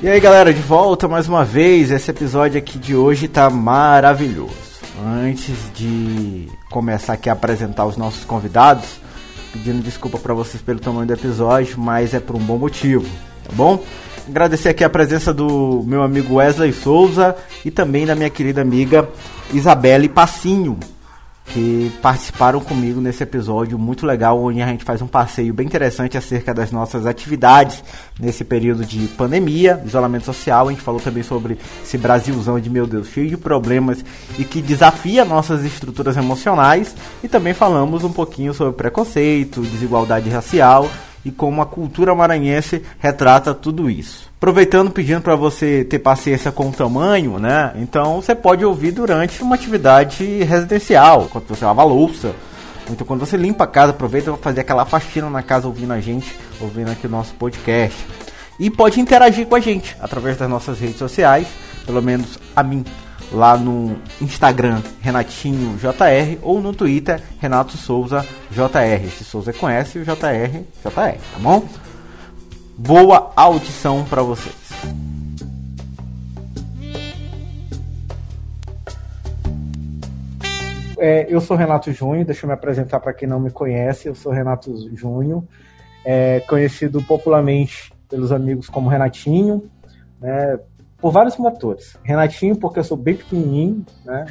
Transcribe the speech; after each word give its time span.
E 0.00 0.08
aí 0.08 0.20
galera, 0.20 0.54
de 0.54 0.60
volta 0.60 1.08
mais 1.08 1.28
uma 1.28 1.44
vez. 1.44 1.90
Esse 1.90 2.12
episódio 2.12 2.56
aqui 2.56 2.78
de 2.78 2.94
hoje 2.94 3.26
tá 3.26 3.50
maravilhoso. 3.50 4.54
Antes 5.04 5.56
de 5.74 6.46
começar 6.70 7.14
aqui 7.14 7.28
a 7.28 7.32
apresentar 7.32 7.84
os 7.84 7.96
nossos 7.96 8.24
convidados, 8.24 9.00
pedindo 9.52 9.82
desculpa 9.82 10.16
para 10.16 10.32
vocês 10.32 10.62
pelo 10.62 10.78
tamanho 10.78 11.08
do 11.08 11.14
episódio, 11.14 11.80
mas 11.80 12.14
é 12.14 12.20
por 12.20 12.36
um 12.36 12.38
bom 12.38 12.56
motivo, 12.56 13.08
tá 13.42 13.50
bom? 13.52 13.82
Agradecer 14.28 14.68
aqui 14.68 14.84
a 14.84 14.90
presença 14.90 15.34
do 15.34 15.82
meu 15.84 16.04
amigo 16.04 16.36
Wesley 16.36 16.72
Souza 16.72 17.34
e 17.64 17.70
também 17.70 18.06
da 18.06 18.14
minha 18.14 18.30
querida 18.30 18.62
amiga 18.62 19.08
Isabelle 19.52 20.08
Passinho, 20.08 20.78
que 21.52 21.90
participaram 22.02 22.60
comigo 22.60 23.00
nesse 23.00 23.22
episódio 23.22 23.78
muito 23.78 24.06
legal, 24.06 24.42
onde 24.42 24.60
a 24.60 24.66
gente 24.66 24.84
faz 24.84 25.00
um 25.00 25.06
passeio 25.06 25.52
bem 25.54 25.66
interessante 25.66 26.16
acerca 26.16 26.52
das 26.52 26.70
nossas 26.70 27.06
atividades 27.06 27.82
nesse 28.18 28.44
período 28.44 28.84
de 28.84 29.06
pandemia, 29.08 29.82
isolamento 29.84 30.24
social. 30.26 30.68
A 30.68 30.70
gente 30.70 30.82
falou 30.82 31.00
também 31.00 31.22
sobre 31.22 31.58
esse 31.82 31.96
Brasilzão 31.96 32.60
de 32.60 32.70
meu 32.70 32.86
Deus, 32.86 33.08
cheio 33.08 33.28
de 33.28 33.36
problemas 33.36 34.04
e 34.38 34.44
que 34.44 34.60
desafia 34.60 35.24
nossas 35.24 35.64
estruturas 35.64 36.16
emocionais. 36.16 36.94
E 37.22 37.28
também 37.28 37.54
falamos 37.54 38.04
um 38.04 38.12
pouquinho 38.12 38.52
sobre 38.52 38.74
preconceito, 38.74 39.62
desigualdade 39.62 40.28
racial 40.28 40.90
e 41.24 41.30
como 41.30 41.62
a 41.62 41.66
cultura 41.66 42.14
maranhense 42.14 42.82
retrata 42.98 43.54
tudo 43.54 43.90
isso. 43.90 44.27
Aproveitando, 44.38 44.92
pedindo 44.92 45.20
para 45.20 45.34
você 45.34 45.82
ter 45.82 45.98
paciência 45.98 46.52
com 46.52 46.68
o 46.68 46.72
tamanho, 46.72 47.40
né? 47.40 47.72
Então 47.74 48.22
você 48.22 48.36
pode 48.36 48.64
ouvir 48.64 48.92
durante 48.92 49.42
uma 49.42 49.56
atividade 49.56 50.44
residencial, 50.44 51.28
quando 51.28 51.48
você 51.48 51.64
lava 51.64 51.82
a 51.82 51.84
louça, 51.84 52.28
ou 52.86 52.92
então 52.92 53.04
quando 53.04 53.18
você 53.18 53.36
limpa 53.36 53.64
a 53.64 53.66
casa, 53.66 53.90
aproveita 53.90 54.30
para 54.30 54.40
fazer 54.40 54.60
aquela 54.60 54.84
faxina 54.84 55.28
na 55.28 55.42
casa 55.42 55.66
ouvindo 55.66 55.92
a 55.92 56.00
gente, 56.00 56.36
ouvindo 56.60 56.88
aqui 56.88 57.08
o 57.08 57.10
nosso 57.10 57.34
podcast. 57.34 57.98
E 58.60 58.70
pode 58.70 59.00
interagir 59.00 59.44
com 59.44 59.56
a 59.56 59.60
gente 59.60 59.96
através 60.00 60.36
das 60.36 60.48
nossas 60.48 60.78
redes 60.78 60.98
sociais, 60.98 61.48
pelo 61.84 62.00
menos 62.00 62.38
a 62.54 62.62
mim 62.62 62.84
lá 63.32 63.56
no 63.56 63.96
Instagram 64.20 64.80
Renatinho 65.00 65.76
JR 65.78 66.38
ou 66.42 66.60
no 66.60 66.72
Twitter 66.72 67.20
Renato 67.40 67.76
Souza 67.76 68.24
JR. 68.52 69.04
Esse 69.04 69.24
Souza 69.24 69.52
conhece 69.52 69.98
o 69.98 70.04
JR 70.04 70.62
JR, 70.84 71.18
tá 71.32 71.38
bom? 71.40 71.66
Boa 72.80 73.32
audição 73.34 74.04
para 74.04 74.22
vocês. 74.22 74.54
É, 80.96 81.26
eu 81.28 81.40
sou 81.40 81.56
Renato 81.56 81.90
Junho, 81.90 82.24
deixa 82.24 82.46
eu 82.46 82.48
me 82.48 82.54
apresentar 82.54 83.00
para 83.00 83.12
quem 83.12 83.28
não 83.28 83.40
me 83.40 83.50
conhece. 83.50 84.06
Eu 84.06 84.14
sou 84.14 84.30
Renato 84.30 84.72
Junho, 84.96 85.46
é, 86.04 86.38
conhecido 86.48 87.02
popularmente 87.02 87.92
pelos 88.08 88.30
amigos 88.30 88.68
como 88.68 88.88
Renatinho, 88.88 89.68
né, 90.20 90.60
por 90.98 91.10
vários 91.10 91.36
motores. 91.36 91.98
Renatinho, 92.04 92.54
porque 92.54 92.78
eu 92.78 92.84
sou 92.84 92.96
bem 92.96 93.16
pequenininho, 93.16 93.84
né, 94.04 94.26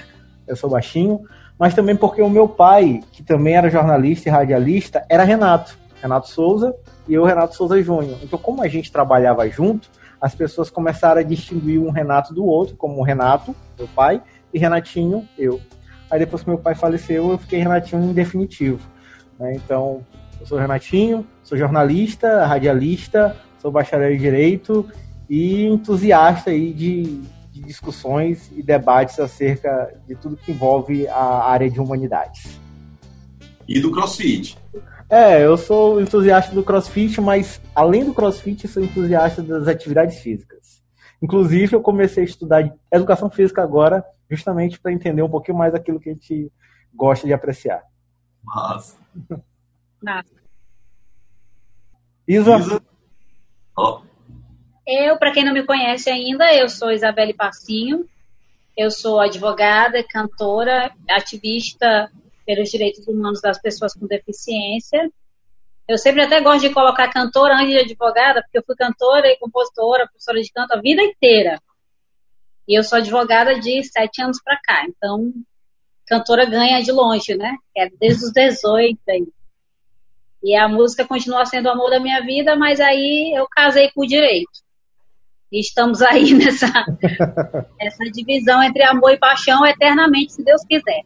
eu 0.48 0.56
sou 0.56 0.70
baixinho, 0.70 1.20
mas 1.60 1.74
também 1.74 1.98
porque 1.98 2.22
o 2.22 2.30
meu 2.30 2.48
pai, 2.48 3.02
que 3.12 3.22
também 3.24 3.56
era 3.56 3.70
jornalista 3.70 4.30
e 4.30 4.32
radialista, 4.32 5.06
era 5.10 5.26
Renato. 5.26 5.78
Renato 6.02 6.30
Souza 6.30 6.74
e 7.08 7.14
eu, 7.14 7.24
Renato 7.24 7.56
Souza 7.56 7.82
Júnior. 7.82 8.18
Então, 8.22 8.38
como 8.38 8.62
a 8.62 8.68
gente 8.68 8.92
trabalhava 8.92 9.48
junto, 9.50 9.90
as 10.20 10.36
pessoas 10.36 10.70
começaram 10.70 11.22
a 11.22 11.24
distinguir 11.24 11.80
um 11.80 11.90
Renato 11.90 12.34
do 12.34 12.46
outro, 12.46 12.76
como 12.76 13.02
Renato, 13.04 13.56
meu 13.78 13.88
pai, 13.88 14.22
e 14.54 14.60
Renatinho, 14.60 15.28
eu. 15.38 15.62
Aí 16.10 16.20
depois 16.20 16.42
que 16.42 16.50
meu 16.50 16.58
pai 16.58 16.74
faleceu, 16.74 17.32
eu 17.32 17.38
fiquei 17.38 17.60
Renatinho 17.60 18.04
em 18.04 18.14
definitivo. 18.14 18.80
Né? 19.40 19.56
Então, 19.56 20.06
eu 20.40 20.46
sou 20.46 20.58
Renatinho, 20.58 21.26
sou 21.44 21.58
jornalista, 21.58 22.46
radialista, 22.46 23.36
sou 23.60 23.72
bacharel 23.72 24.14
em 24.14 24.18
Direito 24.18 24.86
e 25.30 25.66
entusiasta 25.66 26.50
aí 26.50 26.74
de, 26.74 27.22
de 27.52 27.62
discussões 27.62 28.52
e 28.56 28.64
debates 28.64 29.20
acerca 29.20 29.94
de 30.08 30.16
tudo 30.16 30.38
que 30.38 30.52
envolve 30.52 31.08
a 31.08 31.50
área 31.50 31.70
de 31.70 31.80
humanidades. 31.80 32.60
E 33.68 33.82
do 33.82 33.92
CrossFit. 33.92 34.58
É, 35.10 35.46
eu 35.46 35.58
sou 35.58 36.02
entusiasta 36.02 36.54
do 36.54 36.64
crossfit, 36.64 37.22
mas 37.22 37.62
além 37.74 38.04
do 38.04 38.14
crossfit, 38.14 38.68
sou 38.68 38.84
entusiasta 38.84 39.42
das 39.42 39.68
atividades 39.68 40.20
físicas. 40.20 40.84
Inclusive, 41.22 41.76
eu 41.76 41.82
comecei 41.82 42.24
a 42.24 42.26
estudar 42.26 42.74
educação 42.92 43.30
física 43.30 43.64
agora, 43.64 44.04
justamente 44.30 44.80
para 44.80 44.92
entender 44.92 45.22
um 45.22 45.30
pouquinho 45.30 45.58
mais 45.58 45.74
aquilo 45.74 46.00
que 46.00 46.10
a 46.10 46.14
gente 46.14 46.52
gosta 46.94 47.26
de 47.26 47.34
apreciar. 47.34 47.84
Massa. 48.44 48.98
Massa. 50.04 50.36
Isa. 52.28 52.58
Isa. 52.58 52.82
Ó, 53.78 54.02
Eu, 54.86 55.18
para 55.18 55.32
quem 55.32 55.46
não 55.46 55.54
me 55.54 55.66
conhece 55.66 56.10
ainda, 56.10 56.54
eu 56.54 56.68
sou 56.68 56.92
Isabelle 56.92 57.34
Passinho. 57.34 58.06
Eu 58.76 58.92
sou 58.92 59.20
advogada, 59.20 60.04
cantora, 60.04 60.92
ativista 61.10 62.12
pelos 62.48 62.70
direitos 62.70 63.06
humanos 63.06 63.42
das 63.42 63.62
pessoas 63.62 63.94
com 63.94 64.08
deficiência. 64.08 65.12
Eu 65.86 65.98
sempre 65.98 66.24
até 66.24 66.40
gosto 66.40 66.62
de 66.62 66.74
colocar 66.74 67.12
cantora 67.12 67.56
antes 67.56 67.72
de 67.72 67.80
advogada, 67.80 68.42
porque 68.42 68.58
eu 68.58 68.64
fui 68.66 68.76
cantora 68.76 69.28
e 69.28 69.38
compositora, 69.38 70.08
professora 70.08 70.42
de 70.42 70.52
canto 70.52 70.72
a 70.72 70.82
vida 70.82 71.04
inteira. 71.04 71.62
E 72.66 72.78
eu 72.78 72.84
sou 72.84 73.00
advogada 73.00 73.60
de 73.60 73.84
sete 73.84 74.22
anos 74.22 74.42
para 74.42 74.58
cá. 74.62 74.86
Então, 74.88 75.32
cantora 76.08 76.46
ganha 76.46 76.82
de 76.82 76.92
longe, 76.92 77.36
né? 77.36 77.58
É 77.76 77.90
desde 77.90 78.26
os 78.26 78.32
18 78.32 78.98
aí. 79.10 79.28
E 80.42 80.56
a 80.56 80.70
música 80.70 81.06
continua 81.06 81.46
sendo 81.46 81.66
o 81.66 81.72
amor 81.72 81.90
da 81.90 82.00
minha 82.00 82.22
vida, 82.22 82.56
mas 82.56 82.80
aí 82.80 83.34
eu 83.36 83.46
casei 83.50 83.92
com 83.92 84.02
o 84.02 84.08
direito. 84.08 84.66
E 85.52 85.60
estamos 85.60 86.02
aí 86.02 86.32
nessa, 86.36 86.68
nessa 87.80 88.04
divisão 88.12 88.64
entre 88.64 88.84
amor 88.84 89.12
e 89.12 89.20
paixão 89.20 89.66
eternamente, 89.66 90.34
se 90.34 90.44
Deus 90.44 90.64
quiser. 90.66 91.04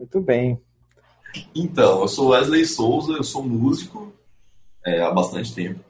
Muito 0.00 0.18
bem. 0.18 0.58
Então, 1.54 2.00
eu 2.00 2.08
sou 2.08 2.28
Wesley 2.30 2.64
Souza, 2.64 3.12
eu 3.12 3.22
sou 3.22 3.42
músico 3.42 4.10
é, 4.82 5.02
há 5.02 5.10
bastante 5.10 5.54
tempo. 5.54 5.80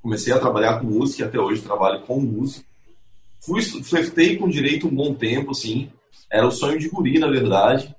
Comecei 0.00 0.32
a 0.32 0.38
trabalhar 0.38 0.78
com 0.78 0.86
música 0.86 1.24
e 1.24 1.26
até 1.26 1.36
hoje 1.36 1.60
trabalho 1.60 2.02
com 2.02 2.20
música. 2.20 2.64
Fui, 3.40 3.60
flertei 3.62 4.36
com 4.36 4.48
direito 4.48 4.86
um 4.86 4.94
bom 4.94 5.12
tempo, 5.12 5.50
assim. 5.50 5.90
Era 6.30 6.46
o 6.46 6.52
sonho 6.52 6.78
de 6.78 6.88
guri, 6.88 7.18
na 7.18 7.26
verdade. 7.26 7.92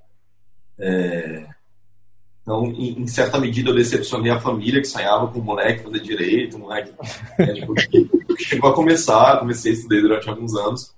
É, 0.80 1.46
Então, 2.42 2.68
em, 2.68 3.02
em 3.02 3.08
certa 3.08 3.38
medida, 3.38 3.70
eu 3.72 3.76
decepcionei 3.76 4.32
a 4.32 4.40
família 4.40 4.80
que 4.80 4.88
sonhava 4.88 5.28
com 5.28 5.40
o 5.40 5.44
moleque 5.44 5.84
fazer 5.84 6.00
direito, 6.00 6.56
o 6.56 6.60
moleque 6.62 6.94
é, 7.38 7.54
tipo, 7.54 7.74
chegou 8.40 8.70
a 8.70 8.74
começar, 8.74 9.40
comecei 9.40 9.74
a 9.74 9.76
estudar 9.76 10.00
durante 10.00 10.30
alguns 10.30 10.56
anos, 10.56 10.96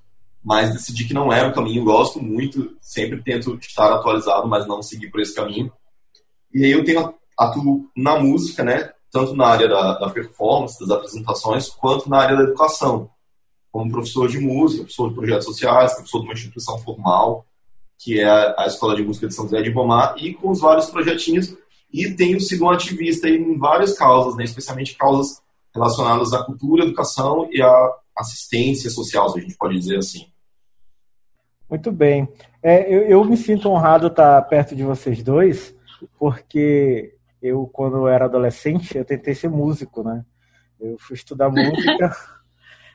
mas 0.49 0.73
decidi 0.73 1.07
que 1.07 1.13
não 1.13 1.31
era 1.31 1.47
o 1.47 1.53
caminho, 1.53 1.83
gosto 1.83 2.19
muito, 2.19 2.75
sempre 2.81 3.21
tento 3.21 3.53
estar 3.61 3.93
atualizado, 3.93 4.47
mas 4.47 4.65
não 4.65 4.81
seguir 4.81 5.11
por 5.11 5.21
esse 5.21 5.35
caminho. 5.35 5.71
E 6.51 6.65
aí 6.65 6.71
eu 6.71 6.83
tenho 6.83 7.13
atuo 7.37 7.85
na 7.95 8.17
música, 8.17 8.63
né, 8.63 8.91
tanto 9.11 9.35
na 9.35 9.45
área 9.45 9.67
da, 9.67 9.99
da 9.99 10.09
performance, 10.09 10.79
das 10.79 10.89
apresentações, 10.89 11.69
quanto 11.69 12.09
na 12.09 12.17
área 12.17 12.35
da 12.35 12.43
educação, 12.45 13.11
como 13.71 13.91
professor 13.91 14.27
de 14.27 14.39
música, 14.39 14.81
professor 14.81 15.09
de 15.09 15.15
projetos 15.17 15.45
sociais, 15.45 15.93
professor 15.93 16.21
de 16.21 16.25
uma 16.25 16.33
instituição 16.33 16.79
formal, 16.79 17.45
que 17.99 18.19
é 18.19 18.27
a 18.27 18.65
Escola 18.65 18.95
de 18.95 19.03
Música 19.03 19.27
de 19.27 19.35
São 19.35 19.45
José 19.45 19.61
de 19.61 19.69
Ibamar, 19.69 20.15
e 20.17 20.33
com 20.33 20.49
os 20.49 20.61
vários 20.61 20.87
projetinhos, 20.87 21.55
e 21.93 22.09
tenho 22.15 22.41
sido 22.41 22.63
um 22.63 22.71
ativista 22.71 23.29
em 23.29 23.55
várias 23.55 23.93
causas, 23.93 24.35
né, 24.35 24.45
especialmente 24.45 24.95
causas 24.95 25.43
relacionadas 25.71 26.33
à 26.33 26.43
cultura, 26.43 26.85
educação 26.85 27.47
e 27.51 27.61
à 27.61 27.91
assistência 28.17 28.89
social, 28.89 29.29
se 29.29 29.37
a 29.37 29.41
gente 29.43 29.55
pode 29.55 29.77
dizer 29.77 29.99
assim. 29.99 30.25
Muito 31.69 31.91
bem. 31.91 32.27
É, 32.63 32.91
eu, 32.91 33.03
eu 33.03 33.23
me 33.23 33.37
sinto 33.37 33.69
honrado 33.69 34.07
estar 34.07 34.41
perto 34.43 34.75
de 34.75 34.83
vocês 34.83 35.21
dois, 35.21 35.75
porque 36.17 37.13
eu, 37.41 37.67
quando 37.67 37.97
eu 37.97 38.07
era 38.07 38.25
adolescente, 38.25 38.97
eu 38.97 39.05
tentei 39.05 39.35
ser 39.35 39.49
músico, 39.49 40.03
né? 40.03 40.25
Eu 40.79 40.97
fui 40.97 41.15
estudar 41.15 41.49
música. 41.49 42.11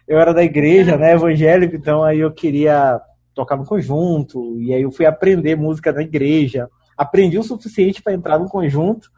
Eu 0.06 0.20
era 0.20 0.34
da 0.34 0.44
igreja, 0.44 0.98
né, 0.98 1.14
evangélico, 1.14 1.76
então 1.76 2.04
aí 2.04 2.18
eu 2.18 2.30
queria 2.30 3.00
tocar 3.34 3.56
no 3.56 3.64
conjunto, 3.64 4.60
e 4.60 4.74
aí 4.74 4.82
eu 4.82 4.92
fui 4.92 5.06
aprender 5.06 5.56
música 5.56 5.90
na 5.92 6.02
igreja. 6.02 6.68
Aprendi 6.94 7.38
o 7.38 7.42
suficiente 7.42 8.02
para 8.02 8.12
entrar 8.12 8.38
no 8.38 8.46
conjunto, 8.46 9.10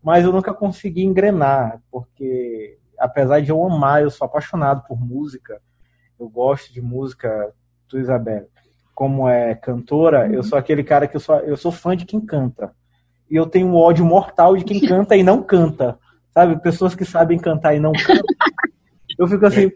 mas 0.00 0.24
eu 0.24 0.30
nunca 0.30 0.54
consegui 0.54 1.02
engrenar, 1.02 1.82
porque 1.90 2.78
apesar 2.96 3.40
de 3.40 3.50
eu 3.50 3.60
amar, 3.60 4.02
eu 4.02 4.10
sou 4.10 4.24
apaixonado 4.24 4.84
por 4.86 5.00
música, 5.00 5.60
eu 6.16 6.28
gosto 6.28 6.72
de 6.72 6.80
música, 6.80 7.52
tu, 7.88 7.98
Isabel, 7.98 8.46
como 9.00 9.26
é 9.26 9.54
cantora, 9.54 10.30
eu 10.30 10.42
sou 10.42 10.58
aquele 10.58 10.84
cara 10.84 11.08
que 11.08 11.16
eu 11.16 11.20
sou, 11.20 11.36
eu 11.36 11.56
sou 11.56 11.72
fã 11.72 11.96
de 11.96 12.04
quem 12.04 12.20
canta. 12.20 12.70
E 13.30 13.34
eu 13.34 13.46
tenho 13.46 13.68
um 13.68 13.74
ódio 13.74 14.04
mortal 14.04 14.54
de 14.54 14.62
quem 14.62 14.78
canta 14.86 15.16
e 15.16 15.22
não 15.22 15.42
canta. 15.42 15.98
Sabe? 16.34 16.60
Pessoas 16.60 16.94
que 16.94 17.06
sabem 17.06 17.38
cantar 17.38 17.74
e 17.74 17.80
não 17.80 17.92
cantam. 17.92 18.36
Eu 19.18 19.26
fico 19.26 19.46
assim, 19.46 19.72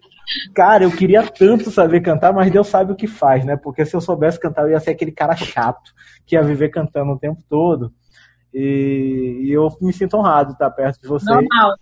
cara, 0.54 0.84
eu 0.84 0.90
queria 0.90 1.22
tanto 1.22 1.70
saber 1.70 2.02
cantar, 2.02 2.34
mas 2.34 2.52
Deus 2.52 2.68
sabe 2.68 2.92
o 2.92 2.94
que 2.94 3.06
faz, 3.06 3.46
né? 3.46 3.56
Porque 3.56 3.86
se 3.86 3.96
eu 3.96 4.00
soubesse 4.02 4.38
cantar, 4.38 4.64
eu 4.64 4.72
ia 4.72 4.80
ser 4.80 4.90
aquele 4.90 5.10
cara 5.10 5.34
chato, 5.34 5.94
que 6.26 6.36
ia 6.36 6.42
viver 6.42 6.68
cantando 6.68 7.12
o 7.12 7.18
tempo 7.18 7.42
todo. 7.48 7.94
E, 8.52 9.40
e 9.44 9.52
eu 9.52 9.74
me 9.80 9.94
sinto 9.94 10.18
honrado 10.18 10.48
de 10.48 10.52
estar 10.56 10.70
perto 10.70 11.00
de 11.00 11.08
vocês. 11.08 11.34
Normal. 11.34 11.78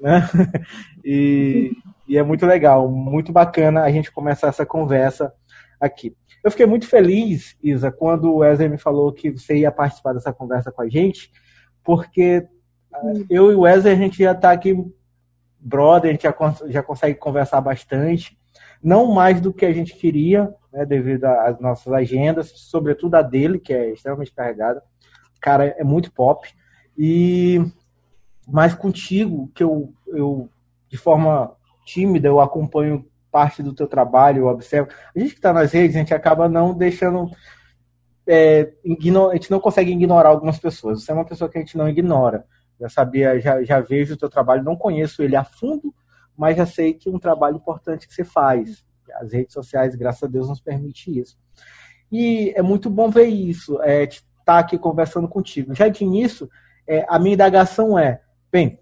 Né? 0.00 0.26
E, 1.04 1.72
E 2.08 2.16
é 2.16 2.22
muito 2.22 2.46
legal, 2.46 2.88
muito 2.88 3.32
bacana 3.32 3.82
a 3.82 3.90
gente 3.90 4.10
começar 4.10 4.48
essa 4.48 4.64
conversa 4.64 5.30
aqui. 5.78 6.16
Eu 6.46 6.50
fiquei 6.52 6.64
muito 6.64 6.86
feliz, 6.86 7.56
Isa, 7.60 7.90
quando 7.90 8.32
o 8.32 8.36
Wesley 8.36 8.68
me 8.68 8.78
falou 8.78 9.12
que 9.12 9.32
você 9.32 9.56
ia 9.56 9.72
participar 9.72 10.12
dessa 10.12 10.32
conversa 10.32 10.70
com 10.70 10.80
a 10.80 10.88
gente, 10.88 11.32
porque 11.82 12.46
hum. 13.02 13.26
eu 13.28 13.50
e 13.50 13.56
o 13.56 13.62
Wesley 13.62 13.92
a 13.92 13.96
gente 13.96 14.22
já 14.22 14.30
está 14.30 14.52
aqui 14.52 14.72
brother, 15.58 16.08
a 16.08 16.12
gente 16.12 16.22
já, 16.22 16.36
já 16.68 16.84
consegue 16.84 17.18
conversar 17.18 17.60
bastante, 17.60 18.38
não 18.80 19.12
mais 19.12 19.40
do 19.40 19.52
que 19.52 19.66
a 19.66 19.72
gente 19.72 19.96
queria, 19.96 20.54
né, 20.72 20.86
devido 20.86 21.24
às 21.24 21.58
nossas 21.58 21.92
agendas, 21.92 22.52
sobretudo 22.54 23.16
a 23.16 23.22
dele, 23.22 23.58
que 23.58 23.72
é 23.72 23.90
extremamente 23.90 24.32
carregada. 24.32 24.80
Cara, 25.40 25.74
é 25.76 25.82
muito 25.82 26.12
pop. 26.12 26.48
E 26.96 27.60
mas 28.46 28.72
contigo, 28.72 29.50
que 29.52 29.64
eu, 29.64 29.92
eu 30.06 30.48
de 30.88 30.96
forma 30.96 31.56
tímida, 31.84 32.28
eu 32.28 32.38
acompanho 32.38 33.04
parte 33.36 33.62
do 33.62 33.74
teu 33.74 33.86
trabalho, 33.86 34.44
eu 34.44 34.46
observo. 34.46 34.88
A 35.14 35.18
gente 35.18 35.32
que 35.32 35.38
está 35.38 35.52
nas 35.52 35.70
redes, 35.72 35.94
a 35.94 35.98
gente 35.98 36.14
acaba 36.14 36.48
não 36.48 36.72
deixando. 36.72 37.30
É, 38.26 38.72
a 39.30 39.34
gente 39.34 39.50
não 39.50 39.60
consegue 39.60 39.92
ignorar 39.92 40.30
algumas 40.30 40.58
pessoas. 40.58 41.04
Você 41.04 41.12
é 41.12 41.14
uma 41.14 41.26
pessoa 41.26 41.50
que 41.50 41.58
a 41.58 41.60
gente 41.60 41.76
não 41.76 41.86
ignora. 41.86 42.46
Já 42.80 42.88
sabia, 42.88 43.38
já, 43.38 43.62
já 43.62 43.78
vejo 43.78 44.14
o 44.14 44.16
teu 44.16 44.30
trabalho, 44.30 44.64
não 44.64 44.74
conheço 44.74 45.22
ele 45.22 45.36
a 45.36 45.44
fundo, 45.44 45.94
mas 46.34 46.56
já 46.56 46.64
sei 46.64 46.94
que 46.94 47.10
é 47.10 47.12
um 47.12 47.18
trabalho 47.18 47.56
importante 47.56 48.08
que 48.08 48.14
você 48.14 48.24
faz. 48.24 48.82
As 49.20 49.34
redes 49.34 49.52
sociais, 49.52 49.94
graças 49.94 50.22
a 50.22 50.26
Deus, 50.26 50.48
nos 50.48 50.60
permite 50.60 51.18
isso. 51.18 51.36
E 52.10 52.54
é 52.56 52.62
muito 52.62 52.88
bom 52.88 53.10
ver 53.10 53.26
isso, 53.26 53.82
é, 53.82 54.04
estar 54.04 54.24
tá 54.46 54.58
aqui 54.60 54.78
conversando 54.78 55.28
contigo. 55.28 55.74
Já 55.74 55.88
de 55.88 56.04
início, 56.04 56.48
é, 56.88 57.04
a 57.06 57.18
minha 57.18 57.34
indagação 57.34 57.98
é, 57.98 58.22
bem, 58.50 58.80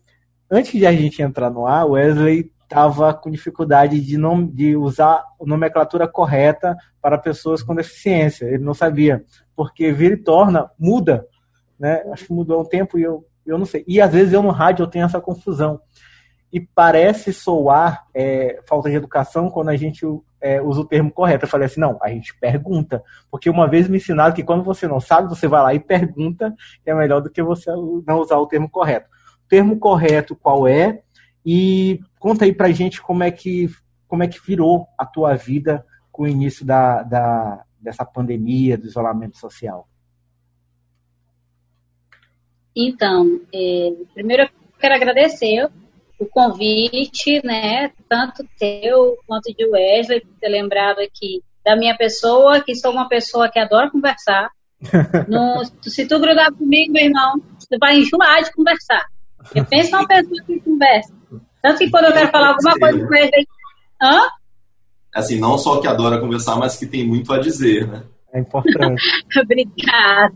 antes 0.48 0.70
de 0.70 0.86
a 0.86 0.92
gente 0.92 1.20
entrar 1.20 1.50
no 1.50 1.66
ar, 1.66 1.86
Wesley 1.86 2.53
estava 2.64 3.14
com 3.14 3.30
dificuldade 3.30 4.00
de, 4.00 4.18
não, 4.18 4.44
de 4.44 4.76
usar 4.76 5.14
a 5.14 5.46
nomenclatura 5.46 6.08
correta 6.08 6.76
para 7.00 7.18
pessoas 7.18 7.62
com 7.62 7.74
deficiência. 7.74 8.46
Ele 8.46 8.64
não 8.64 8.74
sabia, 8.74 9.24
porque 9.54 9.92
vira 9.92 10.14
e 10.14 10.22
torna, 10.22 10.70
muda. 10.78 11.26
Né? 11.78 12.02
Acho 12.12 12.26
que 12.26 12.32
mudou 12.32 12.60
um 12.60 12.64
tempo 12.64 12.98
e 12.98 13.02
eu, 13.02 13.26
eu 13.46 13.58
não 13.58 13.66
sei. 13.66 13.84
E 13.86 14.00
às 14.00 14.12
vezes 14.12 14.32
eu 14.32 14.42
no 14.42 14.50
rádio 14.50 14.82
eu 14.82 14.88
tenho 14.88 15.04
essa 15.04 15.20
confusão. 15.20 15.80
E 16.52 16.60
parece 16.60 17.32
soar 17.32 18.06
é, 18.14 18.60
falta 18.66 18.88
de 18.88 18.96
educação 18.96 19.50
quando 19.50 19.70
a 19.70 19.76
gente 19.76 20.06
é, 20.40 20.60
usa 20.62 20.82
o 20.82 20.86
termo 20.86 21.10
correto. 21.10 21.44
Eu 21.44 21.48
falei 21.48 21.66
assim, 21.66 21.80
não, 21.80 21.98
a 22.00 22.08
gente 22.10 22.38
pergunta. 22.38 23.02
Porque 23.30 23.50
uma 23.50 23.68
vez 23.68 23.88
me 23.88 23.96
ensinaram 23.96 24.34
que 24.34 24.44
quando 24.44 24.62
você 24.62 24.86
não 24.86 25.00
sabe, 25.00 25.28
você 25.28 25.48
vai 25.48 25.62
lá 25.62 25.74
e 25.74 25.80
pergunta, 25.80 26.54
é 26.86 26.94
melhor 26.94 27.20
do 27.20 27.30
que 27.30 27.42
você 27.42 27.70
não 28.06 28.20
usar 28.20 28.36
o 28.36 28.46
termo 28.46 28.68
correto. 28.68 29.08
O 29.44 29.48
termo 29.48 29.78
correto 29.78 30.36
qual 30.36 30.68
é? 30.68 31.02
E 31.44 32.00
conta 32.18 32.44
aí 32.44 32.54
pra 32.54 32.72
gente 32.72 33.02
como 33.02 33.22
é 33.22 33.30
que, 33.30 33.68
como 34.08 34.22
é 34.22 34.28
que 34.28 34.40
virou 34.44 34.86
a 34.96 35.04
tua 35.04 35.34
vida 35.34 35.84
com 36.10 36.22
o 36.22 36.28
início 36.28 36.64
da, 36.64 37.02
da, 37.02 37.64
dessa 37.80 38.04
pandemia, 38.04 38.78
do 38.78 38.86
isolamento 38.86 39.36
social. 39.36 39.88
Então, 42.74 43.40
é, 43.52 43.92
primeiro 44.14 44.44
eu 44.44 44.48
quero 44.80 44.94
agradecer 44.94 45.68
o 46.18 46.26
convite, 46.26 47.44
né, 47.44 47.92
tanto 48.08 48.48
teu 48.58 49.16
quanto 49.26 49.52
de 49.52 49.66
Wesley, 49.66 50.20
por 50.20 50.34
ter 50.40 50.48
lembrado 50.48 51.00
aqui 51.00 51.42
da 51.64 51.76
minha 51.76 51.96
pessoa, 51.96 52.60
que 52.60 52.74
sou 52.74 52.92
uma 52.92 53.08
pessoa 53.08 53.48
que 53.48 53.58
adora 53.58 53.90
conversar. 53.90 54.50
No, 55.28 55.64
se 55.82 56.06
tu 56.06 56.20
grudar 56.20 56.52
comigo, 56.52 56.92
meu 56.92 57.04
irmão, 57.04 57.40
tu 57.58 57.78
vai 57.80 57.96
enjoar 57.96 58.42
de 58.42 58.52
conversar. 58.52 59.04
Eu 59.54 59.64
penso 59.64 59.90
numa 59.92 60.06
pessoa 60.06 60.42
que 60.46 60.60
conversa. 60.60 61.14
Tanto 61.62 61.78
que 61.78 61.90
quando 61.90 62.04
eu 62.04 62.12
quero 62.12 62.30
falar 62.30 62.48
alguma 62.50 62.78
coisa 62.78 63.06
com 63.06 63.14
ele, 63.14 63.46
hã? 64.02 64.28
Assim, 65.14 65.38
não 65.38 65.56
só 65.56 65.80
que 65.80 65.86
adora 65.86 66.20
conversar, 66.20 66.56
mas 66.56 66.76
que 66.76 66.86
tem 66.86 67.06
muito 67.06 67.32
a 67.32 67.38
dizer, 67.38 67.86
né? 67.86 68.02
É 68.32 68.40
importante. 68.40 69.02
Obrigada. 69.40 70.34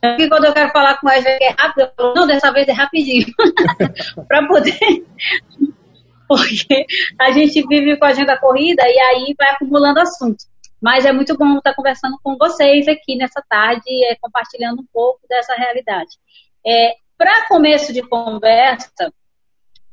Porque 0.00 0.28
quando 0.28 0.44
eu 0.44 0.54
quero 0.54 0.70
falar 0.70 0.98
com 1.00 1.10
ele 1.10 1.28
é 1.28 1.50
rápido, 1.50 1.80
eu 1.80 1.90
falo, 1.96 2.14
não, 2.14 2.26
dessa 2.26 2.52
vez 2.52 2.68
é 2.68 2.72
rapidinho. 2.72 3.26
para 4.28 4.46
poder. 4.46 4.78
Porque 6.28 6.86
a 7.20 7.30
gente 7.32 7.66
vive 7.66 7.96
com 7.98 8.04
a 8.04 8.08
agenda 8.08 8.38
corrida 8.38 8.82
e 8.86 8.98
aí 8.98 9.34
vai 9.36 9.50
acumulando 9.50 10.00
assunto. 10.00 10.44
Mas 10.80 11.04
é 11.04 11.12
muito 11.12 11.36
bom 11.36 11.56
estar 11.56 11.74
conversando 11.74 12.16
com 12.22 12.36
vocês 12.36 12.86
aqui 12.86 13.16
nessa 13.16 13.42
tarde, 13.48 13.82
é, 14.04 14.16
compartilhando 14.20 14.80
um 14.80 14.86
pouco 14.92 15.20
dessa 15.28 15.54
realidade. 15.54 16.10
É, 16.64 16.94
para 17.16 17.46
começo 17.48 17.92
de 17.92 18.02
conversa, 18.02 19.12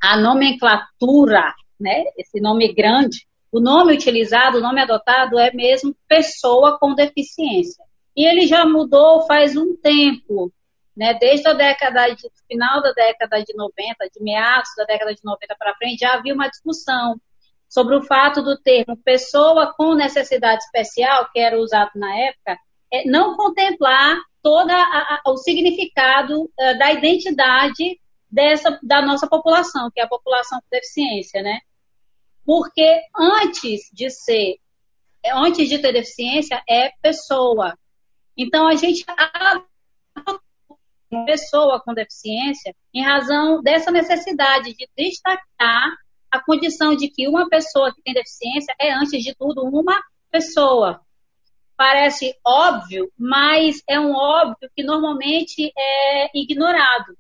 a 0.02 0.18
nomenclatura, 0.18 1.54
né, 1.80 2.04
esse 2.18 2.42
nome 2.42 2.74
grande, 2.74 3.26
o 3.52 3.60
nome 3.60 3.94
utilizado, 3.94 4.58
o 4.58 4.62
nome 4.62 4.82
adotado 4.82 5.40
é 5.40 5.54
mesmo 5.54 5.96
pessoa 6.08 6.78
com 6.80 6.94
deficiência. 6.96 7.84
E 8.16 8.26
ele 8.26 8.46
já 8.46 8.66
mudou 8.66 9.26
faz 9.26 9.56
um 9.56 9.76
tempo, 9.76 10.52
né, 10.96 11.14
desde 11.14 11.48
a 11.48 11.54
década 11.54 12.10
de, 12.10 12.30
final 12.48 12.82
da 12.82 12.92
década 12.92 13.44
de 13.44 13.56
90, 13.56 14.10
de 14.14 14.24
meados 14.24 14.70
da 14.78 14.84
década 14.84 15.14
de 15.14 15.22
90 15.24 15.56
para 15.58 15.76
frente, 15.76 16.00
já 16.00 16.14
havia 16.14 16.34
uma 16.34 16.50
discussão 16.50 17.16
sobre 17.70 17.96
o 17.96 18.04
fato 18.04 18.44
do 18.44 18.58
termo 18.58 18.98
pessoa 18.98 19.74
com 19.76 19.96
necessidade 19.96 20.64
especial, 20.64 21.30
que 21.32 21.40
era 21.40 21.60
usado 21.60 21.92
na 21.96 22.16
época, 22.16 22.58
é, 22.92 23.10
não 23.10 23.36
contemplar 23.36 24.18
todo 24.44 24.72
o 25.26 25.38
significado 25.38 26.44
uh, 26.44 26.78
da 26.78 26.92
identidade 26.92 28.00
dessa, 28.30 28.78
da 28.84 29.02
nossa 29.02 29.26
população, 29.28 29.90
que 29.90 30.02
é 30.02 30.04
a 30.04 30.08
população 30.08 30.60
com 30.60 30.68
deficiência, 30.70 31.42
né? 31.42 31.62
Porque 32.46 33.02
antes 33.18 33.90
de 33.94 34.10
ser, 34.10 34.58
antes 35.34 35.70
de 35.70 35.80
ter 35.80 35.94
deficiência, 35.94 36.62
é 36.70 36.92
pessoa. 37.02 37.78
Então, 38.36 38.68
a 38.68 38.76
gente 38.76 39.06
pessoa 41.26 41.80
com 41.80 41.94
deficiência 41.94 42.76
em 42.94 43.04
razão 43.04 43.62
dessa 43.62 43.92
necessidade 43.92 44.74
de 44.74 44.90
destacar 44.98 45.96
a 46.32 46.40
condição 46.44 46.96
de 46.96 47.08
que 47.10 47.28
uma 47.28 47.48
pessoa 47.48 47.94
que 47.94 48.02
tem 48.02 48.14
deficiência 48.14 48.74
é, 48.80 48.92
antes 48.92 49.24
de 49.24 49.36
tudo, 49.36 49.64
uma 49.64 50.02
pessoa. 50.32 51.00
Parece 51.84 52.34
óbvio, 52.46 53.12
mas 53.20 53.84
é 53.90 54.00
um 54.00 54.14
óbvio 54.14 54.72
que 54.74 54.82
normalmente 54.82 55.70
é 55.78 56.30
ignorado 56.34 57.14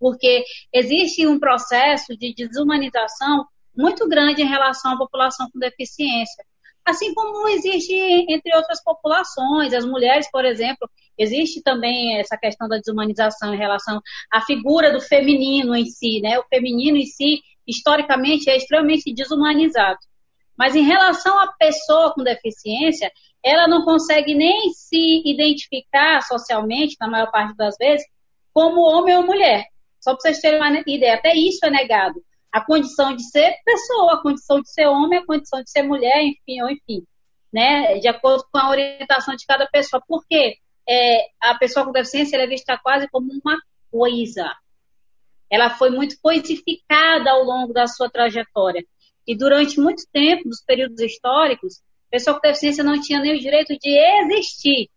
porque 0.00 0.46
existe 0.72 1.26
um 1.26 1.38
processo 1.38 2.16
de 2.16 2.34
desumanização 2.34 3.44
muito 3.76 4.08
grande 4.08 4.40
em 4.40 4.46
relação 4.46 4.94
à 4.94 4.96
população 4.96 5.50
com 5.52 5.58
deficiência. 5.58 6.42
Assim 6.86 7.12
como 7.12 7.46
existe 7.50 7.92
entre 7.92 8.56
outras 8.56 8.82
populações, 8.82 9.74
as 9.74 9.84
mulheres, 9.84 10.26
por 10.30 10.46
exemplo, 10.46 10.88
existe 11.18 11.62
também 11.62 12.18
essa 12.18 12.38
questão 12.38 12.66
da 12.66 12.78
desumanização 12.78 13.52
em 13.52 13.58
relação 13.58 14.00
à 14.32 14.40
figura 14.40 14.90
do 14.90 15.02
feminino 15.02 15.76
em 15.76 15.84
si, 15.84 16.22
né? 16.22 16.38
O 16.38 16.44
feminino 16.44 16.96
em 16.96 17.04
si, 17.04 17.42
historicamente, 17.66 18.48
é 18.48 18.56
extremamente 18.56 19.12
desumanizado. 19.12 19.98
Mas 20.56 20.74
em 20.74 20.82
relação 20.82 21.38
à 21.38 21.48
pessoa 21.48 22.14
com 22.14 22.22
deficiência, 22.22 23.12
ela 23.46 23.68
não 23.68 23.84
consegue 23.84 24.34
nem 24.34 24.70
se 24.72 25.22
identificar 25.24 26.20
socialmente, 26.22 26.96
na 27.00 27.06
maior 27.06 27.30
parte 27.30 27.56
das 27.56 27.76
vezes, 27.78 28.04
como 28.52 28.80
homem 28.80 29.16
ou 29.16 29.22
mulher. 29.22 29.66
Só 30.00 30.12
para 30.12 30.22
vocês 30.22 30.40
terem 30.40 30.58
uma 30.58 30.82
ideia, 30.84 31.14
até 31.14 31.32
isso 31.32 31.64
é 31.64 31.70
negado. 31.70 32.20
A 32.50 32.60
condição 32.60 33.14
de 33.14 33.22
ser 33.22 33.54
pessoa, 33.64 34.14
a 34.14 34.20
condição 34.20 34.60
de 34.60 34.68
ser 34.68 34.86
homem, 34.88 35.20
a 35.20 35.24
condição 35.24 35.62
de 35.62 35.70
ser 35.70 35.84
mulher, 35.84 36.24
enfim, 36.24 36.60
ou 36.60 36.68
enfim. 36.68 37.06
Né? 37.52 38.00
De 38.00 38.08
acordo 38.08 38.44
com 38.50 38.58
a 38.58 38.68
orientação 38.68 39.36
de 39.36 39.46
cada 39.46 39.66
pessoa. 39.68 40.02
Porque 40.08 40.56
é, 40.88 41.26
a 41.40 41.54
pessoa 41.54 41.86
com 41.86 41.92
deficiência 41.92 42.36
é 42.36 42.46
vista 42.48 42.76
quase 42.82 43.08
como 43.08 43.30
uma 43.30 43.56
coisa. 43.92 44.52
Ela 45.48 45.70
foi 45.70 45.90
muito 45.90 46.16
coisificada 46.20 47.30
ao 47.30 47.44
longo 47.44 47.72
da 47.72 47.86
sua 47.86 48.10
trajetória. 48.10 48.84
E 49.24 49.36
durante 49.36 49.78
muito 49.78 50.02
tempo, 50.12 50.48
nos 50.48 50.62
períodos 50.62 51.00
históricos, 51.00 51.80
pessoa 52.10 52.34
com 52.34 52.46
deficiência 52.46 52.84
não 52.84 53.00
tinha 53.00 53.20
nem 53.20 53.34
o 53.34 53.40
direito 53.40 53.76
de 53.78 53.98
existir. 54.22 54.88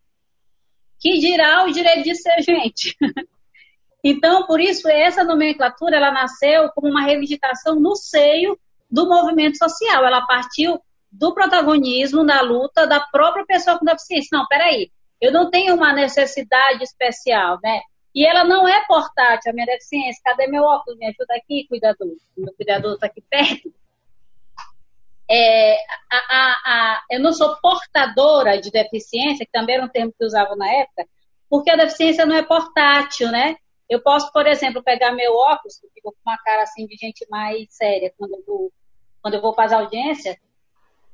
Que 1.00 1.18
dirá 1.18 1.64
o 1.64 1.72
direito 1.72 2.04
de 2.04 2.16
ser 2.16 2.42
gente? 2.42 2.96
Então, 4.04 4.46
por 4.48 4.62
isso, 4.62 4.88
essa 4.88 5.24
nomenclatura 5.24 5.98
ela 5.98 6.12
nasceu 6.12 6.70
como 6.70 6.88
uma 6.88 7.04
reivindicação 7.04 7.76
no 7.76 7.96
seio 7.96 8.58
do 8.90 9.08
movimento 9.08 9.58
social. 9.58 10.06
Ela 10.06 10.26
partiu 10.26 10.80
do 11.12 11.34
protagonismo 11.34 12.24
na 12.24 12.42
luta 12.42 12.88
da 12.88 13.00
própria 13.00 13.46
pessoa 13.46 13.78
com 13.78 13.86
deficiência. 13.86 14.30
Não, 14.38 14.48
peraí, 14.48 14.90
eu 15.20 15.32
não 15.32 15.50
tenho 15.50 15.76
uma 15.76 15.92
necessidade 15.92 16.84
especial, 16.84 17.60
né? 17.62 17.82
E 18.16 18.26
ela 18.26 18.44
não 18.44 18.68
é 18.68 18.86
portátil, 18.88 19.52
a 19.52 19.54
minha 19.54 19.66
deficiência. 19.66 20.22
Cadê 20.24 20.48
meu 20.48 20.64
óculos? 20.64 20.98
Me 20.98 21.08
ajuda 21.08 21.36
aqui, 21.36 21.68
cuidador. 21.68 22.16
Meu 22.38 22.54
cuidador 22.56 22.94
está 22.94 23.08
aqui 23.08 23.22
perto. 23.30 23.74
É, 25.30 25.76
a, 26.12 26.18
a, 26.18 26.52
a, 26.66 27.02
eu 27.12 27.20
não 27.20 27.32
sou 27.32 27.56
portadora 27.62 28.60
de 28.60 28.72
deficiência, 28.72 29.46
que 29.46 29.52
também 29.52 29.76
era 29.76 29.86
um 29.86 29.90
termo 29.90 30.14
que 30.18 30.26
usava 30.26 30.56
na 30.56 30.68
época, 30.68 31.06
porque 31.50 31.72
a 31.72 31.76
deficiência 31.76 32.26
não 32.26 32.36
é 32.36 32.44
portátil, 32.44 33.30
né? 33.30 33.56
Eu 33.90 34.02
posso, 34.02 34.32
por 34.32 34.48
exemplo, 34.48 34.84
pegar 34.84 35.12
meu 35.12 35.34
óculos, 35.36 35.80
que 35.80 35.88
fico 35.94 36.12
com 36.12 36.30
uma 36.30 36.38
cara 36.40 36.64
assim 36.64 36.86
de 36.86 36.96
gente 36.96 37.26
mais 37.30 37.66
séria 37.70 38.12
quando 38.18 38.34
eu 38.34 38.44
vou 38.46 38.72
quando 39.22 39.34
eu 39.34 39.42
vou 39.42 39.54
fazer 39.54 39.76
audiência, 39.76 40.38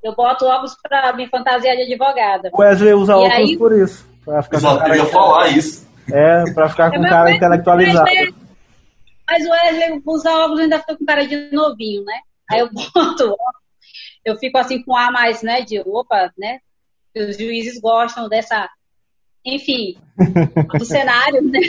eu 0.03 0.15
boto 0.15 0.45
óculos 0.45 0.75
para 0.81 1.12
me 1.13 1.27
fantasiar 1.27 1.75
de 1.75 1.84
advogada. 1.84 2.50
O 2.53 2.62
Wesley 2.62 2.93
usa 2.93 3.13
e 3.13 3.15
óculos 3.15 3.34
aí... 3.34 3.57
por 3.57 3.72
isso. 3.74 4.07
Pra 4.24 4.43
ficar 4.43 4.57
Exato, 4.57 4.88
eu 4.88 4.95
ia 4.95 5.05
falar 5.05 5.48
isso. 5.50 5.88
É, 6.12 6.53
para 6.53 6.69
ficar 6.69 6.91
com 6.91 7.03
é, 7.03 7.10
cara 7.10 7.31
intelectualizado. 7.31 8.10
Mas 9.27 9.45
o 9.45 9.50
Wesley 9.50 10.01
usa 10.05 10.31
óculos 10.31 10.60
e 10.60 10.63
ainda 10.63 10.79
fica 10.79 10.95
com 10.95 11.05
cara 11.05 11.25
de 11.25 11.51
novinho, 11.51 12.03
né? 12.03 12.19
Aí 12.51 12.60
eu 12.60 12.69
boto 12.93 13.36
eu 14.25 14.36
fico 14.38 14.58
assim 14.58 14.82
com 14.84 14.96
ar 14.96 15.12
mais, 15.12 15.44
né, 15.44 15.62
de 15.62 15.79
opa, 15.79 16.34
né? 16.36 16.60
Os 17.15 17.38
juízes 17.38 17.79
gostam 17.79 18.27
dessa, 18.27 18.67
enfim, 19.46 19.96
do 20.77 20.84
cenário, 20.84 21.41
né? 21.44 21.60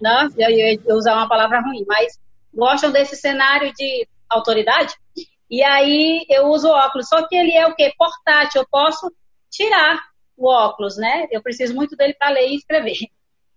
Não, 0.00 0.28
eu 0.36 0.50
ia 0.50 0.78
usar 0.88 1.14
uma 1.14 1.28
palavra 1.28 1.60
ruim, 1.60 1.84
mas 1.86 2.18
gostam 2.52 2.90
desse 2.90 3.16
cenário 3.16 3.72
de 3.72 4.06
autoridade. 4.28 4.94
E 5.48 5.62
aí 5.62 6.26
eu 6.28 6.48
uso 6.48 6.68
óculos, 6.68 7.08
só 7.08 7.26
que 7.26 7.36
ele 7.36 7.52
é 7.52 7.66
o 7.66 7.74
quê? 7.74 7.92
Portátil, 7.96 8.62
eu 8.62 8.68
posso 8.68 9.10
tirar 9.50 10.02
o 10.36 10.48
óculos, 10.48 10.96
né? 10.96 11.28
Eu 11.30 11.40
preciso 11.40 11.74
muito 11.74 11.96
dele 11.96 12.14
para 12.14 12.30
ler 12.30 12.48
e 12.48 12.56
escrever. 12.56 12.96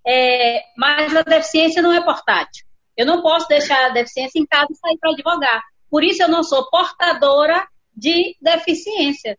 É, 0.06 0.62
mas 0.78 1.16
a 1.16 1.24
deficiência 1.24 1.82
não 1.82 1.92
é 1.92 2.02
portátil. 2.02 2.66
Eu 2.96 3.06
não 3.06 3.22
posso 3.22 3.48
deixar 3.48 3.88
a 3.88 3.90
deficiência 3.90 4.40
em 4.40 4.46
casa 4.46 4.68
e 4.72 4.76
sair 4.76 4.98
para 5.00 5.12
advogar. 5.12 5.64
Por 5.90 6.04
isso 6.04 6.22
eu 6.22 6.30
não 6.30 6.44
sou 6.44 6.70
portadora 6.70 7.68
de 7.98 8.36
deficiência. 8.40 9.38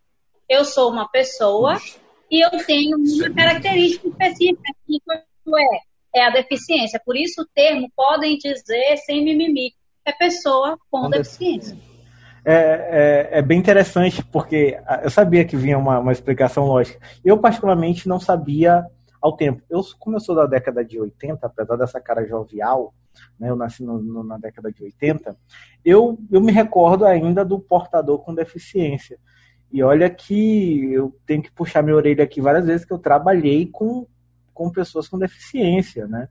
Eu 0.48 0.64
sou 0.64 0.90
uma 0.90 1.08
pessoa 1.08 1.80
e 2.28 2.44
eu 2.44 2.50
tenho 2.66 2.98
uma 2.98 3.30
característica 3.32 4.08
específica 4.08 4.72
que 4.84 5.00
é, 5.56 6.20
é 6.20 6.26
a 6.26 6.30
deficiência. 6.30 7.00
Por 7.04 7.16
isso 7.16 7.42
o 7.42 7.46
termo 7.54 7.88
podem 7.94 8.36
dizer 8.36 8.96
sem 9.06 9.24
mimimi, 9.24 9.72
é 10.04 10.12
pessoa 10.12 10.76
com, 10.90 11.02
com 11.02 11.10
deficiência. 11.10 11.78
É, 12.44 13.28
é, 13.32 13.38
é, 13.38 13.42
bem 13.42 13.58
interessante, 13.58 14.24
porque 14.24 14.78
eu 15.02 15.10
sabia 15.10 15.44
que 15.44 15.56
vinha 15.56 15.78
uma, 15.78 15.98
uma 15.98 16.12
explicação 16.12 16.64
lógica. 16.64 16.98
Eu, 17.24 17.38
particularmente, 17.38 18.08
não 18.08 18.18
sabia 18.18 18.84
ao 19.20 19.36
tempo. 19.36 19.62
Eu, 19.68 19.82
como 19.98 20.16
eu 20.16 20.20
sou 20.20 20.34
da 20.34 20.46
década 20.46 20.84
de 20.84 20.98
80, 20.98 21.46
apesar 21.46 21.76
dessa 21.76 22.00
cara 22.00 22.24
jovial, 22.24 22.94
né, 23.38 23.50
eu 23.50 23.56
nasci 23.56 23.84
no, 23.84 24.02
no, 24.02 24.22
na 24.22 24.38
década 24.38 24.72
de 24.72 24.82
80, 24.82 25.36
eu, 25.84 26.18
eu 26.30 26.40
me 26.40 26.52
recordo 26.52 27.04
ainda 27.04 27.44
do 27.44 27.58
portador 27.58 28.18
com 28.20 28.34
deficiência. 28.34 29.18
E 29.70 29.82
olha 29.82 30.08
que 30.08 30.92
eu 30.92 31.14
tenho 31.26 31.42
que 31.42 31.52
puxar 31.52 31.82
minha 31.82 31.96
orelha 31.96 32.24
aqui 32.24 32.40
várias 32.40 32.66
vezes 32.66 32.86
que 32.86 32.92
eu 32.92 32.98
trabalhei 32.98 33.66
com, 33.66 34.06
com 34.54 34.70
pessoas 34.70 35.08
com 35.08 35.18
deficiência, 35.18 36.06
né? 36.06 36.28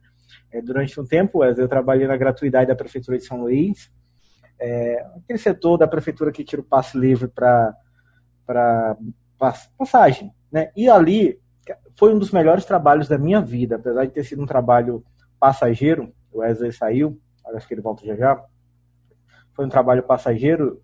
É, 0.51 0.61
durante 0.61 0.99
um 0.99 1.05
tempo, 1.05 1.43
eu 1.43 1.67
trabalhei 1.67 2.07
na 2.07 2.17
gratuidade 2.17 2.67
da 2.67 2.75
Prefeitura 2.75 3.17
de 3.17 3.25
São 3.25 3.41
Luís, 3.41 3.91
é, 4.59 5.05
aquele 5.17 5.37
setor 5.37 5.77
da 5.77 5.87
Prefeitura 5.87 6.31
que 6.31 6.43
tira 6.43 6.61
o 6.61 6.65
passe 6.65 6.97
livre 6.97 7.27
para 7.27 7.75
passagem, 9.77 10.33
né? 10.51 10.71
E 10.75 10.89
ali 10.89 11.39
foi 11.95 12.13
um 12.13 12.19
dos 12.19 12.31
melhores 12.31 12.65
trabalhos 12.65 13.07
da 13.07 13.17
minha 13.17 13.41
vida, 13.41 13.75
apesar 13.75 14.05
de 14.05 14.11
ter 14.11 14.23
sido 14.23 14.41
um 14.41 14.45
trabalho 14.45 15.03
passageiro, 15.39 16.13
o 16.37 16.41
Wesley 16.41 16.71
saiu, 16.71 17.19
acho 17.53 17.67
que 17.67 17.73
ele 17.73 17.81
volta 17.81 18.05
já 18.05 18.15
já. 18.15 18.45
Foi 19.53 19.65
um 19.65 19.69
trabalho 19.69 20.03
passageiro, 20.03 20.81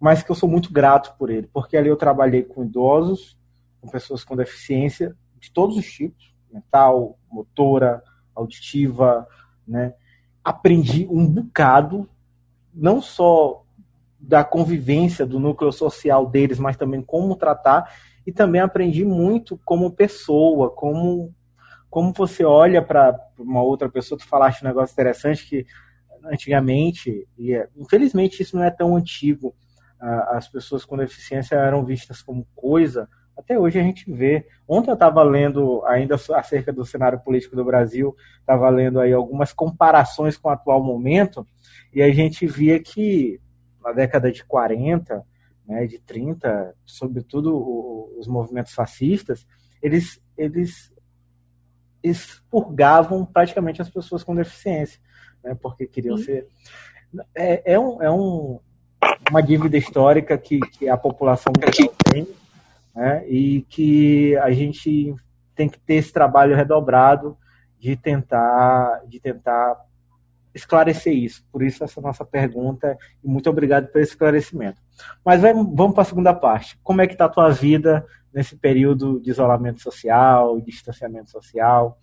mas 0.00 0.22
que 0.22 0.30
eu 0.30 0.34
sou 0.34 0.48
muito 0.48 0.72
grato 0.72 1.14
por 1.18 1.30
ele, 1.30 1.48
porque 1.52 1.76
ali 1.76 1.88
eu 1.88 1.96
trabalhei 1.96 2.42
com 2.42 2.64
idosos, 2.64 3.38
com 3.80 3.88
pessoas 3.88 4.24
com 4.24 4.34
deficiência 4.34 5.14
de 5.38 5.50
todos 5.52 5.76
os 5.76 5.86
tipos, 5.86 6.34
mental, 6.50 7.18
motora, 7.30 8.02
auditiva, 8.34 9.26
né? 9.66 9.94
Aprendi 10.42 11.06
um 11.10 11.26
bocado, 11.26 12.08
não 12.72 13.02
só 13.02 13.62
da 14.18 14.42
convivência 14.42 15.26
do 15.26 15.38
núcleo 15.38 15.72
social 15.72 16.26
deles, 16.26 16.58
mas 16.58 16.76
também 16.76 17.02
como 17.02 17.36
tratar 17.36 17.92
e 18.26 18.32
também 18.32 18.60
aprendi 18.60 19.04
muito 19.04 19.60
como 19.64 19.90
pessoa, 19.90 20.70
como 20.70 21.34
como 21.96 22.12
você 22.12 22.44
olha 22.44 22.82
para 22.82 23.18
uma 23.38 23.62
outra 23.62 23.88
pessoa, 23.88 24.18
tu 24.18 24.28
falaste 24.28 24.60
um 24.60 24.68
negócio 24.68 24.92
interessante 24.92 25.46
que 25.46 25.66
antigamente, 26.26 27.26
e 27.38 27.54
é, 27.54 27.70
infelizmente 27.74 28.42
isso 28.42 28.54
não 28.54 28.62
é 28.62 28.70
tão 28.70 28.94
antigo, 28.94 29.54
as 29.98 30.46
pessoas 30.46 30.84
com 30.84 30.94
deficiência 30.94 31.54
eram 31.54 31.86
vistas 31.86 32.20
como 32.20 32.46
coisa, 32.54 33.08
até 33.34 33.58
hoje 33.58 33.78
a 33.78 33.82
gente 33.82 34.12
vê. 34.12 34.46
Ontem 34.68 34.90
eu 34.90 34.94
estava 34.94 35.22
lendo 35.22 35.82
ainda 35.86 36.16
acerca 36.34 36.70
do 36.70 36.84
cenário 36.84 37.18
político 37.20 37.56
do 37.56 37.64
Brasil, 37.64 38.14
estava 38.40 38.68
lendo 38.68 39.00
aí 39.00 39.14
algumas 39.14 39.54
comparações 39.54 40.36
com 40.36 40.50
o 40.50 40.52
atual 40.52 40.84
momento, 40.84 41.46
e 41.94 42.02
a 42.02 42.12
gente 42.12 42.46
via 42.46 42.78
que 42.78 43.40
na 43.82 43.92
década 43.92 44.30
de 44.30 44.44
40, 44.44 45.24
né, 45.66 45.86
de 45.86 45.98
30, 45.98 46.74
sobretudo 46.84 48.12
os 48.18 48.28
movimentos 48.28 48.74
fascistas, 48.74 49.46
eles, 49.80 50.20
eles 50.36 50.94
expurgavam 52.08 53.24
praticamente 53.24 53.82
as 53.82 53.90
pessoas 53.90 54.22
com 54.22 54.34
deficiência, 54.34 55.00
né, 55.42 55.56
porque 55.60 55.86
queriam 55.86 56.16
Sim. 56.16 56.24
ser. 56.24 56.48
É, 57.34 57.74
é, 57.74 57.78
um, 57.78 58.02
é 58.02 58.10
um, 58.10 58.60
uma 59.30 59.42
dívida 59.42 59.76
histórica 59.76 60.36
que, 60.36 60.60
que 60.60 60.88
a 60.88 60.96
população 60.96 61.52
tem, 62.12 62.28
né, 62.94 63.26
e 63.28 63.62
que 63.68 64.36
a 64.38 64.50
gente 64.50 65.14
tem 65.54 65.68
que 65.68 65.78
ter 65.78 65.94
esse 65.94 66.12
trabalho 66.12 66.54
redobrado 66.54 67.36
de 67.78 67.96
tentar, 67.96 69.02
de 69.06 69.20
tentar 69.20 69.76
esclarecer 70.54 71.12
isso. 71.14 71.44
Por 71.52 71.62
isso 71.62 71.84
essa 71.84 72.00
nossa 72.00 72.24
pergunta 72.24 72.96
e 73.22 73.28
muito 73.28 73.48
obrigado 73.48 73.88
pelo 73.88 74.02
esclarecimento. 74.02 74.80
Mas 75.24 75.40
vamos 75.40 75.92
para 75.92 76.02
a 76.02 76.06
segunda 76.06 76.34
parte. 76.34 76.78
Como 76.82 77.00
é 77.00 77.06
que 77.06 77.12
está 77.12 77.26
a 77.26 77.30
tua 77.30 77.50
vida 77.50 78.04
nesse 78.36 78.54
período 78.54 79.18
de 79.18 79.30
isolamento 79.30 79.80
social, 79.80 80.60
distanciamento 80.60 81.30
social? 81.30 81.98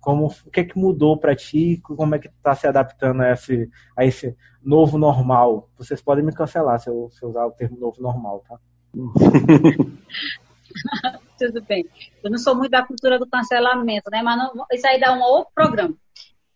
Como, 0.00 0.34
o 0.46 0.50
que 0.50 0.60
é 0.60 0.64
que 0.64 0.78
mudou 0.78 1.18
para 1.18 1.36
ti? 1.36 1.78
Como 1.82 2.14
é 2.14 2.18
que 2.18 2.28
está 2.28 2.54
se 2.54 2.66
adaptando 2.66 3.20
a 3.20 3.32
esse, 3.32 3.68
a 3.94 4.02
esse 4.02 4.34
novo 4.62 4.96
normal? 4.96 5.68
Vocês 5.76 6.00
podem 6.00 6.24
me 6.24 6.32
cancelar 6.32 6.80
se 6.80 6.88
eu, 6.88 7.10
se 7.10 7.22
eu 7.22 7.28
usar 7.28 7.44
o 7.44 7.50
termo 7.50 7.78
novo 7.78 8.00
normal, 8.00 8.42
tá? 8.48 8.58
Tudo 11.38 11.62
bem. 11.62 11.84
Eu 12.22 12.30
não 12.30 12.38
sou 12.38 12.54
muito 12.54 12.70
da 12.70 12.86
cultura 12.86 13.18
do 13.18 13.26
cancelamento, 13.26 14.10
né? 14.10 14.22
Mas 14.22 14.38
não, 14.38 14.64
isso 14.72 14.86
aí 14.86 14.98
dá 14.98 15.12
um 15.12 15.20
outro 15.20 15.52
programa. 15.54 15.94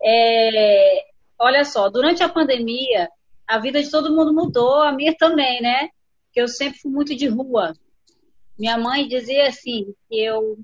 É, 0.01 1.05
olha 1.37 1.63
só, 1.65 1.87
durante 1.87 2.23
a 2.23 2.29
pandemia, 2.29 3.07
a 3.47 3.59
vida 3.59 3.79
de 3.81 3.91
todo 3.91 4.15
mundo 4.15 4.33
mudou, 4.33 4.81
a 4.81 4.91
minha 4.91 5.15
também, 5.15 5.61
né? 5.61 5.89
Que 6.33 6.41
eu 6.41 6.47
sempre 6.47 6.79
fui 6.79 6.91
muito 6.91 7.15
de 7.15 7.27
rua. 7.27 7.75
Minha 8.59 8.77
mãe 8.77 9.07
dizia 9.07 9.47
assim, 9.47 9.93
que 10.09 10.19
eu 10.21 10.57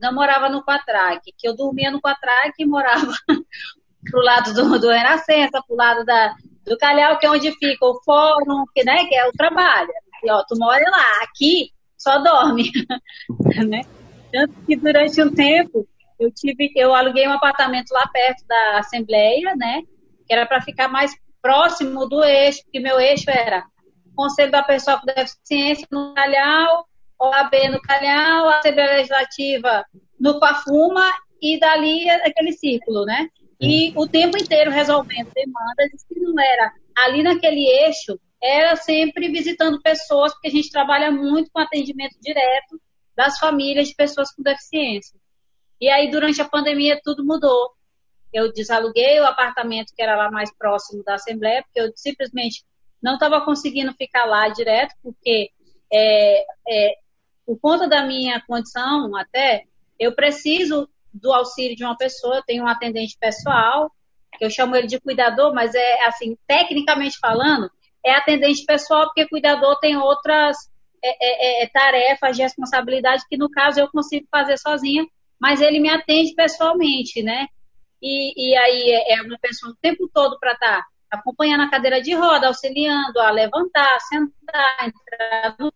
não 0.00 0.12
morava 0.12 0.48
no 0.48 0.64
Quatraque, 0.64 1.32
que 1.36 1.48
eu 1.48 1.54
dormia 1.54 1.90
no 1.90 2.00
Quatraque 2.00 2.62
e 2.62 2.66
morava 2.66 3.12
pro 4.10 4.20
lado 4.20 4.52
do, 4.52 4.78
do 4.78 4.88
Renascença, 4.88 5.62
pro 5.66 5.76
lado 5.76 6.04
da, 6.04 6.34
do 6.64 6.76
Calhau, 6.76 7.18
que 7.18 7.26
é 7.26 7.30
onde 7.30 7.52
fica 7.52 7.86
o 7.86 8.00
fórum, 8.04 8.64
que, 8.74 8.84
né, 8.84 9.06
que 9.06 9.14
é 9.14 9.28
o 9.28 9.32
trabalho. 9.32 9.88
E, 10.24 10.30
ó, 10.30 10.42
tu 10.48 10.58
mora 10.58 10.82
lá, 10.90 11.22
aqui 11.22 11.70
só 11.96 12.18
dorme, 12.18 12.70
né? 13.68 13.82
Tanto 14.32 14.54
que 14.66 14.76
durante 14.76 15.22
um 15.22 15.32
tempo 15.32 15.86
eu 16.18 16.32
tive, 16.32 16.72
eu 16.74 16.94
aluguei 16.94 17.26
um 17.28 17.32
apartamento 17.32 17.90
lá 17.92 18.06
perto 18.08 18.44
da 18.46 18.78
Assembleia, 18.78 19.54
né? 19.56 19.82
Que 20.26 20.34
era 20.34 20.44
para 20.44 20.60
ficar 20.60 20.88
mais 20.88 21.12
próximo 21.40 22.08
do 22.08 22.22
eixo, 22.24 22.62
porque 22.64 22.80
meu 22.80 22.98
eixo 22.98 23.30
era 23.30 23.64
Conselho 24.14 24.50
da 24.50 24.62
Pessoa 24.62 24.98
com 24.98 25.06
Deficiência 25.06 25.86
no 25.92 26.12
Calhau, 26.14 26.87
OAB 27.20 27.52
no 27.70 27.80
Calhau, 27.80 28.48
Assembleia 28.48 28.96
Legislativa 28.96 29.84
no 30.18 30.38
Pafuma 30.38 31.10
e 31.40 31.58
dali 31.58 32.08
aquele 32.08 32.52
círculo, 32.52 33.04
né? 33.04 33.28
E 33.60 33.92
o 33.96 34.06
tempo 34.06 34.36
inteiro 34.38 34.70
resolvendo 34.70 35.30
demandas, 35.34 35.92
e 35.92 35.98
se 35.98 36.20
não 36.20 36.40
era 36.40 36.72
ali 36.96 37.22
naquele 37.22 37.66
eixo, 37.66 38.18
era 38.40 38.76
sempre 38.76 39.28
visitando 39.28 39.82
pessoas, 39.82 40.32
porque 40.32 40.48
a 40.48 40.50
gente 40.50 40.70
trabalha 40.70 41.10
muito 41.10 41.50
com 41.52 41.60
atendimento 41.60 42.16
direto 42.20 42.80
das 43.16 43.38
famílias 43.38 43.88
de 43.88 43.94
pessoas 43.94 44.32
com 44.32 44.42
deficiência. 44.42 45.18
E 45.80 45.88
aí, 45.88 46.10
durante 46.10 46.40
a 46.40 46.48
pandemia, 46.48 47.00
tudo 47.02 47.24
mudou. 47.24 47.72
Eu 48.32 48.52
desaluguei 48.52 49.18
o 49.18 49.26
apartamento 49.26 49.92
que 49.94 50.02
era 50.02 50.16
lá 50.16 50.30
mais 50.30 50.54
próximo 50.56 51.02
da 51.02 51.14
Assembleia, 51.14 51.62
porque 51.62 51.80
eu 51.80 51.92
simplesmente 51.96 52.64
não 53.02 53.14
estava 53.14 53.44
conseguindo 53.44 53.92
ficar 53.94 54.24
lá 54.24 54.48
direto, 54.48 54.94
porque 55.02 55.50
é, 55.92 56.44
é, 56.68 56.94
por 57.48 57.58
conta 57.58 57.88
da 57.88 58.04
minha 58.04 58.42
condição, 58.46 59.16
até, 59.16 59.64
eu 59.98 60.14
preciso 60.14 60.86
do 61.14 61.32
auxílio 61.32 61.74
de 61.74 61.82
uma 61.82 61.96
pessoa, 61.96 62.36
eu 62.36 62.42
tenho 62.42 62.64
um 62.64 62.68
atendente 62.68 63.16
pessoal, 63.18 63.90
eu 64.38 64.50
chamo 64.50 64.76
ele 64.76 64.86
de 64.86 65.00
cuidador, 65.00 65.54
mas 65.54 65.74
é 65.74 66.06
assim, 66.06 66.36
tecnicamente 66.46 67.16
falando, 67.18 67.70
é 68.04 68.12
atendente 68.12 68.66
pessoal, 68.66 69.06
porque 69.06 69.26
cuidador 69.26 69.78
tem 69.80 69.96
outras 69.96 70.58
é, 71.02 71.62
é, 71.62 71.64
é, 71.64 71.68
tarefas 71.68 72.36
de 72.36 72.42
responsabilidade 72.42 73.24
que, 73.30 73.38
no 73.38 73.50
caso, 73.50 73.80
eu 73.80 73.88
consigo 73.88 74.26
fazer 74.30 74.58
sozinha, 74.58 75.06
mas 75.40 75.62
ele 75.62 75.80
me 75.80 75.88
atende 75.88 76.34
pessoalmente, 76.34 77.22
né? 77.22 77.46
E, 78.02 78.50
e 78.50 78.56
aí 78.58 78.90
é, 78.90 79.14
é 79.14 79.22
uma 79.22 79.38
pessoa 79.38 79.72
o 79.72 79.76
tempo 79.80 80.06
todo 80.12 80.38
para 80.38 80.52
estar 80.52 80.82
tá 80.82 80.86
acompanhando 81.10 81.62
a 81.62 81.70
cadeira 81.70 82.02
de 82.02 82.14
roda, 82.14 82.48
auxiliando 82.48 83.18
a 83.20 83.30
levantar, 83.30 83.98
sentar, 84.00 84.86
entrar 84.86 85.56
no 85.58 85.72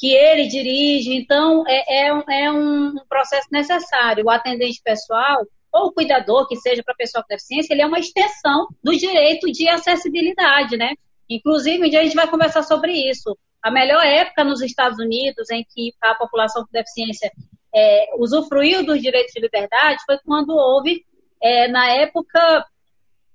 que 0.00 0.14
ele 0.14 0.48
dirige, 0.48 1.12
então 1.12 1.62
é, 1.68 2.06
é, 2.06 2.44
é 2.44 2.50
um 2.50 2.94
processo 3.06 3.48
necessário. 3.52 4.24
O 4.24 4.30
atendente 4.30 4.80
pessoal, 4.82 5.46
ou 5.70 5.88
o 5.88 5.92
cuidador, 5.92 6.48
que 6.48 6.56
seja 6.56 6.82
para 6.82 6.94
pessoa 6.94 7.22
com 7.22 7.28
deficiência, 7.28 7.74
ele 7.74 7.82
é 7.82 7.86
uma 7.86 7.98
extensão 7.98 8.66
do 8.82 8.96
direito 8.96 9.52
de 9.52 9.68
acessibilidade, 9.68 10.78
né? 10.78 10.94
Inclusive, 11.28 11.86
um 11.86 11.90
dia 11.90 12.00
a 12.00 12.02
gente 12.02 12.16
vai 12.16 12.26
conversar 12.26 12.62
sobre 12.62 12.92
isso. 12.92 13.36
A 13.62 13.70
melhor 13.70 14.02
época 14.02 14.42
nos 14.42 14.62
Estados 14.62 14.98
Unidos 14.98 15.50
em 15.50 15.62
que 15.68 15.92
a 16.00 16.14
população 16.14 16.62
com 16.64 16.72
deficiência 16.72 17.30
é, 17.74 18.06
usufruiu 18.16 18.84
dos 18.86 19.02
direitos 19.02 19.34
de 19.34 19.40
liberdade 19.40 20.02
foi 20.06 20.18
quando 20.24 20.56
houve, 20.56 21.04
é, 21.42 21.68
na 21.68 21.90
época, 21.90 22.64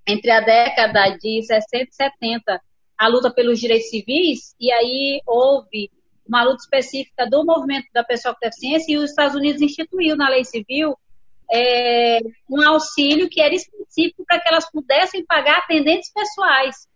entre 0.08 0.32
a 0.32 0.40
década 0.40 1.16
de 1.16 1.44
60 1.44 1.84
e 1.84 1.94
70, 1.94 2.62
a 2.98 3.08
luta 3.08 3.32
pelos 3.32 3.60
direitos 3.60 3.88
civis, 3.88 4.56
e 4.60 4.72
aí 4.72 5.22
houve 5.28 5.92
uma 6.28 6.44
luta 6.44 6.64
específica 6.64 7.30
do 7.30 7.46
movimento 7.46 7.88
da 7.94 8.04
pessoa 8.04 8.34
com 8.34 8.40
deficiência, 8.42 8.94
e 8.94 8.98
os 8.98 9.10
Estados 9.12 9.36
Unidos 9.36 9.62
instituiu 9.62 10.16
na 10.16 10.30
lei 10.30 10.44
civil 10.44 10.98
é, 11.52 12.20
um 12.50 12.62
auxílio 12.68 13.30
que 13.30 13.42
era 13.42 13.54
específico 13.54 14.26
para 14.26 14.40
que 14.40 14.48
elas 14.48 14.70
pudessem 14.70 15.26
pagar 15.26 15.60
atendentes 15.60 16.12
pessoais. 16.12 16.88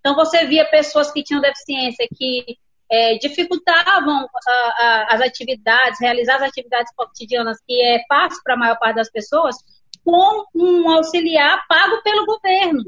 Então, 0.00 0.14
você 0.14 0.46
via 0.46 0.64
pessoas 0.64 1.10
que 1.10 1.22
tinham 1.22 1.40
deficiência 1.40 2.08
que 2.14 2.56
é, 2.90 3.18
dificultavam 3.18 4.26
a, 4.46 4.52
a, 4.52 5.14
as 5.14 5.20
atividades, 5.20 6.00
realizar 6.00 6.36
as 6.36 6.42
atividades 6.42 6.92
cotidianas, 6.96 7.58
que 7.66 7.80
é 7.82 8.02
fácil 8.08 8.40
para 8.42 8.54
a 8.54 8.56
maior 8.56 8.78
parte 8.78 8.96
das 8.96 9.10
pessoas, 9.10 9.56
com 10.04 10.44
um 10.54 10.90
auxiliar 10.90 11.66
pago 11.68 12.02
pelo 12.02 12.24
governo. 12.24 12.82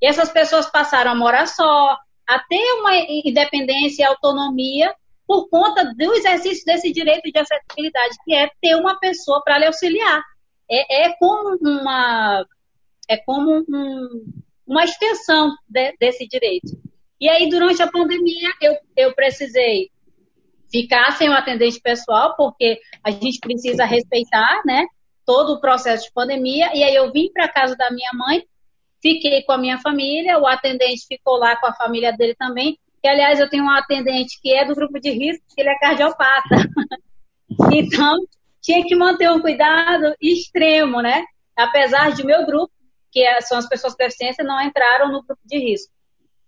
E 0.00 0.06
essas 0.06 0.30
pessoas 0.30 0.70
passaram 0.70 1.10
a 1.10 1.14
morar 1.14 1.46
só, 1.46 1.98
a 2.26 2.38
ter 2.48 2.72
uma 2.80 2.94
independência 2.96 4.02
e 4.02 4.06
autonomia 4.06 4.94
por 5.28 5.50
conta 5.50 5.84
do 5.94 6.14
exercício 6.14 6.64
desse 6.64 6.90
direito 6.90 7.30
de 7.30 7.38
acessibilidade, 7.38 8.16
que 8.24 8.34
é 8.34 8.50
ter 8.62 8.74
uma 8.76 8.98
pessoa 8.98 9.42
para 9.44 9.58
lhe 9.58 9.66
auxiliar. 9.66 10.24
É, 10.70 11.04
é, 11.04 11.12
como 11.18 11.58
uma 11.60 12.46
é 13.06 13.16
como 13.18 13.64
um, 13.68 14.24
uma 14.66 14.84
extensão 14.84 15.54
de, 15.68 15.94
desse 15.98 16.26
direito. 16.26 16.78
E 17.20 17.28
aí, 17.28 17.48
durante 17.48 17.82
a 17.82 17.90
pandemia, 17.90 18.50
eu, 18.60 18.76
eu 18.96 19.14
precisei 19.14 19.90
ficar 20.70 21.12
sem 21.12 21.28
o 21.28 21.32
atendente 21.32 21.80
pessoal, 21.80 22.34
porque 22.36 22.78
a 23.02 23.10
gente 23.10 23.38
precisa 23.38 23.84
respeitar, 23.84 24.62
né, 24.64 24.86
todo 25.26 25.54
o 25.54 25.60
processo 25.60 26.04
de 26.04 26.12
pandemia. 26.12 26.70
E 26.74 26.82
aí, 26.82 26.94
eu 26.94 27.10
vim 27.12 27.30
para 27.32 27.48
casa 27.48 27.74
da 27.76 27.90
minha 27.90 28.10
mãe, 28.14 28.46
fiquei 29.02 29.42
com 29.42 29.52
a 29.52 29.58
minha 29.58 29.78
família, 29.78 30.38
o 30.38 30.46
atendente 30.46 31.06
ficou 31.06 31.36
lá 31.36 31.56
com 31.56 31.66
a 31.66 31.74
família 31.74 32.12
dele 32.12 32.34
também. 32.34 32.78
Aliás, 33.08 33.40
eu 33.40 33.48
tenho 33.48 33.64
um 33.64 33.70
atendente 33.70 34.38
que 34.40 34.52
é 34.52 34.64
do 34.64 34.74
grupo 34.74 35.00
de 35.00 35.10
risco, 35.10 35.44
que 35.54 35.60
ele 35.60 35.70
é 35.70 35.78
cardiopata. 35.78 36.56
então, 37.72 38.16
tinha 38.60 38.84
que 38.84 38.94
manter 38.94 39.30
um 39.30 39.40
cuidado 39.40 40.14
extremo, 40.20 41.00
né? 41.00 41.24
Apesar 41.56 42.12
de 42.12 42.24
meu 42.24 42.44
grupo, 42.44 42.72
que 43.10 43.20
é, 43.20 43.40
são 43.40 43.58
as 43.58 43.68
pessoas 43.68 43.94
com 43.94 44.04
deficiência, 44.04 44.44
não 44.44 44.60
entraram 44.60 45.10
no 45.10 45.22
grupo 45.22 45.40
de 45.44 45.58
risco. 45.58 45.92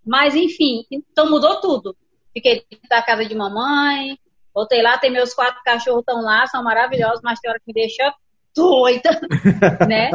Mas, 0.07 0.35
enfim, 0.35 0.85
então 0.91 1.31
mudou 1.31 1.61
tudo. 1.61 1.97
Fiquei 2.33 2.65
na 2.91 3.03
casa 3.03 3.25
de 3.25 3.35
mamãe, 3.35 4.19
voltei 4.55 4.83
lá, 4.83 4.99
tem 4.99 5.11
meus 5.11 5.35
quatro 5.35 5.61
cachorros 5.65 6.01
estão 6.01 6.23
lá, 6.23 6.47
são 6.47 6.63
maravilhosos, 6.63 7.21
mas 7.23 7.41
tem 7.41 7.51
hora 7.51 7.61
que 7.61 7.67
me 7.67 7.75
deixa 7.75 8.15
doida, 8.55 9.21
né? 9.89 10.11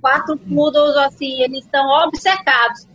Quatro 0.00 0.38
poodles, 0.38 0.96
assim, 0.96 1.42
eles 1.42 1.64
estão 1.64 1.86
obcecados, 2.04 2.86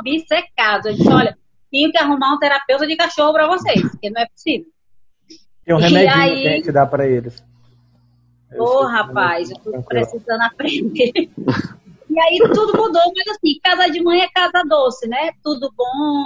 obcecados. 0.00 0.86
Eu 0.86 0.94
disse, 0.94 1.08
olha, 1.12 1.36
tenho 1.76 1.92
que 1.92 1.98
arrumar 1.98 2.32
um 2.32 2.38
terapeuta 2.38 2.86
de 2.86 2.96
cachorro 2.96 3.32
para 3.32 3.46
vocês, 3.46 3.82
porque 3.82 4.08
não 4.08 4.22
é 4.22 4.26
possível. 4.26 4.66
Tem 5.64 5.74
um 5.74 5.78
remedinho 5.78 6.14
aí... 6.14 6.42
que 6.42 6.48
a 6.48 6.52
gente 6.52 6.72
dá 6.72 6.86
para 6.86 7.06
eles. 7.06 7.44
Ô, 8.56 8.62
oh, 8.62 8.86
rapaz, 8.86 9.50
eu 9.50 9.58
tô 9.58 9.82
precisando 9.82 10.42
aprender. 10.42 11.12
E 12.08 12.18
aí 12.18 12.38
tudo 12.54 12.74
mudou, 12.74 13.02
mas 13.14 13.36
assim, 13.36 13.60
casa 13.62 13.90
de 13.90 14.02
mãe 14.02 14.22
é 14.22 14.28
casa 14.30 14.64
doce, 14.66 15.06
né? 15.06 15.32
Tudo 15.44 15.70
bom, 15.76 16.24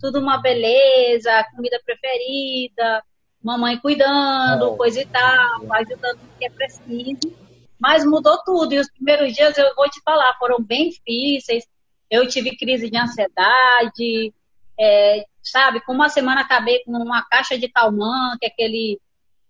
tudo 0.00 0.20
uma 0.20 0.38
beleza, 0.38 1.44
comida 1.54 1.78
preferida, 1.84 3.02
mamãe 3.42 3.76
cuidando, 3.76 4.70
oh. 4.70 4.76
coisa 4.76 5.02
e 5.02 5.04
tal, 5.04 5.70
ajudando 5.70 6.16
o 6.16 6.38
que 6.38 6.46
é 6.46 6.50
preciso. 6.50 7.30
Mas 7.78 8.06
mudou 8.06 8.38
tudo. 8.42 8.72
E 8.72 8.78
os 8.78 8.90
primeiros 8.90 9.34
dias, 9.34 9.58
eu 9.58 9.74
vou 9.74 9.90
te 9.90 10.00
falar, 10.02 10.34
foram 10.38 10.62
bem 10.62 10.88
difíceis. 10.88 11.66
Eu 12.10 12.26
tive 12.26 12.56
crise 12.56 12.88
de 12.88 12.96
ansiedade, 12.96 14.32
é, 14.78 15.24
sabe? 15.42 15.80
Com 15.80 15.92
uma 15.92 16.08
semana 16.08 16.42
acabei 16.42 16.82
com 16.84 16.92
uma 16.92 17.22
caixa 17.28 17.58
de 17.58 17.68
calmante, 17.68 18.38
que 18.40 18.46
é 18.46 18.48
aquele 18.48 19.00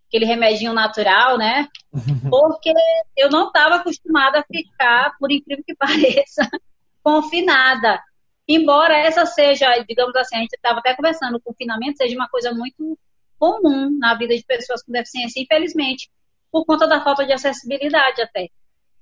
aquele 0.09 0.27
remedinho 0.27 0.75
natural, 0.75 1.39
né? 1.39 1.67
Porque 2.31 2.73
eu 3.17 3.31
não 3.31 3.47
estava 3.47 3.77
acostumada 3.77 4.41
a 4.41 4.45
ficar, 4.45 5.17
por 5.19 5.33
incrível 5.33 5.65
que 5.67 5.75
pareça, 5.77 6.47
confinada. 7.03 7.99
Embora 8.47 8.95
essa 8.95 9.25
seja, 9.25 9.67
digamos 9.89 10.15
assim, 10.17 10.37
a 10.37 10.41
gente 10.41 10.53
estava 10.53 10.81
até 10.81 10.95
conversando, 10.95 11.37
o 11.37 11.41
confinamento 11.41 11.97
seja 11.97 12.15
uma 12.15 12.29
coisa 12.29 12.53
muito 12.53 12.99
comum 13.39 13.97
na 13.99 14.15
vida 14.15 14.37
de 14.37 14.45
pessoas 14.45 14.83
com 14.83 14.93
deficiência, 14.93 15.41
infelizmente, 15.41 16.11
por 16.51 16.67
conta 16.67 16.87
da 16.87 17.03
falta 17.03 17.25
de 17.25 17.33
acessibilidade 17.33 18.21
até. 18.21 18.49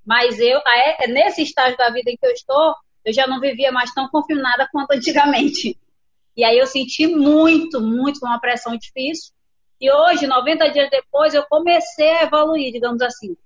Mas 0.05 0.39
eu, 0.39 0.59
é, 0.65 1.07
nesse 1.07 1.43
estágio 1.43 1.77
da 1.77 1.89
vida 1.89 2.09
em 2.09 2.17
que 2.17 2.25
eu 2.25 2.31
estou, 2.31 2.73
eu 3.03 3.13
já 3.13 3.27
não 3.27 3.39
vivia 3.39 3.71
mais 3.71 3.93
tão 3.93 4.07
confinada 4.07 4.67
quanto 4.71 4.91
antigamente. 4.95 5.77
E 6.41 6.43
aí 6.43 6.57
eu 6.57 6.65
senti 6.65 7.05
muito, 7.05 7.79
muito 7.79 8.25
uma 8.25 8.39
pressão 8.39 8.75
difícil. 8.75 9.31
E 9.79 9.91
hoje, 9.91 10.25
90 10.25 10.71
dias 10.71 10.89
depois, 10.89 11.35
eu 11.35 11.43
comecei 11.43 12.09
a 12.09 12.23
evoluir, 12.23 12.71
digamos 12.73 12.99
assim, 13.03 13.37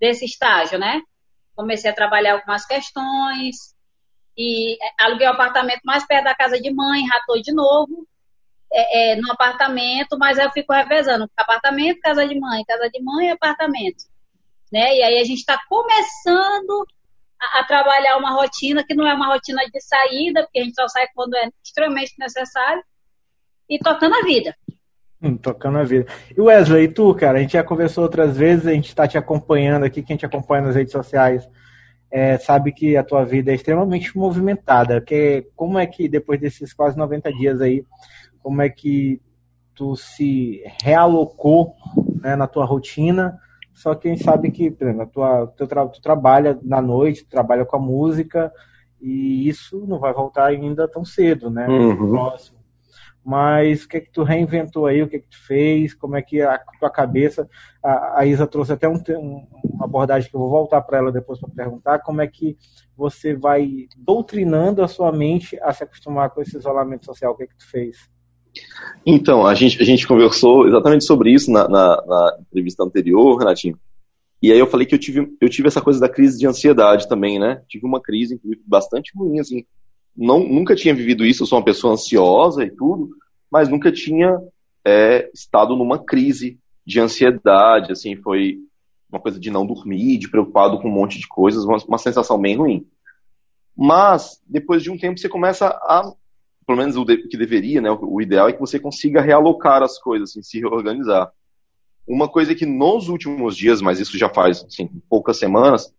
desse 0.00 0.24
estágio, 0.24 0.78
né? 0.78 1.02
Comecei 1.54 1.90
a 1.90 1.94
trabalhar 1.94 2.32
algumas 2.32 2.64
questões 2.64 3.74
e 4.34 4.72
é, 4.82 5.04
aluguei 5.04 5.28
um 5.28 5.32
apartamento 5.32 5.82
mais 5.84 6.06
perto 6.06 6.24
da 6.24 6.34
casa 6.34 6.58
de 6.58 6.72
mãe, 6.72 7.06
ratou 7.06 7.42
de 7.42 7.52
novo 7.52 8.08
é, 8.72 9.12
é, 9.12 9.16
no 9.16 9.30
apartamento, 9.30 10.16
mas 10.18 10.38
eu 10.38 10.50
fico 10.50 10.72
revezando 10.72 11.30
apartamento, 11.36 12.00
casa 12.00 12.26
de 12.26 12.40
mãe, 12.40 12.64
casa 12.64 12.88
de 12.88 13.02
mãe, 13.02 13.32
apartamento, 13.32 14.04
né? 14.72 14.96
E 14.96 15.02
aí 15.02 15.20
a 15.20 15.24
gente 15.24 15.40
está 15.40 15.60
começando 15.68 16.86
a, 17.52 17.64
trabalhar 17.64 18.16
uma 18.16 18.32
rotina 18.32 18.84
que 18.84 18.94
não 18.94 19.06
é 19.06 19.14
uma 19.14 19.32
rotina 19.32 19.62
de 19.72 19.80
saída, 19.80 20.42
porque 20.42 20.58
a 20.58 20.64
gente 20.64 20.74
só 20.74 20.88
sai 20.88 21.06
quando 21.14 21.34
é 21.34 21.48
extremamente 21.64 22.14
necessário 22.18 22.82
e 23.68 23.78
tocando 23.78 24.14
a 24.14 24.22
vida. 24.22 24.54
Hum, 25.22 25.36
tocando 25.36 25.78
a 25.78 25.84
vida. 25.84 26.06
E 26.36 26.40
Wesley, 26.40 26.84
e 26.84 26.88
tu, 26.88 27.14
cara, 27.14 27.38
a 27.38 27.40
gente 27.40 27.54
já 27.54 27.64
conversou 27.64 28.04
outras 28.04 28.36
vezes, 28.36 28.66
a 28.66 28.72
gente 28.72 28.88
está 28.88 29.08
te 29.08 29.16
acompanhando 29.16 29.84
aqui, 29.84 30.02
quem 30.02 30.16
te 30.16 30.26
acompanha 30.26 30.62
nas 30.62 30.76
redes 30.76 30.92
sociais 30.92 31.48
é, 32.14 32.38
sabe 32.38 32.70
que 32.70 32.96
a 32.96 33.02
tua 33.02 33.24
vida 33.24 33.50
é 33.50 33.56
extremamente 33.56 34.16
movimentada. 34.16 35.00
Que, 35.00 35.48
como 35.56 35.80
é 35.80 35.86
que, 35.86 36.08
depois 36.08 36.40
desses 36.40 36.72
quase 36.72 36.96
90 36.96 37.32
dias 37.32 37.60
aí, 37.60 37.84
como 38.40 38.62
é 38.62 38.68
que 38.68 39.20
tu 39.74 39.96
se 39.96 40.62
realocou 40.80 41.74
né, 42.22 42.36
na 42.36 42.46
tua 42.46 42.64
rotina? 42.64 43.36
Só 43.74 43.94
que 43.94 44.08
a 44.08 44.10
gente 44.12 44.24
sabe 44.24 44.50
que, 44.50 44.70
por 44.70 44.86
exemplo, 44.86 45.06
tua, 45.12 45.46
tu, 45.48 45.66
tu 45.66 46.00
trabalha 46.00 46.58
na 46.62 46.80
noite, 46.80 47.24
tu 47.24 47.30
trabalha 47.30 47.64
com 47.64 47.76
a 47.76 47.80
música, 47.80 48.52
e 49.00 49.48
isso 49.48 49.84
não 49.86 49.98
vai 49.98 50.14
voltar 50.14 50.46
ainda 50.46 50.88
tão 50.88 51.04
cedo, 51.04 51.50
né? 51.50 51.68
Uhum. 51.68 52.10
Próximo 52.10 52.64
mas 53.24 53.84
o 53.84 53.88
que 53.88 53.96
é 53.96 54.00
que 54.00 54.10
tu 54.10 54.22
reinventou 54.22 54.86
aí, 54.86 55.02
o 55.02 55.08
que 55.08 55.16
é 55.16 55.18
que 55.18 55.28
tu 55.28 55.46
fez, 55.46 55.94
como 55.94 56.14
é 56.14 56.20
que 56.20 56.42
a 56.42 56.58
tua 56.78 56.90
cabeça, 56.90 57.48
a, 57.82 58.20
a 58.20 58.26
Isa 58.26 58.46
trouxe 58.46 58.74
até 58.74 58.86
um, 58.86 59.00
um, 59.08 59.46
uma 59.64 59.86
abordagem 59.86 60.28
que 60.28 60.36
eu 60.36 60.40
vou 60.40 60.50
voltar 60.50 60.82
para 60.82 60.98
ela 60.98 61.10
depois 61.10 61.40
para 61.40 61.48
perguntar, 61.48 62.00
como 62.00 62.20
é 62.20 62.26
que 62.26 62.58
você 62.94 63.34
vai 63.34 63.86
doutrinando 63.96 64.82
a 64.82 64.88
sua 64.88 65.10
mente 65.10 65.58
a 65.62 65.72
se 65.72 65.82
acostumar 65.82 66.30
com 66.30 66.42
esse 66.42 66.56
isolamento 66.58 67.06
social, 67.06 67.32
o 67.32 67.36
que 67.36 67.44
é 67.44 67.46
que 67.46 67.56
tu 67.56 67.66
fez? 67.66 68.10
Então, 69.06 69.46
a 69.46 69.54
gente, 69.54 69.80
a 69.80 69.84
gente 69.84 70.06
conversou 70.06 70.66
exatamente 70.66 71.04
sobre 71.04 71.32
isso 71.32 71.50
na, 71.50 71.68
na, 71.68 72.02
na 72.06 72.38
entrevista 72.40 72.82
anterior, 72.82 73.38
Renatinho, 73.38 73.78
e 74.42 74.52
aí 74.52 74.58
eu 74.58 74.66
falei 74.66 74.86
que 74.86 74.94
eu 74.94 74.98
tive, 74.98 75.34
eu 75.40 75.48
tive 75.48 75.68
essa 75.68 75.80
coisa 75.80 75.98
da 75.98 76.08
crise 76.08 76.38
de 76.38 76.46
ansiedade 76.46 77.08
também, 77.08 77.38
né? 77.38 77.62
Tive 77.66 77.86
uma 77.86 78.00
crise, 78.00 78.38
bastante 78.66 79.12
ruim, 79.16 79.38
assim, 79.38 79.64
não, 80.16 80.40
nunca 80.40 80.76
tinha 80.76 80.94
vivido 80.94 81.24
isso, 81.24 81.42
eu 81.42 81.46
sou 81.46 81.58
uma 81.58 81.64
pessoa 81.64 81.94
ansiosa 81.94 82.64
e 82.64 82.70
tudo, 82.70 83.10
mas 83.50 83.68
nunca 83.68 83.90
tinha 83.90 84.38
é, 84.84 85.30
estado 85.32 85.74
numa 85.74 85.98
crise 85.98 86.58
de 86.86 87.00
ansiedade, 87.00 87.90
assim, 87.90 88.16
foi 88.16 88.58
uma 89.10 89.20
coisa 89.20 89.40
de 89.40 89.50
não 89.50 89.66
dormir, 89.66 90.18
de 90.18 90.28
preocupado 90.28 90.78
com 90.78 90.88
um 90.88 90.92
monte 90.92 91.18
de 91.18 91.26
coisas, 91.26 91.64
uma, 91.64 91.78
uma 91.88 91.98
sensação 91.98 92.38
bem 92.38 92.56
ruim. 92.56 92.86
Mas, 93.76 94.40
depois 94.46 94.82
de 94.82 94.90
um 94.90 94.98
tempo, 94.98 95.18
você 95.18 95.28
começa 95.28 95.68
a, 95.68 96.12
pelo 96.66 96.78
menos 96.78 96.96
o, 96.96 97.04
de, 97.04 97.18
que 97.28 97.36
deveria, 97.36 97.80
né, 97.80 97.90
o, 97.90 98.14
o, 98.14 98.22
ideal 98.22 98.48
é 98.48 98.52
que 98.52 98.60
você 98.60 98.78
consiga 98.78 99.20
realocar 99.20 99.82
as 99.82 99.98
coisas, 99.98 100.30
assim, 100.30 100.42
se 100.42 100.60
reorganizar. 100.60 101.30
Uma 102.06 102.28
coisa 102.28 102.54
que 102.54 102.66
nos 102.66 103.08
últimos 103.08 103.56
dias, 103.56 103.80
mas 103.80 103.98
isso 103.98 104.18
já 104.18 104.28
faz, 104.28 104.64
assim, 104.64 104.88
poucas 105.08 105.38
semanas, 105.38 105.92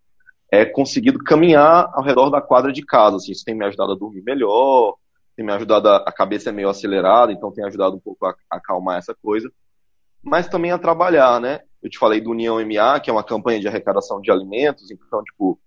é 0.51 0.65
conseguido 0.65 1.19
caminhar 1.23 1.89
ao 1.93 2.03
redor 2.03 2.29
da 2.29 2.41
quadra 2.41 2.71
de 2.71 2.83
casa. 2.85 3.17
Assim, 3.17 3.31
isso 3.31 3.43
tem 3.43 3.55
me 3.55 3.65
ajudado 3.65 3.93
a 3.93 3.97
dormir 3.97 4.21
melhor, 4.21 4.95
tem 5.35 5.45
me 5.45 5.51
ajudado 5.51 5.89
a, 5.89 5.97
a 5.97 6.11
cabeça 6.11 6.49
é 6.49 6.53
meio 6.53 6.69
acelerada, 6.69 7.31
então 7.31 7.51
tem 7.51 7.65
ajudado 7.65 7.95
um 7.95 7.99
pouco 7.99 8.25
a, 8.25 8.35
a 8.49 8.57
acalmar 8.57 8.97
essa 8.97 9.15
coisa. 9.15 9.51
Mas 10.23 10.47
também 10.47 10.71
a 10.71 10.77
trabalhar, 10.77 11.39
né? 11.39 11.61
Eu 11.81 11.89
te 11.89 11.99
falei 11.99 12.19
do 12.19 12.31
União 12.31 12.57
MA, 12.65 12.99
que 12.99 13.09
é 13.09 13.13
uma 13.13 13.23
campanha 13.23 13.59
de 13.59 13.67
arrecadação 13.67 14.19
de 14.19 14.31
alimentos, 14.31 14.89
então, 14.89 15.23
tipo, 15.23 15.59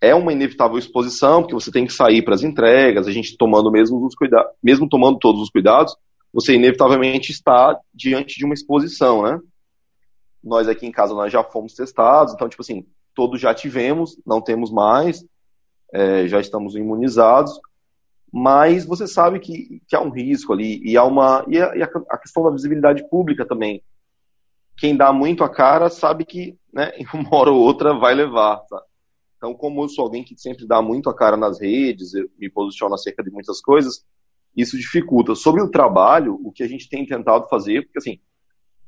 é 0.00 0.14
uma 0.14 0.32
inevitável 0.32 0.78
exposição, 0.78 1.42
porque 1.42 1.54
você 1.54 1.70
tem 1.70 1.86
que 1.86 1.92
sair 1.92 2.22
para 2.22 2.34
as 2.34 2.42
entregas, 2.42 3.06
a 3.06 3.12
gente 3.12 3.36
tomando 3.36 3.70
mesmo 3.70 4.04
os 4.04 4.14
cuidados, 4.14 4.50
mesmo 4.62 4.88
tomando 4.88 5.18
todos 5.18 5.42
os 5.42 5.50
cuidados, 5.50 5.94
você 6.32 6.54
inevitavelmente 6.54 7.32
está 7.32 7.78
diante 7.92 8.38
de 8.38 8.44
uma 8.44 8.54
exposição, 8.54 9.22
né? 9.22 9.38
Nós 10.42 10.68
aqui 10.68 10.86
em 10.86 10.92
casa 10.92 11.12
nós 11.12 11.30
já 11.30 11.44
fomos 11.44 11.74
testados, 11.74 12.32
então 12.32 12.48
tipo 12.48 12.62
assim, 12.62 12.86
todos 13.14 13.40
já 13.40 13.52
tivemos, 13.52 14.16
não 14.24 14.40
temos 14.40 14.70
mais, 14.70 15.22
é, 15.92 16.26
já 16.26 16.40
estamos 16.40 16.74
imunizados, 16.74 17.60
mas 18.32 18.86
você 18.86 19.06
sabe 19.06 19.38
que, 19.38 19.82
que 19.86 19.94
há 19.94 20.00
um 20.00 20.10
risco 20.10 20.52
ali 20.52 20.80
e 20.82 20.96
há 20.96 21.04
uma 21.04 21.44
e 21.48 21.60
a, 21.60 21.76
e 21.76 21.82
a 21.82 22.18
questão 22.18 22.44
da 22.44 22.50
visibilidade 22.50 23.06
pública 23.10 23.44
também. 23.44 23.82
Quem 24.78 24.96
dá 24.96 25.12
muito 25.12 25.44
a 25.44 25.48
cara 25.48 25.90
sabe 25.90 26.24
que, 26.24 26.56
né, 26.72 26.92
uma 27.12 27.34
hora 27.34 27.50
ou 27.50 27.60
outra 27.60 27.92
vai 27.92 28.14
levar. 28.14 28.62
Sabe? 28.68 28.89
Então, 29.40 29.54
como 29.54 29.82
eu 29.82 29.88
sou 29.88 30.04
alguém 30.04 30.22
que 30.22 30.38
sempre 30.38 30.66
dá 30.66 30.82
muito 30.82 31.08
a 31.08 31.16
cara 31.16 31.34
nas 31.34 31.58
redes, 31.58 32.12
me 32.38 32.50
posiciono 32.50 32.94
acerca 32.94 33.22
de 33.24 33.30
muitas 33.30 33.58
coisas, 33.58 34.04
isso 34.54 34.76
dificulta. 34.76 35.34
Sobre 35.34 35.62
o 35.62 35.70
trabalho, 35.70 36.38
o 36.44 36.52
que 36.52 36.62
a 36.62 36.68
gente 36.68 36.90
tem 36.90 37.06
tentado 37.06 37.48
fazer, 37.48 37.84
porque 37.84 37.98
assim, 37.98 38.20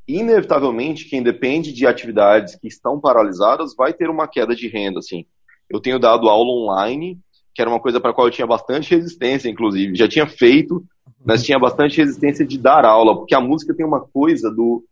inevitavelmente, 0.06 1.08
quem 1.08 1.22
depende 1.22 1.72
de 1.72 1.86
atividades 1.86 2.54
que 2.56 2.68
estão 2.68 3.00
paralisadas 3.00 3.74
vai 3.74 3.94
ter 3.94 4.10
uma 4.10 4.28
queda 4.28 4.54
de 4.54 4.68
renda, 4.68 4.98
assim. 4.98 5.24
Eu 5.70 5.80
tenho 5.80 5.98
dado 5.98 6.28
aula 6.28 6.50
online, 6.50 7.18
que 7.54 7.62
era 7.62 7.70
uma 7.70 7.80
coisa 7.80 7.98
para 7.98 8.10
a 8.10 8.14
qual 8.14 8.26
eu 8.26 8.30
tinha 8.30 8.46
bastante 8.46 8.94
resistência, 8.94 9.48
inclusive. 9.48 9.96
Já 9.96 10.06
tinha 10.06 10.26
feito, 10.26 10.84
mas 11.24 11.42
tinha 11.42 11.58
bastante 11.58 11.96
resistência 11.96 12.44
de 12.44 12.58
dar 12.58 12.84
aula, 12.84 13.16
porque 13.16 13.34
a 13.34 13.40
música 13.40 13.74
tem 13.74 13.86
uma 13.86 14.00
coisa 14.00 14.50
do, 14.50 14.84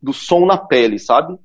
do 0.00 0.14
som 0.14 0.46
na 0.46 0.56
pele, 0.56 0.98
sabe? 0.98 1.36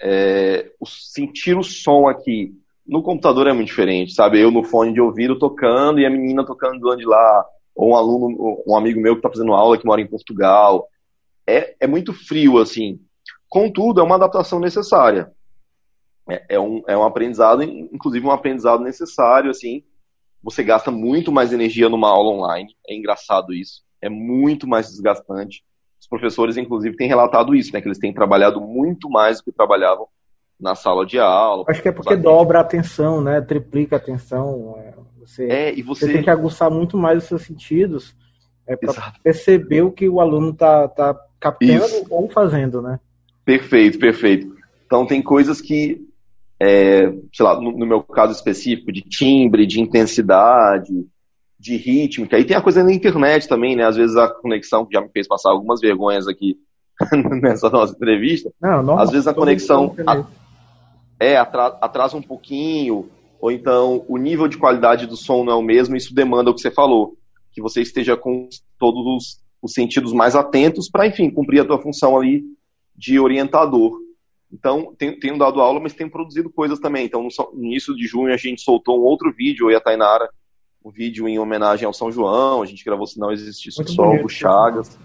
É, 0.00 0.70
o, 0.80 0.86
sentir 0.86 1.56
o 1.56 1.62
som 1.62 2.08
aqui 2.08 2.52
no 2.86 3.02
computador 3.02 3.46
é 3.46 3.52
muito 3.52 3.68
diferente, 3.68 4.12
sabe? 4.12 4.40
Eu 4.40 4.50
no 4.50 4.62
fone 4.62 4.92
de 4.92 5.00
ouvido 5.00 5.38
tocando 5.38 6.00
e 6.00 6.06
a 6.06 6.10
menina 6.10 6.44
tocando 6.44 6.78
do 6.78 6.96
de 6.96 7.06
lá, 7.06 7.46
ou 7.74 7.90
um 7.90 7.96
aluno, 7.96 8.62
um 8.66 8.76
amigo 8.76 9.00
meu 9.00 9.14
que 9.14 9.20
está 9.20 9.30
fazendo 9.30 9.54
aula 9.54 9.78
que 9.78 9.86
mora 9.86 10.00
em 10.00 10.06
Portugal. 10.06 10.88
É, 11.46 11.74
é 11.80 11.86
muito 11.86 12.12
frio, 12.12 12.58
assim. 12.58 13.00
Contudo, 13.48 14.00
é 14.00 14.02
uma 14.02 14.16
adaptação 14.16 14.60
necessária. 14.60 15.32
É, 16.28 16.56
é, 16.56 16.60
um, 16.60 16.82
é 16.86 16.96
um 16.96 17.04
aprendizado, 17.04 17.62
inclusive 17.62 18.26
um 18.26 18.30
aprendizado 18.30 18.82
necessário, 18.82 19.50
assim. 19.50 19.82
Você 20.42 20.62
gasta 20.62 20.90
muito 20.90 21.32
mais 21.32 21.52
energia 21.52 21.88
numa 21.88 22.10
aula 22.10 22.30
online. 22.30 22.76
É 22.86 22.94
engraçado 22.94 23.52
isso. 23.54 23.82
É 24.00 24.10
muito 24.10 24.66
mais 24.66 24.88
desgastante. 24.88 25.64
Os 26.04 26.08
professores, 26.08 26.58
inclusive, 26.58 26.96
têm 26.96 27.08
relatado 27.08 27.54
isso, 27.54 27.72
né? 27.72 27.80
Que 27.80 27.88
eles 27.88 27.98
têm 27.98 28.12
trabalhado 28.12 28.60
muito 28.60 29.08
mais 29.08 29.38
do 29.38 29.44
que 29.44 29.52
trabalhavam 29.52 30.06
na 30.60 30.74
sala 30.74 31.06
de 31.06 31.18
aula. 31.18 31.64
Acho 31.66 31.80
que 31.80 31.88
é 31.88 31.92
porque 31.92 32.14
dobra 32.14 32.58
a 32.58 32.60
atenção, 32.60 33.22
né? 33.22 33.40
Triplica 33.40 33.96
a 33.96 33.98
atenção. 33.98 34.76
É, 34.78 34.94
você, 35.18 35.44
é, 35.46 35.74
e 35.74 35.82
você... 35.82 36.06
você 36.06 36.12
tem 36.12 36.22
que 36.22 36.28
aguçar 36.28 36.70
muito 36.70 36.98
mais 36.98 37.22
os 37.22 37.24
seus 37.24 37.42
sentidos 37.42 38.14
é, 38.66 38.76
para 38.76 39.14
perceber 39.22 39.80
o 39.80 39.90
que 39.90 40.06
o 40.06 40.20
aluno 40.20 40.50
está 40.50 40.88
tá 40.88 41.18
captando 41.40 41.84
isso. 41.86 42.06
ou 42.10 42.28
fazendo, 42.28 42.82
né? 42.82 43.00
Perfeito, 43.42 43.98
perfeito. 43.98 44.54
Então 44.84 45.06
tem 45.06 45.22
coisas 45.22 45.62
que, 45.62 46.06
é, 46.60 47.10
sei 47.32 47.46
lá, 47.46 47.58
no, 47.58 47.72
no, 47.72 47.86
meu 47.86 48.02
caso 48.02 48.32
específico, 48.32 48.92
de 48.92 49.00
timbre, 49.00 49.66
de 49.66 49.80
intensidade, 49.80 50.92
de 51.64 51.76
rítmica. 51.76 52.38
E 52.38 52.44
tem 52.44 52.54
a 52.54 52.60
coisa 52.60 52.84
na 52.84 52.92
internet 52.92 53.48
também, 53.48 53.74
né? 53.74 53.86
Às 53.86 53.96
vezes 53.96 54.14
a 54.16 54.28
conexão, 54.28 54.84
que 54.84 54.92
já 54.92 55.00
me 55.00 55.08
fez 55.08 55.26
passar 55.26 55.50
algumas 55.50 55.80
vergonhas 55.80 56.28
aqui 56.28 56.58
nessa 57.40 57.70
nossa 57.70 57.94
entrevista. 57.94 58.52
Não, 58.60 58.82
não, 58.82 58.98
às 58.98 59.10
vezes 59.10 59.26
a 59.26 59.32
conexão 59.32 59.96
a, 60.06 60.26
é, 61.18 61.38
atrasa, 61.38 61.78
atrasa 61.80 62.16
um 62.18 62.22
pouquinho, 62.22 63.08
ou 63.40 63.50
então 63.50 64.04
o 64.06 64.18
nível 64.18 64.46
de 64.46 64.58
qualidade 64.58 65.06
do 65.06 65.16
som 65.16 65.42
não 65.42 65.54
é 65.54 65.56
o 65.56 65.62
mesmo, 65.62 65.96
isso 65.96 66.14
demanda 66.14 66.50
o 66.50 66.54
que 66.54 66.60
você 66.60 66.70
falou, 66.70 67.16
que 67.50 67.62
você 67.62 67.80
esteja 67.80 68.14
com 68.14 68.46
todos 68.78 69.06
os, 69.06 69.40
os 69.62 69.72
sentidos 69.72 70.12
mais 70.12 70.36
atentos 70.36 70.90
para, 70.90 71.06
enfim, 71.06 71.30
cumprir 71.30 71.60
a 71.60 71.64
tua 71.64 71.80
função 71.80 72.14
ali 72.14 72.44
de 72.94 73.18
orientador. 73.18 73.98
Então, 74.52 74.94
tenho, 74.98 75.18
tenho, 75.18 75.38
dado 75.38 75.62
aula, 75.62 75.80
mas 75.80 75.94
tenho 75.94 76.10
produzido 76.10 76.50
coisas 76.50 76.78
também. 76.78 77.06
Então, 77.06 77.26
no 77.54 77.64
início 77.64 77.96
de 77.96 78.06
junho, 78.06 78.34
a 78.34 78.36
gente 78.36 78.60
soltou 78.60 79.00
um 79.00 79.04
outro 79.04 79.32
vídeo, 79.32 79.66
eu 79.66 79.72
e 79.72 79.74
a 79.74 79.80
Tainara, 79.80 80.28
um 80.84 80.90
vídeo 80.90 81.26
em 81.26 81.38
homenagem 81.38 81.86
ao 81.86 81.94
São 81.94 82.12
João, 82.12 82.60
a 82.60 82.66
gente 82.66 82.84
gravou 82.84 83.06
Se 83.06 83.18
Não 83.18 83.32
Existisse 83.32 83.80
o 83.80 83.88
Sol, 83.88 84.22
o 84.22 84.28
Chagas. 84.28 84.98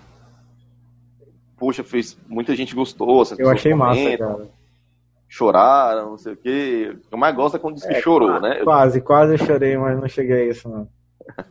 Poxa, 1.57 1.83
fez, 1.83 2.17
muita 2.27 2.55
gente 2.55 2.75
gostou. 2.75 3.23
Eu 3.37 3.49
achei 3.49 3.73
massa, 3.73 4.17
cara. 4.17 4.49
Choraram, 5.27 6.11
não 6.11 6.17
sei 6.17 6.33
o 6.33 6.37
quê. 6.37 6.97
O 7.11 7.17
mais 7.17 7.35
gosta 7.35 7.57
é 7.57 7.59
quando 7.59 7.75
diz 7.75 7.85
que 7.85 7.93
é, 7.93 8.01
chorou, 8.01 8.29
quase, 8.29 8.41
né? 8.41 8.63
Quase, 8.63 9.01
quase 9.01 9.33
eu 9.33 9.37
chorei, 9.37 9.77
mas 9.77 9.99
não 9.99 10.07
cheguei 10.07 10.41
a 10.41 10.45
isso, 10.51 10.67
não. 10.67 10.89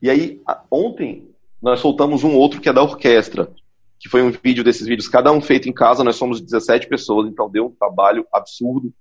e 0.00 0.10
aí, 0.10 0.40
ontem, 0.70 1.28
nós 1.60 1.80
soltamos 1.80 2.22
um 2.22 2.34
outro 2.34 2.60
que 2.60 2.68
é 2.68 2.72
da 2.72 2.82
orquestra, 2.82 3.50
que 3.98 4.08
foi 4.08 4.22
um 4.22 4.30
vídeo 4.30 4.62
desses 4.62 4.86
vídeos, 4.86 5.08
cada 5.08 5.32
um 5.32 5.40
feito 5.40 5.68
em 5.68 5.72
casa, 5.72 6.04
nós 6.04 6.16
somos 6.16 6.40
17 6.40 6.88
pessoas, 6.88 7.28
então 7.28 7.50
deu 7.50 7.66
um 7.66 7.70
trabalho 7.70 8.26
absurdo 8.32 8.92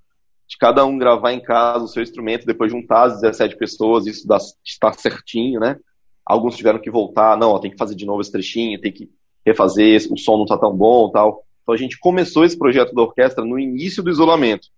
de 0.49 0.57
cada 0.57 0.83
um 0.83 0.97
gravar 0.97 1.31
em 1.31 1.39
casa 1.39 1.85
o 1.85 1.87
seu 1.87 2.01
instrumento, 2.01 2.45
depois 2.45 2.71
juntar 2.71 3.03
as 3.03 3.21
17 3.21 3.55
pessoas, 3.55 4.07
isso 4.07 4.27
dá, 4.27 4.39
está 4.65 4.91
certinho, 4.91 5.59
né? 5.59 5.77
Alguns 6.25 6.57
tiveram 6.57 6.79
que 6.79 6.89
voltar, 6.89 7.37
não, 7.37 7.51
ó, 7.51 7.59
tem 7.59 7.69
que 7.69 7.77
fazer 7.77 7.93
de 7.93 8.05
novo 8.05 8.21
esse 8.21 8.31
trechinho, 8.31 8.81
tem 8.81 8.91
que 8.91 9.11
refazer, 9.45 10.01
o 10.11 10.17
som 10.17 10.37
não 10.37 10.43
está 10.43 10.57
tão 10.57 10.75
bom 10.75 11.11
tal. 11.11 11.45
Então 11.61 11.75
a 11.75 11.77
gente 11.77 11.99
começou 11.99 12.43
esse 12.43 12.57
projeto 12.57 12.95
da 12.95 13.03
orquestra 13.03 13.45
no 13.45 13.59
início 13.59 14.01
do 14.01 14.09
isolamento, 14.09 14.69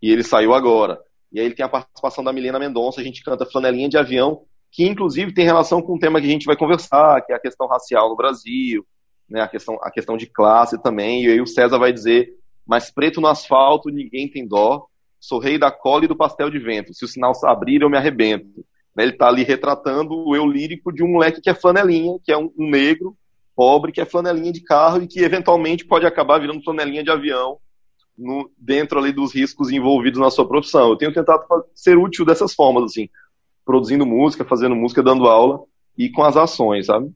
e 0.00 0.12
ele 0.12 0.22
saiu 0.22 0.54
agora. 0.54 1.00
E 1.32 1.40
aí 1.40 1.46
ele 1.46 1.56
tem 1.56 1.66
a 1.66 1.68
participação 1.68 2.22
da 2.22 2.32
Milena 2.32 2.60
Mendonça, 2.60 3.00
a 3.00 3.04
gente 3.04 3.24
canta 3.24 3.44
Flanelinha 3.44 3.88
de 3.88 3.98
Avião, 3.98 4.42
que 4.70 4.86
inclusive 4.86 5.34
tem 5.34 5.44
relação 5.44 5.82
com 5.82 5.96
o 5.96 5.98
tema 5.98 6.20
que 6.20 6.26
a 6.28 6.30
gente 6.30 6.46
vai 6.46 6.56
conversar, 6.56 7.20
que 7.22 7.32
é 7.32 7.36
a 7.36 7.40
questão 7.40 7.66
racial 7.66 8.08
no 8.08 8.16
Brasil, 8.16 8.86
né, 9.28 9.40
a, 9.40 9.48
questão, 9.48 9.76
a 9.82 9.90
questão 9.90 10.16
de 10.16 10.26
classe 10.26 10.80
também, 10.80 11.24
e 11.24 11.32
aí 11.32 11.40
o 11.40 11.46
César 11.48 11.78
vai 11.78 11.92
dizer, 11.92 12.32
mas 12.64 12.92
preto 12.92 13.20
no 13.20 13.26
asfalto, 13.26 13.90
ninguém 13.90 14.30
tem 14.30 14.46
dó, 14.46 14.86
sou 15.20 15.38
rei 15.38 15.58
da 15.58 15.70
cola 15.70 16.04
e 16.04 16.08
do 16.08 16.16
pastel 16.16 16.50
de 16.50 16.58
vento. 16.58 16.94
Se 16.94 17.04
o 17.04 17.08
sinal 17.08 17.34
se 17.34 17.46
abrir, 17.46 17.82
eu 17.82 17.90
me 17.90 17.96
arrebento. 17.96 18.64
Né, 18.94 19.04
ele 19.04 19.12
está 19.12 19.28
ali 19.28 19.42
retratando 19.42 20.14
o 20.14 20.34
eu 20.34 20.46
lírico 20.46 20.92
de 20.92 21.02
um 21.02 21.08
moleque 21.08 21.40
que 21.40 21.50
é 21.50 21.54
flanelinha, 21.54 22.18
que 22.24 22.32
é 22.32 22.38
um, 22.38 22.50
um, 22.58 22.70
negro 22.70 23.16
pobre, 23.54 23.92
que 23.92 24.00
é 24.00 24.04
flanelinha 24.04 24.52
de 24.52 24.62
carro 24.62 25.02
e 25.02 25.06
que 25.06 25.20
eventualmente 25.20 25.84
pode 25.84 26.06
acabar 26.06 26.38
virando 26.38 26.62
flanelinha 26.62 27.02
de 27.02 27.10
avião 27.10 27.58
no, 28.16 28.50
dentro 28.56 28.98
ali 28.98 29.12
dos 29.12 29.34
riscos 29.34 29.70
envolvidos 29.70 30.20
na 30.20 30.30
sua 30.30 30.46
profissão. 30.46 30.90
Eu 30.90 30.96
tenho 30.96 31.12
tentado 31.12 31.44
ser 31.74 31.96
útil 31.96 32.24
dessas 32.24 32.54
formas, 32.54 32.84
assim, 32.84 33.08
produzindo 33.64 34.06
música, 34.06 34.44
fazendo 34.44 34.74
música, 34.74 35.02
dando 35.02 35.26
aula 35.26 35.60
e 35.96 36.10
com 36.10 36.22
as 36.22 36.36
ações, 36.36 36.86
sabe? 36.86 37.10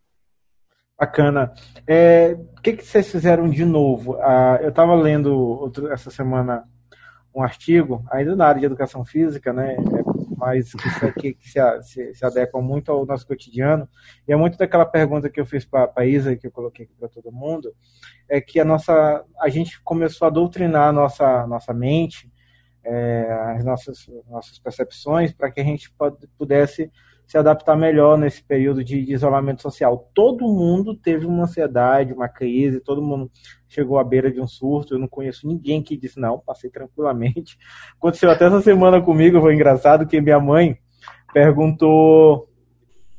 Bacana. 0.99 1.53
É, 1.87 2.37
o 2.59 2.61
que, 2.61 2.75
que 2.75 2.85
vocês 2.85 3.11
fizeram 3.11 3.49
de 3.49 3.65
novo? 3.65 4.17
Ah, 4.21 4.59
eu 4.61 4.69
estava 4.69 4.95
lendo 4.95 5.35
outro, 5.35 5.91
essa 5.91 6.11
semana 6.11 6.65
um 7.35 7.43
artigo, 7.43 8.05
ainda 8.11 8.35
na 8.35 8.47
área 8.47 8.61
de 8.61 8.67
educação 8.67 9.05
física, 9.05 9.53
né, 9.53 9.75
é, 9.75 10.21
mas 10.37 10.73
que, 11.21 11.35
que 11.35 11.49
se, 11.51 11.61
se, 11.83 12.15
se, 12.15 12.25
adequam 12.25 12.63
muito 12.63 12.91
ao 12.91 13.05
nosso 13.05 13.27
cotidiano, 13.27 13.89
e 14.27 14.33
é 14.33 14.37
muito 14.37 14.57
daquela 14.57 14.87
pergunta 14.87 15.29
que 15.29 15.41
eu 15.41 15.47
fiz 15.47 15.65
para 15.65 15.93
a 15.95 16.05
Isa, 16.05 16.35
que 16.37 16.47
eu 16.47 16.51
coloquei 16.51 16.87
aqui 16.87 16.95
para 16.99 17.09
todo 17.09 17.31
mundo, 17.31 17.73
é 18.29 18.41
que 18.41 18.59
a 18.59 18.65
nossa, 18.65 19.25
a 19.39 19.49
gente 19.49 19.81
começou 19.83 20.27
a 20.27 20.31
doutrinar 20.31 20.89
a 20.89 20.93
nossa, 20.93 21.47
nossa 21.47 21.75
mente, 21.75 22.31
é, 22.83 23.31
as 23.57 23.65
nossas, 23.65 24.11
nossas 24.29 24.59
percepções, 24.59 25.33
para 25.33 25.51
que 25.51 25.61
a 25.61 25.65
gente 25.65 25.93
pudesse 26.39 26.91
se 27.31 27.39
adaptar 27.39 27.77
melhor 27.77 28.19
nesse 28.19 28.43
período 28.43 28.83
de, 28.83 29.05
de, 29.05 29.13
isolamento 29.13 29.63
social. 29.63 30.11
Todo 30.13 30.49
mundo 30.49 30.97
teve 30.97 31.27
uma 31.27 31.45
ansiedade, 31.45 32.13
uma 32.13 32.29
crise, 32.29 32.81
todo 32.81 33.01
mundo 33.01 33.31
chegou 33.69 34.01
à 34.01 34.05
beira 34.05 34.33
de 34.33 34.41
um 34.41 34.49
surto. 34.49 34.95
Eu 34.95 34.99
não 34.99 35.07
conheço 35.07 35.47
ninguém 35.47 35.81
que 35.81 35.97
disse, 35.97 36.19
não, 36.19 36.41
passei 36.41 36.69
tranquilamente. 36.69 37.57
Aconteceu 37.97 38.29
até 38.33 38.47
essa 38.47 38.61
semana 38.61 39.01
comigo, 39.01 39.41
foi 39.41 39.55
engraçado 39.55 40.09
que 40.09 40.21
minha 40.21 40.41
mãe 40.41 40.77
perguntou 41.33 42.49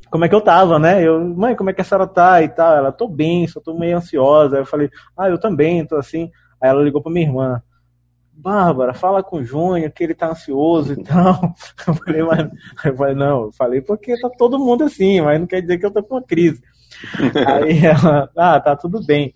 como 0.10 0.26
é 0.26 0.28
que 0.28 0.36
eu 0.36 0.42
tava, 0.42 0.78
né? 0.78 1.02
Eu, 1.02 1.24
mãe, 1.34 1.56
como 1.56 1.70
é 1.70 1.74
que 1.74 1.80
a 1.80 1.84
senhora 1.86 2.06
tá 2.06 2.42
e 2.42 2.50
tal? 2.50 2.76
Ela, 2.76 2.92
tô 2.92 3.08
bem, 3.08 3.48
só 3.48 3.62
tô 3.62 3.80
meio 3.80 3.96
ansiosa. 3.96 4.58
Eu 4.58 4.66
falei, 4.66 4.90
ah, 5.18 5.30
eu 5.30 5.40
também, 5.40 5.86
tô 5.86 5.96
assim. 5.96 6.30
Aí 6.62 6.70
ela 6.70 6.84
ligou 6.84 7.02
pra 7.02 7.10
minha 7.10 7.26
irmã. 7.26 7.64
Bárbara, 8.42 8.94
fala 8.94 9.22
com 9.22 9.38
o 9.38 9.44
Júnior 9.44 9.92
que 9.92 10.04
ele 10.04 10.16
tá 10.16 10.30
ansioso 10.30 10.94
e 10.94 11.04
tal. 11.04 11.54
Eu 11.88 11.94
falei, 11.94 12.24
mas 12.24 12.50
eu 12.86 12.96
falei, 12.96 13.16
não, 13.16 13.44
eu 13.44 13.52
falei 13.52 13.82
porque 13.82 14.20
tá 14.20 14.30
todo 14.30 14.60
mundo 14.60 14.84
assim, 14.84 15.22
mas 15.22 15.40
não 15.40 15.48
quer 15.48 15.62
dizer 15.62 15.78
que 15.78 15.86
eu 15.86 15.92
tô 15.92 16.04
com 16.04 16.16
uma 16.16 16.24
crise. 16.24 16.62
Aí 17.48 17.86
ela, 17.86 18.30
ah, 18.36 18.60
tá 18.60 18.76
tudo 18.76 19.04
bem. 19.06 19.34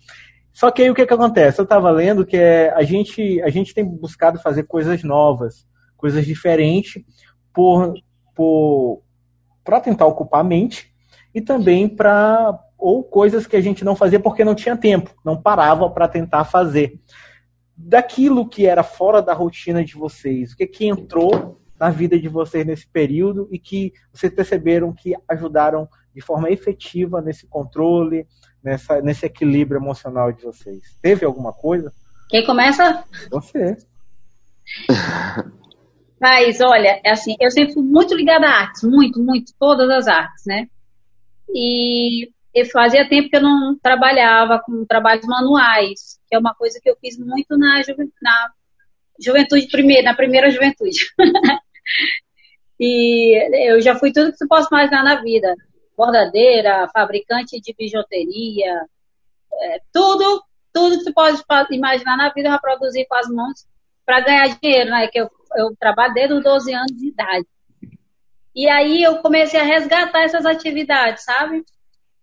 Só 0.52 0.70
que 0.70 0.82
aí 0.82 0.90
o 0.90 0.94
que, 0.94 1.04
que 1.04 1.12
acontece? 1.12 1.60
Eu 1.60 1.64
estava 1.64 1.90
lendo 1.90 2.24
que 2.24 2.36
é, 2.36 2.72
a, 2.74 2.82
gente, 2.82 3.42
a 3.42 3.50
gente 3.50 3.74
tem 3.74 3.84
buscado 3.84 4.38
fazer 4.38 4.62
coisas 4.62 5.02
novas, 5.02 5.66
coisas 5.98 6.24
diferentes, 6.24 7.02
por, 7.52 7.92
por 8.34 9.02
para 9.62 9.80
tentar 9.80 10.06
ocupar 10.06 10.40
a 10.40 10.44
mente 10.44 10.90
e 11.34 11.42
também 11.42 11.88
para 11.88 12.58
ou 12.78 13.02
coisas 13.02 13.46
que 13.46 13.56
a 13.56 13.60
gente 13.60 13.84
não 13.84 13.96
fazia 13.96 14.20
porque 14.20 14.44
não 14.44 14.54
tinha 14.54 14.76
tempo, 14.76 15.14
não 15.24 15.40
parava 15.40 15.90
para 15.90 16.08
tentar 16.08 16.44
fazer. 16.44 17.00
Daquilo 17.76 18.48
que 18.48 18.66
era 18.66 18.82
fora 18.82 19.20
da 19.20 19.34
rotina 19.34 19.84
de 19.84 19.94
vocês, 19.94 20.52
o 20.52 20.56
que 20.56 20.66
que 20.66 20.86
entrou 20.86 21.60
na 21.78 21.90
vida 21.90 22.18
de 22.18 22.28
vocês 22.28 22.64
nesse 22.64 22.88
período 22.88 23.48
e 23.50 23.58
que 23.58 23.92
vocês 24.12 24.32
perceberam 24.32 24.92
que 24.92 25.14
ajudaram 25.28 25.88
de 26.14 26.22
forma 26.22 26.50
efetiva 26.50 27.20
nesse 27.20 27.46
controle, 27.46 28.26
nessa, 28.64 29.02
nesse 29.02 29.26
equilíbrio 29.26 29.78
emocional 29.78 30.32
de 30.32 30.42
vocês? 30.42 30.82
Teve 31.02 31.26
alguma 31.26 31.52
coisa? 31.52 31.92
Quem 32.30 32.44
começa? 32.46 33.04
Você. 33.30 33.76
Mas, 36.18 36.60
olha, 36.62 37.00
é 37.04 37.10
assim, 37.10 37.36
eu 37.38 37.50
sempre 37.50 37.74
fui 37.74 37.82
muito 37.82 38.14
ligada 38.14 38.46
a 38.46 38.60
artes, 38.60 38.82
muito, 38.82 39.20
muito, 39.22 39.52
todas 39.58 39.88
as 39.90 40.08
artes, 40.08 40.44
né? 40.46 40.66
E 41.54 42.30
fazia 42.64 43.08
tempo 43.08 43.28
que 43.28 43.36
eu 43.36 43.42
não 43.42 43.78
trabalhava 43.78 44.60
com 44.64 44.84
trabalhos 44.86 45.26
manuais, 45.26 46.18
que 46.28 46.34
é 46.34 46.38
uma 46.38 46.54
coisa 46.54 46.80
que 46.82 46.88
eu 46.88 46.96
fiz 47.00 47.18
muito 47.18 47.56
na, 47.56 47.82
juve, 47.82 48.10
na 48.22 48.50
juventude 49.20 49.68
primeira, 49.68 50.02
na 50.02 50.14
primeira 50.14 50.50
juventude. 50.50 50.98
e 52.80 53.70
eu 53.70 53.80
já 53.80 53.94
fui 53.94 54.12
tudo 54.12 54.32
que 54.32 54.38
você 54.38 54.46
possa 54.46 54.68
imaginar 54.70 55.04
na 55.04 55.20
vida. 55.22 55.54
Bordadeira, 55.96 56.88
fabricante 56.92 57.60
de 57.60 57.74
bijuteria, 57.74 58.86
é, 59.52 59.80
tudo, 59.92 60.42
tudo 60.72 60.98
que 60.98 61.04
você 61.04 61.44
pode 61.46 61.74
imaginar 61.74 62.16
na 62.16 62.30
vida 62.30 62.48
eu 62.48 62.52
já 62.52 62.58
produzi 62.58 63.06
com 63.06 63.14
as 63.14 63.28
mãos 63.28 63.66
para 64.04 64.20
ganhar 64.20 64.58
dinheiro, 64.58 64.90
né? 64.90 65.08
Que 65.08 65.20
eu, 65.20 65.30
eu 65.56 65.76
trabalho 65.78 66.14
desde 66.14 66.34
os 66.34 66.42
12 66.42 66.74
anos 66.74 66.96
de 66.96 67.08
idade. 67.08 67.46
E 68.54 68.68
aí 68.68 69.02
eu 69.02 69.18
comecei 69.18 69.60
a 69.60 69.64
resgatar 69.64 70.22
essas 70.22 70.46
atividades, 70.46 71.24
sabe? 71.24 71.64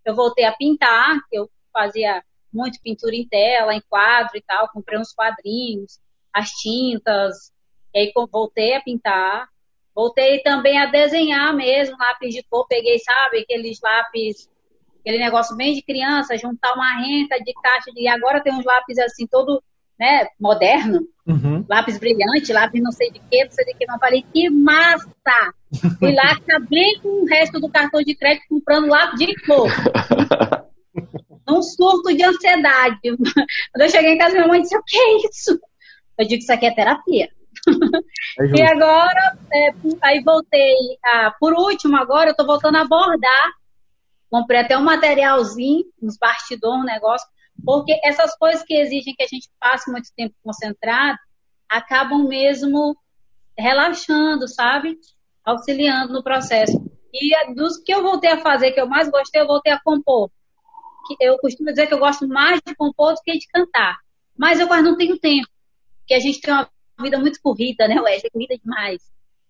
Eu 0.06 0.16
voltei 0.16 0.46
a 0.46 0.52
pintar, 0.52 1.18
eu 1.32 1.50
fazia 1.72 2.24
muito 2.54 2.80
pintura 2.82 3.16
em 3.16 3.28
tela, 3.28 3.74
em 3.74 3.82
quadro 3.90 4.38
e 4.38 4.42
tal, 4.42 4.70
comprei 4.70 5.00
uns 5.00 5.14
quadrinhos, 5.14 6.00
as 6.32 6.50
tintas, 6.52 7.52
e 7.94 8.00
aí 8.00 8.12
voltei 8.32 8.76
a 8.76 8.82
pintar. 8.82 9.48
Voltei 9.96 10.42
também 10.42 10.80
a 10.80 10.88
desenhar 10.88 11.54
mesmo, 11.56 11.96
lápis 11.98 12.34
de 12.34 12.44
cor, 12.44 12.66
peguei, 12.68 12.98
sabe, 13.00 13.42
aqueles 13.42 13.80
lápis, 13.82 14.50
aquele 15.00 15.20
negócio 15.20 15.56
bem 15.56 15.76
de 15.76 15.84
criança, 15.84 16.38
juntar 16.38 16.74
uma 16.74 16.98
renta 17.00 17.38
de 17.38 17.54
caixa 17.54 17.92
de. 17.92 18.08
Agora 18.08 18.42
tem 18.42 18.54
uns 18.54 18.66
lápis 18.66 18.98
assim, 18.98 19.28
todo 19.28 19.64
né, 20.04 20.28
moderno, 20.38 21.08
uhum. 21.26 21.66
lápis 21.70 21.98
brilhante, 21.98 22.52
lápis 22.52 22.84
não 22.84 22.92
sei 22.92 23.10
de 23.10 23.20
que, 23.20 23.46
não 23.46 23.52
sei 23.52 23.64
de 23.64 23.74
que, 23.76 23.86
não 23.86 23.98
falei, 23.98 24.22
que 24.34 24.50
massa! 24.50 25.08
Fui 25.98 26.14
lá, 26.14 26.34
acabei 26.44 27.00
com 27.02 27.24
o 27.24 27.26
resto 27.26 27.58
do 27.58 27.70
cartão 27.70 28.02
de 28.02 28.14
crédito 28.14 28.44
comprando 28.50 28.90
lápis 28.90 29.18
de 29.18 29.34
cor. 29.46 29.70
Num 31.48 31.62
surto 31.64 32.14
de 32.14 32.22
ansiedade. 32.22 33.00
Quando 33.02 33.82
eu 33.82 33.90
cheguei 33.90 34.12
em 34.12 34.18
casa, 34.18 34.36
minha 34.36 34.48
mãe 34.48 34.62
disse, 34.62 34.78
o 34.78 34.84
que 34.86 34.98
é 34.98 35.18
isso? 35.30 35.58
Eu 36.20 36.28
digo, 36.28 36.42
isso 36.42 36.52
aqui 36.52 36.66
é 36.66 36.76
terapia. 36.76 37.30
É 38.40 38.46
e 38.58 38.62
agora, 38.62 39.38
é, 39.54 39.70
aí 40.02 40.22
voltei, 40.22 40.76
a, 41.06 41.34
por 41.40 41.54
último 41.54 41.96
agora, 41.96 42.32
eu 42.32 42.36
tô 42.36 42.46
voltando 42.46 42.78
a 42.78 42.86
bordar. 42.86 43.54
Comprei 44.30 44.60
até 44.60 44.78
um 44.78 44.84
materialzinho, 44.84 45.86
uns 46.02 46.18
bastidores, 46.18 46.82
um 46.82 46.84
negócio, 46.84 47.26
porque 47.64 48.00
essas 48.04 48.36
coisas 48.38 48.64
que 48.64 48.76
exigem 48.76 49.14
que 49.16 49.24
a 49.24 49.28
gente 49.28 49.50
passe 49.60 49.92
muito 49.92 50.10
tempo 50.16 50.36
concentrado, 50.44 51.18
acabam 51.70 52.28
mesmo 52.28 52.96
relaxando, 53.58 54.48
sabe? 54.48 54.98
Auxiliando 55.44 56.14
no 56.14 56.24
processo. 56.24 56.82
E 57.14 57.54
dos 57.54 57.78
que 57.78 57.94
eu 57.94 58.02
voltei 58.02 58.32
a 58.32 58.42
fazer, 58.42 58.72
que 58.72 58.80
eu 58.80 58.88
mais 58.88 59.10
gostei, 59.10 59.42
eu 59.42 59.48
voltei 59.48 59.72
a 59.72 59.80
compor. 59.80 60.32
Eu 61.20 61.38
costumo 61.38 61.70
dizer 61.70 61.88
que 61.88 61.94
eu 61.94 62.00
gosto 62.00 62.28
mais 62.28 62.62
de 62.66 62.74
compor 62.76 63.14
do 63.14 63.22
que 63.22 63.38
de 63.38 63.48
cantar. 63.48 63.98
Mas 64.38 64.60
eu 64.60 64.68
quase 64.68 64.84
não 64.84 64.98
tenho 64.98 65.20
tempo. 65.20 65.48
Porque 66.00 66.14
a 66.14 66.20
gente 66.20 66.42
tem 66.42 66.54
uma 66.54 66.70
vida 67.00 67.20
muito 67.20 67.40
corrida, 67.42 67.88
né, 67.88 68.00
Wesley? 68.00 68.32
Corrida 68.32 68.58
demais. 68.58 69.02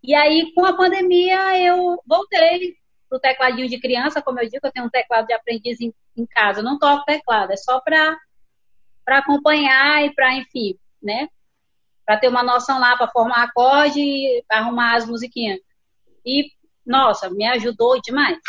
E 0.03 0.13
aí, 0.13 0.51
com 0.53 0.65
a 0.65 0.75
pandemia, 0.75 1.57
eu 1.59 1.97
voltei 2.05 2.75
pro 3.13 3.19
tecladinho 3.19 3.69
de 3.69 3.79
criança, 3.79 4.23
como 4.23 4.39
eu 4.39 4.49
digo, 4.49 4.65
eu 4.65 4.71
tenho 4.71 4.87
um 4.87 4.89
teclado 4.89 5.27
de 5.27 5.33
aprendiz 5.33 5.79
em, 5.79 5.93
em 6.17 6.25
casa. 6.25 6.59
Eu 6.59 6.63
não 6.63 6.79
toco 6.79 7.05
teclado, 7.05 7.51
é 7.51 7.57
só 7.57 7.79
para 7.79 8.17
acompanhar 9.07 10.03
e 10.03 10.13
para, 10.15 10.33
enfim, 10.33 10.75
né? 11.01 11.27
Para 12.03 12.17
ter 12.17 12.27
uma 12.27 12.41
noção 12.41 12.79
lá, 12.79 12.97
para 12.97 13.07
formar 13.07 13.43
acorde 13.43 13.99
e 13.99 14.43
arrumar 14.49 14.95
as 14.95 15.05
musiquinhas. 15.05 15.59
E, 16.25 16.47
nossa, 16.83 17.29
me 17.29 17.45
ajudou 17.45 18.01
demais. 18.01 18.39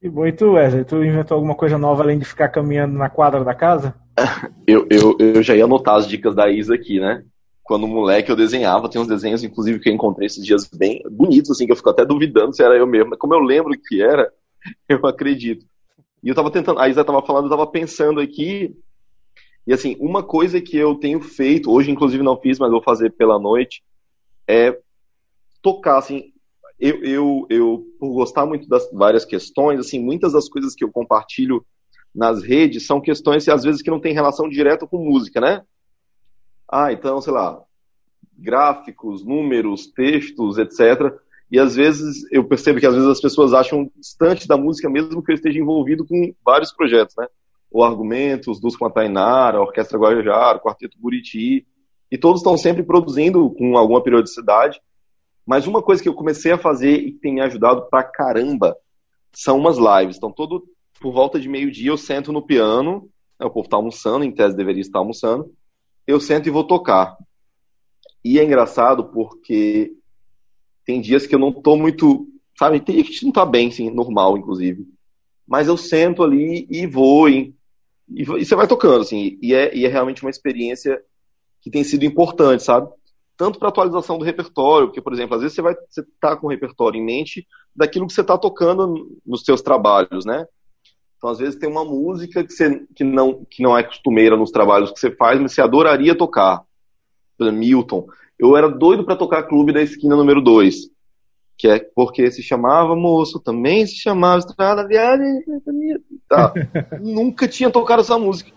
E 0.00 0.08
bom, 0.08 0.24
e 0.24 0.32
tu, 0.32 0.52
Wesley, 0.52 0.84
tu 0.84 1.02
inventou 1.02 1.34
alguma 1.34 1.56
coisa 1.56 1.76
nova 1.76 2.04
além 2.04 2.20
de 2.20 2.24
ficar 2.24 2.48
caminhando 2.50 2.96
na 2.96 3.10
quadra 3.10 3.42
da 3.42 3.54
casa? 3.54 3.94
Eu, 4.66 4.86
eu, 4.90 5.16
eu 5.18 5.42
já 5.42 5.56
ia 5.56 5.64
anotar 5.64 5.94
as 5.94 6.06
dicas 6.06 6.34
da 6.34 6.50
Isa 6.50 6.74
aqui, 6.74 7.00
né? 7.00 7.24
Quando 7.68 7.86
moleque 7.86 8.32
eu 8.32 8.34
desenhava, 8.34 8.88
tem 8.88 8.98
uns 8.98 9.06
desenhos, 9.06 9.44
inclusive, 9.44 9.78
que 9.78 9.90
eu 9.90 9.92
encontrei 9.92 10.26
esses 10.26 10.42
dias 10.42 10.66
bem 10.66 11.02
bonitos, 11.10 11.50
assim, 11.50 11.66
que 11.66 11.72
eu 11.72 11.76
fico 11.76 11.90
até 11.90 12.02
duvidando 12.02 12.56
se 12.56 12.62
era 12.62 12.74
eu 12.74 12.86
mesmo. 12.86 13.10
Mas 13.10 13.18
como 13.18 13.34
eu 13.34 13.40
lembro 13.40 13.78
que 13.78 14.00
era, 14.00 14.32
eu 14.88 15.06
acredito. 15.06 15.66
E 16.24 16.30
eu 16.30 16.34
tava 16.34 16.50
tentando, 16.50 16.80
a 16.80 16.88
Isa 16.88 17.04
tava 17.04 17.20
falando, 17.20 17.44
eu 17.44 17.50
tava 17.50 17.66
pensando 17.66 18.20
aqui, 18.20 18.74
e 19.66 19.72
assim, 19.74 19.98
uma 20.00 20.22
coisa 20.22 20.62
que 20.62 20.78
eu 20.78 20.94
tenho 20.94 21.20
feito, 21.20 21.70
hoje 21.70 21.90
inclusive 21.90 22.22
não 22.22 22.40
fiz, 22.40 22.58
mas 22.58 22.70
vou 22.70 22.82
fazer 22.82 23.12
pela 23.12 23.38
noite, 23.38 23.82
é 24.48 24.74
tocar, 25.60 25.98
assim, 25.98 26.32
eu, 26.80 27.04
eu, 27.04 27.46
eu 27.50 27.86
por 28.00 28.14
gostar 28.14 28.46
muito 28.46 28.66
das 28.66 28.90
várias 28.90 29.26
questões, 29.26 29.78
assim, 29.78 30.00
muitas 30.00 30.32
das 30.32 30.48
coisas 30.48 30.74
que 30.74 30.82
eu 30.82 30.90
compartilho 30.90 31.62
nas 32.14 32.42
redes 32.42 32.86
são 32.86 32.98
questões, 32.98 33.46
às 33.46 33.62
vezes, 33.62 33.82
que 33.82 33.90
não 33.90 34.00
tem 34.00 34.14
relação 34.14 34.48
direta 34.48 34.86
com 34.86 35.04
música, 35.04 35.38
né? 35.38 35.62
Ah, 36.70 36.92
então, 36.92 37.20
sei 37.20 37.32
lá, 37.32 37.62
gráficos, 38.36 39.24
números, 39.24 39.86
textos, 39.86 40.58
etc. 40.58 41.14
E 41.50 41.58
às 41.58 41.74
vezes 41.74 42.30
eu 42.30 42.44
percebo 42.44 42.78
que 42.78 42.86
às 42.86 42.94
vezes 42.94 43.08
as 43.08 43.20
pessoas 43.20 43.54
acham 43.54 43.90
distante 43.96 44.46
da 44.46 44.56
música 44.56 44.90
mesmo 44.90 45.22
que 45.22 45.32
eu 45.32 45.34
esteja 45.34 45.58
envolvido 45.58 46.06
com 46.06 46.34
vários 46.44 46.72
projetos, 46.72 47.14
né? 47.16 47.26
O 47.70 47.82
Argumentos, 47.82 48.60
Dos 48.60 48.76
com 48.76 48.86
a 48.86 48.90
Tainara, 48.90 49.58
a 49.58 49.62
Orquestra 49.62 49.98
Guajajara, 49.98 50.58
o 50.58 50.60
Quarteto 50.60 50.98
Buriti, 50.98 51.66
e 52.10 52.18
todos 52.18 52.40
estão 52.40 52.56
sempre 52.56 52.82
produzindo 52.82 53.50
com 53.50 53.76
alguma 53.76 54.02
periodicidade. 54.02 54.80
Mas 55.46 55.66
uma 55.66 55.82
coisa 55.82 56.02
que 56.02 56.08
eu 56.08 56.14
comecei 56.14 56.52
a 56.52 56.58
fazer 56.58 56.94
e 56.94 57.12
que 57.12 57.20
tem 57.20 57.34
me 57.34 57.40
ajudado 57.40 57.86
pra 57.88 58.02
caramba 58.02 58.76
são 59.32 59.58
umas 59.58 59.78
lives. 59.78 60.16
Então, 60.16 60.30
todo 60.30 60.64
por 61.00 61.12
volta 61.12 61.38
de 61.38 61.48
meio-dia 61.48 61.90
eu 61.90 61.96
sento 61.96 62.32
no 62.32 62.42
piano, 62.42 63.08
né, 63.38 63.46
o 63.46 63.50
povo 63.50 63.66
está 63.66 63.76
almoçando, 63.76 64.24
em 64.24 64.32
tese 64.32 64.56
deveria 64.56 64.80
estar 64.80 64.98
almoçando, 64.98 65.50
eu 66.08 66.18
sento 66.18 66.46
e 66.46 66.50
vou 66.50 66.64
tocar. 66.64 67.18
E 68.24 68.38
é 68.38 68.44
engraçado 68.44 69.04
porque 69.04 69.92
tem 70.86 71.02
dias 71.02 71.26
que 71.26 71.34
eu 71.34 71.38
não 71.38 71.52
tô 71.52 71.76
muito, 71.76 72.26
sabe, 72.58 72.80
tem 72.80 72.96
dia 72.96 73.04
que 73.04 73.24
não 73.26 73.30
tá 73.30 73.44
bem, 73.44 73.70
sim, 73.70 73.90
normal, 73.90 74.38
inclusive. 74.38 74.88
Mas 75.46 75.68
eu 75.68 75.76
sento 75.76 76.22
ali 76.22 76.66
e 76.70 76.86
vou, 76.86 77.28
e, 77.28 77.54
e, 78.08 78.22
e 78.22 78.24
você 78.24 78.56
vai 78.56 78.66
tocando, 78.66 79.02
assim, 79.02 79.38
e 79.42 79.52
é, 79.52 79.76
e 79.76 79.84
é 79.84 79.88
realmente 79.88 80.22
uma 80.22 80.30
experiência 80.30 80.98
que 81.60 81.70
tem 81.70 81.84
sido 81.84 82.06
importante, 82.06 82.62
sabe? 82.62 82.90
Tanto 83.36 83.58
para 83.58 83.68
atualização 83.68 84.16
do 84.16 84.24
repertório, 84.24 84.88
porque, 84.88 85.02
por 85.02 85.12
exemplo, 85.12 85.34
às 85.34 85.42
vezes 85.42 85.54
você 85.54 85.60
vai 85.60 85.74
você 85.90 86.02
tá 86.18 86.34
com 86.36 86.46
o 86.46 86.50
repertório 86.50 86.98
em 86.98 87.04
mente 87.04 87.46
daquilo 87.76 88.06
que 88.06 88.14
você 88.14 88.22
está 88.22 88.38
tocando 88.38 89.20
nos 89.26 89.42
seus 89.44 89.60
trabalhos, 89.60 90.24
né? 90.24 90.46
Então, 91.18 91.30
às 91.30 91.38
vezes, 91.38 91.58
tem 91.58 91.68
uma 91.68 91.84
música 91.84 92.44
que, 92.44 92.52
você, 92.52 92.86
que, 92.94 93.02
não, 93.02 93.44
que 93.50 93.60
não 93.60 93.76
é 93.76 93.82
costumeira 93.82 94.36
nos 94.36 94.52
trabalhos 94.52 94.92
que 94.92 95.00
você 95.00 95.10
faz, 95.10 95.40
mas 95.40 95.52
você 95.52 95.60
adoraria 95.60 96.16
tocar. 96.16 96.62
Por 97.36 97.44
exemplo, 97.44 97.58
Milton. 97.58 98.06
Eu 98.38 98.56
era 98.56 98.68
doido 98.68 99.04
para 99.04 99.16
tocar 99.16 99.42
Clube 99.42 99.72
da 99.72 99.82
Esquina 99.82 100.14
número 100.14 100.40
2. 100.40 100.76
Que 101.56 101.68
é 101.68 101.80
porque 101.92 102.30
se 102.30 102.40
chamava 102.40 102.94
Moço, 102.94 103.40
também 103.40 103.84
se 103.84 103.96
chamava 103.96 104.38
Estrada 104.38 104.86
Viagem. 104.86 105.42
Tá. 106.28 106.54
Nunca 107.02 107.48
tinha 107.48 107.68
tocado 107.68 108.02
essa 108.02 108.16
música. 108.16 108.52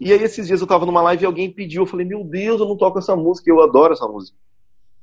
E 0.00 0.10
aí, 0.10 0.22
esses 0.22 0.46
dias 0.46 0.62
eu 0.62 0.66
tava 0.66 0.86
numa 0.86 1.02
live 1.02 1.24
e 1.24 1.26
alguém 1.26 1.52
pediu. 1.52 1.82
Eu 1.82 1.86
falei, 1.86 2.06
meu 2.06 2.24
Deus, 2.24 2.58
eu 2.58 2.66
não 2.66 2.76
toco 2.76 2.98
essa 2.98 3.14
música. 3.14 3.50
Eu 3.50 3.62
adoro 3.62 3.92
essa 3.92 4.08
música. 4.08 4.36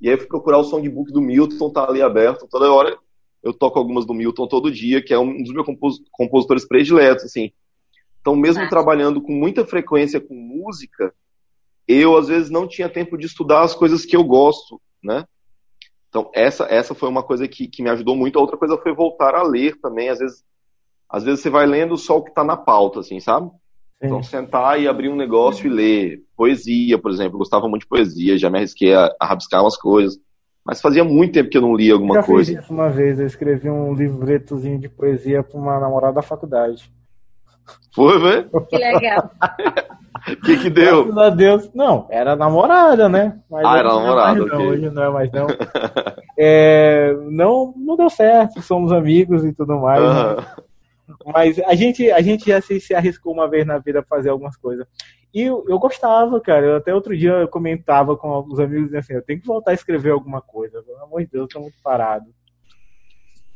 E 0.01 0.07
aí 0.07 0.15
eu 0.15 0.17
fui 0.17 0.27
procurar 0.27 0.57
o 0.57 0.63
songbook 0.63 1.11
do 1.11 1.21
Milton, 1.21 1.69
tá 1.69 1.87
ali 1.87 2.01
aberto. 2.01 2.47
Toda 2.49 2.71
hora 2.73 2.97
eu 3.45 3.53
toco 3.53 3.77
algumas 3.77 4.07
do 4.07 4.13
Milton 4.13 4.47
todo 4.47 4.71
dia, 4.71 5.03
que 5.03 5.13
é 5.13 5.19
um 5.19 5.43
dos 5.43 5.53
meus 5.53 5.65
compos 5.67 6.01
compositores 6.11 6.67
prediletos, 6.67 7.25
assim. 7.25 7.51
Então, 8.19 8.35
mesmo 8.35 8.63
ah. 8.63 8.67
trabalhando 8.67 9.21
com 9.21 9.31
muita 9.31 9.63
frequência 9.63 10.19
com 10.19 10.33
música, 10.33 11.13
eu 11.87 12.17
às 12.17 12.27
vezes 12.27 12.49
não 12.49 12.67
tinha 12.67 12.89
tempo 12.89 13.15
de 13.15 13.27
estudar 13.27 13.61
as 13.61 13.75
coisas 13.75 14.03
que 14.03 14.17
eu 14.17 14.23
gosto, 14.23 14.81
né? 15.01 15.25
Então, 16.09 16.31
essa, 16.33 16.63
essa 16.63 16.95
foi 16.95 17.07
uma 17.07 17.21
coisa 17.21 17.47
que, 17.47 17.67
que 17.67 17.83
me 17.83 17.89
ajudou 17.91 18.15
muito. 18.15 18.39
A 18.39 18.41
outra 18.41 18.57
coisa 18.57 18.79
foi 18.79 18.95
voltar 18.95 19.35
a 19.35 19.43
ler 19.43 19.79
também. 19.79 20.09
Às 20.09 20.17
vezes, 20.17 20.43
às 21.07 21.23
vezes 21.23 21.41
você 21.41 21.49
vai 21.49 21.67
lendo 21.67 21.95
só 21.97 22.17
o 22.17 22.23
que 22.23 22.31
está 22.31 22.43
na 22.43 22.57
pauta, 22.57 23.01
assim, 23.01 23.19
sabe? 23.19 23.51
Então, 24.01 24.23
sentar 24.23 24.81
e 24.81 24.87
abrir 24.87 25.09
um 25.09 25.15
negócio 25.15 25.67
e 25.67 25.69
ler. 25.69 26.23
Poesia, 26.35 26.97
por 26.97 27.11
exemplo. 27.11 27.35
Eu 27.35 27.39
gostava 27.39 27.67
muito 27.67 27.83
de 27.83 27.89
poesia, 27.89 28.39
já 28.39 28.49
me 28.49 28.57
arrisquei 28.57 28.95
a, 28.95 29.13
a 29.19 29.25
rabiscar 29.27 29.61
umas 29.61 29.77
coisas. 29.77 30.17
Mas 30.65 30.81
fazia 30.81 31.03
muito 31.03 31.33
tempo 31.33 31.49
que 31.49 31.57
eu 31.57 31.61
não 31.61 31.75
lia 31.75 31.93
alguma 31.93 32.15
já 32.15 32.23
coisa. 32.23 32.51
Fiz 32.51 32.63
isso 32.63 32.73
uma 32.73 32.89
vez, 32.89 33.19
eu 33.19 33.27
escrevi 33.27 33.69
um 33.69 33.93
livretozinho 33.93 34.79
de 34.79 34.89
poesia 34.89 35.43
para 35.43 35.59
uma 35.59 35.79
namorada 35.79 36.13
da 36.13 36.21
faculdade. 36.23 36.91
Foi, 37.93 38.19
velho? 38.19 38.49
Que 38.67 38.77
legal. 38.77 39.31
O 40.27 40.35
que 40.43 40.57
que 40.57 40.69
deu? 40.69 41.05
Graças 41.05 41.17
a 41.17 41.29
Deus. 41.29 41.69
Não, 41.73 42.07
era 42.09 42.35
namorada, 42.35 43.07
né? 43.07 43.39
Mas 43.49 43.63
ah, 43.65 43.77
era 43.77 43.89
namorada, 43.89 44.39
não, 44.39 44.45
ok. 44.45 44.67
Hoje 44.67 44.89
não 44.89 45.03
é 45.03 45.09
mais 45.09 45.31
não. 45.31 45.47
é, 46.37 47.15
não, 47.29 47.73
não 47.77 47.95
deu 47.95 48.09
certo, 48.09 48.61
somos 48.61 48.91
amigos 48.91 49.45
e 49.45 49.53
tudo 49.53 49.79
mais. 49.79 50.01
Uh 50.01 50.41
né? 50.41 50.45
Mas 51.25 51.59
a 51.59 51.75
gente, 51.75 52.09
a 52.11 52.21
gente 52.21 52.47
já 52.47 52.61
se, 52.61 52.79
se 52.79 52.93
arriscou 52.93 53.33
uma 53.33 53.49
vez 53.49 53.65
na 53.65 53.77
vida 53.77 53.99
a 53.99 54.03
fazer 54.03 54.29
algumas 54.29 54.57
coisas. 54.57 54.85
E 55.33 55.41
eu, 55.41 55.65
eu 55.67 55.77
gostava, 55.77 56.39
cara. 56.39 56.65
Eu, 56.65 56.75
até 56.77 56.93
outro 56.93 57.15
dia 57.15 57.31
eu 57.31 57.47
comentava 57.47 58.15
com 58.15 58.29
alguns 58.29 58.59
amigos 58.59 58.93
assim, 58.93 59.13
eu 59.13 59.21
tenho 59.21 59.41
que 59.41 59.47
voltar 59.47 59.71
a 59.71 59.73
escrever 59.73 60.11
alguma 60.11 60.41
coisa. 60.41 60.81
Pelo 60.81 61.03
amor 61.03 61.21
de 61.21 61.31
Deus, 61.31 61.43
eu 61.43 61.47
tô 61.47 61.59
muito 61.59 61.77
parado. 61.83 62.25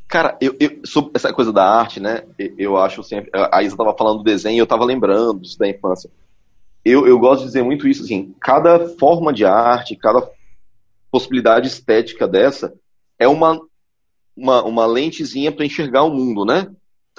Cara, 0.07 0.37
eu, 0.41 0.55
eu, 0.59 0.81
sobre 0.85 1.11
essa 1.13 1.31
coisa 1.31 1.53
da 1.53 1.63
arte, 1.63 1.99
né? 1.99 2.23
Eu, 2.57 2.77
acho 2.77 3.03
sempre. 3.03 3.29
A 3.33 3.61
Isa 3.61 3.77
tava 3.77 3.95
falando 3.95 4.17
do 4.17 4.23
desenho, 4.23 4.59
eu 4.59 4.67
tava 4.67 4.83
lembrando 4.83 5.39
disso 5.39 5.57
da 5.57 5.69
infância. 5.69 6.09
Eu, 6.83 7.07
eu 7.07 7.19
gosto 7.19 7.41
de 7.41 7.47
dizer 7.47 7.63
muito 7.63 7.87
isso, 7.87 8.03
assim, 8.03 8.33
cada 8.41 8.89
forma 8.97 9.31
de 9.31 9.45
arte, 9.45 9.95
cada 9.95 10.27
possibilidade 11.11 11.67
estética 11.67 12.27
dessa 12.27 12.73
é 13.19 13.27
uma, 13.27 13.59
uma, 14.35 14.63
uma 14.63 14.85
lentezinha 14.85 15.51
para 15.51 15.65
enxergar 15.65 16.03
o 16.03 16.11
mundo, 16.11 16.43
né? 16.43 16.67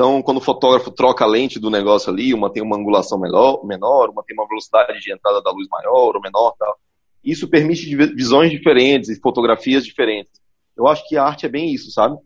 Então, 0.01 0.23
quando 0.23 0.39
o 0.39 0.41
fotógrafo 0.41 0.91
troca 0.91 1.27
a 1.27 1.29
lente 1.29 1.61
do 1.61 1.69
negócio 1.69 2.11
ali, 2.11 2.33
uma 2.33 2.51
tem 2.51 2.63
uma 2.63 2.75
angulação 2.75 3.21
menor, 3.21 3.63
menor 3.67 4.09
uma 4.09 4.25
tem 4.25 4.35
uma 4.35 4.49
velocidade 4.49 4.99
de 4.99 5.13
entrada 5.13 5.43
da 5.43 5.51
luz 5.51 5.69
maior 5.69 6.17
ou 6.17 6.23
menor, 6.23 6.55
tal. 6.59 6.81
Isso 7.23 7.47
permite 7.47 7.95
visões 7.95 8.51
diferentes 8.51 9.11
e 9.11 9.21
fotografias 9.21 9.85
diferentes. 9.85 10.33
Eu 10.75 10.87
acho 10.87 11.07
que 11.07 11.19
a 11.19 11.25
arte 11.25 11.45
é 11.45 11.51
bem 11.51 11.75
isso, 11.75 11.91
sabe? 11.91 12.17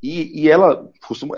E, 0.00 0.42
e 0.44 0.48
ela, 0.48 0.88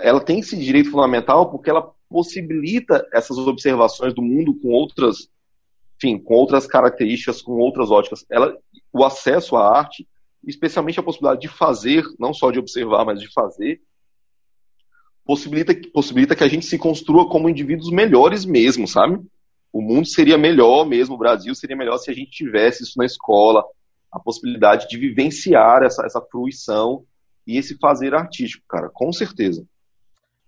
ela 0.01 0.21
tem 0.21 0.37
esse 0.37 0.55
direito 0.55 0.91
fundamental 0.91 1.49
porque 1.49 1.71
ela 1.71 1.95
possibilita 2.07 3.03
essas 3.11 3.39
observações 3.39 4.13
do 4.13 4.21
mundo 4.21 4.53
com 4.53 4.67
outras, 4.67 5.31
enfim, 5.97 6.19
com 6.19 6.35
outras 6.35 6.67
características, 6.67 7.41
com 7.41 7.53
outras 7.53 7.89
óticas. 7.89 8.23
Ela, 8.29 8.55
o 8.93 9.03
acesso 9.03 9.55
à 9.55 9.79
arte, 9.79 10.07
especialmente 10.45 10.99
a 10.99 11.03
possibilidade 11.03 11.41
de 11.41 11.47
fazer, 11.47 12.03
não 12.19 12.35
só 12.35 12.51
de 12.51 12.59
observar, 12.59 13.03
mas 13.03 13.19
de 13.19 13.33
fazer, 13.33 13.81
possibilita, 15.29 15.75
possibilita 15.93 16.35
que 16.35 16.43
a 16.43 16.47
gente 16.47 16.65
se 16.65 16.75
construa 16.75 17.29
como 17.29 17.47
indivíduos 17.47 17.91
melhores 17.91 18.45
mesmo, 18.45 18.87
sabe? 18.87 19.23
O 19.71 19.79
mundo 19.79 20.07
seria 20.07 20.39
melhor 20.39 20.87
mesmo, 20.87 21.13
o 21.13 21.19
Brasil 21.19 21.53
seria 21.53 21.77
melhor 21.77 21.99
se 21.99 22.09
a 22.09 22.13
gente 22.15 22.31
tivesse 22.31 22.81
isso 22.81 22.97
na 22.97 23.05
escola, 23.05 23.63
a 24.11 24.19
possibilidade 24.19 24.87
de 24.87 24.97
vivenciar 24.97 25.83
essa, 25.83 26.03
essa 26.03 26.19
fruição 26.19 27.05
e 27.45 27.59
esse 27.59 27.77
fazer 27.77 28.15
artístico, 28.15 28.65
cara, 28.67 28.89
com 28.91 29.13
certeza. 29.13 29.63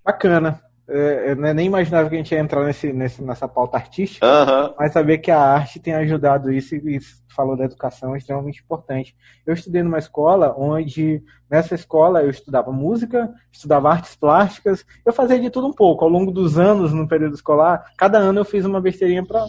Bacana. 0.04 0.60
É, 0.88 1.32
eu 1.32 1.36
nem 1.54 1.68
imaginava 1.68 2.10
que 2.10 2.16
a 2.16 2.18
gente 2.18 2.34
ia 2.34 2.40
entrar 2.40 2.66
nesse, 2.66 2.92
nesse, 2.92 3.24
nessa 3.24 3.48
pauta 3.48 3.78
artística, 3.78 4.26
uhum. 4.26 4.74
mas 4.78 4.92
saber 4.92 5.20
que 5.20 5.32
a 5.32 5.40
arte 5.40 5.80
tem 5.80 5.94
ajudado 5.94 6.52
isso 6.52 6.76
e 6.76 7.00
falou 7.34 7.56
da 7.56 7.66
educação 7.66 8.14
é 8.14 8.18
extremamente 8.18 8.62
importante. 8.62 9.16
Eu 9.46 9.54
estudei 9.54 9.84
numa 9.84 10.00
escola 10.00 10.54
onde, 10.58 11.24
nessa 11.50 11.76
escola, 11.76 12.22
eu 12.22 12.30
estudava 12.30 12.72
música, 12.72 13.32
estudava 13.52 13.90
artes 13.90 14.16
plásticas, 14.16 14.86
eu 15.06 15.14
fazia 15.14 15.40
de 15.40 15.50
tudo 15.50 15.68
um 15.68 15.74
pouco. 15.74 16.04
Ao 16.04 16.10
longo 16.10 16.32
dos 16.32 16.60
anos, 16.60 16.92
no 16.92 17.08
período 17.08 17.36
escolar, 17.36 17.86
cada 17.98 18.18
ano 18.18 18.40
eu 18.42 18.46
fiz 18.46 18.66
uma 18.66 18.82
besteirinha 18.82 19.26
para. 19.26 19.46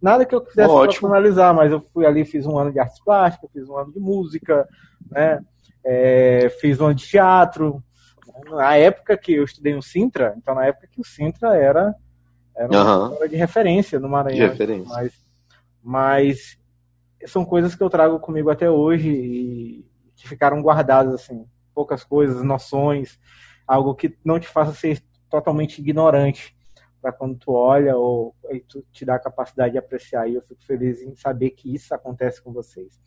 Nada 0.00 0.26
que 0.26 0.34
eu 0.34 0.40
quisesse 0.40 0.68
profissionalizar, 0.68 1.54
mas 1.54 1.70
eu 1.70 1.80
fui 1.94 2.04
ali, 2.04 2.24
fiz 2.24 2.44
um 2.44 2.58
ano 2.58 2.72
de 2.72 2.80
artes 2.80 3.00
plásticas, 3.02 3.48
fiz 3.52 3.68
um 3.68 3.76
ano 3.76 3.92
de 3.92 4.00
música, 4.00 4.68
né? 5.08 5.40
É, 5.84 6.48
fiz 6.60 6.80
um 6.80 6.86
ano 6.86 6.94
de 6.94 7.06
teatro, 7.06 7.82
na 8.50 8.76
época 8.76 9.16
que 9.16 9.32
eu 9.32 9.44
estudei 9.44 9.74
no 9.74 9.82
Sintra, 9.82 10.34
então 10.36 10.54
na 10.54 10.66
época 10.66 10.88
que 10.90 11.00
o 11.00 11.04
Sintra 11.04 11.56
era, 11.56 11.94
era 12.54 12.68
uma 12.68 13.08
uhum. 13.10 13.28
de 13.28 13.36
referência 13.36 13.98
no 13.98 14.08
Maranhão. 14.08 14.46
De 14.46 14.52
referência. 14.52 14.88
Mas, 14.88 15.12
mas 15.82 16.58
são 17.26 17.44
coisas 17.44 17.74
que 17.74 17.82
eu 17.82 17.90
trago 17.90 18.18
comigo 18.20 18.50
até 18.50 18.70
hoje 18.70 19.08
e 19.08 19.86
que 20.16 20.28
ficaram 20.28 20.62
guardadas, 20.62 21.14
assim, 21.14 21.46
poucas 21.74 22.04
coisas, 22.04 22.42
noções, 22.42 23.18
algo 23.66 23.94
que 23.94 24.16
não 24.24 24.38
te 24.38 24.48
faça 24.48 24.72
ser 24.72 25.02
totalmente 25.28 25.78
ignorante 25.78 26.54
para 27.02 27.12
quando 27.12 27.36
tu 27.36 27.52
olha 27.52 27.96
ou 27.96 28.34
tu 28.68 28.84
te 28.92 29.04
dá 29.04 29.16
a 29.16 29.18
capacidade 29.18 29.72
de 29.72 29.78
apreciar. 29.78 30.28
E 30.28 30.36
eu 30.36 30.42
fico 30.42 30.62
feliz 30.64 31.02
em 31.02 31.16
saber 31.16 31.50
que 31.50 31.74
isso 31.74 31.92
acontece 31.92 32.40
com 32.40 32.52
vocês. 32.52 33.00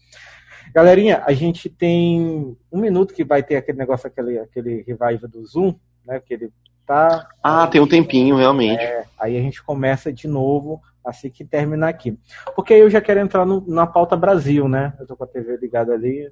Galerinha, 0.73 1.23
a 1.25 1.31
gente 1.31 1.69
tem 1.69 2.57
um 2.71 2.79
minuto 2.79 3.13
que 3.13 3.23
vai 3.23 3.41
ter 3.41 3.55
aquele 3.55 3.77
negócio, 3.77 4.07
aquele, 4.07 4.37
aquele 4.39 4.83
revival 4.83 5.29
do 5.29 5.45
Zoom, 5.45 5.73
né? 6.05 6.19
Que 6.19 6.33
ele 6.33 6.51
tá. 6.85 7.27
Ah, 7.41 7.67
tem 7.67 7.79
um 7.79 7.87
tempinho, 7.87 8.35
realmente. 8.35 8.83
É, 8.83 9.05
aí 9.17 9.37
a 9.37 9.41
gente 9.41 9.63
começa 9.63 10.11
de 10.11 10.27
novo 10.27 10.81
assim 11.03 11.29
que 11.29 11.45
terminar 11.45 11.89
aqui. 11.89 12.17
Porque 12.55 12.73
aí 12.73 12.79
eu 12.79 12.89
já 12.89 12.99
quero 12.99 13.19
entrar 13.19 13.45
no, 13.45 13.63
na 13.67 13.87
pauta 13.87 14.17
Brasil, 14.17 14.67
né? 14.67 14.93
Eu 14.99 15.07
tô 15.07 15.15
com 15.15 15.23
a 15.23 15.27
TV 15.27 15.55
ligada 15.57 15.93
ali. 15.93 16.31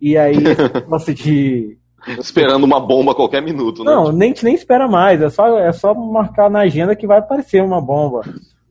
E 0.00 0.16
aí, 0.16 0.36
esse 0.96 1.14
de. 1.14 1.78
Esperando 2.18 2.64
uma 2.64 2.80
bomba 2.80 3.12
a 3.12 3.14
qualquer 3.14 3.42
minuto, 3.42 3.84
né? 3.84 3.92
Não, 3.92 4.12
nem, 4.12 4.34
nem 4.42 4.54
espera 4.54 4.88
mais. 4.88 5.20
É 5.20 5.30
só, 5.30 5.58
é 5.58 5.72
só 5.72 5.94
marcar 5.94 6.50
na 6.50 6.60
agenda 6.60 6.96
que 6.96 7.06
vai 7.06 7.18
aparecer 7.18 7.62
uma 7.62 7.80
bomba, 7.80 8.22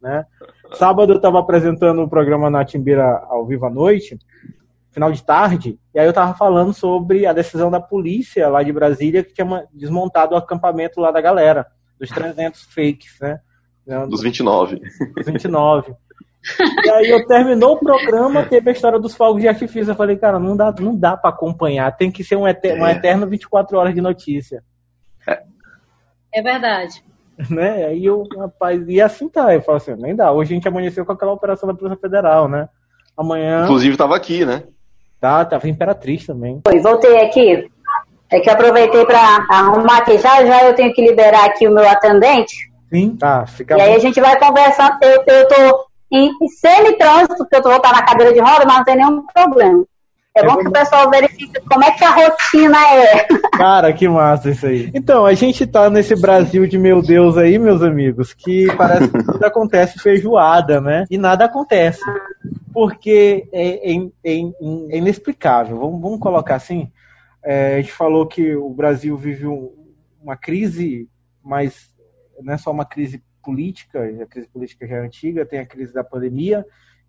né? 0.02 0.26
Sábado 0.74 1.14
eu 1.14 1.18
estava 1.18 1.40
apresentando 1.40 2.02
o 2.02 2.10
programa 2.10 2.50
na 2.50 2.66
Timbira 2.66 3.24
ao 3.30 3.46
vivo 3.46 3.66
à 3.66 3.70
noite 3.70 4.18
final 4.94 5.12
de 5.12 5.24
tarde, 5.24 5.80
e 5.94 6.00
aí 6.00 6.06
eu 6.06 6.14
tava 6.14 6.36
falando 6.36 6.72
sobre 6.72 7.26
a 7.26 7.34
decisão 7.34 7.72
da 7.72 7.82
polícia 7.82 8.48
lá 8.48 8.62
de 8.62 8.72
Brasília 8.72 9.24
que 9.24 9.34
tinha 9.34 9.66
desmontado 9.74 10.36
o 10.36 10.38
acampamento 10.38 11.02
lá 11.02 11.12
da 11.12 11.20
galera, 11.20 11.66
dos 12.00 12.10
300 12.10 12.62
fakes, 12.66 13.18
né? 13.20 13.40
Dos 14.08 14.22
29. 14.22 14.80
Dos 15.16 15.26
29. 15.26 15.94
E 16.86 16.90
aí 16.90 17.10
eu 17.10 17.26
terminou 17.26 17.76
o 17.76 17.80
programa, 17.80 18.44
teve 18.44 18.70
a 18.70 18.74
história 18.74 19.00
dos 19.00 19.16
fogos 19.16 19.42
de 19.42 19.48
artifício. 19.48 19.92
Eu 19.92 19.96
falei, 19.96 20.18
cara, 20.18 20.40
não 20.40 20.58
dá, 20.58 20.74
não 20.80 20.96
dá 20.96 21.16
para 21.16 21.30
acompanhar, 21.30 21.96
tem 21.96 22.12
que 22.12 22.24
ser 22.24 22.36
um 22.36 22.48
eterno, 22.48 22.86
é. 22.86 22.88
um 22.88 22.92
eterno 22.92 23.28
24 23.28 23.78
horas 23.78 23.94
de 23.94 24.02
notícia. 24.02 24.64
É, 25.28 25.44
é 26.34 26.42
verdade. 26.42 27.04
Né? 27.50 27.86
Aí 27.86 28.06
eu, 28.06 28.24
rapaz, 28.38 28.84
e 28.88 29.02
assim 29.02 29.28
tá, 29.28 29.54
eu 29.54 29.62
falo 29.62 29.78
assim, 29.78 29.96
nem 29.96 30.16
dá. 30.16 30.32
Hoje 30.32 30.54
a 30.54 30.56
gente 30.56 30.68
amanheceu 30.68 31.06
com 31.06 31.14
aquela 31.14 31.32
operação 31.32 31.68
da 31.68 31.74
Polícia 31.74 32.00
Federal, 32.00 32.48
né? 32.48 32.70
Amanhã. 33.18 33.64
Inclusive 33.64 33.98
tava 33.98 34.16
aqui, 34.16 34.46
né? 34.46 34.64
Tá, 35.20 35.44
tava 35.46 35.68
Imperatriz 35.68 36.26
também. 36.26 36.62
Oi, 36.68 36.80
voltei 36.80 37.22
aqui. 37.22 37.70
É 38.30 38.40
que 38.40 38.50
aproveitei 38.50 39.06
para 39.06 39.46
arrumar 39.50 40.00
aqui. 40.00 40.18
Já 40.18 40.46
já 40.46 40.66
eu 40.66 40.76
tenho 40.76 40.94
que 40.94 41.02
liberar 41.02 41.46
aqui 41.46 41.68
o 41.68 41.74
meu 41.74 41.88
atendente. 41.88 42.56
Sim, 42.90 43.16
tá. 43.16 43.46
Fica 43.46 43.76
e 43.76 43.78
bom. 43.78 43.84
aí 43.84 43.96
a 43.96 44.00
gente 44.00 44.20
vai 44.20 44.38
conversar. 44.38 44.98
Eu, 45.02 45.24
eu 45.26 45.48
tô 45.48 45.86
em 46.14 46.48
semi-trânsito, 46.48 47.38
porque 47.38 47.56
eu 47.56 47.62
tô 47.62 47.70
voltando 47.70 47.94
na 47.94 48.04
cadeira 48.04 48.34
de 48.34 48.40
roda, 48.40 48.66
mas 48.66 48.78
não 48.78 48.84
tem 48.84 48.96
nenhum 48.96 49.26
problema. 49.34 49.86
É, 50.36 50.42
é 50.42 50.48
bom 50.48 50.58
que 50.58 50.68
o 50.68 50.72
pessoal 50.72 51.10
verifique 51.12 51.60
como 51.62 51.84
é 51.84 51.92
que 51.92 52.04
a 52.04 52.12
rotina 52.12 52.78
é. 52.96 53.28
Cara, 53.56 53.94
que 53.94 54.08
massa 54.08 54.50
isso 54.50 54.66
aí. 54.66 54.92
Então, 54.94 55.26
a 55.26 55.34
gente 55.34 55.66
tá 55.68 55.90
nesse 55.90 56.16
Brasil 56.20 56.66
de 56.66 56.78
meu 56.78 57.02
Deus 57.02 57.38
aí, 57.38 57.60
meus 57.60 57.84
amigos, 57.84 58.34
que 58.34 58.68
parece 58.76 59.10
que 59.10 59.24
tudo 59.24 59.44
acontece 59.46 60.00
feijoada, 60.00 60.82
né? 60.82 61.06
E 61.10 61.18
nada 61.20 61.46
acontece. 61.46 62.02
Porque 62.74 63.48
é, 63.52 63.92
é, 63.92 63.98
é, 64.24 64.40
é 64.92 64.98
inexplicável. 64.98 65.78
Vamos, 65.78 66.02
vamos, 66.02 66.20
colocar 66.20 66.56
assim. 66.56 66.92
É, 67.44 67.76
a 67.76 67.82
gente 67.82 67.92
falou 67.92 68.26
que 68.26 68.56
o 68.56 68.70
Brasil 68.70 69.16
vive 69.16 69.46
um, 69.46 69.72
uma 70.22 70.36
crise, 70.36 71.08
mas 71.44 71.92
não 72.42 72.54
é 72.54 72.58
só 72.58 72.72
uma 72.72 72.86
crise 72.86 73.22
política, 73.44 74.00
a 74.22 74.26
crise 74.26 74.48
política 74.48 74.88
já 74.88 74.96
é 74.96 75.00
antiga, 75.00 75.46
tem 75.46 75.60
a 75.60 75.66
crise 75.66 75.94
da 75.94 76.04
pandemia, 76.04 76.66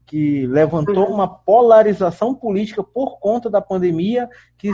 que 0.07 0.47
levantou 0.47 1.09
uma 1.09 1.28
polarização 1.28 2.35
política 2.35 2.82
por 2.82 3.18
conta 3.18 3.49
da 3.49 3.61
pandemia, 3.61 4.28
que 4.59 4.70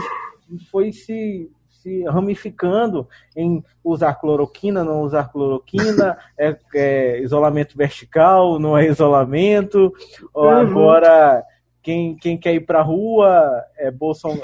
foi 0.69 0.91
se, 0.91 1.49
se 1.69 2.03
ramificando 2.03 3.07
em 3.35 3.63
usar 3.83 4.15
cloroquina, 4.15 4.83
não 4.83 5.01
usar 5.01 5.31
cloroquina, 5.31 6.17
é, 6.37 6.57
é, 6.75 7.21
isolamento 7.21 7.77
vertical, 7.77 8.59
não 8.59 8.77
é 8.77 8.87
isolamento, 8.87 9.93
ou 10.33 10.45
Uhum. 10.45 10.57
agora 10.57 11.43
quem, 11.81 12.15
quem 12.15 12.37
quer 12.37 12.53
ir 12.53 12.65
para 12.65 12.79
a 12.79 12.83
rua 12.83 13.63
é, 13.77 13.89
Bolson, 13.89 14.37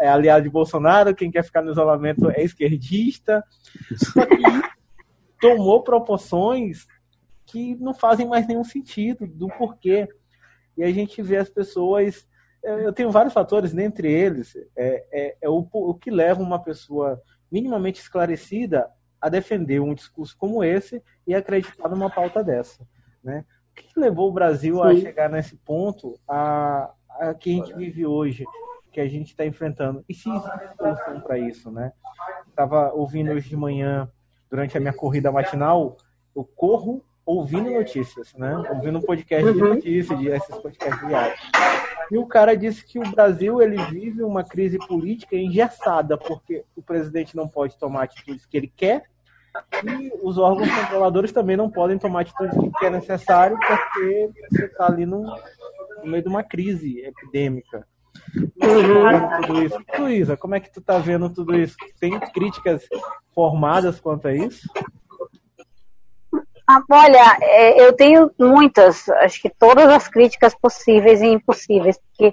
é 0.00 0.08
aliado 0.08 0.42
de 0.42 0.50
Bolsonaro, 0.50 1.14
quem 1.14 1.30
quer 1.30 1.44
ficar 1.44 1.62
no 1.62 1.70
isolamento 1.70 2.30
é 2.30 2.42
esquerdista. 2.42 3.44
Só 3.96 4.24
que 4.26 4.42
tomou 5.40 5.82
proporções 5.82 6.86
que 7.46 7.74
não 7.76 7.92
fazem 7.92 8.26
mais 8.26 8.46
nenhum 8.46 8.64
sentido 8.64 9.26
do 9.26 9.48
porquê. 9.48 10.08
E 10.76 10.84
a 10.84 10.90
gente 10.92 11.20
vê 11.20 11.36
as 11.36 11.48
pessoas. 11.48 12.28
Eu 12.62 12.92
tenho 12.92 13.10
vários 13.10 13.32
fatores, 13.32 13.72
dentre 13.72 14.10
eles, 14.10 14.54
é, 14.76 15.06
é, 15.10 15.36
é 15.42 15.48
o, 15.48 15.66
o 15.72 15.94
que 15.94 16.10
leva 16.10 16.42
uma 16.42 16.62
pessoa 16.62 17.20
minimamente 17.50 18.00
esclarecida 18.00 18.88
a 19.20 19.28
defender 19.28 19.80
um 19.80 19.94
discurso 19.94 20.36
como 20.36 20.62
esse 20.62 21.02
e 21.26 21.34
acreditar 21.34 21.88
numa 21.88 22.10
pauta 22.10 22.44
dessa, 22.44 22.86
né? 23.22 23.44
O 23.70 23.74
que 23.74 23.98
levou 23.98 24.28
o 24.28 24.32
Brasil 24.32 24.76
Sim. 24.76 24.82
a 24.82 24.96
chegar 24.96 25.30
nesse 25.30 25.56
ponto 25.56 26.18
a, 26.28 26.92
a 27.10 27.34
que 27.34 27.50
a 27.50 27.54
gente 27.54 27.74
vive 27.74 28.06
hoje, 28.06 28.44
que 28.92 29.00
a 29.00 29.08
gente 29.08 29.28
está 29.28 29.44
enfrentando? 29.46 30.04
E 30.08 30.14
se 30.14 30.28
existe 30.28 30.76
solução 30.76 31.20
para 31.20 31.38
isso, 31.38 31.70
né? 31.70 31.92
Estava 32.48 32.92
ouvindo 32.92 33.30
hoje 33.30 33.48
de 33.48 33.56
manhã, 33.56 34.10
durante 34.50 34.76
a 34.76 34.80
minha 34.80 34.92
corrida 34.92 35.30
matinal, 35.30 35.96
eu 36.34 36.44
corro 36.44 37.02
ouvindo 37.24 37.70
notícias, 37.70 38.34
né? 38.34 38.56
Ouvindo 38.70 38.98
um 38.98 39.02
podcast 39.02 39.52
de 39.52 39.62
uhum. 39.62 39.74
notícias, 39.74 40.18
de 40.18 40.28
esses 40.28 40.56
podcasts 40.56 41.06
diários. 41.06 41.40
E 42.10 42.18
o 42.18 42.26
cara 42.26 42.56
disse 42.56 42.84
que 42.84 42.98
o 42.98 43.10
Brasil 43.10 43.62
ele 43.62 43.76
vive 43.84 44.22
uma 44.22 44.42
crise 44.42 44.78
política 44.78 45.36
engessada, 45.36 46.18
porque 46.18 46.64
o 46.74 46.82
presidente 46.82 47.36
não 47.36 47.46
pode 47.46 47.78
tomar 47.78 48.02
atitudes 48.02 48.44
que 48.46 48.56
ele 48.56 48.72
quer 48.76 49.04
e 49.84 50.12
os 50.22 50.38
órgãos 50.38 50.70
controladores 50.70 51.32
também 51.32 51.56
não 51.56 51.70
podem 51.70 51.98
tomar 51.98 52.20
atitudes 52.20 52.56
que 52.78 52.86
é 52.86 52.90
necessário, 52.90 53.58
porque 53.58 54.30
você 54.50 54.64
está 54.66 54.86
ali 54.86 55.04
no, 55.04 55.22
no, 56.02 56.06
meio 56.06 56.22
de 56.22 56.28
uma 56.28 56.42
crise 56.42 57.00
epidêmica. 57.00 57.86
Uhum. 58.36 59.46
Tudo 59.46 59.62
isso. 59.62 59.78
Luísa, 59.98 60.36
como 60.36 60.54
é 60.54 60.60
que 60.60 60.72
tu 60.72 60.80
está 60.80 60.98
vendo 60.98 61.30
tudo 61.30 61.56
isso? 61.56 61.76
Tem 61.98 62.18
críticas 62.18 62.86
formadas 63.34 63.98
quanto 63.98 64.28
a 64.28 64.34
isso? 64.34 64.68
Ah, 66.66 66.82
olha, 66.88 67.38
é, 67.40 67.84
eu 67.84 67.92
tenho 67.92 68.30
muitas, 68.38 69.08
acho 69.08 69.42
que 69.42 69.50
todas 69.50 69.88
as 69.90 70.06
críticas 70.06 70.54
possíveis 70.54 71.20
e 71.20 71.26
impossíveis, 71.26 71.98
porque 71.98 72.32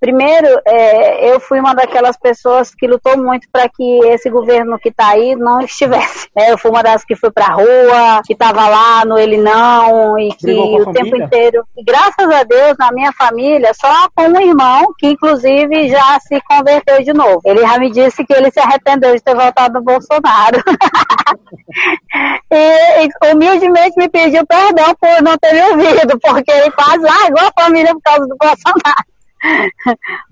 Primeiro, 0.00 0.60
é, 0.66 1.32
eu 1.32 1.40
fui 1.40 1.58
uma 1.58 1.74
daquelas 1.74 2.16
pessoas 2.16 2.74
que 2.74 2.86
lutou 2.86 3.16
muito 3.16 3.48
para 3.50 3.68
que 3.68 4.00
esse 4.06 4.28
governo 4.28 4.78
que 4.78 4.90
está 4.90 5.08
aí 5.08 5.34
não 5.34 5.60
estivesse. 5.60 6.26
É, 6.36 6.52
eu 6.52 6.58
fui 6.58 6.70
uma 6.70 6.82
das 6.82 7.02
que 7.02 7.16
foi 7.16 7.30
para 7.30 7.46
a 7.46 7.54
rua, 7.54 8.22
que 8.26 8.34
estava 8.34 8.68
lá 8.68 9.06
no 9.06 9.18
ele 9.18 9.38
não, 9.38 10.18
e 10.18 10.28
que 10.34 10.52
o 10.52 10.92
tempo 10.92 11.16
inteiro. 11.16 11.64
E 11.74 11.82
graças 11.82 12.28
a 12.30 12.42
Deus, 12.44 12.76
na 12.78 12.92
minha 12.92 13.10
família, 13.12 13.72
só 13.72 14.06
com 14.14 14.28
um 14.28 14.38
irmão, 14.38 14.92
que 14.98 15.06
inclusive 15.06 15.88
já 15.88 16.20
se 16.20 16.38
converteu 16.42 17.02
de 17.02 17.14
novo. 17.14 17.40
Ele 17.42 17.60
já 17.60 17.78
me 17.78 17.90
disse 17.90 18.22
que 18.22 18.34
ele 18.34 18.50
se 18.50 18.60
arrependeu 18.60 19.14
de 19.14 19.22
ter 19.22 19.34
voltado 19.34 19.74
no 19.74 19.82
Bolsonaro. 19.82 20.62
e, 22.52 23.06
e 23.06 23.32
humildemente 23.32 23.96
me 23.96 24.08
pediu 24.10 24.46
perdão 24.46 24.94
por 25.00 25.22
não 25.22 25.38
ter 25.38 25.54
me 25.54 25.62
ouvido, 25.70 26.18
porque 26.20 26.52
ele 26.52 26.70
quase 26.72 26.98
largou 26.98 27.48
a 27.48 27.62
família 27.62 27.94
por 27.94 28.02
causa 28.02 28.26
do 28.26 28.36
Bolsonaro. 28.36 29.15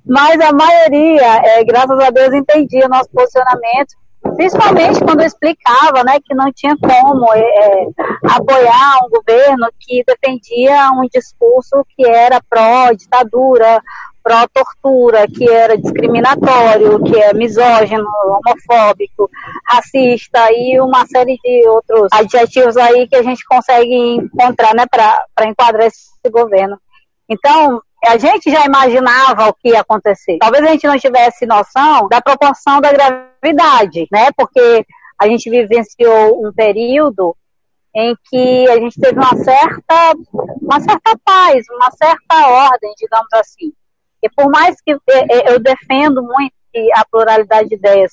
Mas 0.07 0.41
a 0.41 0.53
maioria, 0.53 1.37
é, 1.45 1.65
graças 1.65 1.99
a 1.99 2.11
Deus, 2.11 2.33
entendia 2.33 2.87
o 2.87 2.89
nosso 2.89 3.09
posicionamento, 3.11 3.95
principalmente 4.37 5.01
quando 5.01 5.21
eu 5.21 5.27
explicava 5.27 6.03
né, 6.05 6.19
que 6.25 6.35
não 6.35 6.51
tinha 6.53 6.77
como 6.77 7.33
é, 7.35 7.41
é, 7.41 7.87
apoiar 8.31 8.99
um 9.05 9.11
governo 9.11 9.67
que 9.79 10.03
defendia 10.05 10.91
um 10.93 11.07
discurso 11.12 11.85
que 11.95 12.07
era 12.07 12.41
pró-ditadura, 12.49 13.81
pró-tortura, 14.23 15.27
que 15.29 15.49
era 15.49 15.77
discriminatório, 15.77 17.03
que 17.05 17.17
é 17.21 17.35
misógino, 17.35 18.09
homofóbico, 18.27 19.31
racista 19.67 20.51
e 20.51 20.81
uma 20.81 21.07
série 21.07 21.39
de 21.45 21.69
outros 21.69 22.09
adjetivos 22.11 22.77
aí 22.79 23.07
que 23.07 23.17
a 23.17 23.23
gente 23.23 23.45
consegue 23.45 24.17
encontrar 24.17 24.75
né, 24.75 24.87
para 24.91 25.47
enquadrar 25.47 25.87
esse 25.87 26.31
governo. 26.31 26.79
Então, 27.29 27.83
a 28.07 28.17
gente 28.19 28.51
já 28.51 28.65
imaginava 28.65 29.49
o 29.49 29.55
que 29.55 29.71
ia 29.71 29.81
acontecer. 29.81 30.39
Talvez 30.39 30.65
a 30.65 30.69
gente 30.69 30.87
não 30.87 30.99
tivesse 30.99 31.47
noção 31.47 32.09
da 32.09 32.21
proporção 32.21 32.81
da 32.81 32.93
gravidade, 32.93 34.07
né? 34.11 34.31
Porque 34.37 34.85
a 35.19 35.29
gente 35.29 35.49
vivenciou 35.49 36.47
um 36.47 36.53
período 36.53 37.37
em 37.95 38.17
que 38.29 38.69
a 38.69 38.77
gente 38.77 39.01
teve 39.01 39.19
uma 39.19 39.37
certa, 39.37 40.15
uma 40.61 40.81
certa 40.81 41.17
paz, 41.25 41.65
uma 41.71 41.91
certa 41.93 42.49
ordem, 42.49 42.93
digamos 42.99 43.33
assim. 43.35 43.73
E 44.23 44.29
por 44.31 44.51
mais 44.51 44.81
que 44.81 44.93
eu 45.47 45.61
defendo 45.61 46.23
muito 46.23 46.55
a 46.95 47.05
pluralidade 47.09 47.69
de 47.69 47.77
ideias, 47.77 48.13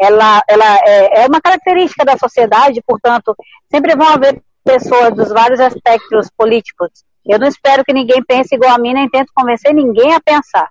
ela, 0.00 0.42
ela 0.48 0.76
é, 0.84 1.22
é 1.22 1.26
uma 1.26 1.40
característica 1.40 2.04
da 2.04 2.16
sociedade, 2.16 2.82
portanto, 2.86 3.34
sempre 3.70 3.96
vão 3.96 4.08
haver 4.08 4.40
pessoas 4.62 5.12
dos 5.14 5.30
vários 5.30 5.60
espectros 5.60 6.30
políticos 6.36 6.90
eu 7.26 7.38
não 7.38 7.48
espero 7.48 7.84
que 7.84 7.92
ninguém 7.92 8.22
pense 8.22 8.54
igual 8.54 8.74
a 8.74 8.78
mim, 8.78 8.92
nem 8.92 9.08
tento 9.08 9.32
convencer 9.34 9.72
ninguém 9.72 10.12
a 10.12 10.20
pensar. 10.20 10.68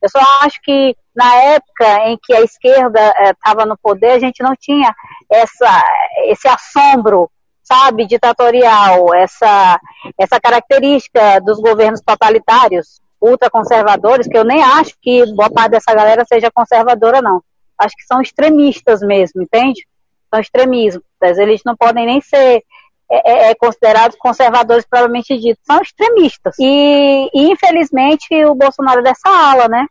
Eu 0.00 0.08
só 0.08 0.20
acho 0.42 0.60
que 0.62 0.94
na 1.14 1.34
época 1.34 2.08
em 2.08 2.18
que 2.22 2.34
a 2.34 2.42
esquerda 2.42 3.00
estava 3.30 3.62
eh, 3.62 3.66
no 3.66 3.76
poder, 3.78 4.10
a 4.10 4.18
gente 4.18 4.42
não 4.42 4.54
tinha 4.54 4.94
essa, 5.30 5.82
esse 6.26 6.46
assombro, 6.46 7.30
sabe, 7.62 8.06
ditatorial, 8.06 9.14
essa, 9.14 9.80
essa 10.18 10.38
característica 10.38 11.40
dos 11.40 11.58
governos 11.58 12.00
totalitários, 12.00 13.00
ultraconservadores, 13.20 14.28
que 14.28 14.36
eu 14.36 14.44
nem 14.44 14.62
acho 14.62 14.94
que 15.00 15.24
boa 15.34 15.50
parte 15.50 15.72
dessa 15.72 15.94
galera 15.94 16.24
seja 16.24 16.50
conservadora, 16.52 17.22
não. 17.22 17.42
Acho 17.78 17.96
que 17.96 18.04
são 18.04 18.20
extremistas 18.20 19.00
mesmo, 19.00 19.42
entende? 19.42 19.86
São 20.30 20.40
extremistas. 20.40 21.38
Eles 21.38 21.62
não 21.64 21.76
podem 21.76 22.06
nem 22.06 22.20
ser 22.20 22.62
é, 23.10 23.30
é, 23.30 23.50
é, 23.50 23.54
considerados 23.54 24.16
conservadores 24.18 24.84
provavelmente 24.84 25.38
dito, 25.38 25.60
são 25.64 25.80
extremistas. 25.80 26.54
E, 26.58 27.30
e, 27.32 27.50
infelizmente 27.52 28.44
o 28.44 28.54
Bolsonaro 28.54 29.00
é 29.00 29.02
dessa 29.04 29.28
ala, 29.28 29.68
né? 29.68 29.86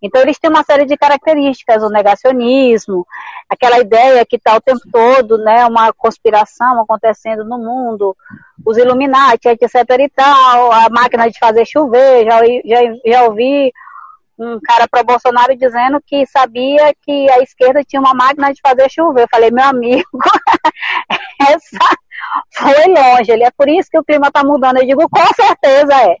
Então 0.00 0.20
eles 0.22 0.38
têm 0.38 0.50
uma 0.50 0.62
série 0.62 0.84
de 0.84 0.96
características, 0.96 1.82
o 1.82 1.88
negacionismo, 1.88 3.04
aquela 3.48 3.80
ideia 3.80 4.24
que 4.24 4.36
está 4.36 4.56
o 4.56 4.60
tempo 4.60 4.80
todo, 4.92 5.38
né, 5.38 5.66
uma 5.66 5.92
conspiração 5.92 6.80
acontecendo 6.80 7.44
no 7.44 7.58
mundo, 7.58 8.16
os 8.64 8.76
Illuminati, 8.76 9.48
etc 9.48 9.74
e 9.98 10.08
tal, 10.08 10.70
a 10.70 10.88
máquina 10.88 11.28
de 11.28 11.36
fazer 11.38 11.66
chover, 11.66 12.24
já, 12.24 12.40
já, 12.64 12.94
já 13.04 13.24
ouvi 13.24 13.72
um 14.38 14.60
cara 14.60 14.86
pro 14.86 15.02
Bolsonaro 15.02 15.56
dizendo 15.56 16.00
que 16.06 16.24
sabia 16.26 16.94
que 17.04 17.28
a 17.30 17.40
esquerda 17.40 17.82
tinha 17.82 18.00
uma 18.00 18.14
máquina 18.14 18.52
de 18.52 18.60
fazer 18.60 18.88
chover. 18.88 19.24
Eu 19.24 19.28
falei, 19.28 19.50
meu 19.50 19.64
amigo, 19.64 20.08
essa 21.42 21.98
foi 22.54 22.86
longe. 22.86 23.30
Ele 23.30 23.44
é 23.44 23.50
por 23.50 23.68
isso 23.68 23.88
que 23.90 23.98
o 23.98 24.04
clima 24.04 24.28
está 24.28 24.42
mudando. 24.44 24.78
Eu 24.78 24.86
digo, 24.86 25.08
com 25.08 25.26
certeza 25.34 25.94
é. 25.94 26.16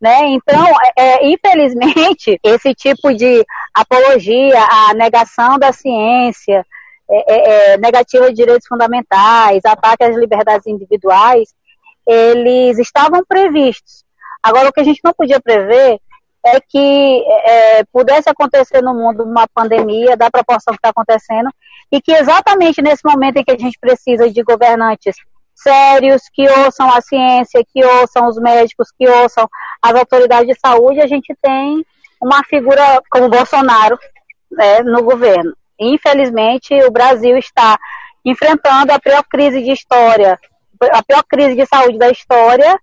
Né? 0.00 0.26
Então, 0.28 0.66
é, 0.96 1.02
é, 1.04 1.28
infelizmente, 1.28 2.38
esse 2.44 2.74
tipo 2.74 3.14
de 3.14 3.44
apologia 3.74 4.62
à 4.62 4.94
negação 4.94 5.58
da 5.58 5.72
ciência, 5.72 6.64
é, 7.08 7.34
é, 7.34 7.72
é, 7.72 7.78
negativa 7.78 8.28
de 8.28 8.34
direitos 8.34 8.66
fundamentais, 8.66 9.64
ataque 9.64 10.04
às 10.04 10.16
liberdades 10.16 10.66
individuais, 10.66 11.54
eles 12.06 12.78
estavam 12.78 13.24
previstos. 13.26 14.04
Agora, 14.42 14.68
o 14.68 14.72
que 14.72 14.80
a 14.80 14.84
gente 14.84 15.00
não 15.04 15.12
podia 15.12 15.40
prever 15.40 15.98
é 16.44 16.60
que 16.60 17.24
é, 17.44 17.84
pudesse 17.92 18.28
acontecer 18.28 18.80
no 18.82 18.94
mundo 18.94 19.24
uma 19.24 19.46
pandemia 19.48 20.16
da 20.16 20.30
proporção 20.30 20.72
que 20.72 20.78
está 20.78 20.90
acontecendo 20.90 21.48
e 21.90 22.00
que 22.00 22.12
exatamente 22.12 22.82
nesse 22.82 23.02
momento 23.04 23.38
em 23.38 23.44
que 23.44 23.50
a 23.50 23.58
gente 23.58 23.78
precisa 23.80 24.30
de 24.30 24.42
governantes 24.42 25.16
sérios, 25.56 26.22
que 26.32 26.48
ouçam 26.48 26.90
a 26.92 27.00
ciência, 27.00 27.64
que 27.72 27.84
ouçam 27.84 28.28
os 28.28 28.38
médicos, 28.38 28.92
que 28.96 29.08
ouçam 29.08 29.48
as 29.82 29.94
autoridades 29.94 30.46
de 30.46 30.60
saúde, 30.60 31.00
a 31.00 31.06
gente 31.06 31.34
tem 31.42 31.84
uma 32.20 32.44
figura 32.44 33.02
como 33.10 33.28
Bolsonaro 33.28 33.98
né, 34.50 34.80
no 34.80 35.02
governo. 35.02 35.56
Infelizmente, 35.78 36.74
o 36.84 36.90
Brasil 36.90 37.36
está 37.36 37.78
enfrentando 38.24 38.92
a 38.92 38.98
pior 38.98 39.22
crise 39.24 39.62
de 39.62 39.72
história, 39.72 40.38
a 40.92 41.02
pior 41.02 41.22
crise 41.24 41.54
de 41.54 41.66
saúde 41.66 41.98
da 41.98 42.10
história, 42.10 42.78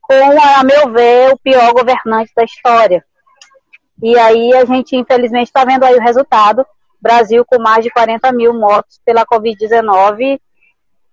com, 0.00 0.40
a 0.40 0.62
meu 0.64 0.92
ver, 0.92 1.32
o 1.32 1.38
pior 1.38 1.72
governante 1.72 2.32
da 2.36 2.44
história. 2.44 3.04
E 4.02 4.18
aí 4.18 4.52
a 4.54 4.64
gente, 4.64 4.96
infelizmente, 4.96 5.46
está 5.46 5.64
vendo 5.64 5.84
aí 5.84 5.94
o 5.94 6.02
resultado. 6.02 6.66
Brasil 7.00 7.44
com 7.44 7.60
mais 7.60 7.84
de 7.84 7.90
40 7.90 8.32
mil 8.32 8.54
mortos 8.54 9.00
pela 9.04 9.26
Covid-19 9.26 10.40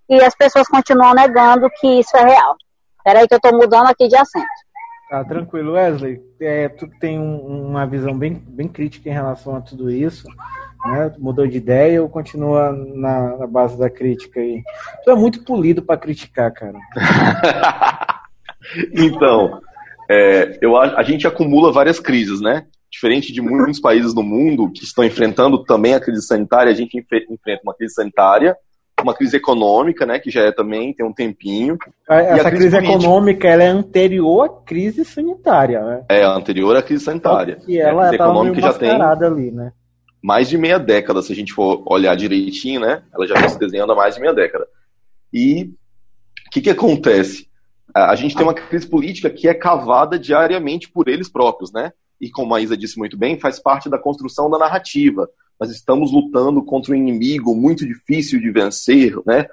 e 0.09 0.21
as 0.21 0.35
pessoas 0.35 0.67
continuam 0.67 1.13
negando 1.13 1.69
que 1.79 1.99
isso 1.99 2.15
é 2.17 2.23
real. 2.23 2.55
Peraí 3.03 3.27
que 3.27 3.33
eu 3.33 3.37
estou 3.37 3.53
mudando 3.53 3.87
aqui 3.87 4.07
de 4.07 4.15
assento. 4.15 4.47
Tá, 5.09 5.23
tranquilo. 5.23 5.73
Wesley, 5.73 6.21
é, 6.39 6.69
tu 6.69 6.87
tem 6.99 7.19
um, 7.19 7.67
uma 7.69 7.85
visão 7.85 8.17
bem, 8.17 8.33
bem 8.33 8.67
crítica 8.67 9.09
em 9.09 9.13
relação 9.13 9.55
a 9.55 9.61
tudo 9.61 9.89
isso. 9.89 10.27
Né? 10.85 11.13
Mudou 11.17 11.47
de 11.47 11.57
ideia 11.57 12.01
ou 12.01 12.09
continua 12.09 12.71
na, 12.71 13.37
na 13.37 13.47
base 13.47 13.77
da 13.77 13.89
crítica 13.89 14.39
aí? 14.39 14.61
Tu 15.03 15.11
é 15.11 15.15
muito 15.15 15.43
polido 15.43 15.81
para 15.81 15.99
criticar, 15.99 16.53
cara. 16.53 16.79
então, 18.93 19.59
é, 20.09 20.57
eu, 20.61 20.77
a, 20.77 20.99
a 20.99 21.03
gente 21.03 21.27
acumula 21.27 21.71
várias 21.71 21.99
crises, 21.99 22.39
né? 22.39 22.65
Diferente 22.91 23.33
de 23.33 23.41
muitos 23.41 23.79
países 23.79 24.13
do 24.13 24.23
mundo 24.23 24.71
que 24.71 24.83
estão 24.83 25.03
enfrentando 25.03 25.63
também 25.63 25.93
a 25.93 25.99
crise 25.99 26.25
sanitária, 26.25 26.71
a 26.71 26.75
gente 26.75 26.97
enfrenta 26.97 27.61
uma 27.63 27.75
crise 27.75 27.93
sanitária, 27.93 28.55
uma 29.01 29.13
crise 29.13 29.37
econômica, 29.37 30.05
né, 30.05 30.19
que 30.19 30.29
já 30.29 30.41
é 30.41 30.51
também 30.51 30.93
tem 30.93 31.05
um 31.05 31.13
tempinho. 31.13 31.77
Essa 32.09 32.49
crise, 32.51 32.69
crise 32.69 32.77
econômica 32.77 33.47
ela 33.47 33.63
é 33.63 33.67
anterior 33.67 34.45
à 34.45 34.49
crise 34.65 35.05
sanitária, 35.05 35.81
né? 35.81 36.03
É 36.09 36.23
anterior 36.23 36.75
à 36.75 36.81
crise 36.81 37.03
sanitária. 37.03 37.59
E 37.67 37.77
ela 37.79 38.03
é, 38.03 38.05
a 38.05 38.09
crise 38.09 38.23
econômica 38.23 38.61
já 38.61 38.73
tem 38.73 38.91
ali, 38.91 39.51
né? 39.51 39.71
mais 40.21 40.49
de 40.49 40.57
meia 40.57 40.77
década, 40.77 41.21
se 41.21 41.31
a 41.31 41.35
gente 41.35 41.53
for 41.53 41.83
olhar 41.87 42.15
direitinho, 42.15 42.81
né? 42.81 43.03
Ela 43.13 43.25
já 43.25 43.35
vem 43.35 43.49
se 43.49 43.57
desenhando 43.57 43.93
há 43.93 43.95
mais 43.95 44.15
de 44.15 44.21
meia 44.21 44.33
década. 44.33 44.67
E 45.33 45.63
o 46.47 46.49
que, 46.51 46.61
que 46.61 46.69
acontece? 46.69 47.47
A 47.95 48.15
gente 48.15 48.35
tem 48.35 48.43
uma 48.43 48.53
crise 48.53 48.87
política 48.87 49.29
que 49.29 49.47
é 49.47 49.53
cavada 49.53 50.19
diariamente 50.19 50.89
por 50.91 51.07
eles 51.07 51.29
próprios, 51.29 51.71
né? 51.71 51.91
E 52.19 52.29
como 52.29 52.53
a 52.53 52.61
Isa 52.61 52.75
disse 52.75 52.99
muito 52.99 53.17
bem, 53.17 53.39
faz 53.39 53.59
parte 53.59 53.89
da 53.89 53.97
construção 53.97 54.49
da 54.49 54.57
narrativa. 54.57 55.27
Nós 55.59 55.69
estamos 55.71 56.11
lutando 56.11 56.63
contra 56.63 56.93
um 56.93 56.95
inimigo 56.95 57.53
muito 57.53 57.85
difícil 57.85 58.39
de 58.39 58.49
vencer, 58.49 59.15
né? 59.25 59.45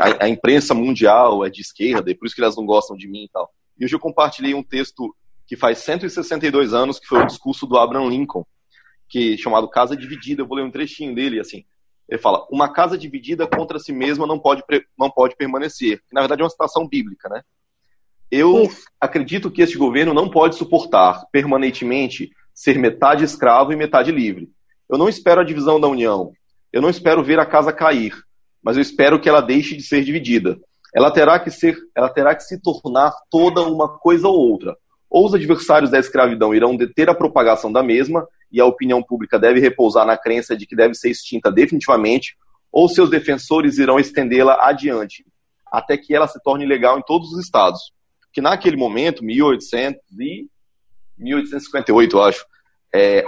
A, 0.00 0.24
a 0.24 0.28
imprensa 0.28 0.74
mundial 0.74 1.44
é 1.44 1.50
de 1.50 1.60
esquerda, 1.60 2.10
e 2.10 2.14
por 2.14 2.26
isso 2.26 2.34
que 2.34 2.42
elas 2.42 2.56
não 2.56 2.66
gostam 2.66 2.96
de 2.96 3.06
mim 3.06 3.24
e 3.24 3.28
tal. 3.28 3.50
E 3.78 3.84
hoje 3.84 3.94
eu 3.94 4.00
compartilhei 4.00 4.54
um 4.54 4.62
texto 4.62 5.14
que 5.46 5.56
faz 5.56 5.78
162 5.78 6.72
anos, 6.72 6.98
que 6.98 7.06
foi 7.06 7.22
o 7.22 7.26
discurso 7.26 7.66
do 7.66 7.76
Abraham 7.76 8.08
Lincoln, 8.08 8.44
que 9.08 9.36
chamado 9.38 9.68
Casa 9.68 9.96
Dividida. 9.96 10.42
Eu 10.42 10.46
vou 10.46 10.56
ler 10.56 10.64
um 10.64 10.70
trechinho 10.70 11.14
dele, 11.14 11.38
assim. 11.38 11.64
Ele 12.08 12.20
fala: 12.20 12.46
Uma 12.50 12.72
casa 12.72 12.98
dividida 12.98 13.46
contra 13.46 13.78
si 13.78 13.92
mesma 13.92 14.26
não 14.26 14.38
pode, 14.38 14.62
não 14.98 15.10
pode 15.10 15.36
permanecer. 15.36 15.98
Que, 16.08 16.14
na 16.14 16.22
verdade, 16.22 16.42
é 16.42 16.44
uma 16.44 16.50
citação 16.50 16.88
bíblica, 16.88 17.28
né? 17.28 17.42
Eu 18.30 18.70
acredito 19.00 19.50
que 19.50 19.62
este 19.62 19.76
governo 19.76 20.14
não 20.14 20.28
pode 20.28 20.56
suportar 20.56 21.26
permanentemente 21.30 22.30
ser 22.54 22.78
metade 22.78 23.24
escravo 23.24 23.72
e 23.72 23.76
metade 23.76 24.10
livre. 24.10 24.50
Eu 24.92 24.98
não 24.98 25.08
espero 25.08 25.40
a 25.40 25.44
divisão 25.44 25.80
da 25.80 25.88
União. 25.88 26.34
Eu 26.70 26.82
não 26.82 26.90
espero 26.90 27.24
ver 27.24 27.40
a 27.40 27.46
casa 27.46 27.72
cair, 27.72 28.14
mas 28.62 28.76
eu 28.76 28.82
espero 28.82 29.18
que 29.18 29.26
ela 29.26 29.40
deixe 29.40 29.74
de 29.74 29.82
ser 29.82 30.04
dividida. 30.04 30.58
Ela 30.94 31.10
terá 31.10 31.40
que 31.40 31.50
ser, 31.50 31.78
ela 31.96 32.10
terá 32.10 32.34
que 32.34 32.42
se 32.42 32.60
tornar 32.60 33.10
toda 33.30 33.62
uma 33.62 33.88
coisa 33.88 34.28
ou 34.28 34.36
outra. 34.36 34.76
Ou 35.08 35.24
os 35.24 35.34
adversários 35.34 35.90
da 35.90 35.98
escravidão 35.98 36.54
irão 36.54 36.76
deter 36.76 37.08
a 37.08 37.14
propagação 37.14 37.72
da 37.72 37.82
mesma 37.82 38.28
e 38.50 38.60
a 38.60 38.66
opinião 38.66 39.02
pública 39.02 39.38
deve 39.38 39.60
repousar 39.60 40.04
na 40.04 40.18
crença 40.18 40.54
de 40.54 40.66
que 40.66 40.76
deve 40.76 40.94
ser 40.94 41.08
extinta 41.08 41.50
definitivamente, 41.50 42.36
ou 42.70 42.86
seus 42.86 43.08
defensores 43.08 43.78
irão 43.78 43.98
estendê-la 43.98 44.58
adiante, 44.60 45.24
até 45.70 45.96
que 45.96 46.14
ela 46.14 46.28
se 46.28 46.38
torne 46.42 46.66
legal 46.66 46.98
em 46.98 47.02
todos 47.02 47.32
os 47.32 47.42
estados. 47.42 47.80
Que 48.30 48.42
naquele 48.42 48.76
momento, 48.76 49.24
1800 49.24 50.00
e 50.20 50.46
1858, 51.18 52.14
eu 52.14 52.22
acho, 52.22 52.44
é, 52.94 53.24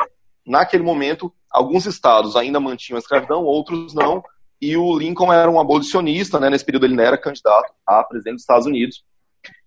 naquele 0.47 0.83
momento, 0.83 1.33
alguns 1.55 1.87
estados 1.87 2.37
ainda 2.37 2.61
mantinham 2.61 2.97
a 2.97 3.01
escravidão, 3.01 3.45
outros 3.45 3.95
não, 3.95 4.23
e 4.61 4.77
o 4.77 4.99
Lincoln 4.99 5.33
era 5.33 5.51
um 5.51 5.61
abolicionista, 5.61 6.41
né, 6.41 6.51
nesse 6.51 6.65
período 6.65 6.87
ele 6.87 6.97
não 6.97 7.05
era 7.05 7.17
candidato 7.17 7.73
a 7.87 8.03
presidente 8.03 8.35
dos 8.35 8.43
Estados 8.43 8.67
Unidos, 8.67 9.05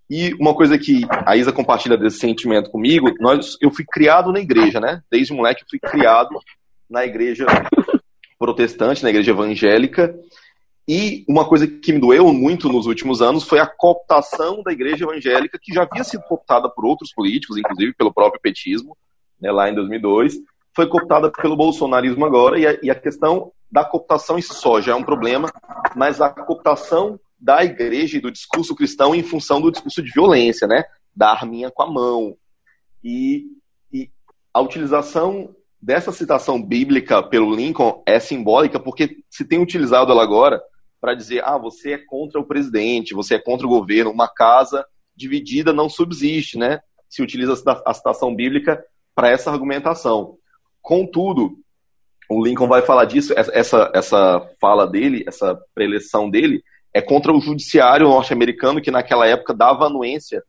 e 0.10 0.34
uma 0.36 0.54
coisa 0.54 0.78
que 0.78 1.02
a 1.26 1.36
Isa 1.36 1.52
compartilha 1.52 1.98
desse 1.98 2.20
sentimento 2.20 2.70
comigo, 2.70 3.14
nós, 3.20 3.58
eu 3.62 3.70
fui 3.70 3.84
criado 3.86 4.32
na 4.32 4.40
igreja, 4.40 4.80
né? 4.80 5.02
Desde 5.12 5.34
moleque 5.34 5.64
eu 5.64 5.68
fui 5.70 5.80
criado 5.80 6.40
na 6.90 7.06
igreja 7.06 7.46
protestante, 8.40 9.04
na 9.04 9.10
igreja 9.10 9.32
evangélica. 9.32 10.18
E 10.88 11.26
uma 11.28 11.46
coisa 11.46 11.68
que 11.68 11.92
me 11.92 12.00
doeu 12.00 12.32
muito 12.32 12.70
nos 12.70 12.86
últimos 12.86 13.22
anos 13.22 13.44
foi 13.44 13.60
a 13.60 13.68
cooptação 13.68 14.64
da 14.64 14.72
igreja 14.72 15.04
evangélica, 15.04 15.60
que 15.62 15.74
já 15.74 15.84
havia 15.84 16.06
sido 16.06 16.24
cooptada 16.24 16.70
por 16.70 16.86
outros 16.86 17.12
políticos, 17.14 17.58
inclusive 17.58 17.94
pelo 17.94 18.14
próprio 18.14 18.40
petismo, 18.40 18.96
né, 19.42 19.52
lá 19.52 19.70
em 19.70 19.76
2002. 19.76 20.36
Foi 20.78 20.86
cooptada 20.86 21.32
pelo 21.32 21.58
bolsonarismo 21.58 22.24
agora, 22.24 22.60
e 22.60 22.68
a, 22.68 22.78
e 22.84 22.92
a 22.92 22.94
questão 22.94 23.52
da 23.72 23.84
cooptação 23.84 24.38
em 24.38 24.44
si 24.44 24.54
só 24.54 24.80
já 24.80 24.92
é 24.92 24.96
um 24.96 25.02
problema, 25.02 25.52
mas 25.96 26.22
a 26.22 26.30
cooptação 26.30 27.20
da 27.40 27.66
igreja 27.66 28.16
e 28.18 28.22
do 28.22 28.30
discurso 28.30 28.76
cristão 28.76 29.16
em 29.16 29.24
função 29.24 29.60
do 29.60 29.72
discurso 29.72 30.04
de 30.04 30.12
violência, 30.12 30.68
né? 30.68 30.84
Da 31.16 31.32
arminha 31.32 31.72
com 31.72 31.82
a 31.82 31.92
mão. 31.92 32.38
E, 33.04 33.46
e 33.92 34.12
a 34.54 34.62
utilização 34.62 35.50
dessa 35.82 36.12
citação 36.12 36.62
bíblica 36.62 37.24
pelo 37.24 37.56
Lincoln 37.56 38.04
é 38.06 38.20
simbólica 38.20 38.80
porque 38.80 39.24
se 39.32 39.46
tem 39.46 39.60
utilizado 39.60 40.12
ela 40.12 40.22
agora 40.22 40.62
para 41.02 41.16
dizer, 41.16 41.44
ah, 41.44 41.58
você 41.58 41.94
é 41.94 41.98
contra 41.98 42.40
o 42.40 42.46
presidente, 42.46 43.16
você 43.16 43.34
é 43.34 43.40
contra 43.40 43.66
o 43.66 43.70
governo, 43.70 44.12
uma 44.12 44.28
casa 44.28 44.86
dividida 45.16 45.74
não 45.74 45.90
subsiste, 45.90 46.56
né? 46.56 46.82
Se 47.10 47.24
utiliza 47.24 47.56
a 47.84 47.94
citação 47.96 48.36
bíblica 48.36 48.86
para 49.16 49.30
essa 49.30 49.50
argumentação. 49.50 50.38
Contudo, 50.88 51.60
o 52.30 52.42
Lincoln 52.42 52.70
vai 52.70 52.82
falar 52.82 53.04
disso, 53.04 53.34
essa, 53.36 53.92
essa 53.94 54.50
fala 54.58 54.88
dele, 54.88 55.26
essa 55.28 55.60
preleção 55.76 56.30
dele, 56.30 56.64
é 56.94 57.02
contra 57.02 57.34
o 57.34 57.42
judiciário 57.42 58.08
norte-americano 58.08 58.82
que 58.82 58.90
naquela 58.90 59.28
época 59.28 59.54
dava 59.54 59.88
anuência 59.88 60.42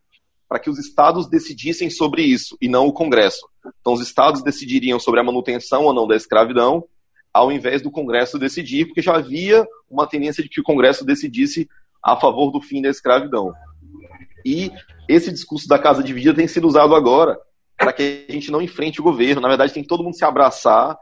para 0.48 0.60
que 0.60 0.70
os 0.70 0.78
estados 0.78 1.28
decidissem 1.28 1.90
sobre 1.90 2.22
isso 2.22 2.56
e 2.62 2.68
não 2.68 2.86
o 2.86 2.92
Congresso. 2.92 3.48
Então 3.80 3.92
os 3.92 4.00
estados 4.00 4.40
decidiriam 4.40 5.00
sobre 5.00 5.18
a 5.18 5.24
manutenção 5.24 5.82
ou 5.82 5.92
não 5.92 6.06
da 6.06 6.14
escravidão, 6.14 6.84
ao 7.34 7.50
invés 7.50 7.82
do 7.82 7.90
Congresso 7.90 8.38
decidir, 8.38 8.86
porque 8.86 9.02
já 9.02 9.16
havia 9.16 9.66
uma 9.90 10.06
tendência 10.06 10.40
de 10.40 10.48
que 10.48 10.60
o 10.60 10.64
Congresso 10.64 11.04
decidisse 11.04 11.68
a 12.00 12.14
favor 12.14 12.52
do 12.52 12.60
fim 12.60 12.80
da 12.80 12.88
escravidão. 12.88 13.52
E 14.46 14.70
esse 15.08 15.32
discurso 15.32 15.66
da 15.66 15.80
casa 15.80 16.00
dividida 16.00 16.34
tem 16.34 16.46
sido 16.46 16.68
usado 16.68 16.94
agora 16.94 17.36
para 17.78 17.92
que 17.92 18.26
a 18.28 18.32
gente 18.32 18.50
não 18.50 18.60
enfrente 18.60 19.00
o 19.00 19.04
governo. 19.04 19.40
Na 19.40 19.48
verdade, 19.48 19.72
tem 19.72 19.82
que 19.82 19.88
todo 19.88 20.02
mundo 20.02 20.16
se 20.16 20.24
abraçar 20.24 20.98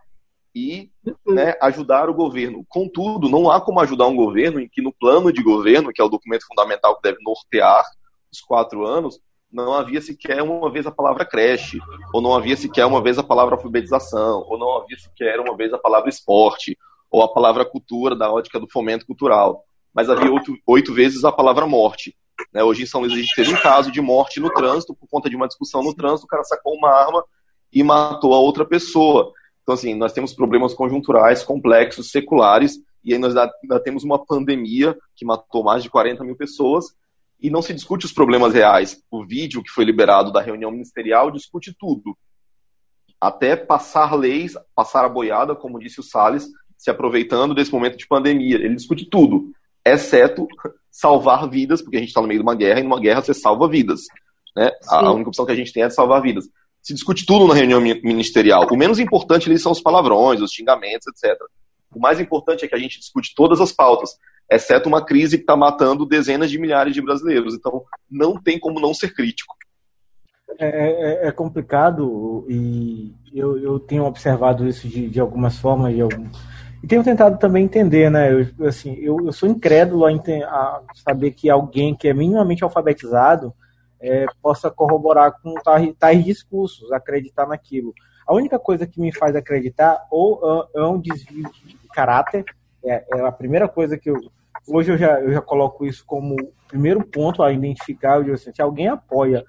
e 0.55 0.91
né, 1.27 1.55
ajudar 1.61 2.09
o 2.09 2.14
governo. 2.14 2.64
Contudo, 2.68 3.29
não 3.29 3.51
há 3.51 3.61
como 3.61 3.81
ajudar 3.81 4.07
um 4.07 4.14
governo 4.14 4.61
em 4.61 4.68
que 4.68 4.83
no 4.83 4.93
plano 4.93 5.33
de 5.33 5.43
governo, 5.43 5.93
que 5.93 6.01
é 6.01 6.05
o 6.05 6.09
documento 6.09 6.47
fundamental 6.47 6.97
que 6.97 7.03
deve 7.03 7.18
nortear 7.22 7.85
os 8.33 8.41
quatro 8.41 8.87
anos, 8.87 9.18
não 9.51 9.72
havia 9.72 10.01
sequer 10.01 10.43
uma 10.43 10.70
vez 10.70 10.87
a 10.87 10.91
palavra 10.91 11.24
creche, 11.24 11.79
ou 12.12 12.20
não 12.20 12.35
havia 12.35 12.57
sequer 12.57 12.85
uma 12.85 13.03
vez 13.03 13.18
a 13.18 13.22
palavra 13.22 13.55
alfabetização, 13.55 14.45
ou 14.49 14.59
não 14.59 14.77
havia 14.77 14.99
sequer 14.99 15.41
uma 15.41 15.57
vez 15.57 15.72
a 15.72 15.79
palavra 15.79 16.11
esporte, 16.11 16.77
ou 17.11 17.22
a 17.22 17.33
palavra 17.33 17.64
cultura 17.64 18.14
da 18.14 18.31
ótica 18.31 18.61
do 18.61 18.68
fomento 18.68 19.07
cultural. 19.07 19.64
Mas 19.95 20.11
havia 20.11 20.31
oito, 20.31 20.55
oito 20.66 20.93
vezes 20.93 21.24
a 21.24 21.33
palavra 21.33 21.66
morte. 21.66 22.14
Né? 22.53 22.62
Hoje 22.62 22.82
em 22.82 22.87
São 22.87 23.01
Luís 23.01 23.12
a 23.12 23.16
gente 23.16 23.34
teve 23.34 23.53
um 23.53 23.61
caso 23.61 23.91
de 23.91 24.01
morte 24.01 24.41
no 24.41 24.53
trânsito, 24.53 24.95
por 24.95 25.09
conta 25.09 25.28
de 25.28 25.37
uma 25.37 25.47
discussão 25.47 25.82
no 25.82 25.95
trânsito, 25.95 26.24
o 26.24 26.28
cara 26.28 26.45
sacou 26.45 26.74
uma 26.74 26.91
arma 26.91 27.24
e 27.72 27.82
matou 27.82 28.34
a 28.34 28.39
outra 28.39 28.64
pessoa. 28.64 29.32
Então, 29.62 29.74
assim, 29.74 29.95
nós 29.95 30.12
temos 30.12 30.32
problemas 30.32 30.74
conjunturais 30.74 31.43
complexos, 31.43 32.11
seculares, 32.11 32.78
e 33.03 33.12
aí 33.12 33.18
nós 33.18 33.37
ainda 33.37 33.80
temos 33.80 34.05
uma 34.05 34.24
pandemia 34.24 34.97
que 35.14 35.24
matou 35.24 35.64
mais 35.64 35.82
de 35.82 35.91
40 35.91 36.24
mil 36.24 36.37
pessoas, 36.37 36.87
e 37.41 37.51
não 37.51 37.61
se 37.61 37.74
discute 37.74 38.07
os 38.07 38.12
problemas 38.12 38.55
reais. 38.55 39.03
O 39.11 39.24
vídeo 39.24 39.62
que 39.62 39.70
foi 39.70 39.84
liberado 39.84 40.32
da 40.32 40.41
reunião 40.41 40.70
ministerial 40.70 41.30
discute 41.30 41.74
tudo. 41.78 42.16
Até 43.20 43.57
passar 43.57 44.14
leis, 44.14 44.55
passar 44.74 45.05
a 45.05 45.09
boiada, 45.09 45.55
como 45.55 45.78
disse 45.78 46.01
o 46.01 46.03
Salles, 46.03 46.49
se 46.76 46.91
aproveitando 46.91 47.55
desse 47.55 47.72
momento 47.72 47.97
de 47.97 48.07
pandemia. 48.07 48.57
Ele 48.57 48.74
discute 48.74 49.09
tudo, 49.09 49.53
exceto 49.93 50.47
salvar 50.91 51.49
vidas, 51.49 51.82
porque 51.82 51.97
a 51.97 52.01
gente 52.01 52.09
está 52.09 52.20
no 52.20 52.28
meio 52.28 52.41
de 52.41 52.45
uma 52.45 52.55
guerra, 52.55 52.80
e 52.80 52.82
numa 52.82 53.01
guerra 53.01 53.22
você 53.22 53.34
salva 53.34 53.68
vidas. 53.68 54.01
Né? 54.57 54.70
A 54.89 55.12
única 55.12 55.28
opção 55.28 55.45
que 55.45 55.53
a 55.53 55.57
gente 55.57 55.72
tem 55.72 55.82
é 55.82 55.89
de 55.89 55.95
salvar 55.95 56.22
vidas 56.22 56.49
se 56.87 56.95
discute 56.95 57.26
tudo 57.26 57.49
na 57.49 57.55
reunião 57.55 57.80
ministerial. 57.80 58.64
O 58.70 58.76
menos 58.76 59.01
importante 59.01 59.49
ali 59.49 59.59
são 59.59 59.72
os 59.72 59.80
palavrões, 59.80 60.41
os 60.41 60.53
xingamentos, 60.53 61.09
etc. 61.09 61.37
O 61.93 61.99
mais 61.99 62.20
importante 62.20 62.64
é 62.64 62.68
que 62.68 62.76
a 62.76 62.78
gente 62.78 63.01
discute 63.01 63.34
todas 63.34 63.61
as 63.61 63.72
pautas, 63.72 64.11
exceto 64.49 64.89
uma 64.89 65.05
crise 65.05 65.37
que 65.37 65.43
está 65.43 65.57
matando 65.57 66.07
dezenas 66.07 66.49
de 66.49 66.61
milhares 66.61 66.95
de 66.95 67.03
brasileiros. 67.03 67.55
Então, 67.55 67.82
não 68.09 68.41
tem 68.41 68.57
como 68.61 68.78
não 68.78 68.95
ser 68.95 69.12
crítico. 69.12 69.57
É, 70.61 71.24
é, 71.24 71.28
é 71.28 71.32
complicado 71.32 72.47
e 72.49 73.12
eu, 73.34 73.59
eu, 73.59 73.80
tenho 73.80 74.05
observado 74.05 74.68
isso 74.68 74.87
de, 74.87 75.09
de 75.09 75.18
algumas 75.18 75.59
formas 75.59 75.93
e, 75.93 76.01
algum, 76.01 76.28
e 76.83 76.87
tenho 76.87 77.03
tentado 77.03 77.39
também 77.39 77.64
entender, 77.64 78.11
né? 78.11 78.33
Eu, 78.33 78.66
assim, 78.66 78.95
eu, 78.95 79.18
eu 79.24 79.33
sou 79.33 79.49
incrédulo 79.49 80.07
a, 80.07 80.11
a 80.11 80.83
saber 80.95 81.33
que 81.33 81.49
alguém 81.51 81.95
que 81.95 82.09
é 82.09 82.14
minimamente 82.14 82.62
alfabetizado 82.62 83.55
é, 84.01 84.27
possa 84.43 84.70
corroborar 84.70 85.41
com 85.41 85.55
tais, 85.99 86.24
discursos, 86.24 86.93
acreditar 86.93 87.47
naquilo. 87.47 87.93
A 88.27 88.35
única 88.35 88.59
coisa 88.59 88.87
que 88.87 89.01
me 89.01 89.12
faz 89.12 89.35
acreditar 89.35 90.07
ou 90.11 90.68
é, 90.77 90.81
é 90.81 90.85
um 90.85 91.01
desvio 91.01 91.49
de 91.64 91.89
caráter, 91.95 92.45
é, 92.85 93.05
é, 93.14 93.20
a 93.20 93.33
primeira 93.33 93.68
coisa 93.68 93.97
que 93.97 94.11
eu. 94.11 94.16
Hoje 94.68 94.93
eu 94.93 94.99
já, 94.99 95.20
eu 95.20 95.33
já 95.33 95.41
coloco 95.41 95.87
isso 95.87 96.05
como 96.05 96.35
primeiro 96.66 97.05
ponto 97.05 97.43
a 97.43 97.53
identificar. 97.53 98.16
Eu 98.16 98.24
digo 98.24 98.35
assim, 98.35 98.53
se 98.53 98.62
alguém 98.62 98.89
apoia 98.89 99.45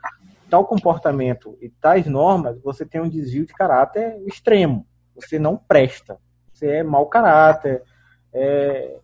tal 0.50 0.66
comportamento 0.66 1.58
e 1.62 1.70
tais 1.70 2.06
normas, 2.06 2.62
você 2.62 2.86
tem 2.86 3.02
um 3.02 3.10
desvio 3.10 3.46
de 3.46 3.54
caráter 3.54 4.16
extremo. 4.26 4.86
Você 5.16 5.40
não 5.40 5.58
presta. 5.58 6.20
Você 6.58 6.68
é 6.68 6.84
mau 6.84 7.06
caráter. 7.06 7.84
É, 8.34 8.96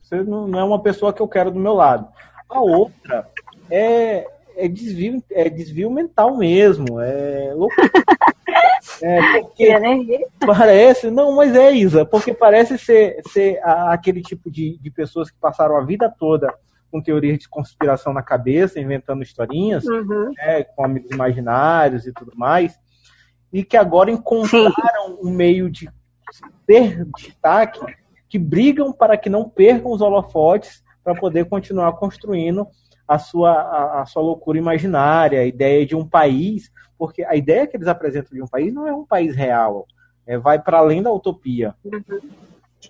você 0.00 0.22
não, 0.22 0.58
é 0.58 0.64
uma 0.64 0.82
pessoa 0.82 1.12
que 1.12 1.20
eu 1.20 1.28
quero 1.28 1.50
do 1.50 1.60
meu 1.60 1.74
lado. 1.74 2.08
A 2.48 2.60
outra 2.60 3.28
é 3.70 4.26
é 4.54 4.68
desvio, 4.68 5.22
é 5.30 5.48
desvio 5.48 5.90
mental 5.90 6.36
mesmo. 6.36 7.00
É 7.00 7.52
louco. 7.54 7.74
É, 9.00 9.40
porque 9.40 9.68
parece, 10.44 11.10
não, 11.10 11.34
mas 11.34 11.56
é 11.56 11.72
Isa, 11.72 12.04
porque 12.04 12.32
parece 12.34 12.76
ser, 12.76 13.20
ser 13.28 13.60
aquele 13.64 14.20
tipo 14.20 14.50
de, 14.50 14.78
de 14.78 14.90
pessoas 14.90 15.30
que 15.30 15.36
passaram 15.40 15.76
a 15.76 15.84
vida 15.84 16.12
toda 16.18 16.52
com 16.90 17.00
teorias 17.00 17.38
de 17.38 17.48
conspiração 17.48 18.12
na 18.12 18.22
cabeça, 18.22 18.80
inventando 18.80 19.22
historinhas, 19.22 19.84
uhum. 19.84 20.32
né, 20.36 20.64
com 20.64 20.84
amigos 20.84 21.10
imaginários 21.10 22.06
e 22.06 22.12
tudo 22.12 22.32
mais, 22.36 22.78
e 23.52 23.64
que 23.64 23.76
agora 23.76 24.10
encontraram 24.10 24.68
Sim. 24.68 25.18
um 25.22 25.30
meio 25.30 25.70
de 25.70 25.88
ter 26.72 27.04
destaque 27.18 27.80
que 28.30 28.38
brigam 28.38 28.94
para 28.94 29.18
que 29.18 29.28
não 29.28 29.46
percam 29.46 29.92
os 29.92 30.00
holofotes 30.00 30.82
para 31.04 31.14
poder 31.14 31.44
continuar 31.44 31.92
construindo 31.92 32.66
a 33.06 33.18
sua, 33.18 33.52
a, 33.52 34.00
a, 34.00 34.06
sua 34.06 34.22
loucura 34.22 34.56
imaginária, 34.56 35.40
a 35.40 35.44
ideia 35.44 35.84
de 35.84 35.94
um 35.94 36.08
país, 36.08 36.72
porque 36.96 37.22
a 37.24 37.36
ideia 37.36 37.66
que 37.66 37.76
eles 37.76 37.88
apresentam 37.88 38.32
de 38.32 38.42
um 38.42 38.46
país 38.46 38.72
não 38.72 38.86
é 38.86 38.94
um 38.94 39.04
país 39.04 39.36
real, 39.36 39.86
é, 40.26 40.38
vai 40.38 40.58
para 40.58 40.78
além 40.78 41.02
da 41.02 41.12
utopia. 41.12 41.74
Uhum. 41.84 42.20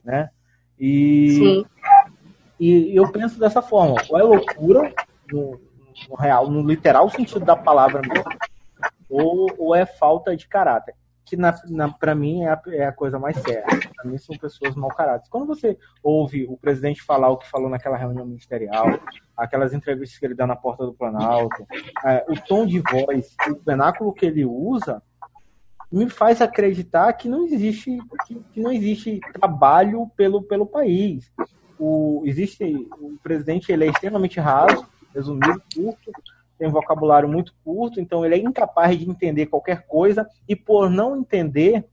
Né? 0.04 0.30
E, 0.78 1.30
Sim. 1.32 1.66
e 2.60 2.94
eu 2.94 3.10
penso 3.10 3.36
dessa 3.36 3.60
forma, 3.60 3.96
ou 4.08 4.18
é 4.18 4.22
loucura, 4.22 4.94
no, 5.32 5.60
no 6.08 6.14
real, 6.14 6.48
no 6.48 6.64
literal 6.64 7.10
sentido 7.10 7.44
da 7.44 7.56
palavra 7.56 8.00
mesmo, 8.00 8.30
ou, 9.10 9.50
ou 9.58 9.74
é 9.74 9.84
falta 9.84 10.36
de 10.36 10.46
caráter 10.46 10.94
que 11.24 11.36
na, 11.36 11.54
na 11.68 11.88
para 11.88 12.14
mim 12.14 12.42
é 12.42 12.48
a, 12.48 12.62
é 12.68 12.84
a, 12.86 12.92
coisa 12.92 13.18
mais 13.18 13.36
séria. 13.38 13.64
Para 13.96 14.10
mim 14.10 14.18
são 14.18 14.36
pessoas 14.36 14.74
mau 14.74 14.90
caráter. 14.90 15.28
Quando 15.30 15.46
você 15.46 15.78
ouve 16.02 16.44
o 16.48 16.56
presidente 16.56 17.02
falar 17.02 17.30
o 17.30 17.36
que 17.36 17.48
falou 17.48 17.70
naquela 17.70 17.96
reunião 17.96 18.26
ministerial, 18.26 18.86
aquelas 19.36 19.72
entrevistas 19.72 20.18
que 20.18 20.26
ele 20.26 20.34
dá 20.34 20.46
na 20.46 20.56
porta 20.56 20.84
do 20.84 20.94
Planalto, 20.94 21.66
é, 22.04 22.24
o 22.28 22.34
tom 22.40 22.66
de 22.66 22.80
voz, 22.80 23.34
o 23.48 23.56
penáculo 23.56 24.12
que 24.12 24.26
ele 24.26 24.44
usa, 24.44 25.02
me 25.90 26.08
faz 26.08 26.40
acreditar 26.40 27.12
que 27.12 27.28
não 27.28 27.44
existe 27.46 27.98
que, 28.26 28.34
que 28.52 28.60
não 28.60 28.72
existe 28.72 29.20
trabalho 29.32 30.10
pelo, 30.16 30.42
pelo 30.42 30.66
país. 30.66 31.30
O, 31.78 32.22
existe 32.24 32.64
o 32.98 33.18
presidente 33.22 33.70
ele 33.70 33.84
é 33.84 33.88
extremamente 33.88 34.40
raso, 34.40 34.86
resumido, 35.14 35.62
curto, 35.74 36.12
tem 36.62 36.68
um 36.68 36.72
vocabulário 36.72 37.28
muito 37.28 37.52
curto, 37.64 38.00
então 38.00 38.24
ele 38.24 38.36
é 38.36 38.38
incapaz 38.38 38.96
de 38.96 39.10
entender 39.10 39.46
qualquer 39.46 39.84
coisa 39.84 40.28
e 40.48 40.54
por 40.54 40.88
não 40.88 41.16
entender, 41.16 41.84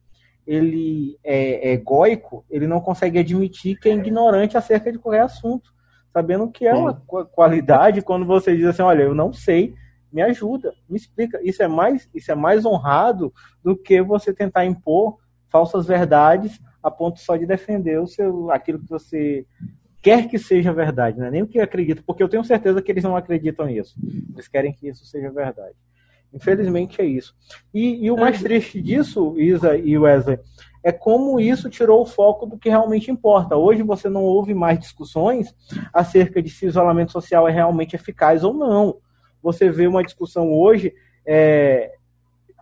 ele 0.45 1.17
é, 1.23 1.69
é 1.69 1.73
egóico, 1.73 2.45
ele 2.51 2.67
não 2.67 2.79
consegue 2.79 3.17
admitir 3.17 3.79
que 3.79 3.89
é 3.89 3.95
ignorante 3.95 4.55
acerca 4.55 4.91
de 4.91 4.99
qualquer 4.99 5.21
assunto, 5.21 5.73
sabendo 6.13 6.51
que 6.51 6.67
é 6.67 6.75
uma 6.75 6.93
qualidade 6.93 8.03
quando 8.03 8.27
você 8.27 8.55
diz 8.55 8.67
assim, 8.67 8.83
olha, 8.83 9.01
eu 9.01 9.15
não 9.15 9.33
sei, 9.33 9.73
me 10.13 10.21
ajuda, 10.21 10.71
me 10.87 10.97
explica. 10.97 11.39
Isso 11.41 11.63
é 11.63 11.67
mais, 11.67 12.07
isso 12.13 12.31
é 12.31 12.35
mais 12.35 12.63
honrado 12.63 13.33
do 13.63 13.75
que 13.75 14.03
você 14.03 14.31
tentar 14.31 14.65
impor 14.65 15.17
falsas 15.47 15.87
verdades 15.87 16.59
a 16.83 16.91
ponto 16.91 17.19
só 17.19 17.35
de 17.35 17.47
defender 17.47 17.99
o 17.99 18.05
seu, 18.05 18.51
aquilo 18.51 18.77
que 18.77 18.87
você 18.87 19.47
quer 20.01 20.27
que 20.27 20.37
seja 20.37 20.73
verdade, 20.73 21.19
não 21.19 21.27
é 21.27 21.31
nem 21.31 21.43
o 21.43 21.47
que 21.47 21.59
acredita, 21.59 22.03
porque 22.05 22.23
eu 22.23 22.29
tenho 22.29 22.43
certeza 22.43 22.81
que 22.81 22.91
eles 22.91 23.03
não 23.03 23.15
acreditam 23.15 23.65
nisso. 23.65 23.95
Eles 24.33 24.47
querem 24.47 24.73
que 24.73 24.87
isso 24.87 25.05
seja 25.05 25.29
verdade. 25.29 25.75
Infelizmente 26.33 27.01
é 27.01 27.05
isso. 27.05 27.35
E, 27.73 28.05
e 28.05 28.11
o 28.11 28.17
mais 28.17 28.41
triste 28.41 28.81
disso, 28.81 29.35
Isa 29.39 29.75
e 29.77 29.97
Wesley, 29.97 30.39
é 30.83 30.91
como 30.91 31.39
isso 31.39 31.69
tirou 31.69 32.01
o 32.01 32.05
foco 32.05 32.45
do 32.45 32.57
que 32.57 32.69
realmente 32.69 33.11
importa. 33.11 33.57
Hoje 33.57 33.83
você 33.83 34.07
não 34.07 34.23
ouve 34.23 34.53
mais 34.53 34.79
discussões 34.79 35.53
acerca 35.93 36.41
de 36.41 36.49
se 36.49 36.65
o 36.65 36.69
isolamento 36.69 37.11
social 37.11 37.47
é 37.47 37.51
realmente 37.51 37.95
eficaz 37.95 38.43
ou 38.43 38.53
não. 38.53 38.97
Você 39.41 39.69
vê 39.69 39.87
uma 39.87 40.03
discussão 40.03 40.51
hoje, 40.53 40.93
é, 41.25 41.93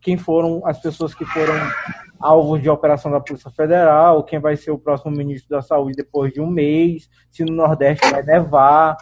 quem 0.02 0.18
foram 0.18 0.66
as 0.66 0.80
pessoas 0.80 1.14
que 1.14 1.26
foram 1.26 1.54
alvos 2.20 2.62
de 2.62 2.70
operação 2.70 3.12
da 3.12 3.20
Polícia 3.20 3.52
Federal, 3.52 4.24
quem 4.24 4.40
vai 4.40 4.56
ser 4.56 4.72
o 4.72 4.78
próximo 4.78 5.12
ministro 5.12 5.50
da 5.50 5.62
Saúde 5.62 5.96
depois 5.96 6.34
de 6.34 6.42
um 6.42 6.48
mês, 6.48 7.10
se 7.30 7.44
no 7.44 7.54
Nordeste 7.54 8.10
vai 8.10 8.24
nevar. 8.24 8.98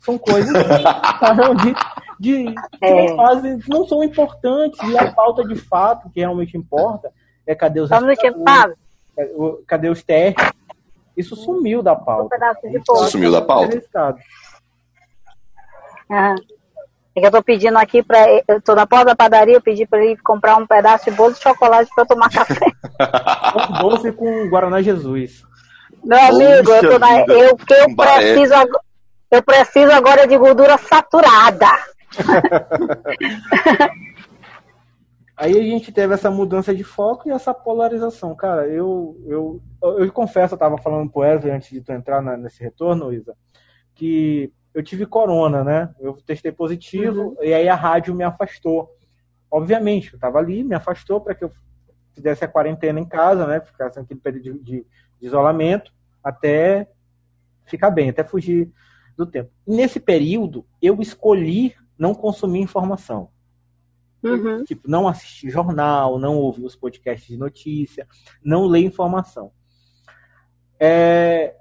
São 0.00 0.16
coisas 0.16 0.50
de, 0.52 1.74
de, 2.18 2.54
que 2.54 2.84
é. 2.84 3.08
não, 3.08 3.16
fazem, 3.16 3.58
não 3.68 3.86
são 3.86 4.02
importantes 4.02 4.80
e 4.82 4.98
a 4.98 5.12
falta 5.12 5.46
de 5.46 5.56
fato 5.56 6.08
que 6.10 6.20
realmente 6.20 6.56
importa 6.56 7.12
é 7.46 7.54
cadê 7.54 7.80
os 7.80 7.90
é, 9.16 9.26
cadê 9.66 9.88
os 9.88 10.02
testes. 10.02 10.52
Isso 11.16 11.36
sumiu 11.36 11.82
da 11.82 11.94
pauta. 11.94 12.34
Um 12.88 12.96
sumiu 13.06 13.30
da 13.30 13.42
pauta. 13.42 13.82
Ah. 16.10 16.34
É 17.14 17.20
que 17.20 17.26
eu 17.26 17.30
tô 17.30 17.42
pedindo 17.42 17.76
aqui 17.76 18.02
para 18.02 18.18
eu 18.46 18.60
tô 18.62 18.74
na 18.74 18.86
porta 18.86 19.06
da 19.06 19.16
padaria, 19.16 19.56
eu 19.56 19.60
pedi 19.60 19.86
para 19.86 20.04
ele 20.04 20.16
comprar 20.18 20.56
um 20.56 20.66
pedaço 20.66 21.10
de 21.10 21.16
bolo 21.16 21.32
de 21.32 21.40
chocolate 21.40 21.90
para 21.94 22.06
tomar 22.06 22.30
café. 22.30 22.54
um 23.70 23.88
doce 23.88 24.12
com 24.12 24.48
Guaraná 24.48 24.80
Jesus. 24.80 25.42
Meu 26.04 26.18
amigo, 26.18 26.70
eu, 26.70 26.90
tô 26.90 26.98
na, 26.98 27.20
eu, 27.22 27.56
que 27.56 27.74
eu 27.74 27.96
preciso 27.96 28.54
eu 29.30 29.42
preciso 29.42 29.92
agora 29.92 30.26
de 30.26 30.36
gordura 30.36 30.76
saturada. 30.76 31.68
Aí 35.36 35.58
a 35.58 35.62
gente 35.62 35.90
teve 35.90 36.12
essa 36.12 36.30
mudança 36.30 36.74
de 36.74 36.84
foco 36.84 37.28
e 37.28 37.32
essa 37.32 37.54
polarização. 37.54 38.34
Cara, 38.34 38.66
eu, 38.66 39.16
eu, 39.26 39.62
eu, 39.82 40.00
eu 40.00 40.12
confesso, 40.12 40.54
eu 40.54 40.58
tava 40.58 40.76
falando 40.76 41.10
pro 41.10 41.22
Wesley 41.22 41.52
antes 41.52 41.70
de 41.70 41.80
tu 41.80 41.92
entrar 41.92 42.20
na, 42.20 42.36
nesse 42.36 42.62
retorno, 42.62 43.10
Isa, 43.10 43.34
que 43.94 44.52
eu 44.74 44.82
tive 44.82 45.06
corona, 45.06 45.64
né? 45.64 45.94
Eu 45.98 46.14
testei 46.14 46.52
positivo 46.52 47.30
uhum. 47.30 47.36
e 47.42 47.52
aí 47.52 47.68
a 47.68 47.74
rádio 47.74 48.14
me 48.14 48.24
afastou. 48.24 48.90
Obviamente, 49.50 50.12
eu 50.12 50.16
estava 50.16 50.38
ali, 50.38 50.62
me 50.62 50.74
afastou 50.74 51.20
para 51.20 51.34
que 51.34 51.44
eu 51.44 51.50
fizesse 52.14 52.44
a 52.44 52.48
quarentena 52.48 53.00
em 53.00 53.04
casa, 53.04 53.46
né? 53.46 53.60
Ficasse 53.60 53.98
naquele 53.98 54.20
período 54.20 54.42
de, 54.42 54.52
de, 54.58 54.86
de, 55.20 55.26
isolamento 55.26 55.92
até 56.22 56.88
ficar 57.66 57.90
bem, 57.90 58.10
até 58.10 58.22
fugir 58.24 58.70
do 59.16 59.26
tempo. 59.26 59.50
nesse 59.66 60.00
período, 60.00 60.64
eu 60.80 61.00
escolhi 61.00 61.74
não 61.98 62.14
consumir 62.14 62.60
informação. 62.60 63.30
Uhum. 64.22 64.64
Tipo, 64.64 64.88
não 64.88 65.08
assistir 65.08 65.50
jornal, 65.50 66.18
não 66.18 66.36
ouvir 66.36 66.64
os 66.64 66.76
podcasts 66.76 67.28
de 67.28 67.36
notícia, 67.36 68.06
não 68.42 68.66
ler 68.66 68.80
informação. 68.80 69.50
É... 70.78 71.56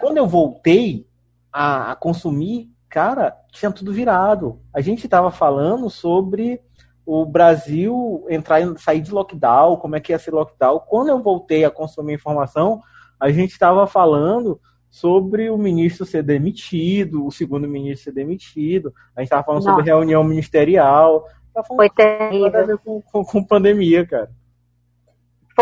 Quando 0.00 0.16
eu 0.16 0.26
voltei, 0.26 1.07
a, 1.52 1.92
a 1.92 1.96
consumir, 1.96 2.70
cara, 2.88 3.36
tinha 3.52 3.70
tudo 3.70 3.92
virado. 3.92 4.60
A 4.72 4.80
gente 4.80 5.04
estava 5.04 5.30
falando 5.30 5.90
sobre 5.90 6.60
o 7.04 7.24
Brasil 7.24 8.26
entrar 8.28 8.60
sair 8.76 9.00
de 9.00 9.10
lockdown, 9.10 9.76
como 9.76 9.96
é 9.96 10.00
que 10.00 10.12
ia 10.12 10.18
ser 10.18 10.32
lockdown. 10.32 10.80
Quando 10.86 11.08
eu 11.08 11.22
voltei 11.22 11.64
a 11.64 11.70
consumir 11.70 12.14
informação, 12.14 12.82
a 13.18 13.30
gente 13.30 13.52
estava 13.52 13.86
falando 13.86 14.60
sobre 14.90 15.50
o 15.50 15.56
ministro 15.56 16.04
ser 16.04 16.22
demitido, 16.22 17.26
o 17.26 17.30
segundo 17.30 17.68
ministro 17.68 18.04
ser 18.04 18.12
demitido, 18.12 18.92
a 19.16 19.20
gente 19.20 19.28
estava 19.28 19.42
falando 19.42 19.64
Nossa. 19.64 19.76
sobre 19.76 19.90
reunião 19.90 20.22
ministerial. 20.22 21.26
Foi 21.66 21.90
terrível. 21.90 22.78
Com, 22.78 23.02
com, 23.02 23.24
com, 23.24 23.44
pandemia, 23.44 24.06
cara. 24.06 24.30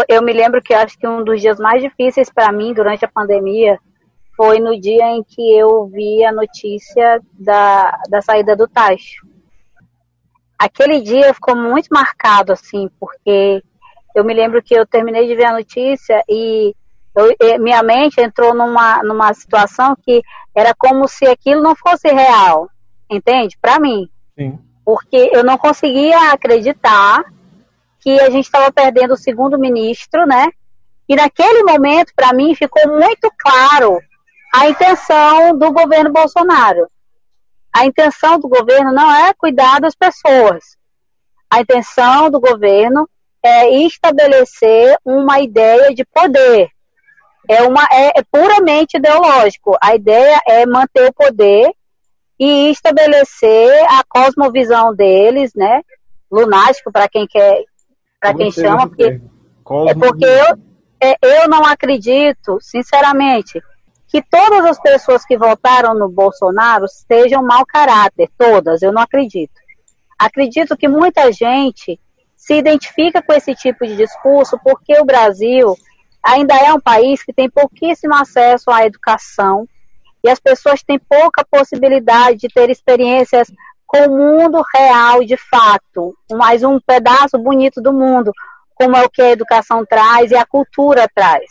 Eu 0.08 0.22
me 0.22 0.32
lembro 0.32 0.60
que 0.60 0.74
acho 0.74 0.98
que 0.98 1.06
um 1.08 1.24
dos 1.24 1.40
dias 1.40 1.58
mais 1.58 1.80
difíceis 1.80 2.28
para 2.28 2.52
mim 2.52 2.74
durante 2.74 3.04
a 3.04 3.08
pandemia 3.08 3.78
foi 4.36 4.60
no 4.60 4.78
dia 4.78 5.06
em 5.06 5.24
que 5.24 5.56
eu 5.56 5.86
vi 5.86 6.22
a 6.24 6.30
notícia 6.30 7.20
da, 7.32 7.98
da 8.08 8.20
saída 8.20 8.54
do 8.54 8.68
Tacho. 8.68 9.26
Aquele 10.58 11.00
dia 11.00 11.32
ficou 11.34 11.56
muito 11.56 11.88
marcado, 11.90 12.52
assim, 12.52 12.88
porque 13.00 13.62
eu 14.14 14.24
me 14.24 14.34
lembro 14.34 14.62
que 14.62 14.74
eu 14.74 14.86
terminei 14.86 15.26
de 15.26 15.34
ver 15.34 15.46
a 15.46 15.52
notícia 15.52 16.22
e 16.28 16.74
eu, 17.14 17.60
minha 17.60 17.82
mente 17.82 18.20
entrou 18.20 18.54
numa, 18.54 19.02
numa 19.02 19.32
situação 19.32 19.96
que 19.96 20.22
era 20.54 20.74
como 20.74 21.08
se 21.08 21.26
aquilo 21.26 21.62
não 21.62 21.74
fosse 21.74 22.08
real, 22.08 22.68
entende? 23.10 23.56
Para 23.60 23.80
mim. 23.80 24.08
Sim. 24.38 24.58
Porque 24.84 25.30
eu 25.32 25.42
não 25.42 25.56
conseguia 25.56 26.32
acreditar 26.32 27.24
que 28.00 28.20
a 28.20 28.30
gente 28.30 28.44
estava 28.44 28.70
perdendo 28.70 29.14
o 29.14 29.18
segundo 29.18 29.58
ministro, 29.58 30.26
né? 30.26 30.46
E 31.08 31.16
naquele 31.16 31.64
momento, 31.64 32.12
para 32.14 32.32
mim, 32.32 32.54
ficou 32.54 32.86
muito 32.88 33.32
claro 33.38 33.98
a 34.54 34.68
intenção 34.68 35.56
do 35.56 35.72
governo 35.72 36.12
Bolsonaro. 36.12 36.88
A 37.72 37.84
intenção 37.84 38.38
do 38.38 38.48
governo 38.48 38.92
não 38.92 39.14
é 39.14 39.34
cuidar 39.34 39.80
das 39.80 39.94
pessoas. 39.94 40.76
A 41.50 41.60
intenção 41.60 42.30
do 42.30 42.40
governo 42.40 43.08
é 43.42 43.70
estabelecer 43.84 44.96
uma 45.04 45.40
ideia 45.40 45.94
de 45.94 46.04
poder. 46.04 46.68
É, 47.48 47.62
uma, 47.62 47.86
é, 47.92 48.18
é 48.18 48.22
puramente 48.30 48.96
ideológico. 48.96 49.76
A 49.80 49.94
ideia 49.94 50.40
é 50.46 50.66
manter 50.66 51.08
o 51.08 51.12
poder 51.12 51.70
e 52.38 52.70
estabelecer 52.70 53.84
a 53.90 54.02
cosmovisão 54.08 54.94
deles, 54.94 55.52
né? 55.54 55.82
Lunático 56.30 56.90
para 56.90 57.08
quem 57.08 57.26
quer, 57.26 57.62
para 58.20 58.34
quem 58.34 58.50
chama, 58.50 58.88
porque, 58.88 59.04
é 59.04 59.94
porque 59.94 60.24
eu, 60.24 60.58
é, 61.00 61.16
eu 61.22 61.48
não 61.48 61.64
acredito, 61.64 62.58
sinceramente, 62.60 63.62
que 64.08 64.22
todas 64.22 64.64
as 64.64 64.80
pessoas 64.80 65.24
que 65.24 65.36
votaram 65.36 65.94
no 65.94 66.08
Bolsonaro 66.08 66.86
sejam 66.88 67.42
mau 67.42 67.64
caráter, 67.66 68.30
todas, 68.38 68.82
eu 68.82 68.92
não 68.92 69.02
acredito. 69.02 69.54
Acredito 70.18 70.76
que 70.76 70.88
muita 70.88 71.30
gente 71.32 72.00
se 72.36 72.54
identifica 72.54 73.20
com 73.20 73.32
esse 73.32 73.54
tipo 73.54 73.86
de 73.86 73.96
discurso 73.96 74.58
porque 74.62 74.98
o 75.00 75.04
Brasil 75.04 75.74
ainda 76.22 76.54
é 76.54 76.72
um 76.72 76.80
país 76.80 77.22
que 77.22 77.32
tem 77.32 77.50
pouquíssimo 77.50 78.14
acesso 78.14 78.70
à 78.70 78.86
educação 78.86 79.68
e 80.24 80.30
as 80.30 80.40
pessoas 80.40 80.82
têm 80.82 80.98
pouca 80.98 81.44
possibilidade 81.48 82.38
de 82.38 82.48
ter 82.48 82.70
experiências 82.70 83.50
com 83.86 84.06
o 84.06 84.16
mundo 84.16 84.62
real 84.74 85.24
de 85.24 85.36
fato, 85.36 86.16
mais 86.32 86.64
um 86.64 86.80
pedaço 86.80 87.38
bonito 87.38 87.80
do 87.80 87.92
mundo. 87.92 88.32
como 88.74 88.94
é 88.94 89.02
o 89.02 89.08
que 89.08 89.22
a 89.22 89.30
educação 89.30 89.86
traz 89.86 90.30
e 90.30 90.36
a 90.36 90.44
cultura 90.44 91.08
traz. 91.14 91.50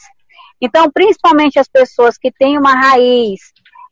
Então, 0.61 0.89
principalmente 0.91 1.59
as 1.59 1.67
pessoas 1.67 2.17
que 2.17 2.31
têm 2.31 2.57
uma 2.57 2.73
raiz 2.73 3.39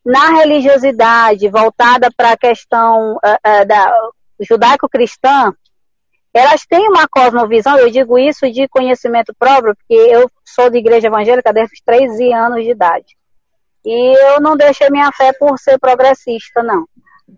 na 0.05 0.39
religiosidade 0.39 1.49
voltada 1.49 2.09
para 2.15 2.31
a 2.31 2.37
questão 2.37 3.15
uh, 3.15 3.17
uh, 3.17 3.65
da 3.65 3.91
judaico-cristã, 4.39 5.53
elas 6.33 6.65
têm 6.65 6.89
uma 6.89 7.07
cosmovisão, 7.07 7.77
eu 7.77 7.91
digo 7.91 8.17
isso 8.17 8.51
de 8.51 8.67
conhecimento 8.67 9.33
próprio, 9.37 9.75
porque 9.75 9.93
eu 9.93 10.29
sou 10.43 10.69
de 10.69 10.79
igreja 10.79 11.07
evangélica 11.07 11.53
desde 11.53 11.75
os 11.75 11.81
13 11.85 12.33
anos 12.33 12.63
de 12.63 12.71
idade. 12.71 13.15
E 13.85 14.17
eu 14.33 14.41
não 14.41 14.57
deixei 14.57 14.89
minha 14.89 15.11
fé 15.11 15.31
por 15.33 15.59
ser 15.59 15.77
progressista, 15.77 16.63
não. 16.63 16.85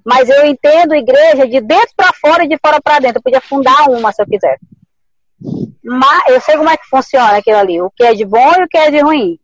Mas 0.05 0.29
eu 0.29 0.45
entendo 0.45 0.95
igreja 0.95 1.47
de 1.47 1.59
dentro 1.59 1.93
para 1.95 2.13
fora 2.13 2.45
e 2.45 2.47
de 2.47 2.57
fora 2.57 2.79
para 2.81 2.99
dentro. 2.99 3.17
Eu 3.17 3.23
podia 3.23 3.41
fundar 3.41 3.89
uma 3.89 4.11
se 4.11 4.21
eu 4.21 4.25
quisesse. 4.25 4.65
Mas 5.85 6.23
eu 6.29 6.41
sei 6.41 6.57
como 6.57 6.69
é 6.69 6.75
que 6.75 6.89
funciona 6.89 7.37
aquilo 7.37 7.59
ali, 7.59 7.79
o 7.79 7.91
que 7.91 8.03
é 8.03 8.15
de 8.15 8.25
bom 8.25 8.51
e 8.57 8.63
o 8.63 8.67
que 8.67 8.77
é 8.77 8.89
de 8.89 8.99
ruim. 9.01 9.39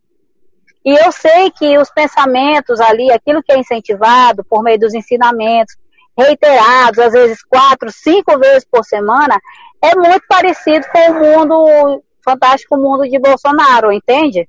E 0.84 0.92
eu 0.92 1.12
sei 1.12 1.52
que 1.52 1.78
os 1.78 1.88
pensamentos 1.88 2.80
ali, 2.80 3.12
aquilo 3.12 3.40
que 3.40 3.52
é 3.52 3.58
incentivado 3.58 4.44
por 4.44 4.60
meio 4.64 4.80
dos 4.80 4.92
ensinamentos, 4.92 5.76
reiterados, 6.18 6.98
às 6.98 7.12
vezes 7.12 7.44
quatro, 7.44 7.92
cinco 7.92 8.36
vezes 8.40 8.66
por 8.68 8.84
semana, 8.84 9.40
é 9.80 9.94
muito 9.94 10.24
parecido 10.28 10.84
com 10.90 11.12
o 11.12 11.14
mundo, 11.14 12.02
fantástico 12.24 12.76
mundo 12.76 13.08
de 13.08 13.20
Bolsonaro, 13.20 13.92
entende? 13.92 14.48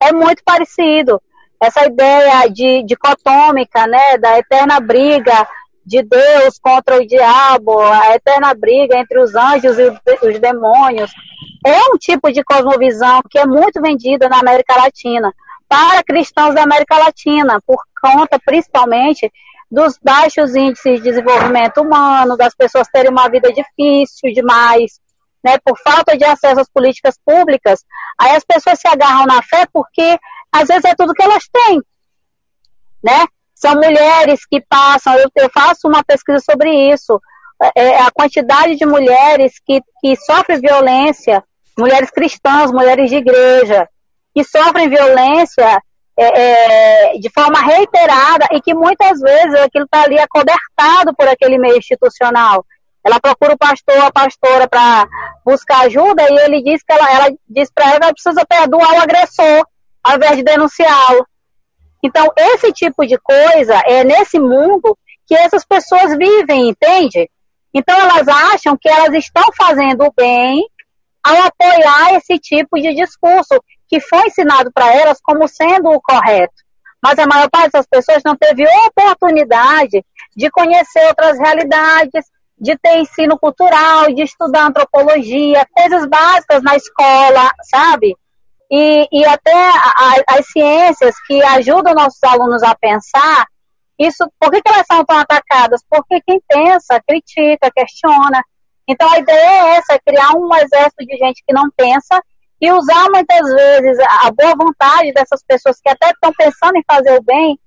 É 0.00 0.12
muito 0.12 0.42
parecido. 0.44 1.22
Essa 1.62 1.86
ideia 1.86 2.48
de 2.48 2.82
dicotômica, 2.82 3.86
né, 3.86 4.18
da 4.18 4.38
eterna 4.38 4.80
briga 4.80 5.46
de 5.88 6.02
Deus 6.02 6.58
contra 6.60 6.98
o 6.98 7.06
diabo, 7.06 7.80
a 7.80 8.14
eterna 8.14 8.52
briga 8.54 8.98
entre 8.98 9.18
os 9.20 9.34
anjos 9.34 9.78
e 9.78 9.88
os 10.26 10.38
demônios, 10.38 11.10
é 11.66 11.78
um 11.92 11.96
tipo 11.98 12.30
de 12.30 12.44
cosmovisão 12.44 13.22
que 13.28 13.38
é 13.38 13.46
muito 13.46 13.80
vendida 13.80 14.28
na 14.28 14.38
América 14.38 14.76
Latina, 14.76 15.32
para 15.66 16.04
cristãos 16.04 16.54
da 16.54 16.62
América 16.62 16.98
Latina, 16.98 17.58
por 17.66 17.82
conta 18.00 18.38
principalmente 18.38 19.32
dos 19.70 19.98
baixos 20.02 20.54
índices 20.54 20.96
de 20.96 21.02
desenvolvimento 21.02 21.80
humano, 21.80 22.36
das 22.36 22.54
pessoas 22.54 22.88
terem 22.88 23.10
uma 23.10 23.28
vida 23.28 23.50
difícil 23.52 24.32
demais, 24.32 25.00
né, 25.42 25.56
por 25.64 25.78
falta 25.78 26.16
de 26.16 26.24
acesso 26.24 26.60
às 26.60 26.68
políticas 26.68 27.18
públicas, 27.24 27.84
aí 28.18 28.36
as 28.36 28.44
pessoas 28.44 28.78
se 28.78 28.88
agarram 28.88 29.26
na 29.26 29.42
fé 29.42 29.66
porque 29.72 30.18
às 30.52 30.68
vezes 30.68 30.84
é 30.84 30.94
tudo 30.94 31.14
que 31.14 31.22
elas 31.22 31.44
têm, 31.52 31.82
né? 33.02 33.26
São 33.58 33.74
mulheres 33.74 34.46
que 34.48 34.60
passam, 34.68 35.14
eu, 35.16 35.28
eu 35.34 35.50
faço 35.52 35.88
uma 35.88 36.04
pesquisa 36.04 36.38
sobre 36.38 36.70
isso, 36.92 37.20
é, 37.60 37.82
é, 37.82 38.02
a 38.02 38.10
quantidade 38.12 38.76
de 38.76 38.86
mulheres 38.86 39.54
que, 39.66 39.80
que 40.00 40.14
sofrem 40.14 40.60
violência, 40.60 41.42
mulheres 41.76 42.08
cristãs, 42.08 42.70
mulheres 42.70 43.10
de 43.10 43.16
igreja, 43.16 43.88
que 44.32 44.44
sofrem 44.44 44.88
violência 44.88 45.82
é, 46.16 47.12
é, 47.14 47.18
de 47.18 47.28
forma 47.30 47.60
reiterada 47.60 48.46
e 48.52 48.60
que 48.60 48.72
muitas 48.74 49.20
vezes 49.20 49.54
aquilo 49.60 49.86
está 49.86 50.02
ali 50.02 50.20
acobertado 50.20 51.12
por 51.16 51.26
aquele 51.26 51.58
meio 51.58 51.78
institucional. 51.78 52.64
Ela 53.04 53.18
procura 53.18 53.54
o 53.54 53.58
pastor, 53.58 53.98
a 53.98 54.12
pastora 54.12 54.68
para 54.68 55.04
buscar 55.44 55.80
ajuda 55.86 56.22
e 56.30 56.38
ele 56.44 56.62
diz 56.62 56.80
que 56.84 56.92
ela, 56.92 57.10
ela 57.10 57.34
diz 57.48 57.72
para 57.74 57.86
ela 57.86 57.98
que 57.98 58.04
ela 58.04 58.12
precisa 58.12 58.46
perdoar 58.46 58.92
o 58.92 59.02
agressor 59.02 59.66
ao 60.04 60.14
invés 60.14 60.36
de 60.36 60.44
denunciá-lo. 60.44 61.26
Então, 62.02 62.28
esse 62.36 62.72
tipo 62.72 63.06
de 63.06 63.18
coisa 63.18 63.82
é 63.86 64.04
nesse 64.04 64.38
mundo 64.38 64.96
que 65.26 65.34
essas 65.34 65.64
pessoas 65.64 66.16
vivem, 66.16 66.68
entende? 66.68 67.30
Então, 67.74 67.98
elas 67.98 68.26
acham 68.28 68.76
que 68.80 68.88
elas 68.88 69.12
estão 69.14 69.44
fazendo 69.56 70.04
o 70.04 70.12
bem 70.12 70.66
ao 71.22 71.36
apoiar 71.42 72.14
esse 72.14 72.38
tipo 72.38 72.80
de 72.80 72.94
discurso 72.94 73.62
que 73.88 74.00
foi 74.00 74.26
ensinado 74.26 74.70
para 74.72 74.94
elas 74.94 75.18
como 75.22 75.46
sendo 75.48 75.90
o 75.90 76.00
correto. 76.00 76.54
Mas 77.02 77.18
a 77.18 77.26
maior 77.26 77.48
parte 77.50 77.72
das 77.72 77.86
pessoas 77.86 78.22
não 78.24 78.36
teve 78.36 78.64
oportunidade 78.86 80.04
de 80.36 80.50
conhecer 80.50 81.06
outras 81.08 81.38
realidades, 81.38 82.24
de 82.60 82.76
ter 82.76 82.98
ensino 82.98 83.38
cultural, 83.38 84.12
de 84.12 84.22
estudar 84.22 84.66
antropologia, 84.66 85.66
coisas 85.72 86.06
básicas 86.06 86.62
na 86.62 86.76
escola, 86.76 87.50
sabe? 87.70 88.16
E, 88.70 89.08
e 89.10 89.24
até 89.24 89.54
a, 89.54 90.14
as 90.28 90.46
ciências 90.50 91.14
que 91.26 91.42
ajudam 91.42 91.94
nossos 91.94 92.22
alunos 92.22 92.62
a 92.62 92.74
pensar, 92.74 93.46
isso, 93.98 94.30
por 94.38 94.50
que, 94.50 94.62
que 94.62 94.68
elas 94.68 94.86
são 94.86 95.04
tão 95.04 95.18
atacadas? 95.18 95.82
Porque 95.88 96.20
quem 96.20 96.40
pensa, 96.46 97.02
critica, 97.06 97.70
questiona. 97.74 98.42
Então 98.86 99.10
a 99.10 99.18
ideia 99.18 99.36
é 99.36 99.76
essa, 99.76 99.94
é 99.94 99.98
criar 99.98 100.32
um 100.36 100.54
exército 100.54 101.04
de 101.04 101.16
gente 101.16 101.42
que 101.46 101.52
não 101.52 101.68
pensa 101.76 102.22
e 102.60 102.70
usar 102.72 103.08
muitas 103.10 103.52
vezes 103.52 103.98
a 104.00 104.30
boa 104.30 104.54
vontade 104.56 105.12
dessas 105.12 105.42
pessoas 105.44 105.80
que 105.80 105.88
até 105.88 106.10
estão 106.10 106.32
pensando 106.32 106.76
em 106.76 106.84
fazer 106.90 107.18
o 107.18 107.22
bem 107.22 107.58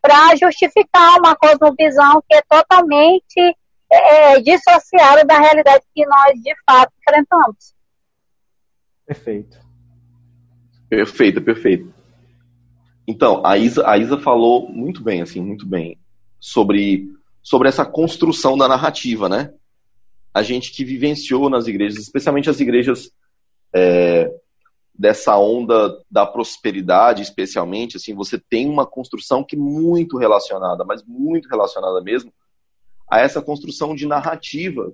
para 0.00 0.34
justificar 0.36 1.18
uma 1.18 1.36
cosmovisão 1.36 2.22
que 2.28 2.36
é 2.36 2.42
totalmente 2.48 3.56
é, 3.90 4.40
dissociada 4.40 5.24
da 5.24 5.38
realidade 5.38 5.84
que 5.94 6.06
nós 6.06 6.32
de 6.40 6.54
fato 6.66 6.92
enfrentamos. 7.00 7.74
Perfeito. 9.06 9.69
Perfeita, 10.90 11.40
perfeita. 11.40 11.88
Então, 13.06 13.46
a 13.46 13.56
Isa, 13.56 13.88
a 13.88 13.96
Isa 13.96 14.18
falou 14.18 14.68
muito 14.68 15.04
bem, 15.04 15.22
assim, 15.22 15.40
muito 15.40 15.64
bem, 15.64 15.96
sobre, 16.40 17.08
sobre 17.40 17.68
essa 17.68 17.86
construção 17.86 18.58
da 18.58 18.66
narrativa, 18.66 19.28
né? 19.28 19.54
A 20.34 20.42
gente 20.42 20.72
que 20.72 20.84
vivenciou 20.84 21.48
nas 21.48 21.68
igrejas, 21.68 22.02
especialmente 22.02 22.50
as 22.50 22.58
igrejas 22.58 23.12
é, 23.72 24.32
dessa 24.92 25.38
onda 25.38 25.96
da 26.10 26.26
prosperidade, 26.26 27.22
especialmente, 27.22 27.96
assim, 27.96 28.12
você 28.12 28.36
tem 28.36 28.68
uma 28.68 28.84
construção 28.84 29.44
que 29.44 29.54
é 29.54 29.58
muito 29.58 30.18
relacionada, 30.18 30.84
mas 30.84 31.04
muito 31.06 31.48
relacionada 31.48 32.00
mesmo, 32.00 32.32
a 33.08 33.20
essa 33.20 33.40
construção 33.40 33.94
de 33.94 34.06
narrativa, 34.06 34.92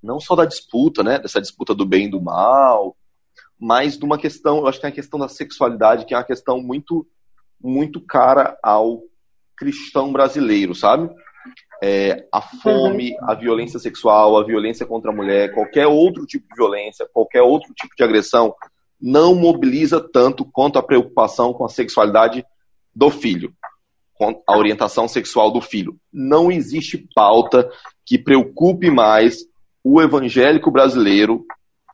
não 0.00 0.20
só 0.20 0.36
da 0.36 0.44
disputa, 0.44 1.02
né? 1.02 1.18
Dessa 1.18 1.40
disputa 1.40 1.74
do 1.74 1.84
bem 1.84 2.06
e 2.06 2.10
do 2.10 2.20
mal, 2.20 2.96
mas 3.58 3.98
de 3.98 4.04
uma 4.04 4.18
questão, 4.18 4.58
eu 4.58 4.66
acho 4.68 4.78
que 4.78 4.86
é 4.86 4.88
a 4.88 4.92
questão 4.92 5.18
da 5.18 5.28
sexualidade, 5.28 6.04
que 6.04 6.14
é 6.14 6.16
uma 6.16 6.24
questão 6.24 6.60
muito, 6.60 7.06
muito 7.60 8.00
cara 8.00 8.56
ao 8.62 9.02
cristão 9.56 10.12
brasileiro, 10.12 10.74
sabe? 10.74 11.10
É, 11.82 12.26
a 12.32 12.40
fome, 12.40 13.16
a 13.22 13.34
violência 13.34 13.78
sexual, 13.78 14.36
a 14.36 14.44
violência 14.44 14.86
contra 14.86 15.10
a 15.10 15.14
mulher, 15.14 15.52
qualquer 15.52 15.86
outro 15.86 16.24
tipo 16.26 16.46
de 16.48 16.56
violência, 16.56 17.08
qualquer 17.12 17.42
outro 17.42 17.72
tipo 17.74 17.94
de 17.96 18.04
agressão, 18.04 18.54
não 19.00 19.34
mobiliza 19.34 20.00
tanto 20.00 20.44
quanto 20.44 20.78
a 20.78 20.82
preocupação 20.82 21.52
com 21.52 21.64
a 21.64 21.68
sexualidade 21.68 22.44
do 22.94 23.10
filho, 23.10 23.52
com 24.14 24.42
a 24.46 24.56
orientação 24.56 25.06
sexual 25.06 25.52
do 25.52 25.60
filho. 25.60 25.96
Não 26.12 26.50
existe 26.50 27.08
pauta 27.14 27.68
que 28.04 28.18
preocupe 28.18 28.90
mais 28.90 29.38
o 29.84 30.02
evangélico 30.02 30.70
brasileiro 30.70 31.44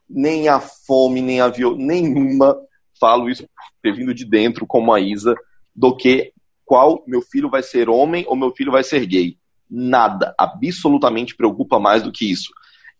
nem 0.09 0.47
a 0.47 0.59
fome, 0.59 1.21
nem 1.21 1.41
a 1.41 1.47
violência, 1.47 1.85
nenhuma, 1.85 2.55
falo 2.99 3.29
isso 3.29 3.47
ter 3.81 3.93
vindo 3.93 4.13
de 4.13 4.25
dentro, 4.25 4.65
como 4.65 4.93
a 4.93 4.99
Isa, 4.99 5.35
do 5.75 5.95
que 5.95 6.33
qual 6.65 7.03
meu 7.05 7.21
filho 7.21 7.49
vai 7.49 7.61
ser 7.61 7.89
homem 7.89 8.25
ou 8.27 8.35
meu 8.35 8.51
filho 8.51 8.71
vai 8.71 8.83
ser 8.83 9.05
gay. 9.05 9.37
Nada, 9.69 10.33
absolutamente 10.37 11.35
preocupa 11.35 11.79
mais 11.79 12.01
do 12.01 12.11
que 12.11 12.29
isso. 12.31 12.51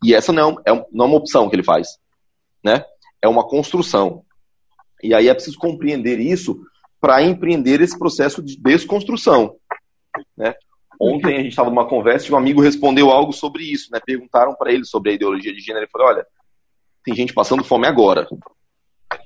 E 0.04 0.14
essa 0.14 0.32
não 0.32 0.58
é, 0.66 0.72
é 0.72 0.86
não 0.92 1.06
é 1.06 1.08
uma 1.08 1.18
opção 1.18 1.50
que 1.50 1.56
ele 1.56 1.64
faz, 1.64 1.88
né? 2.64 2.84
É 3.22 3.28
uma 3.28 3.48
construção. 3.48 4.24
E 5.02 5.14
aí 5.14 5.28
é 5.28 5.34
preciso 5.34 5.58
compreender 5.58 6.20
isso 6.20 6.60
para 7.02 7.24
empreender 7.24 7.82
esse 7.82 7.98
processo 7.98 8.42
de 8.42 8.58
desconstrução, 8.58 9.56
né? 10.38 10.54
Ontem 11.00 11.36
a 11.36 11.38
gente 11.38 11.50
estava 11.50 11.70
numa 11.70 11.88
conversa 11.88 12.28
e 12.28 12.32
um 12.32 12.38
amigo 12.38 12.62
respondeu 12.62 13.10
algo 13.10 13.34
sobre 13.34 13.64
isso, 13.64 13.92
né? 13.92 14.00
Perguntaram 14.06 14.56
para 14.56 14.72
ele 14.72 14.86
sobre 14.86 15.12
a 15.12 15.14
ideologia 15.14 15.54
de 15.54 15.60
gênero. 15.60 15.84
Ele 15.84 15.92
falou: 15.92 16.08
olha, 16.08 16.26
tem 17.06 17.16
gente 17.16 17.34
passando 17.34 17.64
fome 17.64 17.88
agora. 17.88 18.28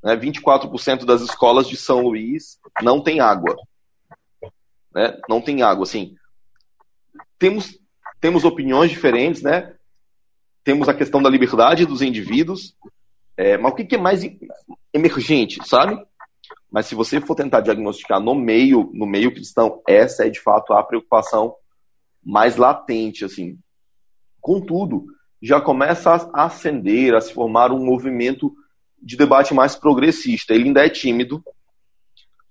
Né? 0.03 0.15
24% 0.17 1.05
das 1.05 1.21
escolas 1.21 1.67
de 1.67 1.77
São 1.77 2.01
Luís 2.01 2.59
não 2.81 3.01
tem 3.01 3.21
água. 3.21 3.55
Né? 4.93 5.17
Não 5.29 5.41
tem 5.41 5.63
água, 5.63 5.83
assim. 5.83 6.15
Temos, 7.39 7.79
temos 8.19 8.43
opiniões 8.43 8.91
diferentes, 8.91 9.41
né? 9.41 9.73
Temos 10.63 10.89
a 10.89 10.93
questão 10.93 11.21
da 11.21 11.29
liberdade 11.29 11.85
dos 11.85 12.01
indivíduos. 12.01 12.75
É, 13.37 13.57
mas 13.57 13.71
o 13.71 13.75
que, 13.75 13.85
que 13.85 13.95
é 13.95 13.97
mais 13.97 14.21
emergente, 14.93 15.65
sabe? 15.65 15.97
Mas 16.69 16.87
se 16.87 16.95
você 16.95 17.21
for 17.21 17.35
tentar 17.35 17.61
diagnosticar 17.61 18.19
no 18.19 18.35
meio, 18.35 18.91
no 18.93 19.05
meio 19.05 19.33
cristão, 19.33 19.81
essa 19.87 20.27
é 20.27 20.29
de 20.29 20.41
fato 20.41 20.73
a 20.73 20.83
preocupação 20.83 21.55
mais 22.21 22.57
latente, 22.57 23.23
assim. 23.23 23.57
Contudo, 24.41 25.05
já 25.41 25.61
começa 25.61 26.29
a 26.33 26.45
ascender, 26.45 27.15
a 27.15 27.21
se 27.21 27.33
formar 27.33 27.71
um 27.71 27.83
movimento 27.83 28.53
de 29.01 29.15
debate 29.15 29.53
mais 29.53 29.75
progressista. 29.75 30.53
Ele 30.53 30.65
ainda 30.65 30.85
é 30.85 30.89
tímido, 30.89 31.43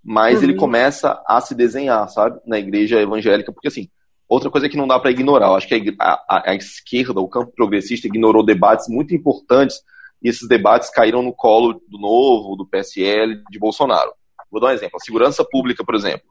mas 0.03 0.39
uhum. 0.39 0.45
ele 0.45 0.55
começa 0.55 1.23
a 1.27 1.41
se 1.41 1.55
desenhar, 1.55 2.09
sabe, 2.09 2.41
na 2.47 2.59
igreja 2.59 3.01
evangélica, 3.01 3.53
porque 3.53 3.69
assim, 3.69 3.89
outra 4.29 4.51
coisa 4.51 4.69
que 4.69 4.77
não 4.77 4.87
dá 4.87 4.99
para 4.99 5.11
ignorar, 5.11 5.49
eu 5.49 5.57
acho 5.57 5.69
que 5.69 5.97
a, 6.01 6.13
a, 6.29 6.51
a, 6.51 6.55
esquerda, 6.55 7.21
o 7.21 7.29
campo 7.29 7.53
progressista, 7.55 8.07
ignorou 8.07 8.45
debates 8.45 8.87
muito 8.89 9.15
importantes 9.15 9.83
e 10.23 10.29
esses 10.29 10.49
debates 10.49 10.91
caíram 10.91 11.23
no 11.23 11.33
colo 11.33 11.81
do 11.89 11.99
Novo, 11.99 12.57
do 12.57 12.67
PSL, 12.67 13.43
de 13.51 13.59
Bolsonaro. 13.59 14.13
Vou 14.51 14.61
dar 14.61 14.69
um 14.69 14.73
exemplo. 14.73 14.97
A 14.97 15.05
segurança 15.05 15.45
pública, 15.45 15.85
por 15.85 15.95
exemplo, 15.95 16.27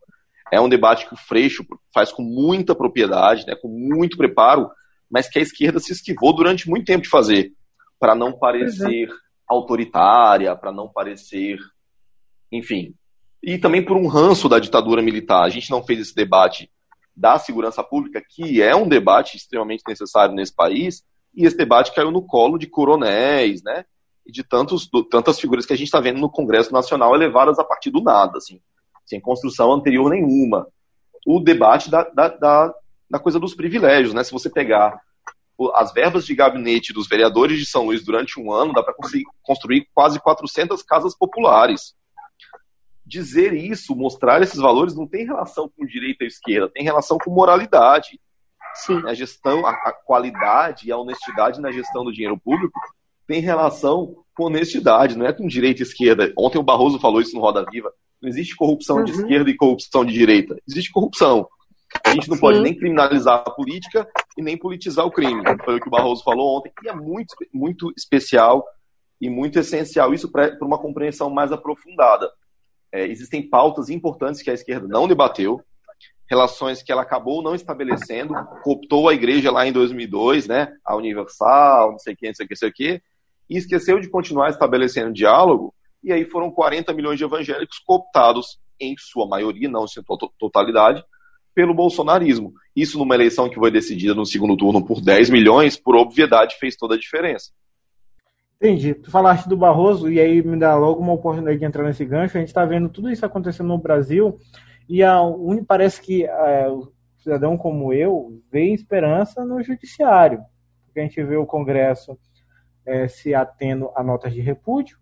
é 0.52 0.60
um 0.60 0.70
debate 0.70 1.08
que 1.08 1.14
o 1.14 1.18
Freixo 1.18 1.66
faz 1.94 2.12
com 2.12 2.24
muita 2.24 2.74
propriedade, 2.74 3.46
né, 3.46 3.56
com 3.56 3.68
muito 3.68 4.18
preparo, 4.18 4.70
mas 5.10 5.30
que 5.30 5.40
a 5.40 5.42
esquerda 5.42 5.80
se 5.80 5.92
esquivou 5.92 6.36
durante 6.36 6.70
muito 6.70 6.86
tempo 6.86 7.04
de 7.04 7.10
fazer, 7.10 7.54
para 8.00 8.14
não 8.14 8.38
parecer 8.38 9.10
autoritária, 9.48 10.56
para 10.56 10.72
não 10.72 10.88
parecer, 10.88 11.58
enfim. 12.52 12.94
E 13.42 13.58
também 13.58 13.84
por 13.84 13.96
um 13.96 14.08
ranço 14.08 14.50
da 14.50 14.60
ditadura 14.60 15.02
militar. 15.02 15.44
A 15.44 15.50
gente 15.50 15.72
não 15.72 15.84
fez 15.84 16.00
esse 16.00 16.16
debate 16.16 16.70
da 17.16 17.40
segurança 17.40 17.84
pública, 17.84 18.22
que 18.28 18.62
é 18.62 18.76
um 18.76 18.88
debate 18.88 19.38
extremamente 19.38 19.84
necessário 19.88 20.36
nesse 20.36 20.54
país, 20.54 21.04
e 21.34 21.46
esse 21.46 21.58
debate 21.58 21.94
caiu 21.94 22.12
no 22.12 22.22
colo 22.22 22.58
de 22.58 22.68
coronéis, 22.68 23.64
né? 23.64 23.86
E 24.26 24.32
de 24.32 24.44
tantos, 24.44 24.90
tantas 25.10 25.40
figuras 25.40 25.66
que 25.66 25.74
a 25.74 25.76
gente 25.76 25.88
está 25.88 26.00
vendo 26.00 26.20
no 26.20 26.30
Congresso 26.30 26.74
Nacional 26.74 27.16
elevadas 27.16 27.58
a 27.58 27.64
partir 27.64 27.90
do 27.90 28.02
nada, 28.02 28.38
assim, 28.38 28.60
sem 29.06 29.22
construção 29.22 29.72
anterior 29.72 30.10
nenhuma. 30.10 30.68
O 31.26 31.40
debate 31.40 31.90
da, 31.90 32.04
da, 32.04 32.28
da, 32.28 32.74
da 33.10 33.20
coisa 33.20 33.40
dos 33.40 33.54
privilégios, 33.54 34.14
né? 34.14 34.24
Se 34.24 34.32
você 34.32 34.50
pegar 34.50 35.00
as 35.74 35.92
verbas 35.92 36.26
de 36.26 36.36
gabinete 36.36 36.94
dos 36.94 37.08
vereadores 37.08 37.58
de 37.58 37.66
São 37.66 37.86
Luís 37.86 38.04
durante 38.04 38.40
um 38.40 38.52
ano, 38.52 38.74
dá 38.74 38.84
para 38.84 38.94
construir 39.42 39.88
quase 39.94 40.20
400 40.20 40.84
casas 40.84 41.18
populares. 41.18 41.96
Dizer 43.06 43.54
isso, 43.54 43.96
mostrar 43.96 44.42
esses 44.42 44.60
valores, 44.60 44.96
não 44.96 45.08
tem 45.08 45.26
relação 45.26 45.72
com 45.76 45.86
direita 45.86 46.24
ou 46.24 46.28
esquerda, 46.28 46.70
tem 46.70 46.84
relação 46.84 47.18
com 47.18 47.32
moralidade. 47.32 48.20
Sim. 48.76 49.02
A 49.08 49.14
gestão, 49.14 49.66
a, 49.66 49.72
a 49.72 49.92
qualidade 49.92 50.88
e 50.88 50.92
a 50.92 50.98
honestidade 50.98 51.60
na 51.60 51.72
gestão 51.72 52.04
do 52.04 52.12
dinheiro 52.12 52.38
público 52.38 52.80
tem 53.26 53.42
relação 53.42 54.16
com 54.36 54.46
honestidade, 54.46 55.18
não 55.18 55.26
é 55.26 55.34
com 55.34 55.48
direita 55.48 55.82
e 55.82 55.84
esquerda. 55.84 56.32
Ontem 56.38 56.60
o 56.60 56.64
Barroso 56.64 57.00
falou 57.00 57.20
isso 57.20 57.36
no 57.36 57.42
Roda 57.42 57.66
Viva. 57.72 57.92
Não 58.22 58.30
existe 58.30 58.56
corrupção 58.56 58.98
uhum. 58.98 59.04
de 59.04 59.12
esquerda 59.12 59.50
e 59.50 59.56
corrupção 59.56 60.06
de 60.06 60.14
direita. 60.14 60.56
Existe 60.68 60.92
corrupção. 60.92 61.48
A 62.04 62.12
gente 62.12 62.30
não 62.30 62.38
pode 62.38 62.60
nem 62.60 62.76
criminalizar 62.76 63.44
a 63.46 63.52
política 63.52 64.08
e 64.38 64.42
nem 64.42 64.58
politizar 64.58 65.06
o 65.06 65.12
crime. 65.12 65.44
Foi 65.64 65.78
o 65.78 65.80
que 65.80 65.88
o 65.88 65.92
Barroso 65.92 66.24
falou 66.24 66.58
ontem, 66.58 66.72
e 66.84 66.90
é 66.90 66.94
muito, 66.94 67.36
muito 67.54 67.92
especial 67.98 68.66
e 69.20 69.30
muito 69.30 69.60
essencial 69.60 70.14
isso 70.14 70.32
para 70.32 70.58
uma 70.62 70.78
compreensão 70.78 71.30
mais 71.30 71.52
aprofundada. 71.52 72.30
É, 72.92 73.06
existem 73.08 73.48
pautas 73.50 73.90
importantes 73.90 74.42
que 74.42 74.50
a 74.50 74.54
esquerda 74.54 74.88
não 74.88 75.08
debateu, 75.08 75.62
relações 76.30 76.84
que 76.84 76.92
ela 76.92 77.02
acabou 77.02 77.42
não 77.42 77.56
estabelecendo, 77.56 78.34
cooptou 78.64 79.08
a 79.08 79.14
igreja 79.14 79.52
lá 79.52 79.66
em 79.66 79.72
2002, 79.72 80.48
né, 80.48 80.74
a 80.86 80.96
Universal, 80.96 81.92
não 81.92 82.00
sei 82.00 82.16
quem, 82.16 82.30
não 82.30 82.36
sei 82.36 82.46
o 82.46 82.48
que, 82.48 82.54
não 82.54 82.60
sei 82.60 82.70
o 82.70 82.74
que, 82.74 83.02
e 83.50 83.58
esqueceu 83.58 84.00
de 84.00 84.10
continuar 84.10 84.50
estabelecendo 84.50 85.14
diálogo, 85.14 85.74
e 86.04 86.12
aí 86.12 86.26
foram 86.26 86.52
40 86.52 86.94
milhões 86.94 87.18
de 87.18 87.24
evangélicos 87.24 87.80
cooptados, 87.80 88.60
em 88.80 88.96
sua 88.98 89.28
maioria, 89.28 89.68
não 89.68 89.86
em 89.86 90.30
totalidade, 90.38 91.04
pelo 91.58 91.74
bolsonarismo. 91.74 92.54
Isso 92.76 93.00
numa 93.00 93.16
eleição 93.16 93.50
que 93.50 93.56
foi 93.56 93.72
decidida 93.72 94.14
no 94.14 94.28
segundo 94.28 94.56
turno 94.56 94.86
por 94.86 95.02
10 95.02 95.32
milhões, 95.32 95.76
por 95.76 95.96
obviedade, 95.96 96.56
fez 96.60 96.76
toda 96.76 96.94
a 96.94 97.00
diferença. 97.00 97.52
Entendi. 98.58 98.94
Tu 98.94 99.10
falaste 99.10 99.50
do 99.50 99.58
Barroso, 99.58 100.08
e 100.08 100.20
aí 100.20 100.44
me 100.44 100.56
dá 100.60 100.76
logo 100.76 101.02
uma 101.02 101.14
oportunidade 101.14 101.58
de 101.58 101.66
entrar 101.66 101.84
nesse 101.84 102.06
gancho. 102.06 102.38
A 102.38 102.40
gente 102.40 102.50
está 102.50 102.64
vendo 102.64 102.90
tudo 102.90 103.10
isso 103.10 103.26
acontecendo 103.26 103.70
no 103.70 103.80
Brasil, 103.80 104.38
e 104.88 105.02
a 105.02 105.20
Uni 105.20 105.64
parece 105.66 106.00
que 106.00 106.26
é, 106.26 106.70
o 106.70 106.92
cidadão 107.18 107.58
como 107.58 107.92
eu 107.92 108.40
vê 108.52 108.72
esperança 108.72 109.44
no 109.44 109.64
judiciário. 109.64 110.42
Porque 110.86 111.00
a 111.00 111.04
gente 111.04 111.24
vê 111.24 111.38
o 111.38 111.48
Congresso 111.48 112.20
é, 112.86 113.08
se 113.08 113.34
atendo 113.34 113.90
a 113.96 114.04
notas 114.04 114.32
de 114.32 114.42
repúdio 114.42 114.96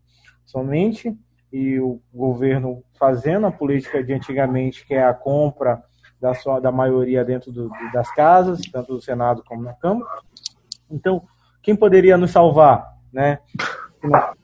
somente, 0.46 1.14
e 1.52 1.82
o 1.82 2.02
governo 2.14 2.82
fazendo 2.98 3.46
a 3.46 3.52
política 3.52 4.02
de 4.02 4.14
antigamente, 4.14 4.88
que 4.88 4.94
é 4.94 5.04
a 5.04 5.14
compra 5.14 5.84
da, 6.20 6.34
sua, 6.34 6.60
da 6.60 6.72
maioria 6.72 7.24
dentro 7.24 7.52
do, 7.52 7.70
das 7.94 8.14
casas, 8.14 8.62
tanto 8.72 8.94
do 8.94 9.02
Senado 9.02 9.44
como 9.46 9.64
na 9.64 9.74
Câmara. 9.74 10.10
Então, 10.90 11.24
quem 11.62 11.76
poderia 11.76 12.18
nos 12.18 12.32
salvar, 12.32 12.94
né? 13.12 13.40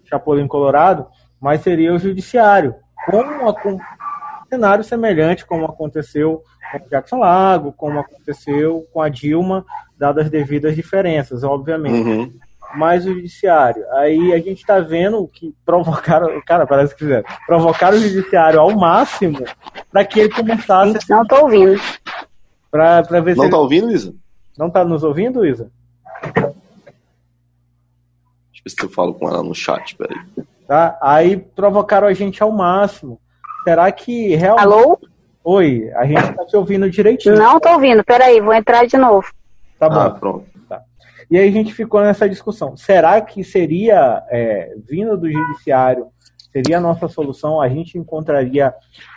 Chapolin 0.06 0.48
Colorado, 0.48 1.08
mas 1.40 1.62
seria 1.62 1.94
o 1.94 2.00
Judiciário, 2.00 2.76
com, 3.06 3.54
com 3.54 3.78
cenário 4.50 4.84
semelhante 4.84 5.46
como 5.46 5.66
aconteceu 5.66 6.44
com 6.72 6.90
Jackson 6.90 7.20
Lago, 7.20 7.72
como 7.74 8.00
aconteceu 8.00 8.86
com 8.92 9.02
a 9.02 9.10
Dilma, 9.10 9.66
dadas 9.98 10.26
as 10.26 10.32
devidas 10.32 10.76
diferenças, 10.76 11.44
obviamente. 11.44 12.10
Uhum. 12.10 12.34
Mas 12.76 13.06
o 13.06 13.14
judiciário. 13.14 13.84
Aí 13.94 14.34
a 14.34 14.38
gente 14.38 14.60
está 14.60 14.80
vendo 14.80 15.28
que 15.28 15.54
provocaram, 15.66 16.42
cara, 16.46 16.66
parece 16.66 16.94
que 16.94 17.00
fizeram, 17.00 17.24
provocaram 17.46 17.98
o 17.98 18.02
judiciário 18.02 18.60
ao 18.60 18.72
máximo 18.72 19.44
para 19.92 20.06
que 20.06 20.20
ele 20.20 20.30
começasse. 20.30 21.10
Não 21.10 21.24
estou 21.24 21.44
ouvindo. 21.44 21.80
Pra, 22.70 23.04
pra 23.04 23.20
ver 23.20 23.36
Não 23.36 23.46
está 23.46 23.58
ouvindo, 23.58 23.92
Isa? 23.92 24.14
Não 24.58 24.68
está 24.68 24.86
nos 24.86 25.04
ouvindo, 25.04 25.46
Isa? 25.46 25.70
Deixa 26.24 26.40
eu 26.46 26.54
ver 28.64 28.70
se 28.70 28.84
eu 28.84 28.90
falo 28.90 29.14
com 29.14 29.28
ela 29.28 29.44
no 29.44 29.56
chat, 29.56 29.96
peraí. 29.96 30.18
Tá? 30.68 30.98
Aí 31.02 31.38
provocaram 31.38 32.08
a 32.08 32.14
gente 32.14 32.42
ao 32.42 32.52
máximo. 32.52 33.20
Será 33.64 33.92
que 33.92 34.36
realmente. 34.36 34.64
Alô? 34.64 35.00
Oi, 35.44 35.92
a 35.96 36.06
gente 36.06 36.30
está 36.30 36.46
te 36.46 36.56
ouvindo 36.56 36.90
direitinho. 36.90 37.36
Não 37.36 37.58
estou 37.58 37.74
ouvindo, 37.74 38.04
peraí, 38.04 38.40
vou 38.40 38.54
entrar 38.54 38.86
de 38.86 38.96
novo. 38.96 39.28
Tá 39.80 39.90
bom. 39.90 40.00
Ah, 40.00 40.10
pronto. 40.12 40.46
E 41.32 41.38
aí 41.38 41.48
a 41.48 41.52
gente 41.52 41.74
ficou 41.74 42.02
nessa 42.02 42.28
discussão. 42.28 42.76
Será 42.76 43.22
que 43.22 43.42
seria, 43.42 44.22
é, 44.30 44.76
vindo 44.86 45.18
do 45.18 45.32
judiciário, 45.32 46.08
seria 46.52 46.78
a 46.78 46.82
nossa 46.82 47.08
solução? 47.08 47.62
A 47.62 47.70
gente 47.70 47.98
encontraria 47.98 48.74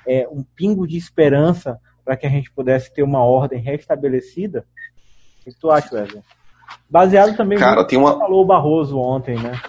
é, 0.06 0.28
um 0.30 0.44
pingo 0.54 0.86
de 0.86 0.96
esperança 0.96 1.76
para 2.04 2.16
que 2.16 2.24
a 2.24 2.30
gente 2.30 2.52
pudesse 2.52 2.94
ter 2.94 3.02
uma 3.02 3.24
ordem 3.24 3.60
restabelecida? 3.60 4.64
O 5.40 5.44
que 5.50 5.58
tu 5.58 5.72
acha, 5.72 5.92
Wesley? 5.92 6.22
Baseado 6.88 7.36
também 7.36 7.58
Cara, 7.58 7.82
no 7.82 7.86
que 7.86 7.96
uma... 7.96 8.16
falou 8.16 8.42
o 8.42 8.46
Barroso 8.46 8.96
ontem, 8.96 9.36
né? 9.36 9.60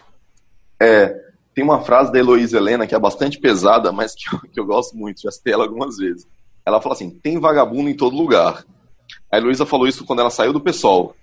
É, 0.79 1.19
tem 1.55 1.63
uma 1.63 1.81
frase 1.81 2.11
da 2.11 2.19
Heloísa 2.19 2.57
Helena 2.57 2.85
que 2.85 2.93
é 2.93 2.99
bastante 2.99 3.39
pesada, 3.39 3.91
mas 3.91 4.13
que 4.13 4.31
eu, 4.31 4.39
que 4.41 4.59
eu 4.59 4.65
gosto 4.67 4.95
muito, 4.95 5.21
já 5.21 5.31
citei 5.31 5.53
ela 5.53 5.63
algumas 5.63 5.97
vezes. 5.97 6.27
Ela 6.63 6.79
fala 6.79 6.93
assim: 6.93 7.09
tem 7.09 7.39
vagabundo 7.39 7.89
em 7.89 7.95
todo 7.95 8.15
lugar. 8.15 8.63
A 9.31 9.37
Heloísa 9.37 9.65
falou 9.65 9.87
isso 9.87 10.05
quando 10.05 10.19
ela 10.19 10.29
saiu 10.29 10.53
do 10.53 10.61
PSOL. 10.61 11.15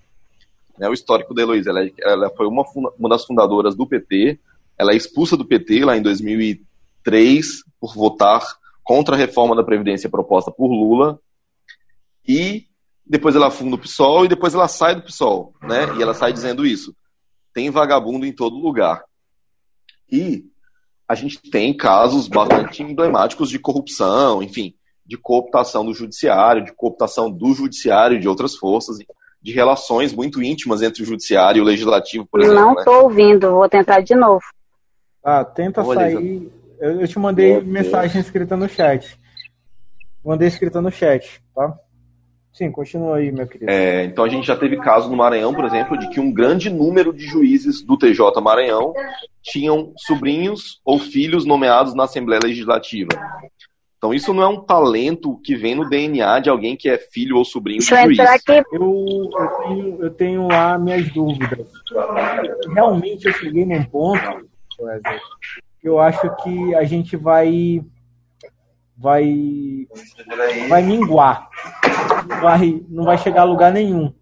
É 0.79 0.89
o 0.89 0.93
histórico 0.93 1.33
da 1.33 1.41
Heloísa. 1.41 1.69
Ela, 1.69 1.89
ela 1.99 2.29
foi 2.31 2.47
uma, 2.47 2.63
uma 2.97 3.09
das 3.09 3.25
fundadoras 3.25 3.75
do 3.75 3.85
PT. 3.85 4.39
Ela 4.77 4.93
é 4.93 4.95
expulsa 4.95 5.37
do 5.37 5.45
PT 5.45 5.85
lá 5.85 5.95
em 5.95 6.01
2003 6.01 7.63
por 7.79 7.93
votar 7.93 8.41
contra 8.83 9.15
a 9.15 9.17
reforma 9.17 9.55
da 9.55 9.63
Previdência 9.63 10.09
proposta 10.09 10.51
por 10.51 10.67
Lula. 10.67 11.19
E 12.27 12.67
depois 13.05 13.35
ela 13.35 13.51
funda 13.51 13.75
o 13.75 13.79
PSOL 13.79 14.25
e 14.25 14.29
depois 14.29 14.53
ela 14.53 14.67
sai 14.67 14.95
do 14.95 15.03
PSOL. 15.03 15.53
Né? 15.61 15.95
E 15.97 16.01
ela 16.01 16.13
sai 16.13 16.33
dizendo 16.33 16.65
isso. 16.65 16.95
Tem 17.53 17.69
vagabundo 17.69 18.25
em 18.25 18.33
todo 18.33 18.57
lugar. 18.57 19.03
E 20.11 20.45
a 21.07 21.15
gente 21.15 21.39
tem 21.51 21.75
casos 21.75 22.27
bastante 22.27 22.81
emblemáticos 22.81 23.49
de 23.49 23.59
corrupção, 23.59 24.41
enfim, 24.41 24.73
de 25.05 25.17
cooptação 25.17 25.85
do 25.85 25.93
judiciário, 25.93 26.63
de 26.63 26.73
cooptação 26.73 27.29
do 27.29 27.53
judiciário 27.53 28.17
e 28.17 28.19
de 28.19 28.27
outras 28.27 28.55
forças, 28.55 28.97
de 29.43 29.51
relações 29.51 30.13
muito 30.13 30.41
íntimas 30.41 30.81
entre 30.81 31.03
o 31.03 31.05
judiciário 31.05 31.59
e 31.59 31.61
o 31.61 31.65
legislativo, 31.65 32.25
por 32.25 32.39
exemplo. 32.39 32.59
Não 32.59 32.73
estou 32.73 32.93
né? 32.93 32.99
ouvindo, 33.01 33.51
vou 33.51 33.67
tentar 33.67 33.99
de 33.99 34.15
novo. 34.15 34.43
Ah, 35.21 35.43
tenta 35.43 35.83
sair. 35.83 36.49
Eu, 36.79 37.01
eu, 37.01 37.07
te 37.07 37.19
mandei 37.19 37.61
mensagem 37.61 38.21
escrita 38.21 38.55
no 38.55 38.69
chat. 38.69 39.19
Mandei 40.23 40.47
escrita 40.47 40.81
no 40.81 40.89
chat, 40.89 41.41
tá? 41.53 41.77
Sim, 42.53 42.71
continua 42.71 43.17
aí, 43.17 43.31
meu 43.31 43.47
querido. 43.47 43.69
É, 43.69 44.05
então 44.05 44.23
a 44.23 44.29
gente 44.29 44.45
já 44.45 44.55
teve 44.55 44.77
caso 44.77 45.09
no 45.09 45.17
Maranhão, 45.17 45.53
por 45.53 45.65
exemplo, 45.65 45.97
de 45.97 46.07
que 46.09 46.19
um 46.19 46.31
grande 46.31 46.69
número 46.69 47.11
de 47.11 47.25
juízes 47.25 47.81
do 47.81 47.97
TJ 47.97 48.39
Maranhão 48.41 48.93
tinham 49.41 49.91
sobrinhos 49.97 50.79
ou 50.85 50.99
filhos 50.99 51.45
nomeados 51.45 51.95
na 51.95 52.03
Assembleia 52.03 52.41
Legislativa. 52.43 53.09
Então 54.03 54.13
isso 54.13 54.33
não 54.33 54.43
é 54.43 54.47
um 54.49 54.59
talento 54.59 55.39
que 55.41 55.55
vem 55.55 55.75
no 55.75 55.87
DNA 55.87 56.39
de 56.39 56.49
alguém 56.49 56.75
que 56.75 56.89
é 56.89 56.97
filho 56.97 57.37
ou 57.37 57.45
sobrinho 57.45 57.79
Deixa 57.79 58.05
de 58.05 58.15
juiz. 58.15 58.19
Aqui. 58.19 58.61
Eu, 58.73 59.29
eu, 59.31 59.47
tenho, 59.47 60.03
eu 60.03 60.09
tenho 60.09 60.47
lá 60.49 60.77
minhas 60.77 61.07
dúvidas. 61.07 61.65
Realmente 62.73 63.27
eu 63.27 63.33
cheguei 63.33 63.65
num 63.65 63.81
ponto, 63.85 64.45
que 65.79 65.87
eu 65.87 66.01
acho 66.01 66.35
que 66.43 66.75
a 66.75 66.83
gente 66.83 67.15
vai 67.15 67.81
vai 68.97 69.87
vai 70.67 70.81
minguar, 70.81 71.47
não 72.27 72.41
vai, 72.41 72.83
não 72.89 73.03
vai 73.05 73.17
chegar 73.17 73.43
a 73.43 73.45
lugar 73.45 73.71
nenhum. 73.71 74.13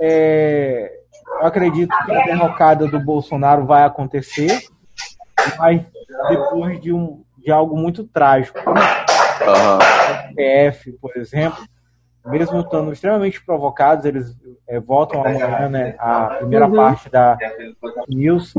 É, 0.00 0.92
eu 1.40 1.46
acredito 1.46 1.96
que 2.04 2.12
a 2.12 2.24
derrocada 2.24 2.88
do 2.88 2.98
Bolsonaro 2.98 3.64
vai 3.64 3.84
acontecer, 3.84 4.58
mas 5.56 5.82
depois 6.28 6.80
de, 6.80 6.92
um, 6.92 7.22
de 7.44 7.52
algo 7.52 7.76
muito 7.76 8.04
trágico. 8.04 8.58
Uhum. 8.58 10.34
PF, 10.34 10.92
por 10.92 11.16
exemplo, 11.16 11.62
mesmo 12.24 12.60
estando 12.60 12.92
extremamente 12.92 13.44
provocados, 13.44 14.04
eles 14.06 14.34
é, 14.66 14.80
votam 14.80 15.20
amanhã 15.20 15.68
né, 15.68 15.94
a 15.98 16.26
primeira 16.36 16.66
uhum. 16.66 16.74
parte 16.74 17.10
da 17.10 17.36
news. 18.08 18.54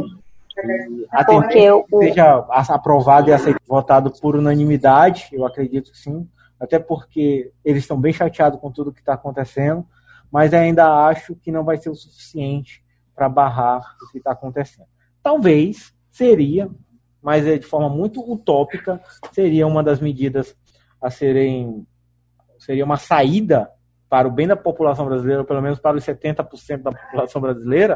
A 1.11 1.23
tendência 1.23 1.75
o... 1.75 1.85
seja 1.99 2.45
aprovado 2.69 3.29
e 3.29 3.33
aceito, 3.33 3.59
votado 3.67 4.11
por 4.21 4.35
unanimidade, 4.35 5.27
eu 5.33 5.45
acredito 5.45 5.91
que 5.91 5.97
sim, 5.97 6.29
até 6.59 6.79
porque 6.79 7.51
eles 7.63 7.83
estão 7.83 7.99
bem 7.99 8.13
chateados 8.13 8.59
com 8.59 8.71
tudo 8.71 8.93
que 8.93 8.99
está 8.99 9.13
acontecendo, 9.13 9.85
mas 10.31 10.53
ainda 10.53 11.07
acho 11.07 11.35
que 11.35 11.51
não 11.51 11.63
vai 11.63 11.77
ser 11.77 11.89
o 11.89 11.95
suficiente 11.95 12.83
para 13.13 13.27
barrar 13.27 13.81
o 14.01 14.11
que 14.11 14.19
está 14.19 14.31
acontecendo. 14.31 14.87
Talvez 15.21 15.93
seria, 16.11 16.69
mas 17.25 17.47
é 17.47 17.57
de 17.57 17.65
forma 17.65 17.89
muito 17.89 18.21
utópica, 18.21 19.01
seria 19.31 19.65
uma 19.65 19.81
das 19.81 19.99
medidas 19.99 20.55
a 21.01 21.09
serem 21.09 21.83
seria 22.59 22.85
uma 22.85 22.97
saída 22.97 23.67
para 24.07 24.27
o 24.27 24.31
bem 24.31 24.47
da 24.47 24.55
população 24.55 25.07
brasileira, 25.07 25.41
ou 25.41 25.47
pelo 25.47 25.59
menos 25.59 25.79
para 25.79 25.97
os 25.97 26.05
70% 26.05 26.83
da 26.83 26.91
população 26.91 27.41
brasileira, 27.41 27.95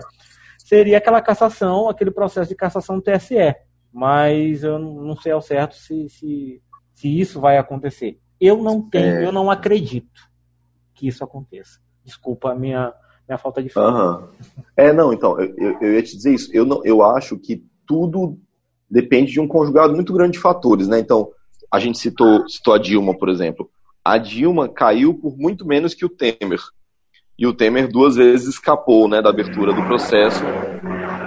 seria 0.57 0.97
aquela 0.97 1.21
cassação, 1.21 1.88
aquele 1.88 2.09
processo 2.09 2.49
de 2.49 2.55
cassação 2.55 2.95
do 2.95 3.03
TSE. 3.03 3.55
Mas 3.93 4.63
eu 4.63 4.80
não 4.80 5.15
sei 5.15 5.32
ao 5.32 5.41
certo 5.41 5.75
se, 5.75 6.09
se, 6.09 6.59
se 6.95 7.19
isso 7.19 7.39
vai 7.39 7.59
acontecer. 7.59 8.19
Eu 8.41 8.57
não 8.57 8.82
tenho, 8.82 9.21
eu 9.21 9.32
não 9.32 9.51
acredito 9.51 10.21
que 10.95 11.07
isso 11.07 11.23
aconteça. 11.23 11.80
Desculpa 12.03 12.51
a 12.51 12.55
minha, 12.55 12.91
minha 13.27 13.38
falta 13.38 13.61
de 13.61 13.69
fé. 13.69 13.80
Uhum. 13.80 14.27
É, 14.75 14.91
não, 14.91 15.13
então, 15.13 15.39
eu, 15.39 15.80
eu 15.80 15.93
ia 15.93 16.01
te 16.01 16.15
dizer 16.15 16.34
isso. 16.34 16.49
Eu, 16.51 16.65
não, 16.65 16.84
eu 16.84 17.03
acho 17.03 17.38
que 17.38 17.63
tudo 17.86 18.39
depende 18.90 19.32
de 19.32 19.40
um 19.40 19.48
conjugado 19.48 19.94
muito 19.94 20.14
grande 20.14 20.34
de 20.34 20.40
fatores, 20.40 20.88
né? 20.88 21.00
Então, 21.00 21.30
a 21.72 21.80
gente 21.80 22.00
citou, 22.00 22.48
citou 22.48 22.74
a 22.74 22.78
Dilma, 22.78 23.18
por 23.18 23.30
exemplo. 23.30 23.70
A 24.04 24.18
Dilma 24.18 24.68
caiu 24.68 25.14
por 25.14 25.38
muito 25.38 25.66
menos 25.66 25.94
que 25.94 26.06
o 26.06 26.10
Temer. 26.10 26.60
E 27.38 27.46
o 27.46 27.54
Temer 27.54 27.88
duas 27.88 28.16
vezes 28.16 28.48
escapou 28.48 29.08
né, 29.08 29.22
da 29.22 29.30
abertura 29.30 29.74
do 29.74 29.86
processo, 29.86 30.44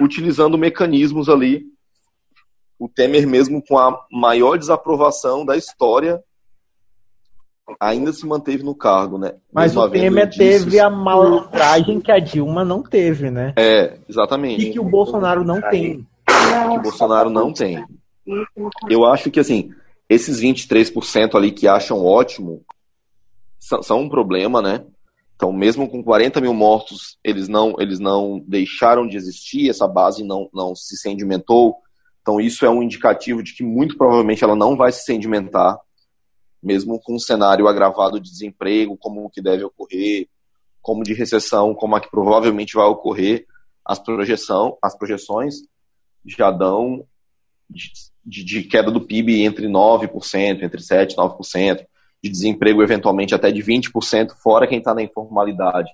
utilizando 0.03 0.59
mecanismos 0.59 1.29
ali. 1.29 1.65
O 2.79 2.89
Temer, 2.89 3.27
mesmo 3.27 3.63
com 3.65 3.79
a 3.79 3.97
maior 4.11 4.59
desaprovação 4.59 5.45
da 5.45 5.57
história, 5.57 6.21
ainda 7.81 8.13
se 8.13 8.27
manteve 8.27 8.63
no 8.63 8.75
cargo, 8.75 9.17
né? 9.17 9.35
Mas 9.53 9.75
mesmo 9.75 9.87
o 9.87 9.91
Temer 9.91 10.31
teve 10.31 10.81
a 10.81 10.91
malandragem 10.91 12.01
que 12.01 12.11
a 12.11 12.19
Dilma 12.19 12.65
não 12.65 12.83
teve, 12.83 13.31
né? 13.31 13.55
É, 13.57 13.99
exatamente. 14.09 14.67
E 14.67 14.73
que 14.73 14.81
o 14.81 14.85
Bolsonaro 14.85 15.45
não 15.45 15.61
tem. 15.61 16.07
Que 16.53 16.79
o 16.79 16.83
Bolsonaro 16.83 17.31
não 17.31 17.53
tem. 17.53 17.85
Eu 18.89 19.05
acho 19.05 19.31
que, 19.31 19.41
assim, 19.41 19.71
esses 20.09 20.41
23% 20.41 21.35
ali 21.35 21.53
que 21.53 21.67
acham 21.67 22.05
ótimo 22.05 22.65
são, 23.59 23.83
são 23.83 24.01
um 24.01 24.09
problema, 24.09 24.61
né? 24.61 24.85
Então, 25.35 25.53
mesmo 25.53 25.89
com 25.89 26.05
40 26.05 26.41
mil 26.41 26.55
mortos, 26.55 27.19
eles 27.25 27.49
não, 27.49 27.75
eles 27.81 27.99
não 27.99 28.39
deixaram 28.47 29.09
de 29.09 29.17
existir, 29.17 29.69
essa 29.69 29.89
base 29.89 30.23
não, 30.23 30.49
não 30.55 30.75
se 30.75 30.97
sedimentou. 30.97 31.77
Então, 32.21 32.41
isso 32.41 32.65
é 32.65 32.71
um 32.71 32.83
indicativo 32.83 33.43
de 33.43 33.53
que 33.53 33.65
muito 33.65 33.97
provavelmente 33.97 34.45
ela 34.45 34.55
não 34.55 34.77
vai 34.77 34.93
se 34.93 35.05
sedimentar, 35.05 35.77
mesmo 36.63 37.01
com 37.01 37.17
um 37.17 37.19
cenário 37.19 37.67
agravado 37.67 38.21
de 38.21 38.31
desemprego, 38.31 38.97
como 38.97 39.25
o 39.25 39.31
que 39.31 39.43
deve 39.43 39.65
ocorrer, 39.65 40.29
como 40.81 41.03
de 41.03 41.13
recessão, 41.13 41.75
como 41.75 41.97
a 41.97 42.01
que 42.01 42.11
provavelmente 42.11 42.75
vai 42.75 42.87
ocorrer. 42.87 43.47
As, 43.85 43.99
projeção, 43.99 44.79
as 44.81 44.97
projeções 44.97 45.55
já 46.27 46.51
dão 46.51 47.05
de, 48.25 48.45
de, 48.45 48.63
queda 48.65 48.91
do 48.91 49.01
PIB 49.01 49.45
entre 49.45 49.67
9%, 49.67 50.63
entre 50.63 50.81
7% 50.81 51.13
e 51.13 51.17
9%, 51.17 51.87
de 52.23 52.31
desemprego 52.31 52.83
eventualmente 52.83 53.35
até 53.35 53.51
de 53.51 53.63
20%, 53.63 54.33
fora 54.43 54.67
quem 54.67 54.79
está 54.79 54.95
na 54.95 55.03
informalidade. 55.03 55.91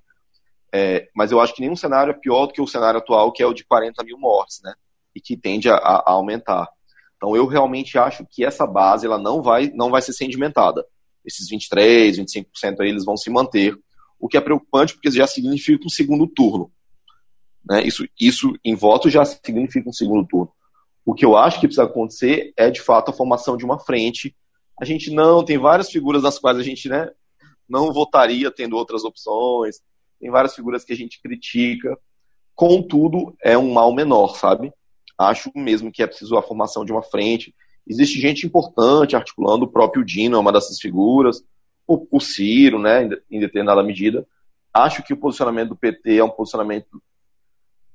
É, 0.73 1.09
mas 1.15 1.33
eu 1.33 1.41
acho 1.41 1.55
que 1.55 1.63
nenhum 1.63 1.77
cenário 1.77 2.11
é 2.11 2.15
pior 2.15 2.47
do 2.47 2.53
que 2.53 2.61
o 2.61 2.67
cenário 2.67 2.99
atual, 2.99 3.33
que 3.33 3.43
é 3.43 3.47
o 3.47 3.55
de 3.55 3.65
40 3.65 4.05
mil 4.05 4.19
mortes, 4.19 4.61
né? 4.63 4.75
E 5.15 5.21
que 5.21 5.37
tende 5.37 5.71
a, 5.71 5.77
a 5.77 6.13
aumentar. 6.13 6.69
Então 7.17 7.35
eu 7.35 7.47
realmente 7.47 7.99
acho 7.99 8.27
que 8.31 8.45
essa 8.45 8.67
base 8.67 9.07
ela 9.07 9.19
não 9.19 9.43
vai, 9.43 9.71
não 9.75 9.91
vai 9.91 10.03
ser 10.03 10.13
sedimentada. 10.13 10.85
Esses 11.25 11.49
23, 11.49 12.19
25% 12.19 12.81
aí 12.81 12.89
eles 12.89 13.05
vão 13.05 13.17
se 13.17 13.31
manter, 13.31 13.75
o 14.21 14.29
que 14.29 14.37
é 14.37 14.41
preocupante 14.41 14.95
porque 14.95 15.11
já 15.11 15.27
significa 15.27 15.85
um 15.85 15.91
segundo 15.91 16.27
turno. 16.27 16.71
Né? 17.65 17.83
Isso, 17.83 18.07
isso 18.19 18.55
em 18.65 18.75
voto 18.75 19.11
já 19.11 19.25
significa 19.25 19.89
um 19.89 19.93
segundo 19.93 20.27
turno. 20.27 20.53
O 21.05 21.15
que 21.15 21.25
eu 21.25 21.37
acho 21.37 21.61
que 21.61 21.67
precisa 21.67 21.85
acontecer 21.85 22.53
é, 22.57 22.71
de 22.71 22.81
fato, 22.81 23.11
a 23.11 23.15
formação 23.15 23.57
de 23.57 23.65
uma 23.65 23.79
frente. 23.79 24.37
A 24.81 24.85
gente 24.85 25.11
não, 25.11 25.45
tem 25.45 25.57
várias 25.57 25.91
figuras 25.91 26.23
das 26.23 26.39
quais 26.39 26.59
a 26.59 26.63
gente 26.63 26.89
né, 26.89 27.11
não 27.69 27.93
votaria 27.93 28.51
tendo 28.51 28.77
outras 28.77 29.05
opções, 29.05 29.81
tem 30.21 30.31
várias 30.31 30.55
figuras 30.55 30.85
que 30.85 30.93
a 30.93 30.97
gente 30.97 31.21
critica. 31.21 31.99
Contudo, 32.55 33.35
é 33.43 33.57
um 33.57 33.73
mal 33.73 33.93
menor, 33.93 34.37
sabe? 34.37 34.73
Acho 35.17 35.51
mesmo 35.55 35.91
que 35.91 36.03
é 36.03 36.07
preciso 36.07 36.37
a 36.37 36.43
formação 36.43 36.85
de 36.85 36.93
uma 36.93 37.03
frente. 37.03 37.55
Existe 37.87 38.21
gente 38.21 38.47
importante 38.47 39.17
articulando, 39.17 39.65
o 39.65 39.71
próprio 39.71 40.05
Dino 40.05 40.37
é 40.37 40.41
uma 40.41 40.53
dessas 40.53 40.79
figuras, 40.79 41.43
o, 41.87 42.07
o 42.11 42.21
Ciro, 42.21 42.79
né, 42.79 43.09
em 43.31 43.41
determinada 43.41 43.83
medida. 43.83 44.27
Acho 44.75 45.03
que 45.03 45.13
o 45.13 45.17
posicionamento 45.17 45.71
do 45.71 45.77
PT 45.77 46.19
é 46.19 46.25
um 46.25 46.29
posicionamento 46.29 47.03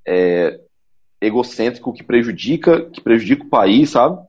é, 0.06 0.60
egocêntrico 1.22 1.94
que 1.94 2.04
prejudica, 2.04 2.90
que 2.90 3.02
prejudica 3.02 3.44
o 3.44 3.50
país, 3.50 3.92
sabe? 3.92 4.22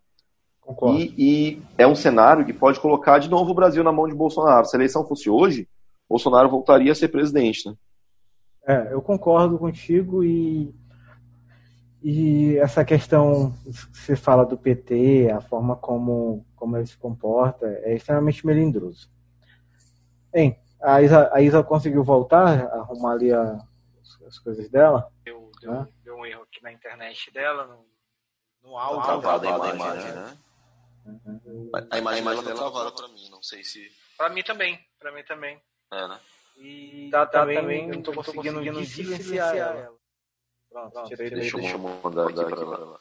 Concordo. 0.61 0.99
E, 0.99 1.15
e, 1.19 1.63
é 1.77 1.87
um 1.87 1.95
cenário 1.95 2.45
que 2.45 2.53
pode 2.53 2.81
colocar 2.81 3.19
de 3.19 3.29
novo 3.29 3.51
o 3.51 3.55
Brasil 3.55 3.83
na 3.85 3.93
mão 3.93 4.09
de 4.09 4.15
Bolsonaro. 4.15 4.67
Se 4.67 4.77
a 4.77 4.79
eleição 4.79 5.07
fosse 5.07 5.29
hoje, 5.29 5.69
Bolsonaro 6.09 6.49
voltaria 6.49 6.93
a 6.93 6.95
ser 6.95 7.09
presidente, 7.09 7.69
né? 7.69 7.75
É, 8.67 8.95
eu 8.95 9.03
concordo 9.03 9.59
contigo 9.59 10.25
e, 10.25 10.75
e 12.03 12.57
essa 12.57 12.83
questão 12.83 13.53
que 13.63 13.99
você 13.99 14.17
fala 14.17 14.47
do 14.47 14.57
PT, 14.57 15.31
a 15.31 15.41
forma 15.43 15.77
como, 15.77 16.47
como 16.57 16.77
ele 16.79 16.87
se 16.87 16.97
comporta, 16.97 17.67
é 17.67 17.95
extremamente 17.95 18.47
melindroso. 18.47 19.11
Bem, 20.33 20.57
a 20.83 21.03
Isa, 21.03 21.31
a 21.31 21.43
Isa 21.43 21.63
conseguiu 21.63 22.03
voltar, 22.03 22.69
arrumar 22.69 23.13
ali 23.13 23.33
a, 23.33 23.59
as 24.27 24.39
coisas 24.39 24.69
dela? 24.71 25.11
Eu, 25.65 25.73
né? 25.73 25.89
deu 26.05 26.17
um 26.17 26.27
erro 26.27 26.43
aqui 26.43 26.63
na 26.63 26.73
internet 26.73 27.33
dela, 27.33 27.67
no, 27.67 27.87
no 28.63 28.77
áudio. 28.77 29.03
Travada 29.03 29.49
a 29.49 29.51
imagem, 29.51 29.75
imagem 29.75 30.13
né? 30.13 30.39
Uhum. 31.07 31.71
A 31.91 31.99
imagem, 31.99 32.19
a 32.19 32.23
imagem 32.23 32.45
dela 32.45 32.57
travada 32.57 32.93
pra 32.93 33.09
mim, 33.09 33.29
não 33.31 33.43
sei 33.43 33.63
se... 33.63 33.91
Pra 34.17 34.29
mim 34.31 34.43
também, 34.43 34.79
pra 34.99 35.13
mim 35.13 35.23
também. 35.25 35.61
É, 35.93 36.09
né? 36.09 36.21
E 36.57 37.09
tá, 37.11 37.27
tá 37.27 37.41
também, 37.41 37.57
também 37.57 37.89
não 37.89 38.03
tô 38.03 38.13
conseguindo, 38.13 38.59
conseguindo 38.59 38.87
silenciar 38.87 39.57
ela. 39.57 39.93
Pronto, 40.71 40.93
Pronto 40.93 41.09
tirei, 41.09 41.31
deixa, 41.31 41.57
deixa 41.57 41.75
eu 41.75 41.79
mandar 41.79 42.25
aqui 42.25 42.35
pra 42.35 42.61
ela. 42.61 43.01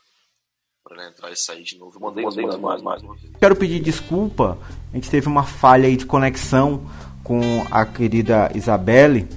Pra 0.84 0.96
ela 0.96 1.10
entrar 1.10 1.32
e 1.32 1.36
sair 1.36 1.64
de 1.64 1.78
novo. 1.78 1.96
Eu 1.96 2.02
mandei, 2.02 2.26
mandei 2.26 2.46
mais, 2.58 2.82
mais, 2.82 3.02
mais. 3.02 3.22
Quero 3.40 3.56
pedir 3.56 3.80
desculpa, 3.80 4.58
a 4.92 4.96
gente 4.96 5.10
teve 5.10 5.28
uma 5.28 5.44
falha 5.44 5.88
aí 5.88 5.96
de 5.96 6.06
conexão 6.06 6.84
com 7.24 7.40
a 7.72 7.86
querida 7.86 8.52
Isabelle. 8.54 9.28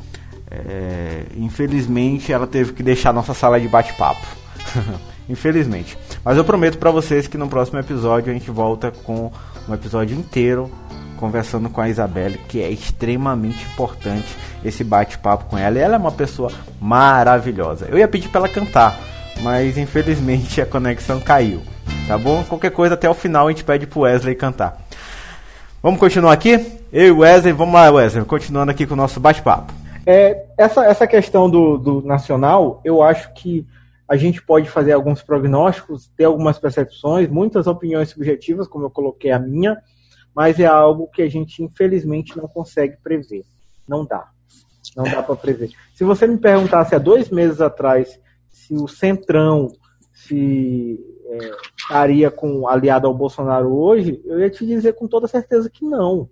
É, 0.51 1.25
infelizmente, 1.37 2.33
ela 2.33 2.47
teve 2.47 2.73
que 2.73 2.83
deixar 2.83 3.13
nossa 3.13 3.35
sala 3.35 3.61
de 3.61 3.69
bate-papo. 3.69 4.27
infelizmente. 5.29 5.99
Mas 6.25 6.37
eu 6.37 6.45
prometo 6.45 6.79
para 6.79 6.91
vocês 6.91 7.27
que 7.27 7.39
no 7.39 7.49
próximo 7.49 7.79
episódio 7.79 8.31
a 8.31 8.35
gente 8.35 8.51
volta 8.51 8.91
com 8.91 9.31
um 9.69 9.75
episódio 9.75 10.17
inteiro 10.17 10.71
conversando 11.17 11.71
com 11.71 11.81
a 11.81 11.89
Isabelle, 11.89 12.39
que 12.47 12.61
é 12.61 12.71
extremamente 12.71 13.65
importante 13.73 14.27
esse 14.65 14.85
bate-papo 14.85 15.47
com 15.47 15.59
ela. 15.59 15.79
E 15.79 15.81
ela 15.81 15.95
é 15.95 15.99
uma 15.99 16.13
pessoa 16.13 16.53
maravilhosa. 16.81 17.87
Eu 17.91 17.99
ia 17.99 18.07
pedir 18.07 18.29
para 18.29 18.43
ela 18.43 18.49
cantar, 18.49 18.99
mas 19.43 19.79
infelizmente 19.79 20.61
a 20.63 20.67
conexão 20.67 21.21
caiu. 21.21 21.63
Tá 22.07 22.17
bom? 22.17 22.45
Qualquer 22.45 22.71
coisa 22.71 22.95
até 22.95 23.09
o 23.09 23.15
final 23.15 23.47
a 23.47 23.51
gente 23.51 23.65
pede 23.65 23.87
pro 23.87 24.01
Wesley 24.01 24.35
cantar. 24.35 24.79
Vamos 25.83 25.99
continuar 25.99 26.33
aqui? 26.33 26.61
Eu 26.93 27.07
e 27.07 27.11
Wesley, 27.11 27.53
vamos 27.53 27.75
lá, 27.75 27.91
Wesley, 27.91 28.25
continuando 28.25 28.71
aqui 28.71 28.87
com 28.87 28.95
o 28.95 28.97
nosso 28.97 29.19
bate-papo. 29.19 29.76
É, 30.07 30.47
essa, 30.57 30.85
essa 30.85 31.07
questão 31.07 31.51
do, 31.51 31.77
do 31.77 32.01
nacional, 32.03 32.81
eu 32.85 33.03
acho 33.03 33.35
que 33.35 33.67
a 34.09 34.17
gente 34.17 34.41
pode 34.41 34.71
fazer 34.71 34.93
alguns 34.93 35.21
prognósticos, 35.21 36.09
ter 36.17 36.25
algumas 36.25 36.59
percepções, 36.59 37.29
muitas 37.29 37.67
opiniões 37.67 38.11
subjetivas, 38.11 38.69
como 38.69 38.85
eu 38.85 38.91
coloquei 38.91 39.33
a 39.33 39.39
minha, 39.39 39.77
mas 40.33 40.61
é 40.61 40.67
algo 40.67 41.09
que 41.09 41.23
a 41.23 41.29
gente 41.29 41.63
infelizmente 41.63 42.37
não 42.37 42.47
consegue 42.47 42.97
prever. 43.03 43.45
Não 43.89 44.07
dá. 44.07 44.29
Não 44.97 45.05
dá 45.05 45.23
para 45.23 45.35
prever. 45.35 45.71
Se 45.95 46.05
você 46.05 46.27
me 46.27 46.39
perguntasse 46.39 46.95
há 46.95 46.99
dois 46.99 47.29
meses 47.29 47.61
atrás 47.61 48.21
se 48.49 48.75
o 48.75 48.87
Centrão 48.87 49.73
se 50.13 50.99
é, 51.27 51.51
estaria 51.77 52.31
com 52.31 52.69
aliado 52.69 53.07
ao 53.07 53.15
Bolsonaro 53.15 53.75
hoje, 53.75 54.23
eu 54.25 54.39
ia 54.39 54.51
te 54.51 54.65
dizer 54.65 54.95
com 54.95 55.07
toda 55.09 55.27
certeza 55.27 55.69
que 55.69 55.85
não. 55.85 56.29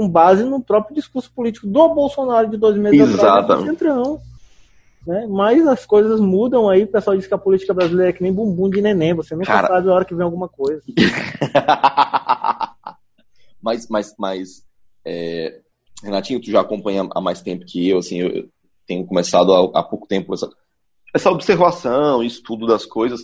Com 0.00 0.08
base 0.08 0.44
no 0.44 0.62
próprio 0.62 0.94
discurso 0.94 1.30
político 1.30 1.66
do 1.66 1.94
Bolsonaro 1.94 2.48
de 2.48 2.56
dois 2.56 2.76
meses 2.76 3.00
Exatamente. 3.00 3.42
atrás, 3.42 3.64
Centrão. 3.64 4.20
Né? 5.06 5.26
Mas 5.28 5.66
as 5.66 5.84
coisas 5.84 6.20
mudam 6.20 6.68
aí, 6.68 6.84
o 6.84 6.88
pessoal 6.88 7.16
diz 7.16 7.26
que 7.26 7.34
a 7.34 7.38
política 7.38 7.74
brasileira 7.74 8.10
é 8.10 8.12
que 8.12 8.22
nem 8.22 8.32
bumbum 8.32 8.70
de 8.70 8.80
neném, 8.80 9.12
você 9.12 9.34
nunca 9.34 9.46
Cara... 9.46 9.68
sabe 9.68 9.90
a 9.90 9.92
hora 9.92 10.04
que 10.04 10.14
vem 10.14 10.24
alguma 10.24 10.48
coisa. 10.48 10.82
mas, 13.62 13.88
mas, 13.88 14.14
mas 14.18 14.64
é, 15.04 15.60
Renatinho, 16.02 16.40
tu 16.40 16.50
já 16.50 16.60
acompanha 16.60 17.06
há 17.14 17.20
mais 17.20 17.42
tempo 17.42 17.64
que 17.66 17.88
eu, 17.88 17.98
assim, 17.98 18.20
eu 18.20 18.48
tenho 18.86 19.06
começado 19.06 19.52
há, 19.52 19.80
há 19.80 19.82
pouco 19.82 20.06
tempo 20.06 20.32
essa, 20.32 20.48
essa 21.14 21.30
observação, 21.30 22.22
estudo 22.22 22.66
das 22.66 22.86
coisas, 22.86 23.20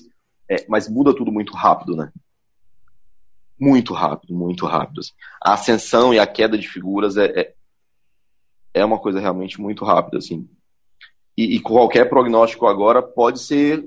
é, 0.50 0.66
mas 0.68 0.88
muda 0.88 1.14
tudo 1.14 1.32
muito 1.32 1.54
rápido, 1.54 1.96
né? 1.96 2.10
Muito 3.58 3.94
rápido, 3.94 4.34
muito 4.34 4.66
rápido. 4.66 5.00
Assim. 5.00 5.12
A 5.42 5.54
ascensão 5.54 6.12
e 6.12 6.18
a 6.18 6.26
queda 6.26 6.58
de 6.58 6.68
figuras 6.68 7.16
é, 7.16 7.26
é, 7.26 7.54
é 8.74 8.84
uma 8.84 8.98
coisa 8.98 9.18
realmente 9.18 9.60
muito 9.60 9.84
rápida, 9.84 10.18
assim. 10.18 10.48
E, 11.36 11.56
e, 11.56 11.60
qualquer 11.60 12.08
prognóstico 12.08 12.66
agora 12.66 13.02
pode 13.02 13.40
ser, 13.40 13.86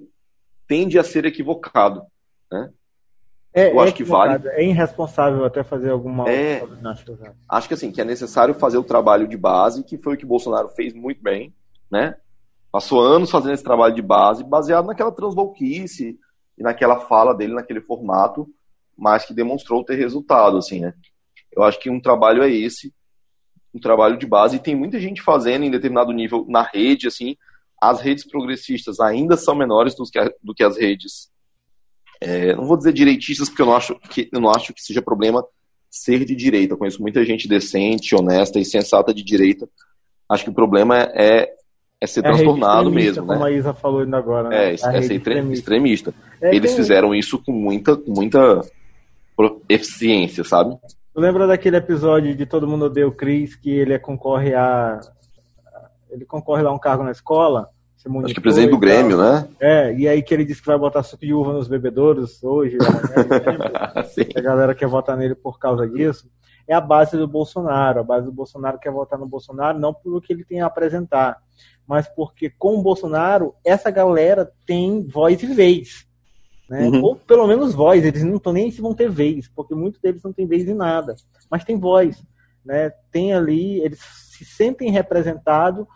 tende 0.68 1.00
a 1.00 1.04
ser 1.04 1.26
equivocado, 1.26 2.04
né? 2.52 2.70
É, 3.52 3.72
eu 3.72 3.80
acho 3.80 3.94
é 3.94 3.96
que 3.96 4.04
vale. 4.04 4.48
É 4.50 4.64
irresponsável 4.64 5.44
até 5.44 5.64
fazer 5.64 5.90
alguma 5.90 6.30
é, 6.30 6.64
Acho 7.50 7.68
que 7.68 7.74
assim, 7.74 7.92
que 7.92 8.00
é 8.00 8.06
necessário 8.06 8.54
fazer 8.54 8.78
o 8.78 8.84
trabalho 8.84 9.28
de 9.28 9.36
base, 9.36 9.84
que 9.84 9.98
foi 9.98 10.14
o 10.14 10.18
que 10.18 10.26
Bolsonaro 10.26 10.70
fez 10.70 10.94
muito 10.94 11.22
bem, 11.22 11.54
né? 11.92 12.16
Passou 12.72 13.02
anos 13.02 13.32
fazendo 13.32 13.54
esse 13.54 13.64
trabalho 13.64 13.96
de 13.96 14.02
base, 14.04 14.44
baseado 14.44 14.86
naquela 14.86 15.12
transvolquice 15.12 16.20
e 16.56 16.62
naquela 16.62 17.00
fala 17.00 17.34
dele, 17.34 17.56
naquele 17.56 17.82
formato, 17.82 18.48
mas 19.00 19.26
que 19.26 19.34
demonstrou 19.34 19.84
ter 19.84 19.96
resultado, 19.96 20.58
assim, 20.58 20.82
né? 20.82 20.94
Eu 21.52 21.64
acho 21.64 21.80
que 21.80 21.90
um 21.90 22.00
trabalho 22.00 22.44
é 22.44 22.52
esse, 22.52 22.94
um 23.74 23.80
trabalho 23.80 24.18
de 24.18 24.26
base, 24.26 24.58
e 24.58 24.60
tem 24.60 24.76
muita 24.76 25.00
gente 25.00 25.22
fazendo 25.22 25.64
em 25.66 25.72
determinado 25.72 26.12
nível 26.12 26.46
na 26.48 26.64
rede, 26.64 27.08
assim, 27.08 27.36
as 27.82 28.02
redes 28.02 28.28
progressistas 28.28 29.00
ainda 29.00 29.38
são 29.38 29.56
menores 29.56 29.96
do 29.96 30.04
que, 30.04 30.36
do 30.44 30.54
que 30.54 30.64
as 30.64 30.78
redes 30.78 31.30
é, 32.22 32.54
não 32.54 32.66
vou 32.66 32.78
dizer 32.78 32.92
direitistas, 32.92 33.48
porque 33.48 33.62
eu 33.62 33.66
não, 33.66 33.76
acho 33.76 33.96
que, 34.10 34.30
eu 34.32 34.42
não 34.42 34.50
acho 34.50 34.74
que 34.74 34.82
seja 34.82 35.02
problema 35.02 35.44
ser 35.90 36.26
de 36.26 36.36
direita. 36.36 36.74
Eu 36.74 36.78
conheço 36.78 37.02
muita 37.02 37.24
gente 37.24 37.48
decente, 37.48 38.16
honesta 38.16 38.60
e 38.60 38.66
sensata 38.66 39.14
de 39.14 39.24
direita. 39.24 39.68
Acho 40.28 40.44
que 40.44 40.50
o 40.50 40.54
problema 40.54 40.98
é, 41.14 41.50
é 42.00 42.08
ser 42.08 42.20
é 42.20 42.24
transtornado 42.24 42.92
mesmo. 42.92 43.26
Como 43.26 43.40
né? 43.40 43.46
a 43.46 43.52
Isa 43.52 43.74
falou 43.74 44.02
ainda 44.02 44.18
agora. 44.18 44.50
Né? 44.50 44.72
É, 44.72 44.74
é 44.74 45.02
ser 45.02 45.16
extremista. 45.16 45.54
extremista. 45.54 46.14
É, 46.42 46.54
Eles 46.54 46.72
tem... 46.72 46.82
fizeram 46.82 47.16
isso 47.16 47.42
com 47.42 47.54
muita, 47.54 47.96
muita 48.06 48.62
eficiência, 49.68 50.44
sabe? 50.44 50.78
Lembra 51.16 51.48
daquele 51.48 51.78
episódio 51.78 52.36
de 52.36 52.46
Todo 52.46 52.68
Mundo 52.68 52.86
Odeia 52.86 53.08
o 53.08 53.12
Cris, 53.12 53.56
que 53.56 53.70
ele 53.70 53.98
concorre 54.00 54.54
a. 54.54 55.00
Ele 56.10 56.26
concorre 56.26 56.66
a 56.66 56.72
um 56.72 56.80
cargo 56.80 57.04
na 57.04 57.12
escola 57.12 57.70
Acho 58.24 58.34
que 58.34 58.40
presidente 58.40 58.70
do 58.70 58.78
Grêmio, 58.78 59.18
né? 59.18 59.50
É, 59.60 59.94
e 59.94 60.08
aí 60.08 60.24
que 60.24 60.34
ele 60.34 60.46
disse 60.46 60.62
que 60.62 60.68
vai 60.68 60.78
botar 60.78 61.04
suco 61.04 61.26
de 61.26 61.34
uva 61.34 61.52
nos 61.52 61.68
bebedouros 61.68 62.42
hoje, 62.42 62.78
a 64.36 64.42
galera 64.42 64.74
quer 64.74 64.88
votar 64.88 65.18
nele 65.18 65.36
por 65.36 65.60
causa 65.60 65.86
disso. 65.86 66.30
É 66.66 66.74
a 66.74 66.80
base 66.80 67.18
do 67.18 67.28
Bolsonaro. 67.28 68.00
A 68.00 68.04
base 68.04 68.26
do 68.26 68.32
Bolsonaro 68.32 68.80
quer 68.80 68.92
votar 68.92 69.20
no 69.20 69.28
Bolsonaro 69.28 69.78
não 69.78 69.94
pelo 69.94 70.22
que 70.22 70.32
ele 70.32 70.46
tem 70.46 70.62
a 70.62 70.68
apresentar, 70.68 71.40
mas 71.86 72.08
porque 72.08 72.50
com 72.50 72.78
o 72.78 72.82
Bolsonaro, 72.82 73.54
essa 73.66 73.92
galera 73.92 74.50
tem 74.66 75.06
voz 75.06 75.44
e 75.44 75.48
vez. 75.48 76.08
Né? 76.70 76.88
Uhum. 76.88 77.02
Ou 77.02 77.16
pelo 77.16 77.48
menos 77.48 77.74
voz, 77.74 78.06
eles 78.06 78.24
não 78.24 78.36
estão 78.36 78.54
nem 78.54 78.70
se 78.70 78.80
vão 78.80 78.94
ter 78.94 79.10
vez, 79.10 79.48
porque 79.48 79.74
muitos 79.74 80.00
deles 80.00 80.22
não 80.22 80.32
têm 80.32 80.46
vez 80.46 80.68
em 80.68 80.76
nada, 80.76 81.16
mas 81.50 81.66
tem 81.66 81.80
voz. 81.80 82.24
Né? 82.64 82.92
Tem 83.12 83.34
ali, 83.34 83.82
eles 83.82 84.00
se 84.00 84.46
sentem 84.46 84.92
representados 84.92 85.88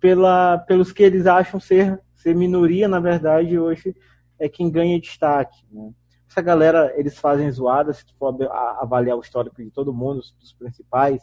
pela, 0.00 0.58
pelos 0.58 0.90
que 0.90 1.02
eles 1.02 1.26
acham 1.26 1.60
ser, 1.60 2.00
ser 2.16 2.34
minoria, 2.34 2.88
na 2.88 2.98
verdade, 2.98 3.58
hoje 3.58 3.94
é 4.38 4.48
quem 4.48 4.68
ganha 4.68 5.00
destaque. 5.00 5.64
Né? 5.70 5.92
Essa 6.28 6.42
galera, 6.42 6.92
eles 6.96 7.16
fazem 7.16 7.50
zoadas, 7.50 7.98
se 7.98 8.04
for 8.18 8.36
avaliar 8.80 9.16
o 9.16 9.20
histórico 9.20 9.62
de 9.62 9.70
todo 9.70 9.94
mundo, 9.94 10.20
dos 10.40 10.52
principais, 10.52 11.22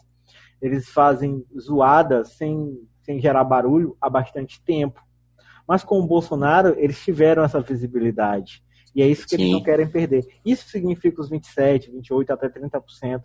eles 0.62 0.88
fazem 0.88 1.44
zoadas 1.58 2.30
sem, 2.30 2.80
sem 3.02 3.20
gerar 3.20 3.44
barulho 3.44 3.96
há 4.00 4.08
bastante 4.08 4.62
tempo. 4.62 5.02
Mas 5.68 5.84
com 5.84 6.00
o 6.00 6.06
Bolsonaro, 6.06 6.74
eles 6.78 7.02
tiveram 7.02 7.44
essa 7.44 7.60
visibilidade. 7.60 8.64
E 8.94 9.02
é 9.02 9.06
isso 9.06 9.24
que 9.24 9.36
Sim. 9.36 9.42
eles 9.42 9.52
não 9.52 9.62
querem 9.62 9.88
perder. 9.88 10.26
Isso 10.44 10.68
significa 10.68 11.20
os 11.20 11.28
27, 11.28 11.90
28, 11.90 12.32
até 12.32 12.48
30% 12.48 13.22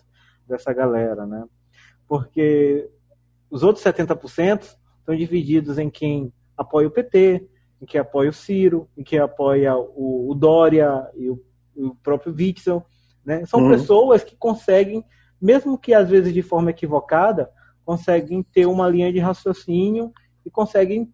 dessa 0.47 0.71
galera, 0.73 1.25
né? 1.25 1.43
Porque 2.07 2.89
os 3.49 3.63
outros 3.63 3.83
70% 3.83 4.75
estão 4.99 5.15
divididos 5.15 5.77
em 5.77 5.89
quem 5.89 6.31
apoia 6.57 6.87
o 6.87 6.91
PT, 6.91 7.47
em 7.81 7.85
quem 7.85 7.99
apoia 7.99 8.29
o 8.29 8.33
Ciro, 8.33 8.87
em 8.97 9.03
quem 9.03 9.19
apoia 9.19 9.75
o, 9.75 10.29
o 10.29 10.35
Dória 10.35 11.09
e 11.15 11.29
o, 11.29 11.41
o 11.75 11.95
próprio 11.95 12.33
Witzel. 12.33 12.85
Né? 13.25 13.45
São 13.45 13.61
uhum. 13.61 13.69
pessoas 13.69 14.23
que 14.23 14.35
conseguem, 14.35 15.03
mesmo 15.41 15.77
que 15.77 15.93
às 15.93 16.09
vezes 16.09 16.33
de 16.33 16.41
forma 16.41 16.69
equivocada, 16.69 17.49
conseguem 17.83 18.41
ter 18.43 18.65
uma 18.65 18.89
linha 18.89 19.11
de 19.11 19.19
raciocínio 19.19 20.11
e 20.45 20.49
conseguem 20.49 21.11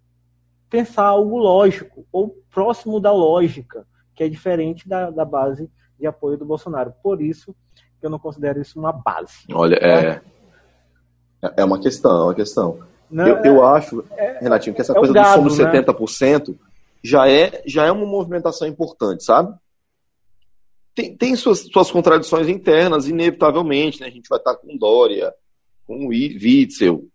pensar 0.69 1.03
algo 1.03 1.37
lógico 1.37 2.07
ou 2.11 2.37
próximo 2.49 2.99
da 2.99 3.11
lógica, 3.11 3.85
que 4.15 4.23
é 4.23 4.29
diferente 4.29 4.87
da, 4.87 5.09
da 5.09 5.25
base 5.25 5.69
de 5.99 6.07
apoio 6.07 6.37
do 6.37 6.45
Bolsonaro. 6.45 6.93
Por 7.03 7.21
isso 7.21 7.55
que 7.99 8.05
eu 8.05 8.09
não 8.09 8.19
considero 8.19 8.59
isso 8.59 8.79
uma 8.79 8.91
base. 8.91 9.45
Olha, 9.53 9.75
é, 9.75 10.21
é 11.57 11.63
uma 11.63 11.79
questão, 11.79 12.21
é 12.21 12.23
uma 12.25 12.35
questão. 12.35 12.79
Não, 13.09 13.27
eu, 13.27 13.37
eu 13.43 13.63
é, 13.63 13.77
acho, 13.77 14.03
é, 14.11 14.39
Renatinho, 14.39 14.73
que 14.73 14.81
essa 14.81 14.93
é 14.93 14.95
coisa 14.95 15.13
gado, 15.13 15.43
do 15.43 15.49
somos 15.49 15.57
né? 15.57 15.81
70% 15.81 16.57
já 17.03 17.29
é, 17.29 17.63
já 17.65 17.85
é 17.85 17.91
uma 17.91 18.05
movimentação 18.05 18.67
importante, 18.67 19.23
sabe? 19.23 19.53
Tem, 20.93 21.15
tem 21.15 21.35
suas, 21.35 21.59
suas 21.59 21.89
contradições 21.89 22.47
internas, 22.47 23.07
inevitavelmente, 23.07 24.01
né? 24.01 24.07
A 24.07 24.11
gente 24.11 24.29
vai 24.29 24.39
estar 24.39 24.55
com 24.55 24.77
Dória, 24.77 25.33
com 25.85 26.07
Witzel, 26.07 27.05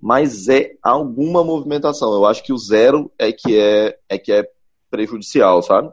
mas 0.00 0.48
é 0.48 0.74
alguma 0.82 1.42
movimentação. 1.42 2.14
Eu 2.14 2.26
acho 2.26 2.42
que 2.42 2.52
o 2.52 2.58
zero 2.58 3.10
é 3.18 3.32
que 3.32 3.58
é, 3.58 3.98
é, 4.08 4.18
que 4.18 4.32
é 4.32 4.48
prejudicial, 4.90 5.62
sabe? 5.62 5.90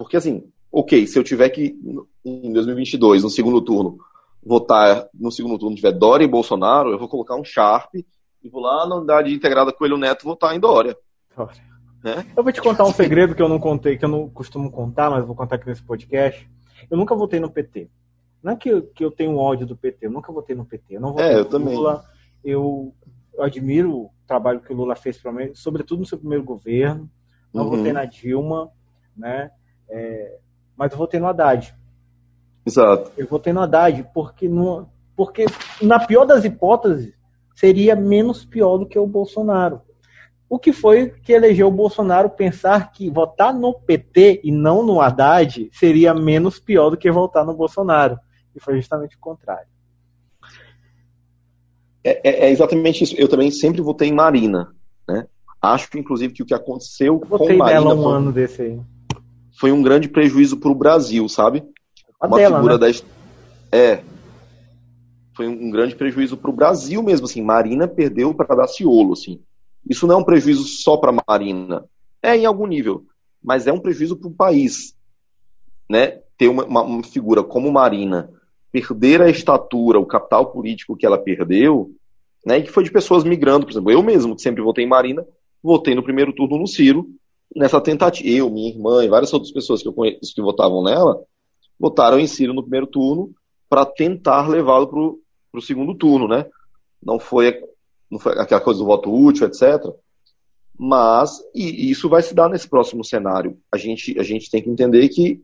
Porque 0.00 0.16
assim, 0.16 0.50
ok, 0.72 1.06
se 1.06 1.18
eu 1.18 1.22
tiver 1.22 1.50
que, 1.50 1.78
em 2.24 2.50
2022, 2.54 3.22
no 3.22 3.28
segundo 3.28 3.60
turno, 3.60 3.98
votar 4.42 5.06
no 5.12 5.30
segundo 5.30 5.58
turno 5.58 5.76
tiver 5.76 5.92
Dória 5.92 6.24
e 6.24 6.28
Bolsonaro, 6.28 6.90
eu 6.90 6.98
vou 6.98 7.06
colocar 7.06 7.36
um 7.36 7.44
Sharp 7.44 7.94
e 7.94 8.48
vou 8.48 8.62
lá 8.62 8.88
na 8.88 8.96
unidade 8.96 9.30
integrada 9.30 9.74
Coelho 9.74 9.98
Neto 9.98 10.24
votar 10.24 10.56
em 10.56 10.58
Dória. 10.58 10.96
Dória. 11.36 11.62
Né? 12.02 12.24
Eu 12.34 12.42
vou 12.42 12.50
te 12.50 12.62
contar 12.62 12.84
um 12.84 12.94
segredo 12.94 13.34
que 13.34 13.42
eu 13.42 13.48
não 13.48 13.58
contei, 13.58 13.98
que 13.98 14.04
eu 14.06 14.08
não 14.08 14.26
costumo 14.30 14.70
contar, 14.70 15.10
mas 15.10 15.26
vou 15.26 15.36
contar 15.36 15.56
aqui 15.56 15.66
nesse 15.66 15.82
podcast. 15.82 16.50
Eu 16.90 16.96
nunca 16.96 17.14
votei 17.14 17.38
no 17.38 17.50
PT. 17.50 17.90
Não 18.42 18.52
é 18.52 18.56
que 18.56 18.70
eu, 18.70 18.82
que 18.82 19.04
eu 19.04 19.10
tenho 19.10 19.36
ódio 19.36 19.66
do 19.66 19.76
PT, 19.76 20.06
eu 20.06 20.10
nunca 20.10 20.32
votei 20.32 20.56
no 20.56 20.64
PT. 20.64 20.96
Eu 20.96 21.00
não 21.02 21.10
votei 21.10 21.26
é, 21.26 21.34
eu 21.34 21.44
no 21.44 21.50
também. 21.50 21.76
Lula. 21.76 22.02
Eu, 22.42 22.94
eu, 23.34 23.44
admiro 23.44 23.94
o 23.94 24.10
trabalho 24.26 24.60
que 24.60 24.72
o 24.72 24.76
Lula 24.76 24.96
fez 24.96 25.18
para 25.18 25.30
mim, 25.30 25.54
sobretudo 25.54 26.00
no 26.00 26.06
seu 26.06 26.16
primeiro 26.16 26.42
governo. 26.42 27.06
Não 27.52 27.64
uhum. 27.64 27.76
votei 27.76 27.92
na 27.92 28.06
Dilma, 28.06 28.70
né? 29.14 29.50
É, 29.90 30.38
mas 30.76 30.92
eu 30.92 30.98
votei 30.98 31.20
no 31.20 31.26
Haddad. 31.26 31.74
Exato. 32.64 33.12
Eu 33.16 33.26
votei 33.26 33.52
no 33.52 33.60
Haddad 33.60 34.08
porque, 34.14 34.48
no, 34.48 34.88
porque 35.16 35.46
na 35.82 35.98
pior 35.98 36.24
das 36.24 36.44
hipóteses, 36.44 37.12
seria 37.54 37.94
menos 37.94 38.44
pior 38.44 38.78
do 38.78 38.86
que 38.86 38.98
o 38.98 39.06
Bolsonaro. 39.06 39.82
O 40.48 40.58
que 40.58 40.72
foi 40.72 41.10
que 41.10 41.32
elegeu 41.32 41.68
o 41.68 41.72
Bolsonaro 41.72 42.30
pensar 42.30 42.90
que 42.90 43.08
votar 43.10 43.54
no 43.54 43.72
PT 43.72 44.40
e 44.42 44.50
não 44.50 44.82
no 44.82 45.00
Haddad 45.00 45.70
seria 45.72 46.12
menos 46.12 46.58
pior 46.58 46.90
do 46.90 46.96
que 46.96 47.10
votar 47.10 47.44
no 47.44 47.54
Bolsonaro. 47.54 48.18
E 48.54 48.58
foi 48.58 48.76
justamente 48.76 49.16
o 49.16 49.20
contrário. 49.20 49.68
É, 52.02 52.28
é, 52.28 52.46
é 52.46 52.50
exatamente 52.50 53.04
isso. 53.04 53.14
Eu 53.16 53.28
também 53.28 53.50
sempre 53.50 53.80
votei 53.80 54.08
em 54.08 54.14
Marina. 54.14 54.74
Né? 55.06 55.26
Acho, 55.60 55.96
inclusive, 55.96 56.32
que 56.32 56.42
o 56.42 56.46
que 56.46 56.54
aconteceu 56.54 57.20
Eu 57.30 57.38
com 57.38 57.56
Marina 57.56 57.94
um 57.94 58.02
foi, 58.02 58.12
ano 58.12 58.32
desse 58.32 58.62
aí. 58.62 58.80
Foi 59.60 59.70
um 59.70 59.82
grande 59.82 60.08
prejuízo 60.08 60.56
para 60.56 60.70
o 60.70 60.74
Brasil, 60.74 61.28
sabe? 61.28 61.62
uma 62.22 62.38
dela, 62.38 62.56
figura 62.56 62.78
né? 62.78 62.92
da 62.92 63.76
é. 63.76 64.02
Foi 65.36 65.46
um 65.46 65.70
grande 65.70 65.94
prejuízo 65.94 66.36
para 66.36 66.50
o 66.50 66.54
Brasil 66.54 67.02
mesmo 67.02 67.26
assim. 67.26 67.42
Marina 67.42 67.86
perdeu 67.86 68.34
para 68.34 68.56
Daciolo 68.56 69.12
assim. 69.12 69.40
Isso 69.88 70.06
não 70.06 70.16
é 70.16 70.18
um 70.18 70.24
prejuízo 70.24 70.64
só 70.64 70.96
para 70.96 71.12
Marina. 71.12 71.84
É 72.22 72.36
em 72.36 72.46
algum 72.46 72.66
nível 72.66 73.04
mas 73.42 73.66
é 73.66 73.72
um 73.72 73.80
prejuízo 73.80 74.16
para 74.16 74.28
o 74.28 74.34
país 74.34 74.94
né? 75.88 76.20
Ter 76.36 76.48
uma, 76.48 76.64
uma, 76.64 76.82
uma, 76.82 77.02
figura 77.02 77.42
como 77.42 77.72
Marina 77.72 78.30
perder 78.70 79.20
a 79.20 79.28
estatura 79.28 79.98
o 79.98 80.06
capital 80.06 80.52
político 80.52 80.96
que 80.96 81.04
ela 81.04 81.18
perdeu 81.18 81.90
né? 82.44 82.58
E 82.58 82.62
que 82.62 82.70
foi 82.70 82.84
de 82.84 82.90
pessoas 82.90 83.24
migrando 83.24 83.66
por 83.66 83.72
exemplo. 83.72 83.90
Eu 83.90 84.02
mesmo 84.02 84.36
que 84.36 84.42
sempre 84.42 84.62
votei 84.62 84.84
em 84.84 84.88
Marina 84.88 85.26
votei 85.62 85.94
no 85.94 86.02
primeiro 86.02 86.32
turno 86.32 86.58
no 86.58 86.66
Ciro 86.66 87.08
nessa 87.54 87.80
tentativa 87.80 88.28
eu 88.28 88.50
minha 88.50 88.68
irmã 88.68 89.04
e 89.04 89.08
várias 89.08 89.32
outras 89.32 89.52
pessoas 89.52 89.82
que 89.82 89.88
eu 89.88 89.92
conheço 89.92 90.34
que 90.34 90.42
votavam 90.42 90.82
nela 90.82 91.22
votaram 91.80 92.20
em 92.20 92.26
Ciro 92.26 92.52
no 92.52 92.62
primeiro 92.62 92.86
turno 92.86 93.34
para 93.68 93.86
tentar 93.86 94.48
levá-lo 94.48 94.86
para 95.50 95.58
o 95.58 95.62
segundo 95.62 95.94
turno, 95.94 96.28
né? 96.28 96.44
Não 97.02 97.18
foi, 97.18 97.58
não 98.10 98.18
foi 98.18 98.38
aquela 98.38 98.60
coisa 98.60 98.80
do 98.80 98.86
voto 98.86 99.10
útil, 99.10 99.46
etc. 99.46 99.82
Mas, 100.78 101.40
e, 101.54 101.90
isso 101.90 102.08
vai 102.08 102.22
se 102.22 102.34
dar 102.34 102.50
nesse 102.50 102.68
próximo 102.68 103.02
cenário. 103.02 103.58
A 103.72 103.78
gente, 103.78 104.18
a 104.18 104.22
gente 104.22 104.50
tem 104.50 104.62
que 104.62 104.68
entender 104.68 105.08
que 105.08 105.42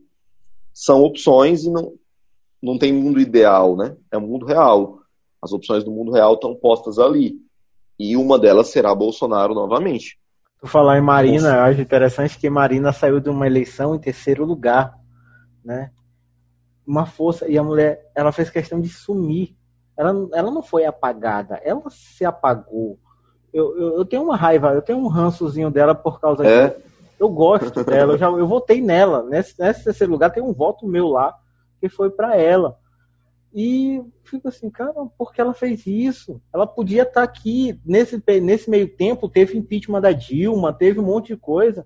são 0.71 1.01
opções 1.01 1.63
e 1.63 1.71
não, 1.71 1.93
não 2.61 2.77
tem 2.77 2.93
mundo 2.93 3.19
ideal, 3.19 3.75
né? 3.75 3.97
É 4.11 4.17
um 4.17 4.27
mundo 4.27 4.45
real. 4.45 4.99
As 5.41 5.51
opções 5.51 5.83
do 5.83 5.91
mundo 5.91 6.11
real 6.11 6.35
estão 6.35 6.55
postas 6.55 6.99
ali. 6.99 7.35
E 7.97 8.15
uma 8.15 8.37
delas 8.37 8.67
será 8.67 8.93
Bolsonaro 8.93 9.55
novamente. 9.55 10.19
Tu 10.59 10.67
falar 10.67 10.97
em 10.97 11.01
Marina, 11.01 11.49
eu 11.55 11.61
acho 11.63 11.81
interessante 11.81 12.37
que 12.37 12.49
Marina 12.49 12.91
saiu 12.91 13.19
de 13.19 13.29
uma 13.29 13.45
eleição 13.45 13.93
em 13.93 13.99
terceiro 13.99 14.43
lugar, 14.43 14.97
né? 15.63 15.91
Uma 16.85 17.05
força, 17.05 17.47
e 17.47 17.57
a 17.57 17.63
mulher, 17.63 18.09
ela 18.15 18.31
fez 18.31 18.49
questão 18.49 18.79
de 18.81 18.89
sumir. 18.89 19.55
Ela, 19.95 20.13
ela 20.33 20.51
não 20.51 20.63
foi 20.63 20.85
apagada, 20.85 21.59
ela 21.63 21.83
se 21.89 22.25
apagou. 22.25 22.99
Eu, 23.53 23.77
eu, 23.77 23.97
eu 23.97 24.05
tenho 24.05 24.23
uma 24.23 24.35
raiva, 24.35 24.73
eu 24.73 24.81
tenho 24.81 24.99
um 24.99 25.07
rançozinho 25.07 25.69
dela 25.69 25.93
por 25.93 26.19
causa 26.19 26.45
É? 26.45 26.67
disso. 26.69 26.87
Eu 27.19 27.29
gosto 27.29 27.83
dela, 27.83 28.13
eu, 28.13 28.17
já, 28.17 28.27
eu 28.27 28.47
votei 28.47 28.79
nela. 28.79 29.23
Nesse, 29.23 29.59
nesse 29.59 29.83
terceiro 29.83 30.13
lugar 30.13 30.29
tem 30.29 30.43
um 30.43 30.53
voto 30.53 30.87
meu 30.87 31.07
lá, 31.07 31.35
que 31.79 31.89
foi 31.89 32.09
para 32.11 32.35
ela. 32.35 32.77
E 33.53 34.03
fico 34.23 34.47
assim, 34.47 34.69
cara, 34.69 34.93
por 35.17 35.33
que 35.33 35.41
ela 35.41 35.53
fez 35.53 35.87
isso? 35.87 36.41
Ela 36.53 36.67
podia 36.67 37.03
estar 37.03 37.23
aqui. 37.23 37.79
Nesse, 37.85 38.21
nesse 38.41 38.69
meio 38.69 38.87
tempo, 38.87 39.29
teve 39.29 39.57
impeachment 39.57 40.01
da 40.01 40.11
Dilma, 40.11 40.73
teve 40.73 40.99
um 40.99 41.05
monte 41.05 41.27
de 41.27 41.37
coisa. 41.37 41.85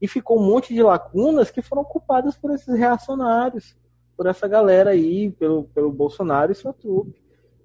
E 0.00 0.08
ficou 0.08 0.38
um 0.40 0.46
monte 0.46 0.72
de 0.72 0.82
lacunas 0.82 1.50
que 1.50 1.60
foram 1.60 1.82
ocupadas 1.82 2.36
por 2.36 2.52
esses 2.52 2.74
reacionários, 2.74 3.76
por 4.16 4.26
essa 4.26 4.48
galera 4.48 4.90
aí, 4.90 5.30
pelo, 5.30 5.64
pelo 5.64 5.92
Bolsonaro 5.92 6.52
e 6.52 6.54
sua 6.54 6.72
trupe. 6.72 7.20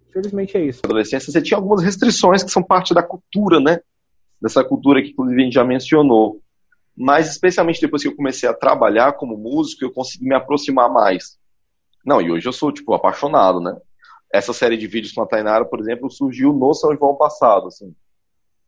Infelizmente 0.10 0.58
é 0.58 0.66
isso. 0.66 0.82
Na 0.84 0.88
adolescência, 0.88 1.32
você 1.32 1.42
tinha 1.42 1.58
algumas 1.58 1.84
restrições 1.84 2.44
que 2.44 2.52
são 2.52 2.64
parte 2.64 2.94
da 2.94 3.04
cultura, 3.04 3.60
né? 3.60 3.80
Dessa 4.42 4.64
cultura 4.64 5.02
que, 5.02 5.10
inclusive, 5.10 5.42
a 5.42 5.44
gente 5.46 5.54
já 5.54 5.64
mencionou. 5.64 6.42
Mas, 6.96 7.30
especialmente 7.30 7.82
depois 7.82 8.02
que 8.02 8.08
eu 8.08 8.16
comecei 8.16 8.48
a 8.48 8.54
trabalhar 8.54 9.14
como 9.14 9.38
músico, 9.38 9.84
eu 9.84 9.92
consegui 9.92 10.26
me 10.26 10.36
aproximar 10.36 10.90
mais. 10.90 11.38
Não, 12.06 12.22
e 12.22 12.32
hoje 12.32 12.48
eu 12.48 12.54
sou, 12.54 12.72
tipo, 12.72 12.94
apaixonado, 12.94 13.60
né? 13.60 13.76
Essa 14.32 14.54
série 14.54 14.78
de 14.78 14.86
vídeos 14.86 15.14
com 15.14 15.22
a 15.22 15.26
Tainara, 15.26 15.66
por 15.66 15.80
exemplo, 15.80 16.10
surgiu 16.12 16.54
no 16.54 16.74
São 16.74 16.96
João 16.96 17.16
passado, 17.16 17.68
assim. 17.68 17.96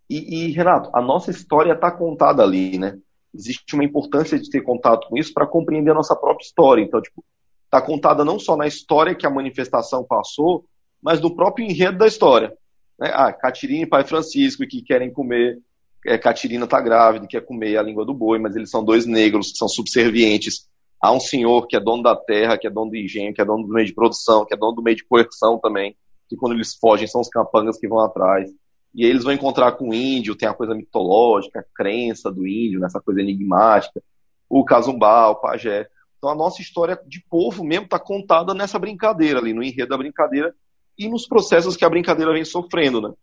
E, 0.09 0.45
e 0.45 0.51
Renato, 0.51 0.89
a 0.93 1.01
nossa 1.01 1.30
história 1.30 1.73
está 1.73 1.91
contada 1.91 2.41
ali, 2.41 2.80
né? 2.80 2.97
Existe 3.35 3.76
uma 3.76 3.84
importância 3.84 4.39
de 4.39 4.49
ter 4.49 4.61
contato 4.61 5.07
com 5.07 5.18
isso 5.18 5.34
para 5.34 5.45
compreender 5.45 5.91
a 5.91 5.95
nossa 5.95 6.15
própria 6.15 6.45
história. 6.45 6.81
Então, 6.81 7.01
tipo, 7.01 7.23
está 7.65 7.81
contada 7.81 8.26
não 8.26 8.39
só 8.39 8.55
na 8.55 8.65
história 8.65 9.14
que 9.14 9.27
a 9.27 9.30
manifestação 9.30 10.03
passou, 10.03 10.65
mas 11.01 11.22
no 11.22 11.35
próprio 11.35 11.65
enredo 11.65 11.97
da 11.97 12.07
história. 12.07 12.53
Né? 12.97 13.11
Ah, 13.14 13.31
Catirina 13.31 13.84
e 13.84 13.88
Pai 13.88 14.03
Francisco 14.03 14.65
que 14.65 14.81
querem 14.81 15.11
comer, 15.11 15.59
é, 16.05 16.18
Catirina 16.18 16.64
está 16.64 16.81
grávida 16.81 17.27
quer 17.27 17.41
comer 17.41 17.77
a 17.77 17.84
língua 17.84 18.05
do 18.05 18.14
boi, 18.14 18.39
mas 18.39 18.55
eles 18.55 18.69
são 18.69 18.84
dois 18.84 19.05
negros 19.05 19.51
que 19.51 19.57
são 19.57 19.68
subservientes 19.68 20.68
a 21.01 21.11
um 21.11 21.19
senhor 21.19 21.67
que 21.67 21.75
é 21.75 21.79
dono 21.79 22.03
da 22.03 22.15
terra, 22.15 22.57
que 22.57 22.67
é 22.67 22.69
dono 22.69 22.91
do 22.91 22.97
engenho, 22.97 23.33
que 23.33 23.41
é 23.41 23.45
dono 23.45 23.65
do 23.65 23.73
meio 23.73 23.85
de 23.85 23.93
produção, 23.93 24.45
que 24.45 24.53
é 24.53 24.57
dono 24.57 24.73
do 24.73 24.81
meio 24.81 24.97
de 24.97 25.05
coerção 25.05 25.59
também, 25.59 25.95
que 26.27 26.35
quando 26.35 26.53
eles 26.53 26.75
fogem 26.75 27.07
são 27.07 27.21
os 27.21 27.29
capangas 27.29 27.77
que 27.77 27.87
vão 27.87 27.99
atrás. 27.99 28.51
E 28.95 29.05
eles 29.05 29.23
vão 29.23 29.33
encontrar 29.33 29.73
com 29.73 29.89
o 29.89 29.93
índio, 29.93 30.35
tem 30.35 30.49
a 30.49 30.53
coisa 30.53 30.73
mitológica, 30.73 31.59
a 31.59 31.75
crença 31.75 32.31
do 32.31 32.47
índio, 32.47 32.79
nessa 32.79 32.99
coisa 32.99 33.21
enigmática, 33.21 34.01
o 34.49 34.65
casumbá, 34.65 35.29
o 35.29 35.35
pajé. 35.35 35.87
Então 36.17 36.31
a 36.31 36.35
nossa 36.35 36.61
história 36.61 36.99
de 37.05 37.23
povo 37.29 37.63
mesmo 37.63 37.85
está 37.85 37.99
contada 37.99 38.53
nessa 38.53 38.79
brincadeira 38.79 39.39
ali, 39.39 39.53
no 39.53 39.61
enredo 39.61 39.89
da 39.89 39.97
brincadeira 39.97 40.53
e 40.97 41.07
nos 41.07 41.27
processos 41.27 41.77
que 41.77 41.85
a 41.85 41.89
brincadeira 41.89 42.33
vem 42.33 42.43
sofrendo, 42.43 43.01
né? 43.01 43.13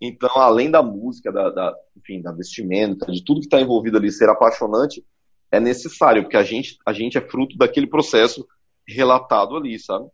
Então, 0.00 0.30
além 0.36 0.70
da 0.70 0.82
música, 0.82 1.30
da, 1.30 1.50
da 1.50 1.74
enfim, 1.96 2.22
da 2.22 2.32
vestimenta, 2.32 3.10
de 3.12 3.22
tudo 3.22 3.40
que 3.40 3.46
está 3.46 3.60
envolvido 3.60 3.98
ali 3.98 4.10
ser 4.10 4.30
apaixonante, 4.30 5.04
é 5.50 5.58
necessário, 5.58 6.22
porque 6.22 6.36
a 6.36 6.42
gente, 6.42 6.78
a 6.86 6.92
gente 6.92 7.18
é 7.18 7.20
fruto 7.20 7.56
daquele 7.56 7.86
processo 7.86 8.46
relatado 8.86 9.56
ali, 9.56 9.78
sabe? 9.78 10.06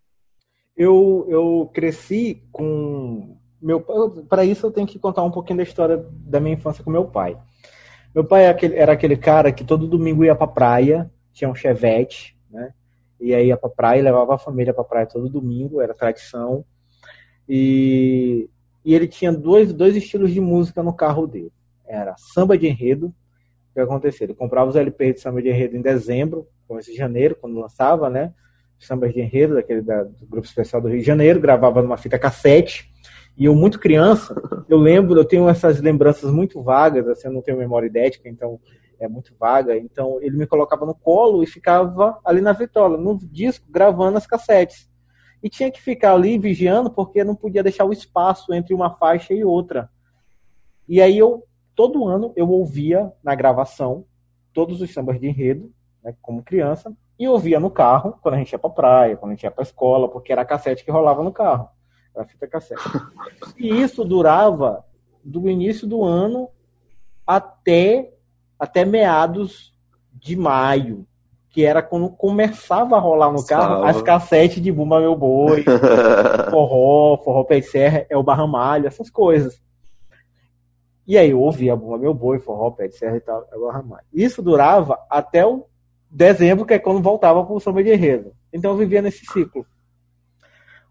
Eu, 0.77 1.27
eu 1.29 1.71
cresci 1.73 2.43
com. 2.53 3.37
meu 3.61 3.81
Para 4.29 4.45
isso, 4.45 4.67
eu 4.67 4.71
tenho 4.71 4.87
que 4.87 4.99
contar 4.99 5.23
um 5.23 5.31
pouquinho 5.31 5.59
da 5.59 5.63
história 5.63 6.05
da 6.11 6.39
minha 6.39 6.55
infância 6.55 6.85
com 6.85 6.91
meu 6.91 7.07
pai. 7.07 7.39
Meu 8.15 8.25
pai 8.25 8.45
era 8.45 8.53
aquele, 8.53 8.75
era 8.75 8.93
aquele 8.93 9.17
cara 9.17 9.53
que 9.53 9.65
todo 9.65 9.89
domingo 9.89 10.25
ia 10.25 10.35
pra 10.35 10.47
praia, 10.47 11.11
tinha 11.33 11.51
um 11.51 11.55
chevette, 11.55 12.37
né? 12.51 12.73
E 13.21 13.35
aí 13.35 13.49
ia 13.49 13.57
pra 13.57 13.71
praia, 13.71 14.03
levava 14.03 14.35
a 14.35 14.39
família 14.39 14.75
pra 14.75 14.85
praia 14.85 15.07
todo 15.07 15.29
domingo, 15.29 15.81
era 15.81 15.95
tradição. 15.95 16.65
E, 17.49 18.49
e 18.85 18.95
ele 18.95 19.07
tinha 19.07 19.33
dois, 19.33 19.73
dois 19.73 19.97
estilos 19.97 20.33
de 20.33 20.41
música 20.41 20.83
no 20.83 20.93
carro 20.93 21.27
dele. 21.27 21.53
Era 21.87 22.15
samba 22.17 22.59
de 22.59 22.67
enredo. 22.67 23.15
Que 23.77 23.81
acontecia? 23.83 24.25
Ele 24.25 24.33
comprava 24.33 24.71
os 24.71 24.75
LP 24.75 25.13
de 25.13 25.21
samba 25.21 25.43
de 25.43 25.51
enredo 25.51 25.77
em 25.77 25.83
dezembro, 25.83 26.49
começo 26.67 26.91
de 26.91 26.97
janeiro, 26.97 27.37
quando 27.39 27.61
lançava, 27.61 28.09
né? 28.09 28.33
Sambas 28.79 29.13
de 29.13 29.21
enredo, 29.21 29.55
daquele 29.57 29.83
da, 29.83 30.03
do 30.03 30.27
Grupo 30.27 30.47
Especial 30.47 30.81
do 30.81 30.89
Rio 30.89 31.01
de 31.01 31.05
Janeiro, 31.05 31.39
gravava 31.39 31.83
numa 31.83 31.99
fita 31.99 32.19
cassete. 32.19 32.91
E 33.37 33.45
eu, 33.45 33.55
muito 33.55 33.79
criança, 33.79 34.35
eu 34.67 34.79
lembro, 34.79 35.21
eu 35.21 35.27
tenho 35.27 35.47
essas 35.47 35.79
lembranças 35.79 36.31
muito 36.31 36.63
vagas, 36.63 37.07
assim, 37.07 37.29
eu 37.29 37.35
não 37.35 37.43
tenho 37.43 37.59
memória 37.59 37.87
idética, 37.87 38.31
então 38.31 38.59
é 38.99 39.07
muito 39.07 39.35
vaga. 39.39 39.77
Então 39.77 40.23
ele 40.23 40.39
me 40.39 40.47
colocava 40.47 40.87
no 40.87 40.95
colo 40.95 41.43
e 41.43 41.47
ficava 41.47 42.19
ali 42.25 42.41
na 42.41 42.55
vitola, 42.55 42.97
no 42.97 43.19
disco, 43.19 43.67
gravando 43.69 44.17
as 44.17 44.27
cassetes. 44.27 44.89
E 45.43 45.51
tinha 45.51 45.71
que 45.71 45.83
ficar 45.83 46.15
ali 46.15 46.39
vigiando 46.39 46.91
porque 46.91 47.23
não 47.23 47.37
podia 47.37 47.63
deixar 47.63 47.85
o 47.85 47.93
espaço 47.93 48.55
entre 48.55 48.73
uma 48.73 48.97
faixa 48.97 49.35
e 49.35 49.45
outra. 49.45 49.91
E 50.89 50.99
aí 51.03 51.19
eu, 51.19 51.45
todo 51.77 52.09
ano, 52.09 52.33
eu 52.35 52.51
ouvia 52.51 53.13
na 53.23 53.35
gravação 53.35 54.05
todos 54.53 54.81
os 54.81 54.93
sambas 54.93 55.21
de 55.21 55.29
enredo, 55.29 55.71
né, 56.03 56.15
como 56.23 56.43
criança, 56.43 56.97
e 57.19 57.29
ouvia 57.29 57.61
no 57.61 57.71
carro, 57.71 58.19
quando 58.23 58.35
a 58.35 58.39
gente 58.39 58.53
ia 58.53 58.59
pra 58.59 58.71
praia, 58.71 59.17
quando 59.17 59.33
a 59.33 59.35
gente 59.35 59.45
ia 59.45 59.51
pra 59.51 59.63
escola, 59.63 60.09
porque 60.09 60.33
era 60.33 60.43
a 60.43 60.47
cassete 60.47 60.85
que 60.85 60.91
rolava 60.91 61.23
no 61.23 61.31
carro. 61.31 61.69
Era 62.15 62.25
a 62.25 62.27
fita 62.27 62.49
cassete. 62.49 62.83
E 63.59 63.69
isso 63.69 64.05
durava 64.05 64.85
do 65.23 65.49
início 65.49 65.87
do 65.87 66.03
ano 66.03 66.49
até, 67.27 68.13
até 68.59 68.85
meados 68.85 69.75
de 70.13 70.37
maio, 70.37 71.07
que 71.51 71.65
era 71.65 71.83
quando 71.83 72.09
começava 72.11 72.97
a 72.97 73.01
rolar 73.01 73.33
no 73.33 73.45
carro 73.45 73.85
as 73.85 74.01
cassetes 74.03 74.63
de 74.63 74.71
Bumba 74.71 75.01
Meu 75.01 75.17
Boi, 75.17 75.65
forró, 76.51 77.19
forró 77.19 77.45
pé 77.45 77.61
serra, 77.61 78.07
é 78.09 78.17
o 78.17 78.23
barramalho, 78.23 78.87
essas 78.87 79.11
coisas. 79.11 79.61
E 81.07 81.17
aí 81.17 81.31
eu 81.31 81.41
ouvia 81.41 81.77
Bumba 81.77 81.99
Meu 81.99 82.13
Boi, 82.13 82.39
forró 82.39 82.71
pé 82.71 82.89
de 82.89 82.97
serra 82.97 83.17
e 83.17 83.21
tal, 83.21 83.47
é 83.53 83.57
o 83.57 83.67
barramalho. 83.67 84.05
Isso 84.13 84.43
durava 84.43 84.99
até 85.09 85.47
o 85.47 85.67
dezembro, 86.11 86.67
que 86.67 86.75
é 86.75 86.79
quando 86.79 87.01
voltava 87.01 87.45
pro 87.45 87.61
samba 87.61 87.83
de 87.83 87.93
enredo. 87.93 88.33
Então 88.53 88.73
eu 88.73 88.77
vivia 88.77 89.01
nesse 89.01 89.25
ciclo. 89.25 89.65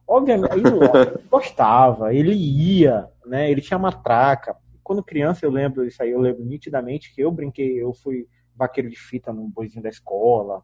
Obviamente, 0.08 0.54
aí 0.54 0.64
eu 0.64 0.80
gostava, 1.30 2.14
ele 2.14 2.34
ia, 2.34 3.10
né? 3.26 3.52
Ele 3.52 3.60
tinha 3.60 3.78
matraca. 3.78 4.56
Quando 4.84 5.04
criança 5.04 5.46
eu 5.46 5.52
lembro 5.52 5.84
isso 5.84 6.02
aí, 6.02 6.12
eu 6.12 6.20
lembro 6.22 6.46
nitidamente 6.46 7.14
que 7.14 7.22
eu 7.22 7.32
brinquei, 7.32 7.82
eu 7.82 7.94
fui 7.94 8.28
vaqueiro 8.56 8.90
de 8.90 8.96
fita 8.96 9.34
no 9.34 9.48
boizinho 9.50 9.84
da 9.84 9.90
escola 9.90 10.64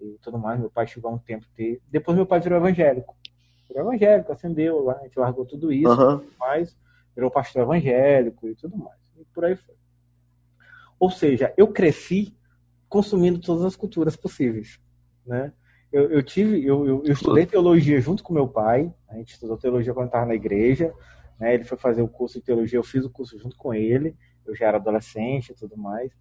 e 0.00 0.16
tudo 0.22 0.38
mais. 0.38 0.60
Meu 0.60 0.70
pai 0.70 0.86
chegou 0.86 1.12
um 1.12 1.18
tempo 1.18 1.46
ter. 1.56 1.80
Depois 1.88 2.16
meu 2.16 2.26
pai 2.26 2.38
virou 2.38 2.58
evangélico. 2.58 3.16
Virou 3.66 3.88
evangélico, 3.88 4.30
acendeu 4.30 4.90
a 4.90 4.98
gente 5.02 5.18
largou 5.18 5.44
tudo 5.44 5.72
isso, 5.72 5.96
tudo 5.96 6.32
mais, 6.38 6.76
virou 7.16 7.30
pastor 7.30 7.62
evangélico 7.62 8.46
e 8.46 8.54
tudo 8.54 8.76
mais. 8.76 9.00
E 9.18 9.24
por 9.34 9.44
aí 9.44 9.56
foi. 9.56 9.74
Ou 11.00 11.10
seja, 11.10 11.52
eu 11.56 11.66
cresci 11.68 12.36
consumindo 12.88 13.40
todas 13.40 13.64
as 13.64 13.74
culturas 13.74 14.14
possíveis, 14.14 14.78
né? 15.26 15.52
Eu, 15.90 16.10
eu 16.10 16.22
tive, 16.22 16.64
eu, 16.64 16.86
eu, 16.86 17.04
eu 17.04 17.12
estudei 17.12 17.46
teologia 17.46 18.00
junto 18.00 18.22
com 18.22 18.34
meu 18.34 18.46
pai. 18.46 18.92
A 19.08 19.16
gente 19.16 19.32
estudou 19.32 19.56
teologia 19.56 19.94
quando 19.94 20.06
estava 20.06 20.26
na 20.26 20.34
igreja. 20.34 20.92
Né? 21.38 21.54
Ele 21.54 21.64
foi 21.64 21.78
fazer 21.78 22.02
o 22.02 22.08
curso 22.08 22.38
de 22.38 22.44
teologia, 22.44 22.78
eu 22.78 22.82
fiz 22.82 23.04
o 23.04 23.10
curso 23.10 23.38
junto 23.38 23.56
com 23.56 23.72
ele. 23.72 24.14
Eu 24.44 24.54
já 24.54 24.66
era 24.66 24.76
adolescente 24.76 25.50
e 25.50 25.54
tudo 25.54 25.76
mais. 25.76 26.12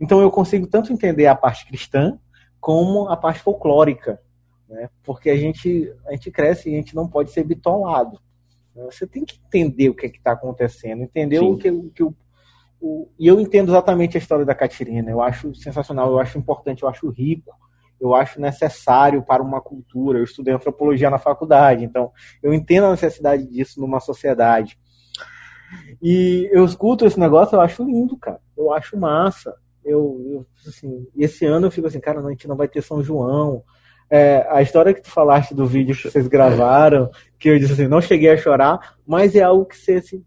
Então 0.00 0.20
eu 0.20 0.30
consigo 0.30 0.66
tanto 0.66 0.92
entender 0.92 1.26
a 1.26 1.34
parte 1.34 1.66
cristã 1.66 2.18
como 2.60 3.08
a 3.08 3.16
parte 3.16 3.40
folclórica, 3.40 4.20
né? 4.68 4.90
Porque 5.02 5.30
a 5.30 5.36
gente 5.36 5.92
a 6.06 6.12
gente 6.12 6.30
cresce 6.30 6.68
e 6.68 6.74
a 6.74 6.76
gente 6.76 6.94
não 6.94 7.08
pode 7.08 7.30
ser 7.30 7.44
bitolado. 7.44 8.20
Você 8.86 9.06
tem 9.06 9.24
que 9.24 9.38
entender 9.46 9.88
o 9.88 9.94
que 9.94 10.06
está 10.06 10.32
acontecendo, 10.32 11.02
entender 11.02 11.38
o 11.40 11.56
que, 11.56 11.70
o 11.70 11.90
que 11.90 12.02
o, 12.02 12.14
o- 12.80 13.08
e 13.18 13.26
eu 13.26 13.40
entendo 13.40 13.70
exatamente 13.70 14.16
a 14.16 14.20
história 14.20 14.44
da 14.44 14.54
Catirina. 14.54 15.10
Eu 15.10 15.20
acho 15.22 15.54
sensacional, 15.54 16.10
eu 16.10 16.18
acho 16.18 16.38
importante, 16.38 16.82
eu 16.82 16.88
acho 16.88 17.08
rico, 17.10 17.52
eu 18.00 18.14
acho 18.14 18.40
necessário 18.40 19.22
para 19.22 19.42
uma 19.42 19.60
cultura. 19.60 20.18
Eu 20.18 20.24
estudei 20.24 20.54
antropologia 20.54 21.10
na 21.10 21.18
faculdade, 21.18 21.84
então 21.84 22.12
eu 22.42 22.54
entendo 22.54 22.84
a 22.86 22.90
necessidade 22.92 23.46
disso 23.46 23.80
numa 23.80 24.00
sociedade. 24.00 24.78
E 26.00 26.48
eu 26.52 26.64
escuto 26.64 27.04
esse 27.04 27.18
negócio, 27.18 27.56
eu 27.56 27.60
acho 27.60 27.84
lindo, 27.84 28.16
cara. 28.16 28.40
Eu 28.56 28.72
acho 28.72 28.96
massa. 28.96 29.54
Eu, 29.84 30.20
eu 30.30 30.46
assim, 30.66 31.06
esse 31.16 31.44
ano 31.46 31.66
eu 31.66 31.70
fico 31.70 31.86
assim, 31.86 32.00
cara, 32.00 32.20
a 32.20 32.30
gente 32.30 32.46
não 32.48 32.56
vai 32.56 32.68
ter 32.68 32.82
São 32.82 33.02
João. 33.02 33.62
É, 34.10 34.46
a 34.50 34.62
história 34.62 34.94
que 34.94 35.02
tu 35.02 35.10
falaste 35.10 35.54
do 35.54 35.66
vídeo 35.66 35.94
que 35.94 36.10
vocês 36.10 36.26
gravaram, 36.26 37.10
que 37.38 37.48
eu 37.50 37.58
disse 37.58 37.74
assim, 37.74 37.86
não 37.86 38.00
cheguei 38.00 38.30
a 38.30 38.36
chorar, 38.36 38.96
mas 39.06 39.34
é 39.36 39.42
algo 39.42 39.66
que 39.66 39.76
você, 39.76 39.94
assim, 39.94 40.24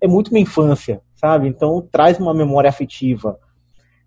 é 0.00 0.08
muito 0.08 0.32
minha 0.32 0.42
infância, 0.42 1.00
sabe? 1.14 1.48
Então 1.48 1.86
traz 1.90 2.18
uma 2.18 2.34
memória 2.34 2.68
afetiva. 2.68 3.38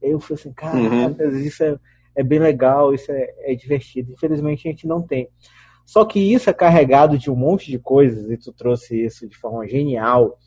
Eu 0.02 0.20
falei 0.20 0.40
assim, 0.42 0.54
cara, 0.54 0.78
Uhum. 0.78 1.38
isso 1.40 1.64
é, 1.64 1.78
é 2.16 2.24
bem 2.24 2.40
legal, 2.40 2.94
isso 2.94 3.12
é, 3.12 3.34
é 3.40 3.56
divertido. 3.56 4.12
Infelizmente 4.12 4.68
a 4.68 4.72
gente 4.72 4.86
não 4.86 5.02
tem. 5.02 5.30
Só 5.86 6.04
que 6.04 6.20
isso 6.20 6.50
é 6.50 6.54
carregado 6.54 7.18
de 7.18 7.32
um 7.32 7.36
monte 7.36 7.72
de 7.72 7.80
coisas, 7.80 8.30
e 8.30 8.38
tu 8.38 8.52
trouxe 8.52 9.06
isso 9.06 9.28
de 9.28 9.38
forma 9.38 9.66
genial 9.68 10.38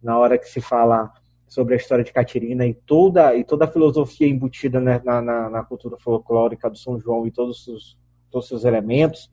na 0.00 0.16
hora 0.16 0.38
que 0.38 0.48
se 0.48 0.60
fala 0.60 1.10
sobre 1.48 1.74
a 1.74 1.76
história 1.76 2.04
de 2.04 2.12
Catirina 2.12 2.64
e 2.66 2.74
toda, 2.74 3.34
e 3.34 3.42
toda 3.44 3.64
a 3.64 3.68
filosofia 3.70 4.28
embutida 4.28 4.80
na, 4.80 5.00
na, 5.02 5.50
na 5.50 5.64
cultura 5.64 5.96
folclórica 5.98 6.70
do 6.70 6.76
São 6.76 6.98
João 6.98 7.26
e 7.26 7.30
todos 7.30 7.66
os, 7.66 7.96
todos 8.34 8.46
os 8.46 8.48
seus 8.48 8.64
elementos, 8.64 9.30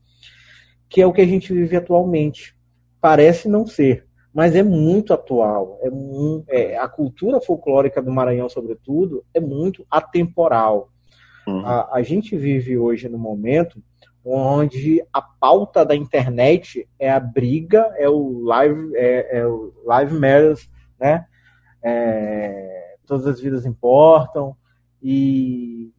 que 0.88 1.02
é 1.02 1.07
o 1.07 1.11
que 1.11 1.22
a 1.22 1.26
gente 1.26 1.52
vive 1.52 1.76
atualmente. 1.76 2.56
Parece 3.02 3.49
não 3.49 3.65
ser, 3.65 4.06
mas 4.32 4.56
é 4.56 4.61
muito 4.61 5.14
atual. 5.14 5.80
É, 6.48 6.73
é 6.73 6.78
a 6.78 6.88
cultura 6.88 7.41
folclórica 7.41 8.02
do 8.02 8.11
Maranhão, 8.11 8.48
sobretudo, 8.48 9.26
é 9.34 9.40
muito 9.40 9.86
atemporal. 9.90 10.90
Uhum. 11.48 11.65
A, 11.65 11.95
a 11.95 12.02
gente 12.03 12.38
vive 12.38 12.78
hoje 12.78 13.10
no 13.10 13.18
momento 13.18 13.82
onde 14.23 15.03
a 15.11 15.19
pauta 15.19 15.84
da 15.84 15.95
internet 15.95 16.88
é 16.99 17.11
a 17.11 17.19
briga, 17.19 17.91
é 17.98 18.07
o 18.07 18.44
live, 18.44 18.95
é, 18.95 19.40
é 19.40 19.48
o 19.48 19.73
live 19.84 20.14
matters, 20.14 20.69
né? 20.99 21.26
É, 21.84 22.98
todas 23.07 23.26
as 23.26 23.41
vidas 23.41 23.65
importam 23.65 24.56
e 25.02 25.91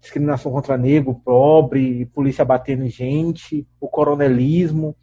discriminação 0.00 0.50
contra 0.50 0.76
negro, 0.76 1.14
pobre, 1.14 2.06
polícia 2.06 2.44
batendo 2.44 2.88
gente, 2.88 3.66
o 3.80 3.88
coronelismo. 3.88 4.96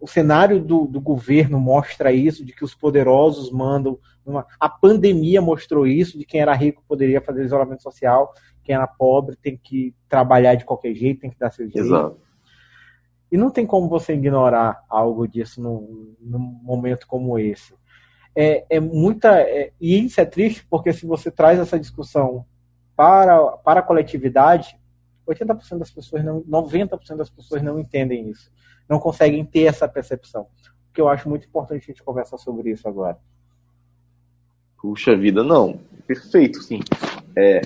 O 0.00 0.06
cenário 0.06 0.60
do, 0.60 0.86
do 0.86 1.00
governo 1.00 1.58
mostra 1.58 2.12
isso, 2.12 2.44
de 2.44 2.52
que 2.52 2.64
os 2.64 2.74
poderosos 2.74 3.50
mandam. 3.50 3.98
Uma... 4.24 4.46
A 4.60 4.68
pandemia 4.68 5.42
mostrou 5.42 5.86
isso, 5.86 6.16
de 6.16 6.24
quem 6.24 6.40
era 6.40 6.54
rico 6.54 6.84
poderia 6.86 7.20
fazer 7.20 7.44
isolamento 7.44 7.82
social, 7.82 8.32
quem 8.62 8.74
era 8.76 8.86
pobre 8.86 9.36
tem 9.36 9.56
que 9.56 9.94
trabalhar 10.08 10.54
de 10.54 10.64
qualquer 10.64 10.94
jeito, 10.94 11.20
tem 11.20 11.30
que 11.30 11.38
dar 11.38 11.50
seu 11.50 11.66
jeito. 11.66 11.80
Exato. 11.86 12.20
E 13.30 13.36
não 13.36 13.50
tem 13.50 13.66
como 13.66 13.88
você 13.88 14.14
ignorar 14.14 14.84
algo 14.88 15.26
disso 15.26 15.60
num, 15.60 16.14
num 16.20 16.38
momento 16.38 17.06
como 17.06 17.38
esse. 17.38 17.74
É, 18.34 18.64
é 18.70 18.80
muita. 18.80 19.40
É, 19.40 19.72
e 19.80 20.04
isso 20.04 20.20
é 20.20 20.24
triste 20.24 20.64
porque 20.70 20.92
se 20.92 21.04
você 21.04 21.30
traz 21.30 21.58
essa 21.58 21.78
discussão 21.78 22.46
para, 22.98 23.52
para 23.58 23.78
a 23.78 23.82
coletividade, 23.84 24.76
80% 25.24 25.78
das 25.78 25.88
pessoas, 25.88 26.24
não, 26.24 26.42
90% 26.42 27.14
das 27.14 27.30
pessoas 27.30 27.62
não 27.62 27.78
entendem 27.78 28.28
isso. 28.28 28.50
Não 28.88 28.98
conseguem 28.98 29.44
ter 29.44 29.66
essa 29.66 29.86
percepção. 29.86 30.48
O 30.90 30.92
que 30.92 31.00
eu 31.00 31.08
acho 31.08 31.28
muito 31.28 31.46
importante 31.46 31.84
a 31.84 31.86
gente 31.86 32.02
conversar 32.02 32.38
sobre 32.38 32.72
isso 32.72 32.88
agora. 32.88 33.16
Puxa 34.82 35.16
vida, 35.16 35.44
não. 35.44 35.78
Perfeito, 36.08 36.60
sim. 36.60 36.80
É, 37.36 37.60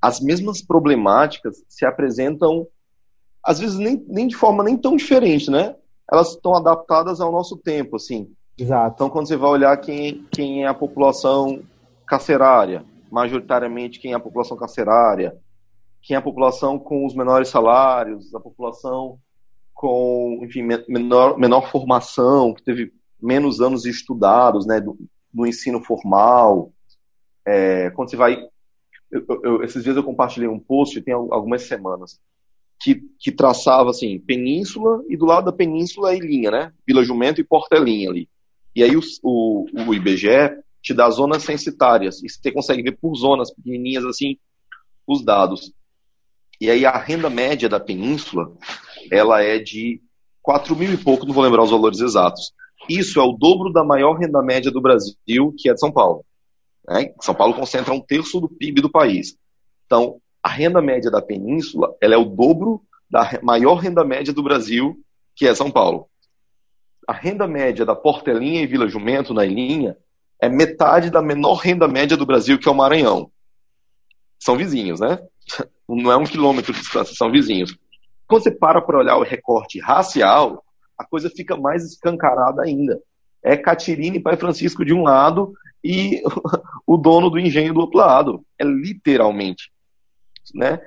as 0.00 0.20
mesmas 0.20 0.62
problemáticas 0.62 1.64
se 1.68 1.84
apresentam 1.84 2.68
às 3.42 3.58
vezes 3.58 3.78
nem, 3.78 3.96
nem 4.06 4.28
de 4.28 4.36
forma 4.36 4.62
nem 4.62 4.76
tão 4.76 4.94
diferente, 4.94 5.50
né? 5.50 5.74
Elas 6.08 6.34
estão 6.34 6.54
adaptadas 6.54 7.20
ao 7.20 7.32
nosso 7.32 7.56
tempo, 7.56 7.96
assim. 7.96 8.30
Exato. 8.56 8.94
Então, 8.94 9.10
quando 9.10 9.26
você 9.26 9.36
vai 9.36 9.50
olhar 9.50 9.76
quem, 9.78 10.24
quem 10.30 10.62
é 10.62 10.68
a 10.68 10.74
população 10.74 11.64
carcerária, 12.06 12.84
majoritariamente 13.10 13.98
quem 13.98 14.12
é 14.12 14.14
a 14.14 14.20
população 14.20 14.56
carcerária, 14.56 15.36
quem 16.02 16.14
é 16.14 16.18
a 16.18 16.22
população 16.22 16.78
com 16.78 17.04
os 17.04 17.14
menores 17.14 17.48
salários, 17.48 18.34
a 18.34 18.40
população 18.40 19.18
com, 19.74 20.40
enfim, 20.42 20.62
menor, 20.88 21.38
menor 21.38 21.70
formação, 21.70 22.54
que 22.54 22.62
teve 22.62 22.92
menos 23.20 23.60
anos 23.60 23.84
estudados, 23.86 24.66
né, 24.66 24.80
do, 24.80 24.96
do 25.32 25.46
ensino 25.46 25.82
formal. 25.82 26.72
É, 27.46 27.90
quando 27.90 28.10
você 28.10 28.16
vai... 28.16 28.36
Eu, 29.10 29.24
eu, 29.42 29.62
esses 29.62 29.82
dias 29.82 29.96
eu 29.96 30.04
compartilhei 30.04 30.48
um 30.48 30.60
post, 30.60 31.00
tem 31.02 31.14
algumas 31.14 31.62
semanas, 31.62 32.20
que, 32.80 33.02
que 33.18 33.32
traçava 33.32 33.90
assim, 33.90 34.18
península 34.20 35.02
e 35.08 35.16
do 35.16 35.26
lado 35.26 35.46
da 35.46 35.52
península 35.52 36.10
a 36.10 36.14
ilhinha, 36.14 36.50
né? 36.50 36.72
Vila 36.86 37.02
Jumento 37.02 37.40
e 37.40 37.44
Portelinha 37.44 38.08
ali. 38.08 38.28
E 38.74 38.82
aí 38.82 38.96
o, 38.96 39.00
o, 39.22 39.66
o 39.88 39.94
IBGE 39.94 40.28
te 40.82 40.94
dá 40.94 41.08
zonas 41.10 41.42
censitárias 41.42 42.22
e 42.22 42.28
você 42.28 42.50
consegue 42.52 42.82
ver 42.82 42.98
por 43.00 43.14
zonas 43.14 43.52
pequenininhas 43.52 44.04
assim 44.04 44.36
os 45.06 45.24
dados. 45.24 45.72
E 46.60 46.70
aí 46.70 46.84
a 46.84 46.96
renda 46.96 47.30
média 47.30 47.68
da 47.68 47.80
península, 47.80 48.52
ela 49.10 49.42
é 49.42 49.58
de 49.58 50.00
4 50.42 50.74
mil 50.76 50.92
e 50.92 50.96
pouco, 50.96 51.26
não 51.26 51.34
vou 51.34 51.42
lembrar 51.44 51.62
os 51.62 51.70
valores 51.70 52.00
exatos. 52.00 52.52
Isso 52.88 53.20
é 53.20 53.22
o 53.22 53.32
dobro 53.32 53.72
da 53.72 53.84
maior 53.84 54.14
renda 54.14 54.42
média 54.42 54.70
do 54.70 54.80
Brasil, 54.80 55.54
que 55.56 55.68
é 55.68 55.74
de 55.74 55.80
São 55.80 55.92
Paulo. 55.92 56.24
Né? 56.88 57.12
São 57.20 57.34
Paulo 57.34 57.54
concentra 57.54 57.92
um 57.92 58.00
terço 58.00 58.40
do 58.40 58.48
PIB 58.48 58.80
do 58.80 58.90
país. 58.90 59.36
Então, 59.86 60.20
a 60.42 60.48
renda 60.48 60.80
média 60.80 61.10
da 61.10 61.20
península 61.20 61.94
ela 62.00 62.14
é 62.14 62.18
o 62.18 62.24
dobro 62.24 62.82
da 63.10 63.38
maior 63.42 63.74
renda 63.74 64.04
média 64.04 64.32
do 64.32 64.42
Brasil, 64.42 64.96
que 65.34 65.46
é 65.46 65.54
São 65.54 65.70
Paulo. 65.70 66.06
A 67.06 67.12
renda 67.12 67.46
média 67.46 67.84
da 67.84 67.94
Portelinha 67.94 68.62
e 68.62 68.66
Vila 68.66 68.88
Jumento, 68.88 69.34
na 69.34 69.44
Ilhinha, 69.44 69.96
é 70.40 70.48
metade 70.48 71.10
da 71.10 71.20
menor 71.20 71.54
renda 71.54 71.86
média 71.86 72.16
do 72.16 72.26
Brasil, 72.26 72.58
que 72.58 72.68
é 72.68 72.70
o 72.70 72.74
Maranhão. 72.74 73.30
São 74.38 74.56
vizinhos, 74.56 75.00
né? 75.00 75.18
Não 75.88 76.10
é 76.10 76.16
um 76.16 76.24
quilômetro 76.24 76.72
de 76.72 76.80
distância, 76.80 77.14
são 77.14 77.30
vizinhos. 77.30 77.76
Quando 78.26 78.44
você 78.44 78.50
para 78.50 78.80
para 78.80 78.98
olhar 78.98 79.16
o 79.16 79.24
recorte 79.24 79.80
racial, 79.80 80.64
a 80.96 81.04
coisa 81.04 81.28
fica 81.28 81.56
mais 81.56 81.84
escancarada 81.84 82.62
ainda. 82.62 83.00
É 83.42 83.56
Catirina 83.56 84.16
e 84.16 84.22
Pai 84.22 84.36
Francisco 84.36 84.84
de 84.84 84.94
um 84.94 85.02
lado 85.02 85.52
e 85.82 86.22
o 86.86 86.96
dono 86.96 87.28
do 87.28 87.38
engenho 87.38 87.74
do 87.74 87.80
outro 87.80 87.98
lado. 87.98 88.44
É 88.58 88.64
literalmente 88.64 89.72
né? 90.54 90.80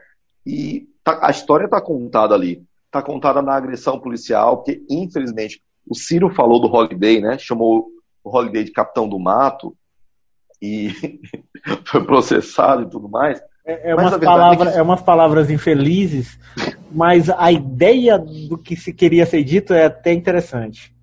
E 0.46 0.88
tá, 1.04 1.20
a 1.22 1.32
história 1.32 1.66
está 1.66 1.82
contada 1.82 2.34
ali. 2.34 2.64
Está 2.86 3.02
contada 3.02 3.42
na 3.42 3.56
agressão 3.56 4.00
policial, 4.00 4.58
porque, 4.58 4.84
infelizmente, 4.90 5.62
o 5.88 5.96
Ciro 5.96 6.30
falou 6.30 6.62
do 6.62 6.68
Holiday, 6.68 7.20
né? 7.20 7.38
Chamou 7.38 7.88
o 8.24 8.36
Holiday 8.36 8.64
de 8.64 8.72
capitão 8.72 9.08
do 9.08 9.20
mato 9.20 9.76
e 10.62 11.20
foi 11.86 12.04
processado 12.04 12.84
e 12.84 12.90
tudo 12.90 13.10
mais. 13.10 13.42
É, 13.66 13.92
é 13.92 13.96
umas, 13.96 14.18
palavra, 14.18 14.70
é, 14.70 14.72
que... 14.74 14.78
é 14.80 14.82
umas 14.82 15.02
palavras 15.02 15.50
infelizes, 15.50 16.38
mas 16.92 17.30
a 17.30 17.52
ideia 17.52 18.18
do 18.18 18.58
que 18.58 18.76
se 18.76 18.94
queria 18.94 19.26
ser 19.26 19.44
dito 19.44 19.74
é 19.74 19.86
até 19.86 20.12
interessante. 20.12 20.94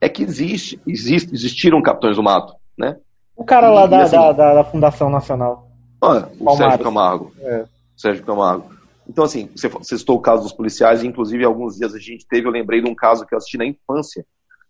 É 0.00 0.08
que 0.08 0.22
existe, 0.22 0.80
existe 0.86 1.32
existiram 1.32 1.82
capitães 1.82 2.16
do 2.16 2.22
mato, 2.22 2.54
né? 2.78 2.96
O 3.36 3.44
cara 3.44 3.68
lá 3.70 3.86
e, 3.86 3.88
da, 3.88 4.02
assim, 4.02 4.16
da, 4.16 4.32
da, 4.32 4.54
da, 4.54 4.64
Fundação 4.64 5.10
Nacional. 5.10 5.68
O 6.00 6.56
Sérgio 6.56 6.78
Camargo. 6.78 7.32
É. 7.40 7.64
Sérgio 7.96 8.24
Camargo. 8.24 8.74
Então, 9.08 9.24
assim, 9.24 9.48
você, 9.54 9.68
você 9.68 9.98
citou 9.98 10.16
o 10.16 10.20
caso 10.20 10.42
dos 10.42 10.52
policiais, 10.52 11.02
e 11.02 11.06
inclusive 11.06 11.44
alguns 11.44 11.76
dias 11.76 11.94
a 11.94 11.98
gente 11.98 12.26
teve, 12.26 12.46
eu 12.46 12.52
lembrei 12.52 12.80
de 12.80 12.88
um 12.88 12.94
caso 12.94 13.26
que 13.26 13.34
eu 13.34 13.38
assisti 13.38 13.58
na 13.58 13.66
infância. 13.66 14.24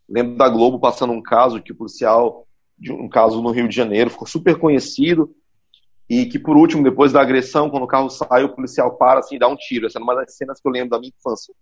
Lembro 0.09 0.36
da 0.36 0.48
Globo 0.48 0.78
passando 0.78 1.12
um 1.12 1.22
caso 1.22 1.62
que 1.62 1.72
o 1.72 1.76
policial, 1.76 2.47
de 2.78 2.93
um 2.93 3.09
caso 3.09 3.40
no 3.43 3.51
Rio 3.51 3.68
de 3.68 3.74
Janeiro, 3.74 4.10
ficou 4.10 4.26
super 4.26 4.59
conhecido, 4.59 5.35
e 6.09 6.26
que 6.26 6.39
por 6.39 6.56
último, 6.56 6.82
depois 6.82 7.12
da 7.12 7.22
agressão, 7.22 7.70
quando 7.70 7.85
o 7.85 7.89
carro 7.89 8.10
sai, 8.10 8.44
o 8.44 8.55
policial 8.55 8.97
para 8.97 9.20
assim 9.20 9.36
e 9.36 9.39
dá 9.39 9.48
um 9.48 9.56
tiro. 9.56 9.86
Essa 9.86 9.98
é 9.98 10.02
uma 10.02 10.14
das 10.14 10.36
cenas 10.36 10.60
que 10.60 10.68
eu 10.68 10.72
lembro 10.72 10.90
da 10.90 10.98
minha 10.98 11.12
infância, 11.16 11.55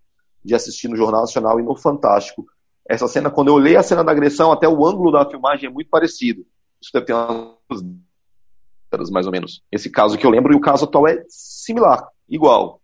de 0.44 0.54
assistir 0.54 0.88
no 0.88 0.96
Jornal 0.96 1.20
Nacional 1.20 1.60
e 1.60 1.62
no 1.62 1.76
Fantástico. 1.76 2.44
Essa 2.88 3.06
cena, 3.06 3.30
quando 3.30 3.48
eu 3.48 3.54
olhei 3.54 3.76
a 3.76 3.82
cena 3.82 4.02
da 4.02 4.10
agressão, 4.10 4.50
até 4.50 4.68
o 4.68 4.84
ângulo 4.84 5.12
da 5.12 5.28
filmagem 5.28 5.68
é 5.68 5.72
muito 5.72 5.88
parecido. 5.88 6.44
Isso 6.80 6.90
deve 6.92 7.06
ter 7.06 7.14
umas 7.14 9.10
mais 9.10 9.26
ou 9.26 9.32
menos. 9.32 9.62
Esse 9.70 9.88
caso 9.88 10.18
que 10.18 10.26
eu 10.26 10.30
lembro, 10.30 10.52
e 10.52 10.56
o 10.56 10.60
caso 10.60 10.84
atual 10.84 11.06
é 11.06 11.24
similar, 11.28 12.08
igual. 12.28 12.80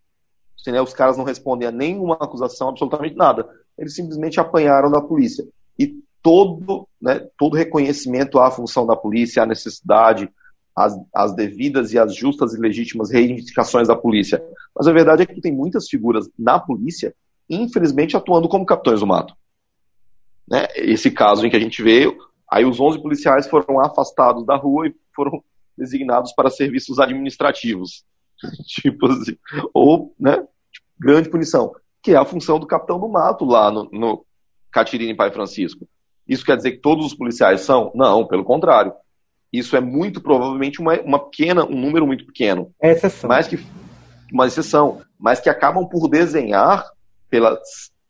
Os 0.56 0.94
caras 0.94 1.18
não 1.18 1.24
respondem 1.24 1.66
a 1.66 1.72
nenhuma 1.72 2.14
acusação, 2.14 2.68
absolutamente 2.68 3.16
nada. 3.16 3.48
Eles 3.78 3.94
simplesmente 3.94 4.40
apanharam 4.40 4.90
da 4.90 5.00
polícia. 5.00 5.46
E 5.78 5.94
todo, 6.22 6.88
né, 7.00 7.26
todo 7.38 7.56
reconhecimento 7.56 8.38
à 8.38 8.50
função 8.50 8.86
da 8.86 8.96
polícia, 8.96 9.42
à 9.42 9.46
necessidade, 9.46 10.28
às, 10.74 10.94
às 11.14 11.34
devidas 11.34 11.92
e 11.92 11.98
às 11.98 12.14
justas 12.14 12.54
e 12.54 12.60
legítimas 12.60 13.10
reivindicações 13.10 13.88
da 13.88 13.96
polícia. 13.96 14.42
Mas 14.74 14.86
a 14.86 14.92
verdade 14.92 15.22
é 15.22 15.26
que 15.26 15.40
tem 15.40 15.52
muitas 15.52 15.88
figuras 15.88 16.28
na 16.38 16.58
polícia, 16.58 17.14
infelizmente, 17.48 18.16
atuando 18.16 18.48
como 18.48 18.66
capitães 18.66 19.00
do 19.00 19.06
mato. 19.06 19.34
Né? 20.46 20.66
Esse 20.76 21.10
caso 21.10 21.46
em 21.46 21.50
que 21.50 21.56
a 21.56 21.60
gente 21.60 21.82
vê, 21.82 22.16
aí 22.50 22.64
os 22.64 22.80
11 22.80 23.02
policiais 23.02 23.46
foram 23.46 23.80
afastados 23.80 24.44
da 24.46 24.56
rua 24.56 24.88
e 24.88 24.94
foram 25.14 25.42
designados 25.76 26.32
para 26.32 26.50
serviços 26.50 26.98
administrativos. 26.98 28.04
tipo 28.66 29.06
assim, 29.06 29.36
ou, 29.74 30.14
né, 30.18 30.36
tipo, 30.72 30.86
grande 30.98 31.28
punição, 31.28 31.72
que 32.02 32.12
é 32.12 32.16
a 32.16 32.24
função 32.24 32.58
do 32.58 32.66
capitão 32.66 32.98
do 32.98 33.08
mato 33.08 33.44
lá 33.44 33.70
no, 33.70 33.88
no 33.90 34.24
Catirina 34.70 35.12
e 35.12 35.16
Pai 35.16 35.30
Francisco. 35.30 35.86
Isso 36.26 36.44
quer 36.44 36.56
dizer 36.56 36.72
que 36.72 36.78
todos 36.78 37.06
os 37.06 37.14
policiais 37.14 37.62
são? 37.62 37.90
Não, 37.94 38.26
pelo 38.26 38.44
contrário. 38.44 38.92
Isso 39.52 39.76
é 39.76 39.80
muito 39.80 40.20
provavelmente 40.20 40.80
uma, 40.80 41.00
uma 41.00 41.18
pequena, 41.18 41.64
um 41.64 41.80
número 41.80 42.06
muito 42.06 42.26
pequeno. 42.26 42.72
É 42.80 42.92
exceção. 42.92 43.28
Mas 43.28 43.48
que, 43.48 43.58
uma 44.32 44.46
exceção, 44.46 45.00
mas 45.18 45.40
que 45.40 45.48
acabam 45.48 45.86
por 45.88 46.08
desenhar, 46.08 46.84
pela, 47.30 47.58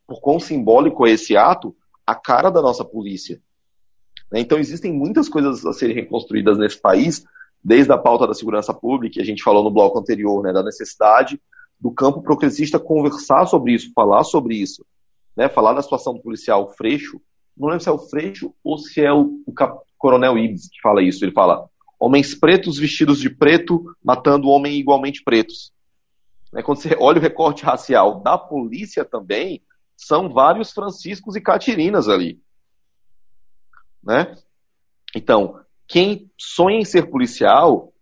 por 0.06 0.20
quão 0.20 0.40
simbólico 0.40 1.06
é 1.06 1.12
esse 1.12 1.36
ato, 1.36 1.74
a 2.04 2.14
cara 2.14 2.50
da 2.50 2.60
nossa 2.60 2.84
polícia. 2.84 3.40
Né? 4.32 4.40
Então 4.40 4.58
existem 4.58 4.92
muitas 4.92 5.28
coisas 5.28 5.64
a 5.64 5.72
serem 5.72 5.94
reconstruídas 5.94 6.58
nesse 6.58 6.80
país 6.80 7.24
desde 7.62 7.92
a 7.92 7.98
pauta 7.98 8.26
da 8.26 8.34
segurança 8.34 8.72
pública, 8.72 9.14
que 9.14 9.20
a 9.20 9.24
gente 9.24 9.42
falou 9.42 9.62
no 9.62 9.70
bloco 9.70 9.98
anterior, 9.98 10.42
né, 10.42 10.52
da 10.52 10.62
necessidade 10.62 11.40
do 11.80 11.90
campo 11.90 12.22
progressista 12.22 12.78
conversar 12.78 13.46
sobre 13.46 13.72
isso, 13.74 13.92
falar 13.94 14.24
sobre 14.24 14.56
isso. 14.56 14.84
né, 15.36 15.48
falar 15.48 15.72
da 15.72 15.82
situação 15.82 16.14
do 16.14 16.20
policial 16.20 16.74
Freixo, 16.74 17.20
não 17.56 17.68
lembro 17.68 17.82
se 17.82 17.88
é 17.88 17.92
o 17.92 17.98
Freixo 17.98 18.52
ou 18.62 18.76
se 18.76 19.00
é 19.00 19.12
o, 19.12 19.40
o 19.46 19.52
Cap, 19.52 19.80
Coronel 19.96 20.38
Ibis 20.38 20.68
que 20.68 20.80
fala 20.80 21.02
isso. 21.02 21.24
Ele 21.24 21.32
fala: 21.32 21.68
homens 21.98 22.34
pretos 22.34 22.78
vestidos 22.78 23.20
de 23.20 23.30
preto 23.30 23.84
matando 24.02 24.48
homens 24.48 24.76
igualmente 24.76 25.22
pretos. 25.22 25.72
Né, 26.52 26.62
quando 26.62 26.80
você 26.80 26.96
olha 27.00 27.18
o 27.18 27.22
recorte 27.22 27.64
racial 27.64 28.20
da 28.20 28.38
polícia 28.38 29.04
também, 29.04 29.62
são 29.96 30.28
vários 30.28 30.72
Franciscos 30.72 31.34
e 31.34 31.40
Catirinas 31.40 32.08
ali. 32.08 32.40
Né? 34.02 34.36
Então, 35.14 35.60
quem 35.86 36.30
sonha 36.38 36.78
em 36.78 36.84
ser 36.84 37.10
policial 37.10 37.92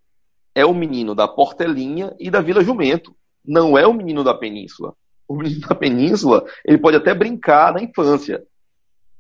é 0.55 0.65
o 0.65 0.75
menino 0.75 1.15
da 1.15 1.27
Portelinha 1.27 2.15
e 2.19 2.31
da 2.31 2.41
Vila 2.41 2.63
Jumento. 2.63 3.17
Não 3.47 3.77
é 3.77 3.87
o 3.87 3.95
menino 3.95 4.25
da 4.25 4.35
Península. 4.35 4.95
O 5.29 5.37
menino 5.37 5.61
da 5.61 5.75
Península, 5.75 6.45
ele 6.65 6.79
pode 6.79 6.97
até 6.97 7.15
brincar 7.15 7.73
na 7.73 7.83
infância. 7.83 8.43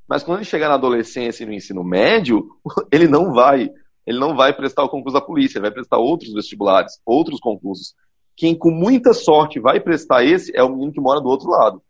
Mas 0.08 0.22
quando 0.22 0.38
ele 0.38 0.44
chegar 0.44 0.68
na 0.68 0.74
adolescência 0.74 1.42
e 1.42 1.46
no 1.46 1.52
ensino 1.52 1.82
médio, 1.82 2.48
ele 2.92 3.08
não 3.08 3.32
vai. 3.32 3.70
Ele 4.06 4.18
não 4.18 4.36
vai 4.36 4.54
prestar 4.54 4.84
o 4.84 4.88
concurso 4.88 5.18
da 5.18 5.24
polícia, 5.24 5.58
ele 5.58 5.64
vai 5.66 5.72
prestar 5.72 5.98
outros 5.98 6.32
vestibulares, 6.32 7.00
outros 7.04 7.40
concursos. 7.40 7.94
Quem 8.36 8.54
com 8.54 8.70
muita 8.70 9.12
sorte 9.12 9.58
vai 9.58 9.80
prestar 9.80 10.24
esse 10.24 10.56
é 10.56 10.62
o 10.62 10.68
menino 10.68 10.92
que 10.92 11.00
mora 11.00 11.20
do 11.20 11.28
outro 11.28 11.50
lado. 11.50 11.82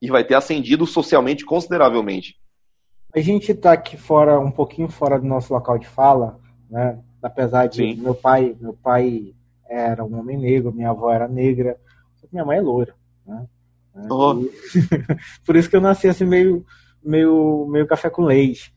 E 0.00 0.08
vai 0.08 0.22
ter 0.22 0.34
ascendido 0.34 0.86
socialmente 0.86 1.44
consideravelmente. 1.44 2.36
A 3.14 3.20
gente 3.20 3.52
está 3.52 3.72
aqui 3.72 3.96
fora, 3.96 4.38
um 4.38 4.50
pouquinho 4.50 4.88
fora 4.88 5.18
do 5.18 5.26
nosso 5.26 5.52
local 5.52 5.78
de 5.78 5.86
fala, 5.86 6.38
né? 6.70 6.98
Apesar 7.22 7.66
de 7.66 7.76
Sim. 7.76 7.94
meu 7.94 8.14
pai, 8.14 8.54
meu 8.60 8.74
pai 8.74 9.34
era 9.68 10.04
um 10.04 10.18
homem 10.18 10.36
negro, 10.36 10.72
minha 10.72 10.90
avó 10.90 11.10
era 11.10 11.26
negra, 11.26 11.78
minha 12.34 12.44
mãe 12.44 12.58
é 12.58 12.60
loira, 12.60 12.94
né? 13.26 13.46
Oh. 14.10 14.34
E... 14.34 14.50
Por 15.46 15.56
isso 15.56 15.70
que 15.70 15.76
eu 15.76 15.80
nasci 15.80 16.08
assim 16.08 16.24
meio, 16.24 16.64
meio, 17.02 17.66
meio 17.70 17.86
café 17.86 18.10
com 18.10 18.22
leite. 18.24 18.74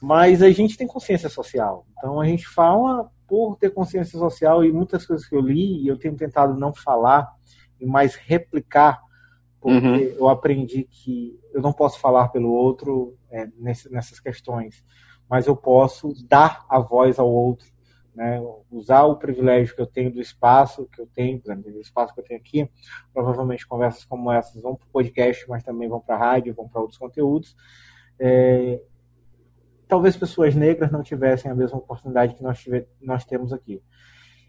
Mas 0.00 0.42
a 0.42 0.50
gente 0.50 0.76
tem 0.76 0.86
consciência 0.86 1.28
social. 1.28 1.86
Então 1.96 2.20
a 2.20 2.26
gente 2.26 2.46
fala 2.46 3.10
por 3.26 3.56
ter 3.56 3.70
consciência 3.70 4.18
social 4.18 4.64
e 4.64 4.72
muitas 4.72 5.06
coisas 5.06 5.26
que 5.26 5.34
eu 5.34 5.40
li 5.40 5.82
e 5.82 5.88
eu 5.88 5.98
tenho 5.98 6.16
tentado 6.16 6.58
não 6.58 6.72
falar 6.72 7.30
e 7.78 7.86
mais 7.86 8.14
replicar 8.14 9.00
porque 9.60 9.86
uhum. 9.86 9.96
eu 9.96 10.28
aprendi 10.28 10.84
que 10.84 11.38
eu 11.52 11.60
não 11.60 11.72
posso 11.72 11.98
falar 11.98 12.28
pelo 12.28 12.50
outro 12.50 13.16
é, 13.30 13.48
nessas 13.58 14.20
questões, 14.20 14.84
mas 15.28 15.46
eu 15.46 15.56
posso 15.56 16.12
dar 16.28 16.64
a 16.68 16.78
voz 16.78 17.18
ao 17.18 17.28
outro, 17.28 17.66
né? 18.18 18.40
usar 18.68 19.04
o 19.04 19.14
privilégio 19.14 19.76
que 19.76 19.80
eu 19.80 19.86
tenho 19.86 20.10
do 20.10 20.20
espaço 20.20 20.88
que 20.92 21.00
eu 21.00 21.06
tenho, 21.06 21.38
exemplo, 21.38 21.70
do 21.70 21.80
espaço 21.80 22.12
que 22.12 22.18
eu 22.18 22.24
tenho 22.24 22.40
aqui, 22.40 22.68
provavelmente 23.14 23.64
conversas 23.64 24.04
como 24.04 24.32
essas 24.32 24.60
vão 24.60 24.74
para 24.74 24.86
o 24.86 24.90
podcast, 24.90 25.48
mas 25.48 25.62
também 25.62 25.88
vão 25.88 26.00
para 26.00 26.16
a 26.16 26.18
rádio, 26.18 26.52
vão 26.52 26.68
para 26.68 26.80
outros 26.80 26.98
conteúdos. 26.98 27.54
É, 28.18 28.82
talvez 29.86 30.16
pessoas 30.16 30.56
negras 30.56 30.90
não 30.90 31.00
tivessem 31.00 31.48
a 31.48 31.54
mesma 31.54 31.78
oportunidade 31.78 32.34
que 32.34 32.42
nós, 32.42 32.58
tive, 32.58 32.88
nós 33.00 33.24
temos 33.24 33.52
aqui. 33.52 33.80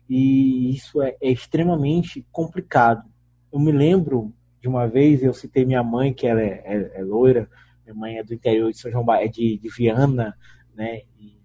E 0.10 0.72
isso 0.72 1.00
é, 1.04 1.16
é 1.22 1.30
extremamente 1.30 2.26
complicado. 2.32 3.08
Eu 3.54 3.60
me 3.60 3.72
lembro 3.72 4.34
de 4.60 4.68
uma 4.68 4.88
vez, 4.88 5.22
eu 5.22 5.32
citei 5.32 5.64
minha 5.64 5.84
mãe, 5.84 6.12
que 6.12 6.26
ela 6.26 6.42
é, 6.42 6.64
é, 6.66 7.02
é 7.02 7.04
loira, 7.04 7.48
minha 7.86 7.94
mãe 7.94 8.18
é 8.18 8.24
do 8.24 8.34
interior 8.34 8.72
de 8.72 8.80
São 8.80 8.90
João, 8.90 9.14
é 9.14 9.28
de, 9.28 9.60
de 9.60 9.70
Viana, 9.70 10.36
né? 10.74 11.04
E, 11.20 11.38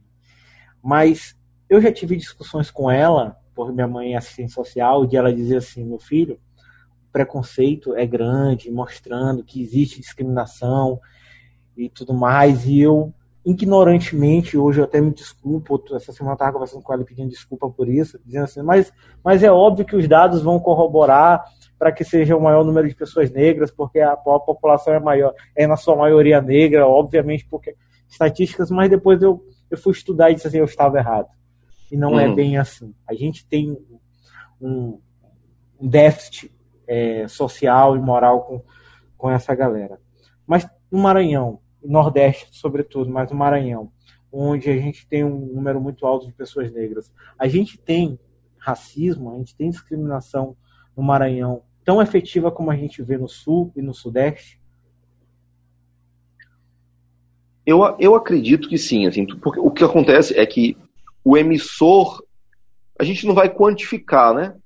mas 0.82 1.36
eu 1.74 1.80
já 1.80 1.92
tive 1.92 2.16
discussões 2.16 2.70
com 2.70 2.90
ela, 2.90 3.36
porque 3.54 3.72
minha 3.72 3.88
mãe 3.88 4.14
é 4.14 4.16
assistente 4.16 4.52
social, 4.52 5.06
de 5.06 5.16
ela 5.16 5.32
dizer 5.32 5.56
assim, 5.56 5.84
meu 5.84 5.98
filho, 5.98 6.38
o 7.08 7.12
preconceito 7.12 7.94
é 7.94 8.06
grande, 8.06 8.70
mostrando 8.70 9.44
que 9.44 9.62
existe 9.62 10.00
discriminação 10.00 11.00
e 11.76 11.88
tudo 11.88 12.14
mais, 12.14 12.66
e 12.66 12.80
eu 12.80 13.12
ignorantemente, 13.44 14.56
hoje 14.56 14.80
eu 14.80 14.84
até 14.84 15.00
me 15.00 15.10
desculpo, 15.10 15.82
essa 15.94 16.12
semana 16.12 16.32
eu 16.32 16.34
estava 16.34 16.52
conversando 16.52 16.82
com 16.82 16.94
ela 16.94 17.04
pedindo 17.04 17.28
desculpa 17.28 17.68
por 17.68 17.88
isso, 17.88 18.18
dizendo 18.24 18.44
assim, 18.44 18.62
mas, 18.62 18.90
mas 19.22 19.42
é 19.42 19.52
óbvio 19.52 19.84
que 19.84 19.94
os 19.94 20.08
dados 20.08 20.40
vão 20.40 20.58
corroborar 20.58 21.44
para 21.78 21.92
que 21.92 22.04
seja 22.04 22.34
o 22.34 22.40
maior 22.40 22.64
número 22.64 22.88
de 22.88 22.94
pessoas 22.94 23.30
negras, 23.30 23.70
porque 23.70 24.00
a, 24.00 24.12
a, 24.12 24.16
população 24.16 24.94
é 24.94 25.00
maior, 25.00 25.34
é 25.54 25.66
na 25.66 25.76
sua 25.76 25.94
maioria 25.94 26.40
negra, 26.40 26.86
obviamente, 26.86 27.46
porque 27.50 27.76
estatísticas, 28.08 28.70
mas 28.70 28.88
depois 28.88 29.20
eu, 29.20 29.44
eu 29.70 29.76
fui 29.76 29.92
estudar 29.92 30.30
e 30.30 30.34
disse 30.34 30.46
assim, 30.46 30.58
eu 30.58 30.64
estava 30.64 30.96
errado. 30.96 31.28
E 31.94 31.96
não 31.96 32.18
é 32.18 32.26
uhum. 32.26 32.32
é 32.32 32.34
bem 32.34 32.58
assim. 32.58 32.92
A 33.06 33.14
gente 33.14 33.46
tem 33.46 33.78
um, 34.60 34.98
um 35.80 35.88
déficit 35.88 36.52
é, 36.88 37.28
social 37.28 37.96
e 37.96 38.00
moral 38.00 38.42
com, 38.42 38.62
com 39.16 39.30
essa 39.30 39.54
galera. 39.54 40.00
Mas 40.44 40.68
no 40.90 40.98
Maranhão, 40.98 41.60
Nordeste, 41.80 42.48
sobretudo, 42.50 43.08
mas 43.08 43.30
no 43.30 43.36
Maranhão, 43.36 43.92
onde 44.32 44.68
a 44.68 44.76
gente 44.76 45.06
tem 45.06 45.22
um 45.22 45.38
número 45.54 45.80
muito 45.80 46.04
alto 46.04 46.26
de 46.26 46.32
pessoas 46.32 46.72
negras. 46.72 47.12
A 47.38 47.46
gente 47.46 47.78
tem 47.78 48.18
racismo, 48.58 49.32
a 49.32 49.38
gente 49.38 49.54
tem 49.54 49.70
discriminação 49.70 50.56
no 50.96 51.02
Maranhão 51.04 51.62
tão 51.84 52.02
efetiva 52.02 52.50
como 52.50 52.72
a 52.72 52.76
gente 52.76 53.00
vê 53.04 53.16
no 53.16 53.28
Sul 53.28 53.70
e 53.76 53.80
no 53.80 53.94
Sudeste? 53.94 54.60
Eu, 57.64 57.82
eu 58.00 58.16
acredito 58.16 58.68
que 58.68 58.76
sim, 58.76 59.06
assim, 59.06 59.24
porque 59.38 59.60
o 59.60 59.70
que 59.70 59.84
acontece 59.84 60.36
é 60.36 60.44
que 60.44 60.76
o 61.24 61.36
emissor, 61.36 62.22
a 62.98 63.04
gente 63.04 63.26
não 63.26 63.34
vai 63.34 63.48
quantificar, 63.48 64.34
né? 64.34 64.56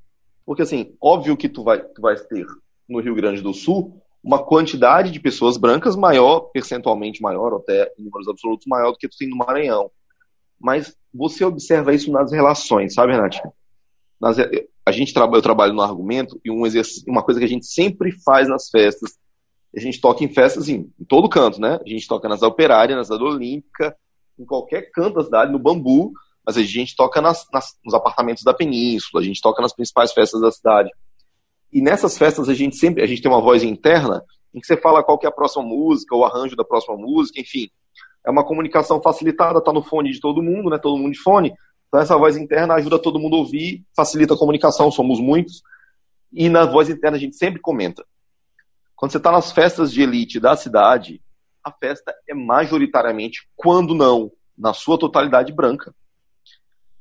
Porque, 0.45 0.63
assim, 0.63 0.97
óbvio 1.01 1.37
que 1.37 1.49
tu 1.49 1.63
vai, 1.63 1.81
tu 1.81 2.03
vai 2.03 2.17
ter 2.17 2.47
no 2.89 3.01
Rio 3.01 3.15
Grande 3.15 3.41
do 3.41 3.55
Sul 3.55 4.03
uma 4.23 4.43
quantidade 4.43 5.11
de 5.13 5.21
pessoas 5.21 5.57
brancas 5.57 5.95
maior, 5.95 6.41
percentualmente 6.53 7.23
maior, 7.23 7.55
até 7.55 7.93
em 7.99 8.05
números 8.05 8.29
absolutos 8.29 8.67
maior 8.67 8.91
do 8.91 8.99
que 8.99 9.09
tu 9.09 9.17
tem 9.17 9.29
no 9.29 9.37
Maranhão. 9.37 9.91
Mas 10.61 10.97
você 11.15 11.45
observa 11.45 11.95
isso 11.95 12.11
nas 12.11 12.33
relações, 12.33 12.95
sabe, 12.95 13.13
Renato? 13.13 13.39
Nas, 14.21 14.37
a 14.85 14.91
gente 14.91 15.15
eu 15.15 15.43
trabalho 15.43 15.73
no 15.73 15.83
argumento 15.83 16.41
e 16.45 16.51
um 16.51 16.63
uma 17.07 17.23
coisa 17.23 17.39
que 17.39 17.47
a 17.47 17.49
gente 17.49 17.67
sempre 17.67 18.11
faz 18.11 18.49
nas 18.49 18.69
festas, 18.69 19.17
a 19.77 19.81
gente 19.81 20.01
toca 20.01 20.25
em 20.25 20.29
festas 20.29 20.69
em, 20.69 20.93
em 20.99 21.05
todo 21.05 21.29
canto, 21.29 21.61
né? 21.61 21.79
A 21.85 21.89
gente 21.89 22.09
toca 22.09 22.29
nas 22.29 22.43
operárias, 22.43 22.97
nas 22.97 23.11
Olímpica, 23.11 23.97
em 24.39 24.45
qualquer 24.45 24.91
canto 24.91 25.17
da 25.17 25.25
cidade, 25.25 25.53
no 25.53 25.59
bambu, 25.59 26.13
mas 26.49 26.57
a 26.57 26.63
gente 26.63 26.97
toca 26.97 27.21
nas, 27.21 27.47
nas, 27.53 27.75
nos 27.85 27.93
apartamentos 27.93 28.43
da 28.43 28.55
península, 28.55 29.23
a 29.23 29.25
gente 29.25 29.39
toca 29.39 29.61
nas 29.61 29.75
principais 29.75 30.15
festas 30.15 30.41
da 30.41 30.51
cidade. 30.51 30.89
E 31.71 31.83
nessas 31.83 32.17
festas 32.17 32.49
a 32.49 32.55
gente 32.55 32.75
sempre, 32.75 33.03
a 33.03 33.07
gente 33.07 33.21
tem 33.21 33.31
uma 33.31 33.43
voz 33.43 33.63
interna 33.63 34.25
em 34.55 34.59
que 34.59 34.67
você 34.67 34.75
fala 34.75 35.05
qual 35.05 35.19
que 35.19 35.27
é 35.27 35.29
a 35.29 35.33
próxima 35.33 35.63
música, 35.63 36.17
o 36.17 36.25
arranjo 36.25 36.57
da 36.57 36.65
próxima 36.65 36.97
música, 36.97 37.39
enfim. 37.39 37.69
É 38.27 38.31
uma 38.31 38.43
comunicação 38.47 38.99
facilitada, 39.03 39.63
tá 39.63 39.71
no 39.75 39.83
fone 39.83 40.11
de 40.11 40.21
todo 40.21 40.43
mundo, 40.43 40.71
né? 40.71 40.79
Todo 40.79 40.97
mundo 40.97 41.13
de 41.13 41.19
fone. 41.19 41.53
Então 41.87 42.01
essa 42.01 42.17
voz 42.17 42.35
interna 42.35 42.77
ajuda 42.77 42.99
todo 42.99 43.21
mundo 43.21 43.37
a 43.37 43.41
ouvir, 43.41 43.85
facilita 43.95 44.33
a 44.33 44.39
comunicação, 44.39 44.91
somos 44.91 45.21
muitos. 45.21 45.61
E 46.33 46.49
na 46.49 46.65
voz 46.65 46.89
interna 46.89 47.19
a 47.19 47.21
gente 47.21 47.37
sempre 47.37 47.61
comenta. 47.61 48.07
Quando 48.97 49.13
você 49.13 49.19
está 49.19 49.31
nas 49.31 49.53
festas 49.53 49.93
de 49.93 50.01
elite 50.01 50.41
da 50.41 50.57
cidade, 50.57 51.21
a 51.63 51.71
festa 51.71 52.15
é 52.27 52.33
majoritariamente, 52.33 53.47
quando 53.55 53.95
não, 53.95 54.33
na 54.57 54.73
sua 54.73 54.99
totalidade 54.99 55.53
branca. 55.53 55.95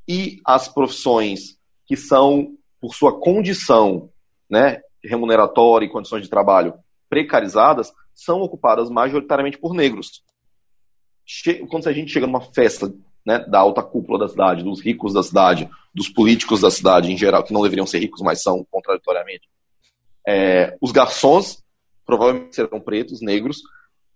E 0.08 0.40
as 0.46 0.68
profissões 0.68 1.58
que 1.86 1.96
são, 1.96 2.56
por 2.80 2.94
sua 2.94 3.20
condição 3.20 4.10
né, 4.50 4.82
remuneratória 5.04 5.86
e 5.86 5.90
condições 5.90 6.24
de 6.24 6.30
trabalho 6.30 6.74
precarizadas 7.10 7.94
são 8.14 8.42
ocupadas 8.42 8.90
majoritariamente 8.90 9.58
por 9.58 9.74
negros. 9.74 10.24
Quando 11.70 11.88
a 11.88 11.94
gente 11.94 12.12
chega 12.12 12.26
numa 12.26 12.42
festa 12.42 12.94
né, 13.26 13.40
da 13.40 13.60
alta 13.60 13.84
cúpula 13.84 14.18
da 14.18 14.30
cidade, 14.30 14.64
dos 14.64 14.82
ricos 14.82 15.14
da 15.14 15.22
cidade, 15.22 15.70
dos 15.94 16.08
políticos 16.08 16.62
da 16.62 16.72
cidade 16.72 17.12
em 17.12 17.18
geral, 17.18 17.44
que 17.44 17.54
não 17.54 17.62
deveriam 17.62 17.86
ser 17.86 18.00
ricos, 18.00 18.22
mas 18.22 18.42
são 18.42 18.66
contraditoriamente, 18.72 19.50
é, 20.26 20.78
os 20.82 20.92
garçons 20.92 21.62
provavelmente 22.06 22.56
serão 22.56 22.80
pretos, 22.80 23.22
negros, 23.22 23.62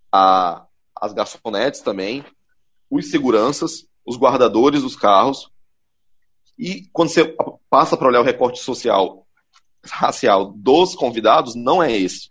a, 0.10 0.66
as 0.96 1.12
garçonetes 1.12 1.82
também, 1.82 2.24
os 2.90 3.12
seguranças, 3.12 3.86
os 4.06 4.18
guardadores 4.18 4.82
dos 4.82 4.96
carros. 4.96 5.51
E 6.62 6.88
quando 6.94 7.10
você 7.10 7.36
passa 7.72 7.98
para 7.98 8.08
olhar 8.08 8.22
o 8.22 8.24
recorte 8.24 8.60
social 8.60 9.26
racial 9.84 10.54
dos 10.56 10.94
convidados 10.94 11.56
não 11.56 11.82
é 11.82 11.92
esse. 11.92 12.30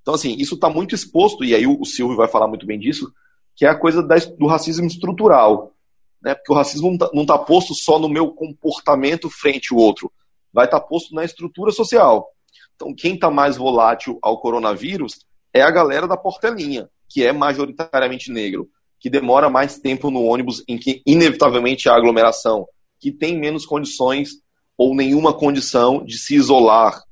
Então, 0.00 0.14
assim, 0.14 0.34
isso 0.38 0.54
está 0.54 0.70
muito 0.70 0.94
exposto, 0.94 1.44
e 1.44 1.54
aí 1.54 1.66
o, 1.66 1.84
Silvio 1.84 2.16
vai 2.16 2.26
falar 2.26 2.48
muito 2.48 2.64
bem 2.64 2.78
disso, 2.78 3.12
que 3.54 3.66
é 3.66 3.68
a 3.68 3.78
coisa 3.78 4.02
do 4.02 4.46
racismo 4.46 4.86
estrutural. 4.86 5.74
Né? 6.22 6.34
Porque 6.34 6.52
o 6.52 6.56
racismo 6.56 6.96
não 7.12 7.22
está 7.22 7.36
tá 7.36 7.44
posto 7.44 7.74
só 7.74 7.98
no 7.98 8.08
meu 8.08 8.30
comportamento 8.30 9.28
frente 9.28 9.74
ao 9.74 9.78
outro, 9.78 10.10
vai 10.50 10.64
estar 10.64 10.80
tá 10.80 10.86
posto 10.86 11.14
na 11.14 11.22
estrutura 11.22 11.70
social. 11.70 12.30
Então, 12.74 12.94
quem 12.94 13.14
está 13.14 13.30
mais 13.30 13.58
volátil 13.58 14.18
ao 14.22 14.40
coronavírus 14.40 15.18
é 15.52 15.60
a 15.60 15.70
galera 15.70 16.08
da 16.08 16.16
portelinha, 16.16 16.88
que 17.10 17.22
é 17.22 17.30
majoritariamente 17.30 18.32
negro, 18.32 18.70
que 18.98 19.10
demora 19.10 19.50
mais 19.50 19.78
tempo 19.78 20.10
no 20.10 20.22
ônibus 20.24 20.64
em 20.66 20.78
que 20.78 21.02
inevitavelmente 21.06 21.90
há 21.90 21.94
aglomeração, 21.94 22.66
que 23.04 23.12
tem 23.12 23.38
menos 23.38 23.66
condições 23.66 24.30
ou 24.78 24.94
nenhuma 24.94 25.34
condição 25.34 26.02
de 26.02 26.16
se 26.16 26.34
isolar 26.34 27.02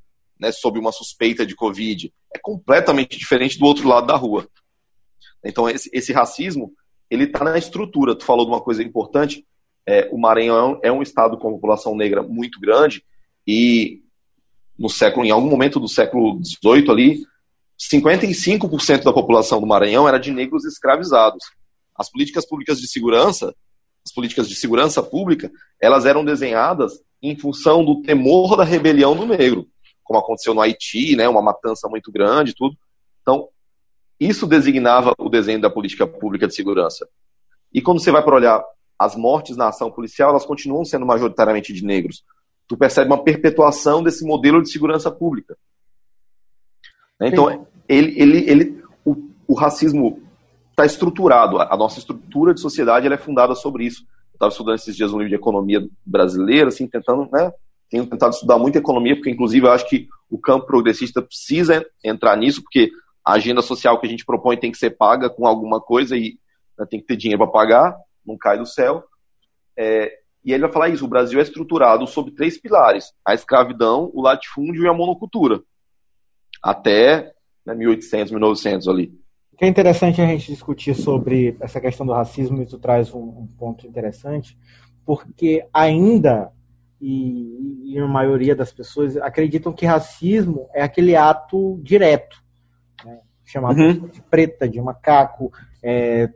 né, 0.40 0.50
sob 0.50 0.78
uma 0.78 0.90
suspeita 0.90 1.44
de 1.44 1.54
Covid. 1.54 2.10
é 2.34 2.38
completamente 2.38 3.18
diferente 3.18 3.58
do 3.58 3.66
outro 3.66 3.86
lado 3.86 4.06
da 4.06 4.16
rua. 4.16 4.48
Então, 5.44 5.68
esse, 5.68 5.90
esse 5.92 6.10
racismo, 6.10 6.72
ele 7.10 7.24
está 7.24 7.44
na 7.44 7.58
estrutura. 7.58 8.16
Tu 8.16 8.24
falou 8.24 8.46
de 8.46 8.52
uma 8.52 8.62
coisa 8.62 8.82
importante, 8.82 9.46
é, 9.86 10.08
o 10.10 10.18
Maranhão 10.18 10.80
é 10.82 10.90
um 10.90 11.02
estado 11.02 11.36
com 11.36 11.52
população 11.52 11.94
negra 11.94 12.22
muito 12.22 12.58
grande 12.58 13.04
e 13.46 14.00
no 14.78 14.88
século, 14.88 15.26
em 15.26 15.30
algum 15.30 15.50
momento 15.50 15.78
do 15.78 15.88
século 15.88 16.40
XVIII 16.42 16.90
ali, 16.90 17.22
55% 17.78 19.02
da 19.02 19.12
população 19.12 19.60
do 19.60 19.66
Maranhão 19.66 20.08
era 20.08 20.16
de 20.16 20.32
negros 20.32 20.64
escravizados. 20.64 21.44
As 21.94 22.10
políticas 22.10 22.46
públicas 22.46 22.80
de 22.80 22.88
segurança, 22.88 23.54
as 24.04 24.12
políticas 24.12 24.48
de 24.48 24.54
segurança 24.54 25.02
pública, 25.02 25.50
elas 25.80 26.06
eram 26.06 26.24
desenhadas 26.24 27.00
em 27.22 27.36
função 27.36 27.84
do 27.84 28.02
temor 28.02 28.56
da 28.56 28.64
rebelião 28.64 29.14
do 29.14 29.26
negro, 29.26 29.68
como 30.02 30.18
aconteceu 30.18 30.54
no 30.54 30.60
Haiti, 30.60 31.14
né, 31.14 31.28
uma 31.28 31.42
matança 31.42 31.88
muito 31.88 32.10
grande, 32.10 32.54
tudo. 32.54 32.76
Então, 33.22 33.48
isso 34.18 34.46
designava 34.46 35.14
o 35.18 35.28
desenho 35.28 35.60
da 35.60 35.70
política 35.70 36.06
pública 36.06 36.46
de 36.48 36.54
segurança. 36.54 37.08
E 37.72 37.80
quando 37.80 38.00
você 38.00 38.10
vai 38.10 38.22
para 38.22 38.34
olhar 38.34 38.64
as 38.98 39.16
mortes 39.16 39.56
na 39.56 39.68
ação 39.68 39.90
policial, 39.90 40.30
elas 40.30 40.44
continuam 40.44 40.84
sendo 40.84 41.06
majoritariamente 41.06 41.72
de 41.72 41.84
negros. 41.84 42.24
Tu 42.68 42.76
percebe 42.76 43.06
uma 43.08 43.22
perpetuação 43.22 44.02
desse 44.02 44.24
modelo 44.24 44.62
de 44.62 44.70
segurança 44.70 45.10
pública. 45.10 45.56
Então, 47.20 47.66
ele, 47.88 48.20
ele, 48.20 48.50
ele, 48.50 48.84
o, 49.04 49.30
o 49.46 49.54
racismo 49.54 50.20
está 50.82 50.86
estruturado. 50.86 51.60
A 51.60 51.76
nossa 51.76 51.98
estrutura 51.98 52.52
de 52.52 52.60
sociedade 52.60 53.06
é 53.06 53.16
fundada 53.16 53.54
sobre 53.54 53.86
isso. 53.86 54.02
Eu 54.32 54.36
estava 54.36 54.50
estudando 54.50 54.74
esses 54.74 54.96
dias 54.96 55.12
um 55.12 55.18
livro 55.18 55.30
de 55.30 55.36
economia 55.36 55.86
brasileira, 56.04 56.68
assim, 56.68 56.86
tentando, 56.86 57.28
né? 57.32 57.52
Tenho 57.88 58.06
tentado 58.06 58.32
estudar 58.32 58.58
muito 58.58 58.76
economia, 58.76 59.14
porque 59.14 59.30
inclusive 59.30 59.66
eu 59.66 59.70
acho 59.70 59.88
que 59.88 60.08
o 60.30 60.38
campo 60.38 60.66
progressista 60.66 61.20
precisa 61.20 61.84
entrar 62.02 62.36
nisso, 62.36 62.62
porque 62.62 62.90
a 63.24 63.34
agenda 63.34 63.62
social 63.62 64.00
que 64.00 64.06
a 64.06 64.10
gente 64.10 64.24
propõe 64.24 64.56
tem 64.56 64.72
que 64.72 64.78
ser 64.78 64.90
paga 64.90 65.28
com 65.28 65.46
alguma 65.46 65.80
coisa 65.80 66.16
e 66.16 66.38
né, 66.78 66.86
tem 66.88 67.00
que 67.00 67.06
ter 67.06 67.16
dinheiro 67.16 67.42
para 67.42 67.52
pagar, 67.52 67.96
não 68.26 68.36
cai 68.36 68.58
do 68.58 68.66
céu. 68.66 69.04
É, 69.78 70.10
e 70.44 70.52
ele 70.52 70.62
vai 70.62 70.72
falar 70.72 70.88
isso: 70.88 71.04
o 71.04 71.08
Brasil 71.08 71.38
é 71.38 71.42
estruturado 71.42 72.06
sobre 72.06 72.32
três 72.32 72.58
pilares: 72.58 73.12
a 73.24 73.34
escravidão, 73.34 74.10
o 74.14 74.22
latifúndio 74.22 74.84
e 74.84 74.88
a 74.88 74.94
monocultura. 74.94 75.60
Até 76.62 77.34
né, 77.66 77.74
1800, 77.74 78.32
1900 78.32 78.88
ali. 78.88 79.21
É 79.62 79.68
interessante 79.68 80.20
a 80.20 80.26
gente 80.26 80.50
discutir 80.50 80.92
sobre 80.92 81.56
essa 81.60 81.80
questão 81.80 82.04
do 82.04 82.12
racismo, 82.12 82.60
e 82.60 82.66
tu 82.66 82.80
traz 82.80 83.14
um, 83.14 83.20
um 83.20 83.46
ponto 83.46 83.86
interessante, 83.86 84.58
porque 85.06 85.64
ainda, 85.72 86.50
e, 87.00 87.92
e 87.94 87.96
a 87.96 88.08
maioria 88.08 88.56
das 88.56 88.72
pessoas 88.72 89.16
acreditam 89.16 89.72
que 89.72 89.86
racismo 89.86 90.68
é 90.74 90.82
aquele 90.82 91.14
ato 91.14 91.78
direto, 91.80 92.42
né, 93.04 93.20
chamado 93.44 93.80
uhum. 93.80 94.08
de 94.08 94.20
preta, 94.22 94.68
de 94.68 94.80
macaco, 94.80 95.52
é, 95.80 96.28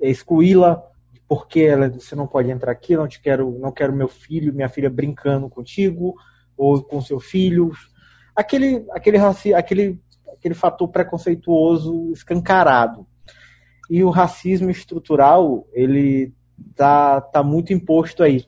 é 0.00 0.08
excluí-la 0.08 0.80
porque 1.26 1.62
ela, 1.62 1.88
você 1.88 2.14
não 2.14 2.28
pode 2.28 2.52
entrar 2.52 2.70
aqui, 2.70 2.96
não 2.96 3.08
te 3.08 3.20
quero, 3.20 3.50
não 3.58 3.72
quero 3.72 3.92
meu 3.92 4.06
filho, 4.06 4.54
minha 4.54 4.68
filha 4.68 4.88
brincando 4.88 5.48
contigo 5.48 6.14
ou 6.56 6.80
com 6.80 7.00
seu 7.00 7.18
filho. 7.18 7.72
Aquele, 8.32 8.84
aquele, 8.92 9.18
aquele 9.56 10.00
aquele 10.40 10.54
fator 10.54 10.88
preconceituoso 10.88 12.10
escancarado. 12.12 13.06
E 13.90 14.02
o 14.02 14.10
racismo 14.10 14.70
estrutural, 14.70 15.68
ele 15.72 16.32
tá, 16.74 17.20
tá 17.20 17.42
muito 17.42 17.72
imposto 17.72 18.22
aí. 18.22 18.46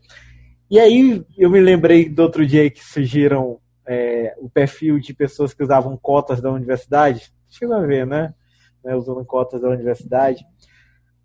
E 0.71 0.81
aí 0.81 1.25
eu 1.37 1.51
me 1.51 1.61
lembrei 1.61 2.09
do 2.09 2.23
outro 2.23 2.47
dia 2.47 2.71
que 2.71 2.83
surgiram 2.83 3.61
é, 3.87 4.35
o 4.39 4.49
perfil 4.49 4.99
de 4.99 5.13
pessoas 5.13 5.53
que 5.53 5.63
usavam 5.63 5.97
cotas 5.99 6.41
da 6.41 6.51
universidade. 6.51 7.31
Chegou 7.51 7.77
a 7.77 7.81
ver, 7.81 8.07
né? 8.07 8.35
né 8.83 8.97
usando 8.97 9.23
cotas 9.25 9.61
da 9.61 9.69
universidade. 9.69 10.47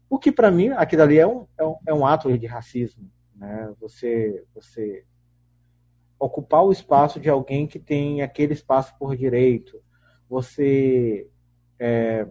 O 0.09 0.19
que 0.19 0.31
para 0.31 0.51
mim, 0.51 0.69
aquilo 0.69 1.03
ali 1.03 1.17
é 1.17 1.27
um, 1.27 1.47
é 1.57 1.63
um, 1.63 1.75
é 1.87 1.93
um 1.93 2.05
ato 2.05 2.37
de 2.37 2.45
racismo. 2.45 3.09
Né? 3.35 3.73
Você, 3.79 4.43
você 4.53 5.05
ocupar 6.19 6.65
o 6.65 6.71
espaço 6.71 7.19
de 7.19 7.29
alguém 7.29 7.67
que 7.67 7.79
tem 7.79 8.21
aquele 8.21 8.53
espaço 8.53 8.93
por 8.97 9.15
direito, 9.15 9.79
você 10.29 11.27
é, 11.79 12.27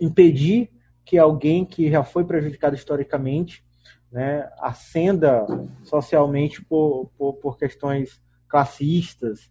impedir 0.00 0.70
que 1.04 1.18
alguém 1.18 1.64
que 1.64 1.90
já 1.90 2.04
foi 2.04 2.24
prejudicado 2.24 2.76
historicamente 2.76 3.64
né, 4.10 4.50
ascenda 4.58 5.46
socialmente 5.82 6.64
por, 6.64 7.10
por, 7.16 7.34
por 7.34 7.58
questões 7.58 8.20
classistas. 8.48 9.50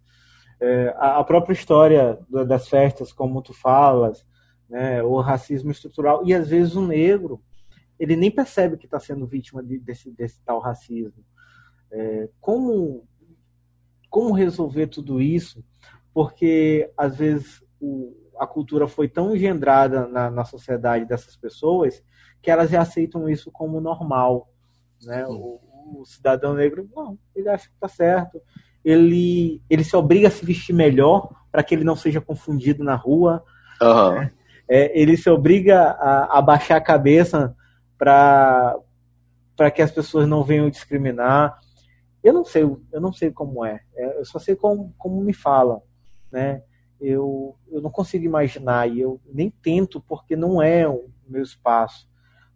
É, 0.60 0.94
a, 0.98 1.24
própria 1.24 1.54
história 1.54 2.20
das 2.48 2.68
festas, 2.68 3.14
como 3.14 3.42
tu 3.42 3.54
falas, 3.54 4.26
né, 4.68 5.04
o 5.04 5.20
racismo 5.22 5.72
estrutural, 5.72 6.26
e 6.26 6.34
às 6.34 6.50
vezes 6.50 6.76
o 6.76 6.86
negro, 6.86 7.42
ele 8.00 8.16
nem 8.16 8.32
percebe 8.32 8.78
que 8.78 8.86
está 8.86 9.00
sendo 9.00 9.28
vítima 9.28 9.64
de, 9.64 9.78
desse, 9.80 10.12
desse 10.12 10.42
tal 10.44 10.60
racismo. 10.60 11.24
É, 11.92 12.30
como, 12.42 13.08
como 14.10 14.34
resolver 14.34 14.88
tudo 14.88 15.22
isso 15.22 15.64
porque 16.18 16.92
às 16.98 17.18
vezes 17.18 17.64
o, 17.80 18.12
a 18.40 18.48
cultura 18.48 18.88
foi 18.88 19.08
tão 19.08 19.36
engendrada 19.36 20.08
na, 20.08 20.32
na 20.32 20.44
sociedade 20.46 21.06
dessas 21.06 21.36
pessoas 21.36 22.04
que 22.42 22.50
elas 22.50 22.72
já 22.72 22.82
aceitam 22.82 23.30
isso 23.30 23.52
como 23.52 23.80
normal. 23.80 24.50
Né? 25.04 25.28
O, 25.28 25.60
o 25.94 26.06
cidadão 26.08 26.56
negro, 26.56 26.90
não, 26.96 27.20
ele 27.36 27.48
acha 27.48 27.68
que 27.68 27.76
está 27.76 27.88
certo. 27.88 28.42
Ele, 28.84 29.62
ele 29.70 29.84
se 29.84 29.96
obriga 29.96 30.28
a 30.28 30.32
se 30.32 30.44
vestir 30.44 30.74
melhor 30.74 31.30
para 31.52 31.62
que 31.62 31.76
ele 31.76 31.84
não 31.84 31.96
seja 31.96 32.20
confundido 32.20 32.84
na 32.84 32.96
rua. 32.96 33.44
Uhum. 33.80 34.16
Né? 34.16 34.32
É, 34.68 35.00
ele 35.00 35.16
se 35.18 35.30
obriga 35.30 35.92
a, 36.00 36.40
a 36.40 36.42
baixar 36.42 36.78
a 36.78 36.82
cabeça 36.82 37.56
para 37.96 38.82
que 39.72 39.84
as 39.84 39.92
pessoas 39.92 40.28
não 40.28 40.44
venham 40.44 40.68
discriminar. 40.68 41.60
Eu 42.24 42.34
não 42.34 42.44
sei, 42.44 42.64
eu 42.64 43.00
não 43.00 43.14
sei 43.14 43.30
como 43.30 43.64
é. 43.64 43.82
é 43.96 44.20
eu 44.20 44.26
só 44.26 44.40
sei 44.40 44.56
como, 44.56 44.96
como 44.98 45.22
me 45.22 45.32
falam 45.32 45.86
né? 46.38 46.62
Eu, 47.02 47.56
eu 47.72 47.82
não 47.82 47.90
consigo 47.90 48.24
imaginar 48.24 48.88
e 48.88 49.02
eu 49.02 49.20
nem 49.34 49.50
tento 49.50 50.00
porque 50.00 50.36
não 50.36 50.62
é 50.62 50.88
o 50.88 51.10
meu 51.28 51.42
espaço. 51.42 52.08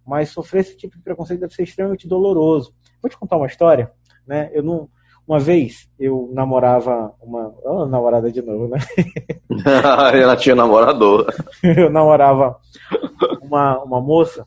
Mas 0.06 0.30
sofrer 0.30 0.62
esse 0.62 0.78
tipo 0.78 0.96
de 0.96 1.04
preconceito 1.04 1.40
deve 1.40 1.54
ser 1.56 1.64
extremamente 1.64 2.08
doloroso. 2.08 2.76
Vou 3.02 3.10
te 3.10 3.18
contar 3.18 3.38
uma 3.38 3.48
história, 3.48 3.92
né? 4.26 4.52
Eu 4.54 4.62
não, 4.62 4.88
uma 5.28 5.40
vez 5.40 5.90
eu 6.00 6.30
namorava 6.32 7.12
uma 7.20 7.54
oh, 7.64 7.86
namorada 7.88 8.32
de 8.32 8.42
novo, 8.42 8.68
né? 8.68 8.78
Ela 10.14 10.36
tinha 10.36 10.56
namorador. 10.56 11.34
eu 11.64 11.90
namorava 11.90 12.60
uma, 13.42 13.84
uma 13.84 14.00
moça 14.00 14.46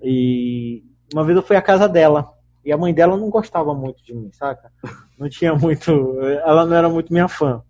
e 0.00 0.84
uma 1.12 1.24
vez 1.24 1.36
eu 1.36 1.42
fui 1.42 1.56
à 1.56 1.62
casa 1.62 1.88
dela 1.88 2.30
e 2.64 2.72
a 2.72 2.76
mãe 2.76 2.94
dela 2.94 3.16
não 3.16 3.28
gostava 3.28 3.74
muito 3.74 4.04
de 4.04 4.14
mim, 4.14 4.30
saca? 4.32 4.70
Não 5.18 5.28
tinha 5.28 5.52
muito, 5.54 6.20
ela 6.44 6.64
não 6.64 6.76
era 6.76 6.88
muito 6.88 7.12
minha 7.12 7.28
fã. 7.28 7.62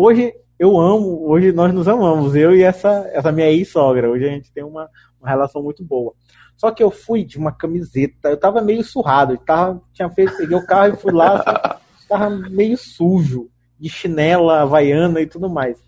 Hoje 0.00 0.32
eu 0.56 0.78
amo, 0.78 1.28
hoje 1.28 1.50
nós 1.50 1.74
nos 1.74 1.88
amamos, 1.88 2.36
eu 2.36 2.54
e 2.54 2.62
essa, 2.62 3.10
essa 3.12 3.32
minha 3.32 3.50
ex-sogra. 3.50 4.08
Hoje 4.08 4.26
a 4.26 4.30
gente 4.30 4.52
tem 4.52 4.62
uma, 4.62 4.88
uma 5.20 5.28
relação 5.28 5.60
muito 5.60 5.84
boa. 5.84 6.14
Só 6.56 6.70
que 6.70 6.80
eu 6.80 6.88
fui 6.88 7.24
de 7.24 7.36
uma 7.36 7.50
camiseta, 7.50 8.28
eu 8.28 8.36
tava 8.36 8.60
meio 8.60 8.84
surrado, 8.84 9.32
eu 9.32 9.38
tava, 9.38 9.82
tinha 9.92 10.08
feito, 10.08 10.36
peguei 10.36 10.56
o 10.56 10.64
carro 10.64 10.94
e 10.94 10.96
fui 10.96 11.12
lá, 11.12 11.80
tava 12.08 12.30
meio 12.30 12.78
sujo, 12.78 13.50
de 13.76 13.88
chinela 13.88 14.60
havaiana 14.60 15.20
e 15.20 15.26
tudo 15.26 15.50
mais. 15.50 15.82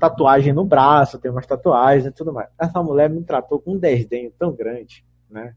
Tatuagem 0.00 0.52
no 0.52 0.64
braço, 0.64 1.16
tem 1.20 1.30
umas 1.30 1.46
tatuagens 1.46 2.06
e 2.06 2.10
tudo 2.10 2.32
mais. 2.32 2.48
Essa 2.58 2.82
mulher 2.82 3.08
me 3.08 3.22
tratou 3.22 3.60
com 3.60 3.74
um 3.74 3.78
desdenho 3.78 4.32
tão 4.36 4.50
grande, 4.50 5.04
né? 5.30 5.54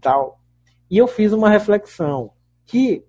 Tal. 0.00 0.38
E 0.88 0.96
eu 0.96 1.08
fiz 1.08 1.32
uma 1.32 1.50
reflexão 1.50 2.30
que 2.64 3.04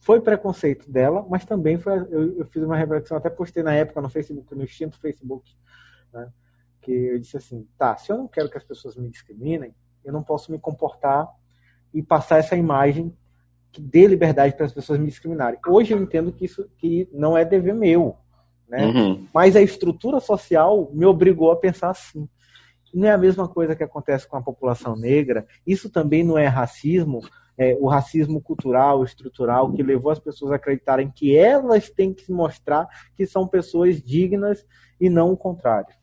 foi 0.00 0.20
preconceito 0.20 0.90
dela, 0.90 1.24
mas 1.28 1.44
também 1.44 1.78
foi. 1.78 1.92
Eu, 2.10 2.38
eu, 2.38 2.46
fiz 2.46 2.62
uma 2.62 2.76
reflexão, 2.76 3.16
até 3.16 3.28
postei 3.28 3.62
na 3.62 3.74
época 3.74 4.00
no 4.00 4.08
Facebook, 4.08 4.54
no 4.54 4.64
extinto 4.64 4.98
Facebook, 4.98 5.54
né, 6.12 6.28
que 6.80 6.90
eu 6.90 7.18
disse 7.18 7.36
assim: 7.36 7.68
tá, 7.78 7.96
se 7.96 8.10
eu 8.10 8.16
não 8.16 8.26
quero 8.26 8.48
que 8.48 8.56
as 8.56 8.64
pessoas 8.64 8.96
me 8.96 9.08
discriminem, 9.10 9.74
eu 10.02 10.12
não 10.12 10.22
posso 10.22 10.50
me 10.50 10.58
comportar 10.58 11.28
e 11.92 12.02
passar 12.02 12.38
essa 12.38 12.56
imagem 12.56 13.14
que 13.70 13.80
dê 13.80 14.06
liberdade 14.06 14.56
para 14.56 14.66
as 14.66 14.72
pessoas 14.72 14.98
me 14.98 15.06
discriminarem. 15.06 15.60
Hoje 15.68 15.92
eu 15.92 16.02
entendo 16.02 16.32
que 16.32 16.46
isso 16.46 16.68
que 16.78 17.08
não 17.12 17.36
é 17.36 17.44
dever 17.44 17.74
meu, 17.74 18.16
né? 18.68 18.86
Uhum. 18.86 19.28
Mas 19.34 19.54
a 19.54 19.60
estrutura 19.60 20.18
social 20.18 20.90
me 20.94 21.04
obrigou 21.04 21.52
a 21.52 21.56
pensar 21.56 21.90
assim. 21.90 22.26
Não 22.92 23.06
é 23.06 23.12
a 23.12 23.18
mesma 23.18 23.46
coisa 23.46 23.76
que 23.76 23.84
acontece 23.84 24.26
com 24.26 24.36
a 24.36 24.42
população 24.42 24.96
negra. 24.96 25.46
Isso 25.64 25.90
também 25.90 26.24
não 26.24 26.36
é 26.36 26.46
racismo, 26.46 27.20
é, 27.60 27.76
o 27.78 27.88
racismo 27.88 28.40
cultural, 28.40 29.04
estrutural, 29.04 29.70
que 29.70 29.82
levou 29.82 30.10
as 30.10 30.18
pessoas 30.18 30.50
a 30.50 30.54
acreditarem 30.54 31.12
que 31.14 31.36
elas 31.36 31.90
têm 31.90 32.14
que 32.14 32.22
se 32.22 32.32
mostrar 32.32 32.88
que 33.14 33.26
são 33.26 33.46
pessoas 33.46 34.00
dignas 34.00 34.64
e 34.98 35.10
não 35.10 35.30
o 35.30 35.36
contrário. 35.36 35.94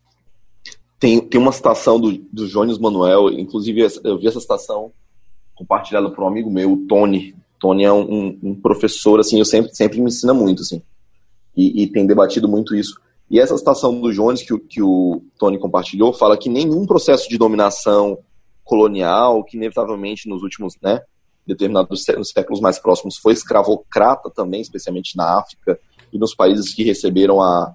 Tem, 0.99 1.19
tem 1.19 1.41
uma 1.41 1.51
citação 1.51 1.99
do, 1.99 2.15
do 2.31 2.47
Jones 2.47 2.77
Manuel, 2.77 3.31
inclusive 3.31 3.87
eu 4.03 4.19
vi 4.19 4.27
essa 4.27 4.39
citação 4.39 4.91
compartilhada 5.55 6.11
por 6.11 6.23
um 6.23 6.27
amigo 6.27 6.51
meu, 6.51 6.73
o 6.73 6.85
Tony. 6.85 7.35
Tony 7.59 7.85
é 7.85 7.91
um, 7.91 8.37
um, 8.43 8.53
professor, 8.53 9.19
assim, 9.19 9.39
eu 9.39 9.45
sempre, 9.45 9.73
sempre 9.73 9.99
me 9.99 10.09
ensina 10.09 10.35
muito, 10.35 10.61
assim, 10.61 10.79
e, 11.55 11.81
e 11.81 11.87
tem 11.87 12.05
debatido 12.05 12.47
muito 12.47 12.75
isso. 12.75 13.01
E 13.31 13.39
essa 13.39 13.57
citação 13.57 13.99
do 13.99 14.13
Jones 14.13 14.43
que, 14.43 14.59
que 14.59 14.83
o 14.83 15.23
Tony 15.39 15.57
compartilhou 15.57 16.13
fala 16.13 16.37
que 16.37 16.49
nenhum 16.49 16.85
processo 16.85 17.27
de 17.27 17.35
dominação 17.35 18.19
colonial, 18.63 19.43
que 19.43 19.57
inevitavelmente 19.57 20.29
nos 20.29 20.43
últimos, 20.43 20.75
né, 20.79 21.01
determinados 21.47 22.03
séculos 22.03 22.59
mais 22.59 22.77
próximos 22.77 23.17
foi 23.17 23.33
escravocrata 23.33 24.29
também, 24.29 24.61
especialmente 24.61 25.15
na 25.15 25.39
África 25.39 25.79
e 26.11 26.19
nos 26.19 26.35
países 26.35 26.73
que 26.73 26.83
receberam 26.83 27.41
a, 27.41 27.73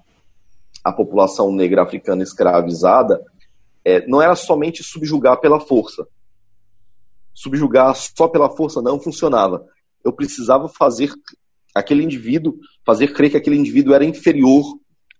a 0.83 0.91
população 0.91 1.51
negra 1.51 1.83
africana 1.83 2.23
escravizada, 2.23 3.21
é, 3.83 4.05
não 4.07 4.21
era 4.21 4.35
somente 4.35 4.83
subjugar 4.83 5.39
pela 5.39 5.59
força. 5.59 6.07
Subjugar 7.33 7.95
só 7.95 8.27
pela 8.27 8.49
força 8.49 8.81
não 8.81 8.99
funcionava. 8.99 9.65
Eu 10.03 10.13
precisava 10.13 10.69
fazer 10.69 11.11
aquele 11.73 12.03
indivíduo, 12.03 12.57
fazer 12.85 13.13
crer 13.13 13.31
que 13.31 13.37
aquele 13.37 13.57
indivíduo 13.57 13.93
era 13.93 14.05
inferior 14.05 14.63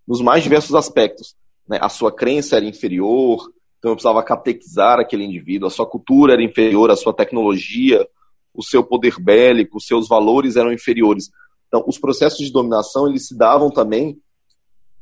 nos 0.08 0.22
mais 0.22 0.44
diversos 0.44 0.76
aspectos. 0.76 1.36
Né? 1.68 1.80
A 1.82 1.90
sua 1.90 2.12
crença 2.12 2.58
era 2.58 2.66
inferior, 2.66 3.42
então 3.80 3.92
eu 3.92 3.96
precisava 3.96 4.24
catequizar 4.24 5.00
aquele 5.00 5.24
indivíduo, 5.24 5.68
a 5.68 5.72
sua 5.72 5.86
cultura 5.86 6.34
era 6.34 6.44
inferior, 6.44 6.92
a 6.92 6.96
sua 6.96 7.14
tecnologia, 7.14 8.08
o 8.54 8.64
seu 8.64 8.84
poder 8.84 9.20
bélico, 9.20 9.78
os 9.78 9.86
seus 9.86 10.08
valores 10.08 10.56
eram 10.56 10.72
inferiores. 10.72 11.30
Então, 11.68 11.84
os 11.88 11.98
processos 11.98 12.46
de 12.46 12.52
dominação 12.52 13.08
eles 13.08 13.28
se 13.28 13.38
davam 13.38 13.72
também 13.72 14.18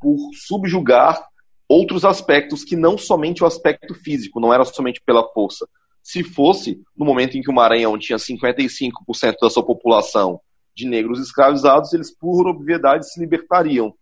por 0.00 0.16
subjugar 0.34 1.22
outros 1.68 2.04
aspectos 2.04 2.64
que 2.64 2.76
não 2.76 2.98
somente 2.98 3.42
o 3.42 3.46
aspecto 3.46 3.94
físico, 3.94 4.40
não 4.40 4.52
era 4.52 4.64
somente 4.64 5.00
pela 5.04 5.26
força. 5.32 5.66
Se 6.02 6.24
fosse 6.24 6.82
no 6.96 7.04
momento 7.04 7.36
em 7.36 7.42
que 7.42 7.50
o 7.50 7.54
Maranhão 7.54 7.96
tinha 7.98 8.18
55% 8.18 8.90
da 9.40 9.48
sua 9.48 9.64
população 9.64 10.40
de 10.74 10.86
negros 10.86 11.20
escravizados, 11.20 11.92
eles 11.92 12.10
por 12.10 12.46
obviedade 12.48 13.10
se 13.10 13.20
libertariam, 13.20 13.94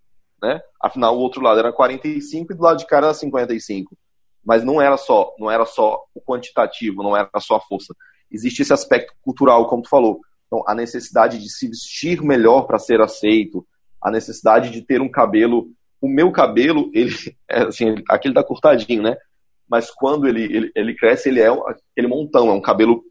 né? 0.43 0.60
Afinal, 0.81 1.16
o 1.16 1.20
outro 1.20 1.43
lado 1.43 1.59
era 1.59 1.72
45 1.72 2.52
e 2.52 2.56
do 2.56 2.62
lado 2.62 2.78
de 2.78 2.86
cá 2.86 2.98
era 2.98 3.12
55. 3.12 3.97
Mas 4.44 4.64
não 4.64 4.81
era 4.81 4.97
só, 4.97 5.35
não 5.39 5.51
era 5.51 5.66
só 5.66 6.01
o 6.14 6.20
quantitativo, 6.20 7.02
não 7.02 7.16
era 7.16 7.28
só 7.39 7.56
a 7.56 7.60
força. 7.60 7.94
Existe 8.31 8.62
esse 8.62 8.73
aspecto 8.73 9.12
cultural, 9.23 9.69
como 9.69 9.82
tu 9.82 9.89
falou. 9.89 10.20
Então, 10.47 10.62
a 10.66 10.74
necessidade 10.74 11.39
de 11.39 11.48
se 11.48 11.69
vestir 11.69 12.23
melhor 12.23 12.62
para 12.62 12.78
ser 12.78 13.01
aceito, 13.01 13.66
a 14.02 14.11
necessidade 14.11 14.70
de 14.70 14.82
ter 14.82 15.01
um 15.01 15.09
cabelo. 15.09 15.69
O 16.01 16.09
meu 16.09 16.32
cabelo, 16.32 16.90
ele 16.93 17.15
é 17.48 17.62
assim, 17.62 17.94
aquele 18.09 18.35
tá 18.35 18.43
cortadinho, 18.43 19.02
né? 19.02 19.16
Mas 19.69 19.90
quando 19.90 20.27
ele, 20.27 20.43
ele, 20.44 20.73
ele 20.74 20.94
cresce, 20.97 21.28
ele 21.28 21.40
é 21.40 21.48
aquele 21.48 22.09
montão, 22.09 22.48
é 22.48 22.52
um 22.52 22.61
cabelo 22.61 23.05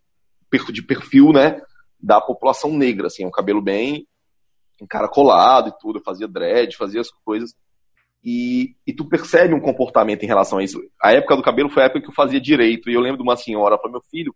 de 0.73 0.81
perfil, 0.81 1.31
né? 1.31 1.61
Da 1.99 2.19
população 2.19 2.75
negra, 2.75 3.07
assim, 3.07 3.23
é 3.23 3.27
um 3.27 3.31
cabelo 3.31 3.61
bem 3.61 4.05
encaracolado 4.81 5.69
e 5.69 5.73
tudo. 5.79 5.99
Eu 5.99 6.03
fazia 6.03 6.27
dread, 6.27 6.75
fazia 6.75 7.01
as 7.01 7.09
coisas. 7.23 7.53
E, 8.23 8.75
e, 8.85 8.93
tu 8.93 9.07
percebe 9.07 9.53
um 9.53 9.61
comportamento 9.61 10.23
em 10.23 10.27
relação 10.27 10.57
a 10.57 10.63
isso. 10.63 10.81
A 11.01 11.13
época 11.13 11.37
do 11.37 11.43
cabelo 11.43 11.69
foi 11.69 11.83
a 11.83 11.85
época 11.85 12.01
que 12.01 12.09
eu 12.09 12.13
fazia 12.13 12.41
direito. 12.41 12.89
E 12.89 12.93
eu 12.93 12.99
lembro 12.99 13.17
de 13.17 13.23
uma 13.23 13.37
senhora, 13.37 13.77
falou, 13.77 13.93
meu 13.93 14.01
filho, 14.11 14.35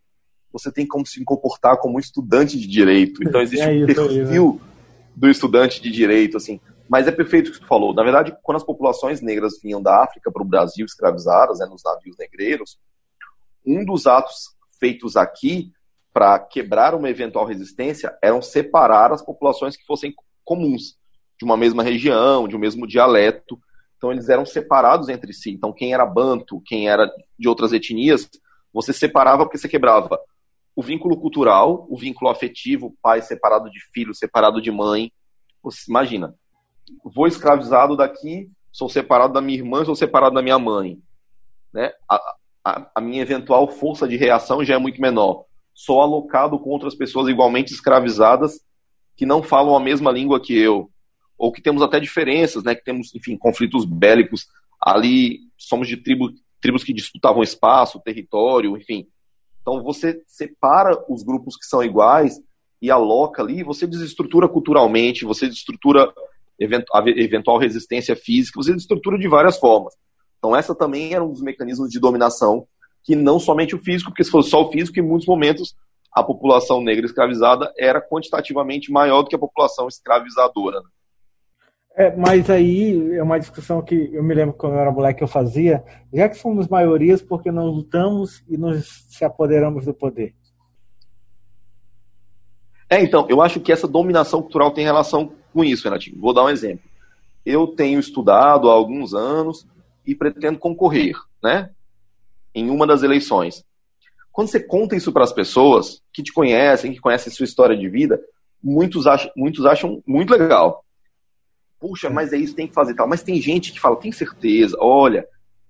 você 0.54 0.72
tem 0.72 0.86
como 0.86 1.06
se 1.06 1.22
comportar 1.26 1.78
como 1.78 2.00
estudante 2.00 2.58
de 2.60 2.68
direito. 2.68 3.24
Então 3.24 3.42
existe 3.44 3.66
é 3.66 3.72
um 3.72 3.86
perfil 3.88 4.62
do 5.16 5.28
estudante 5.30 5.82
de 5.82 5.90
direito, 5.90 6.38
assim. 6.38 6.60
Mas 6.88 7.08
é 7.08 7.12
perfeito 7.12 7.50
o 7.50 7.54
que 7.54 7.60
tu 7.60 7.68
falou. 7.68 7.94
Na 7.94 8.04
verdade, 8.04 8.36
quando 8.44 8.58
as 8.58 8.64
populações 8.64 9.20
negras 9.20 9.60
vinham 9.62 9.82
da 9.82 10.04
África 10.04 10.32
para 10.32 10.44
o 10.44 10.46
Brasil 10.46 10.86
escravizadas, 10.86 11.60
né, 11.60 11.66
nos 11.66 11.82
navios 11.84 12.16
negreiros, 12.18 12.78
um 13.66 13.84
dos 13.84 14.06
atos 14.06 14.54
feitos 14.80 15.16
aqui 15.16 15.72
para 16.14 16.38
quebrar 16.38 16.94
uma 16.94 17.10
eventual 17.10 17.46
resistência 17.46 18.16
eram 18.22 18.42
separar 18.42 19.12
as 19.12 19.24
populações 19.24 19.76
que 19.76 19.86
fossem 19.86 20.14
comuns, 20.44 20.98
de 21.40 21.46
uma 21.46 21.58
mesma 21.58 21.82
região, 21.82 22.48
de 22.48 22.56
um 22.56 22.60
mesmo 22.60 22.86
dialeto. 22.86 23.58
Então 23.98 24.12
eles 24.12 24.30
eram 24.30 24.46
separados 24.46 25.10
entre 25.10 25.34
si. 25.34 25.52
Então 25.52 25.74
quem 25.74 25.94
era 25.94 26.06
banto, 26.06 26.62
quem 26.66 26.90
era 26.90 27.10
de 27.40 27.48
outras 27.48 27.74
etnias, 27.74 28.30
você 28.72 28.94
separava 28.94 29.44
porque 29.46 29.58
você 29.58 29.68
quebrava 29.68 30.20
o 30.76 30.82
vínculo 30.82 31.18
cultural, 31.18 31.86
o 31.90 31.98
vínculo 31.98 32.30
afetivo, 32.30 32.96
pai 33.02 33.22
separado 33.22 33.70
de 33.70 33.80
filho, 33.94 34.14
separado 34.14 34.62
de 34.62 34.72
mãe. 34.72 35.12
Imagina, 35.88 36.36
vou 37.04 37.28
escravizado 37.28 37.96
daqui, 37.96 38.50
sou 38.72 38.90
separado 38.90 39.34
da 39.34 39.42
minha 39.42 39.60
irmã, 39.60 39.86
sou 39.86 39.96
separado 39.96 40.36
da 40.36 40.42
minha 40.42 40.58
mãe. 40.58 40.98
Né? 41.72 41.92
A, 42.10 42.36
a, 42.64 42.92
a 42.96 43.02
minha 43.02 43.22
eventual 43.22 43.68
força 43.68 44.08
de 44.08 44.16
reação 44.16 44.64
já 44.64 44.76
é 44.76 44.78
muito 44.78 45.02
menor. 45.02 45.46
Sou 45.74 46.02
alocado 46.02 46.60
com 46.60 46.70
outras 46.70 46.96
pessoas 46.96 47.28
igualmente 47.28 47.74
escravizadas 47.74 48.60
que 49.16 49.26
não 49.26 49.44
falam 49.44 49.76
a 49.76 49.80
mesma 49.80 50.12
língua 50.12 50.42
que 50.42 50.58
eu, 50.58 50.90
ou 51.38 51.52
que 51.52 51.62
temos 51.62 51.82
até 51.84 52.00
diferenças, 52.00 52.64
né? 52.64 52.74
que 52.74 52.84
temos, 52.84 53.14
enfim, 53.14 53.38
conflitos 53.38 53.86
bélicos. 53.86 54.48
Ali 54.82 55.42
somos 55.58 55.88
de 55.88 55.98
tribo, 55.98 56.32
tribos 56.60 56.84
que 56.84 56.94
disputavam 56.94 57.44
espaço, 57.44 58.02
território, 58.02 58.76
enfim. 58.76 59.08
Então 59.64 59.82
você 59.82 60.22
separa 60.28 61.04
os 61.10 61.24
grupos 61.24 61.58
que 61.58 61.66
são 61.66 61.84
iguais 61.84 62.40
e 62.80 62.92
aloca 62.92 63.42
ali, 63.42 63.64
você 63.64 63.88
desestrutura 63.88 64.48
culturalmente, 64.48 65.26
você 65.26 65.48
desestrutura 65.48 66.14
eventual 66.60 67.58
resistência 67.58 68.16
física, 68.16 68.62
você 68.62 68.74
desestrutura 68.74 69.18
de 69.18 69.28
várias 69.28 69.58
formas. 69.58 69.96
Então 70.38 70.56
essa 70.56 70.76
também 70.76 71.14
era 71.14 71.24
um 71.24 71.32
dos 71.32 71.42
mecanismos 71.42 71.90
de 71.90 72.00
dominação, 72.00 72.68
que 73.02 73.16
não 73.16 73.40
somente 73.40 73.74
o 73.74 73.80
físico, 73.80 74.12
porque 74.12 74.24
se 74.24 74.30
fosse 74.30 74.50
só 74.50 74.62
o 74.62 74.72
físico, 74.72 75.00
em 75.00 75.02
muitos 75.02 75.28
momentos 75.28 75.74
a 76.12 76.22
população 76.22 76.82
negra 76.82 77.06
escravizada 77.06 77.74
era 77.78 78.00
quantitativamente 78.00 78.92
maior 78.92 79.24
do 79.24 79.30
que 79.30 79.36
a 79.36 79.40
população 79.40 79.88
escravizadora. 79.88 80.82
É, 81.96 82.16
mas 82.16 82.50
aí 82.50 83.16
é 83.16 83.22
uma 83.22 83.40
discussão 83.40 83.80
que 83.80 84.10
eu 84.12 84.24
me 84.24 84.34
lembro 84.34 84.56
quando 84.56 84.74
eu 84.74 84.80
era 84.80 84.92
moleque 84.92 85.24
eu 85.24 85.28
fazia, 85.28 85.84
já 86.12 86.28
que 86.28 86.36
somos 86.36 86.68
maiorias, 86.68 87.22
porque 87.22 87.52
não 87.52 87.68
lutamos 87.68 88.44
e 88.50 88.58
nos 88.58 89.06
se 89.10 89.24
apoderamos 89.24 89.86
do 89.86 89.94
poder? 89.94 90.34
É, 92.90 93.02
então, 93.02 93.28
eu 93.30 93.42
acho 93.42 93.60
que 93.60 93.72
essa 93.72 93.88
dominação 93.88 94.42
cultural 94.42 94.72
tem 94.72 94.84
relação 94.84 95.34
com 95.54 95.64
isso, 95.64 95.84
Renatinho. 95.84 96.20
Vou 96.20 96.34
dar 96.34 96.46
um 96.46 96.50
exemplo. 96.50 96.84
Eu 97.46 97.68
tenho 97.68 98.00
estudado 98.00 98.70
há 98.70 98.74
alguns 98.74 99.14
anos 99.14 99.68
e 100.06 100.16
pretendo 100.16 100.58
concorrer, 100.58 101.16
né? 101.44 101.70
Em 102.56 102.72
uma 102.72 102.88
das 102.88 103.04
eleições. 103.04 103.64
Quando 104.32 104.48
você 104.48 104.60
conta 104.60 104.96
isso 104.96 105.12
para 105.12 105.24
as 105.24 105.32
pessoas 105.32 106.02
que 106.12 106.24
te 106.24 106.34
conhecem, 106.34 106.92
que 106.92 107.00
conhecem 107.00 107.32
sua 107.32 107.46
história 107.46 107.78
de 107.78 107.88
vida, 107.88 108.20
muitos 108.64 109.06
acham, 109.06 109.32
muitos 109.36 109.64
acham 109.66 110.02
muito 110.08 110.32
legal 110.34 110.84
puxa, 111.84 112.10
mas 112.10 112.32
é 112.32 112.38
isso, 112.38 112.56
tem 112.56 112.66
que 112.66 112.74
fazer 112.74 112.96
tal. 112.96 113.10
Mas 113.10 113.24
tem 113.24 113.42
gente 113.42 113.74
que 113.74 113.80
fala, 113.80 113.98
tem 113.98 114.10
certeza, 114.10 114.78
olha, 114.80 115.28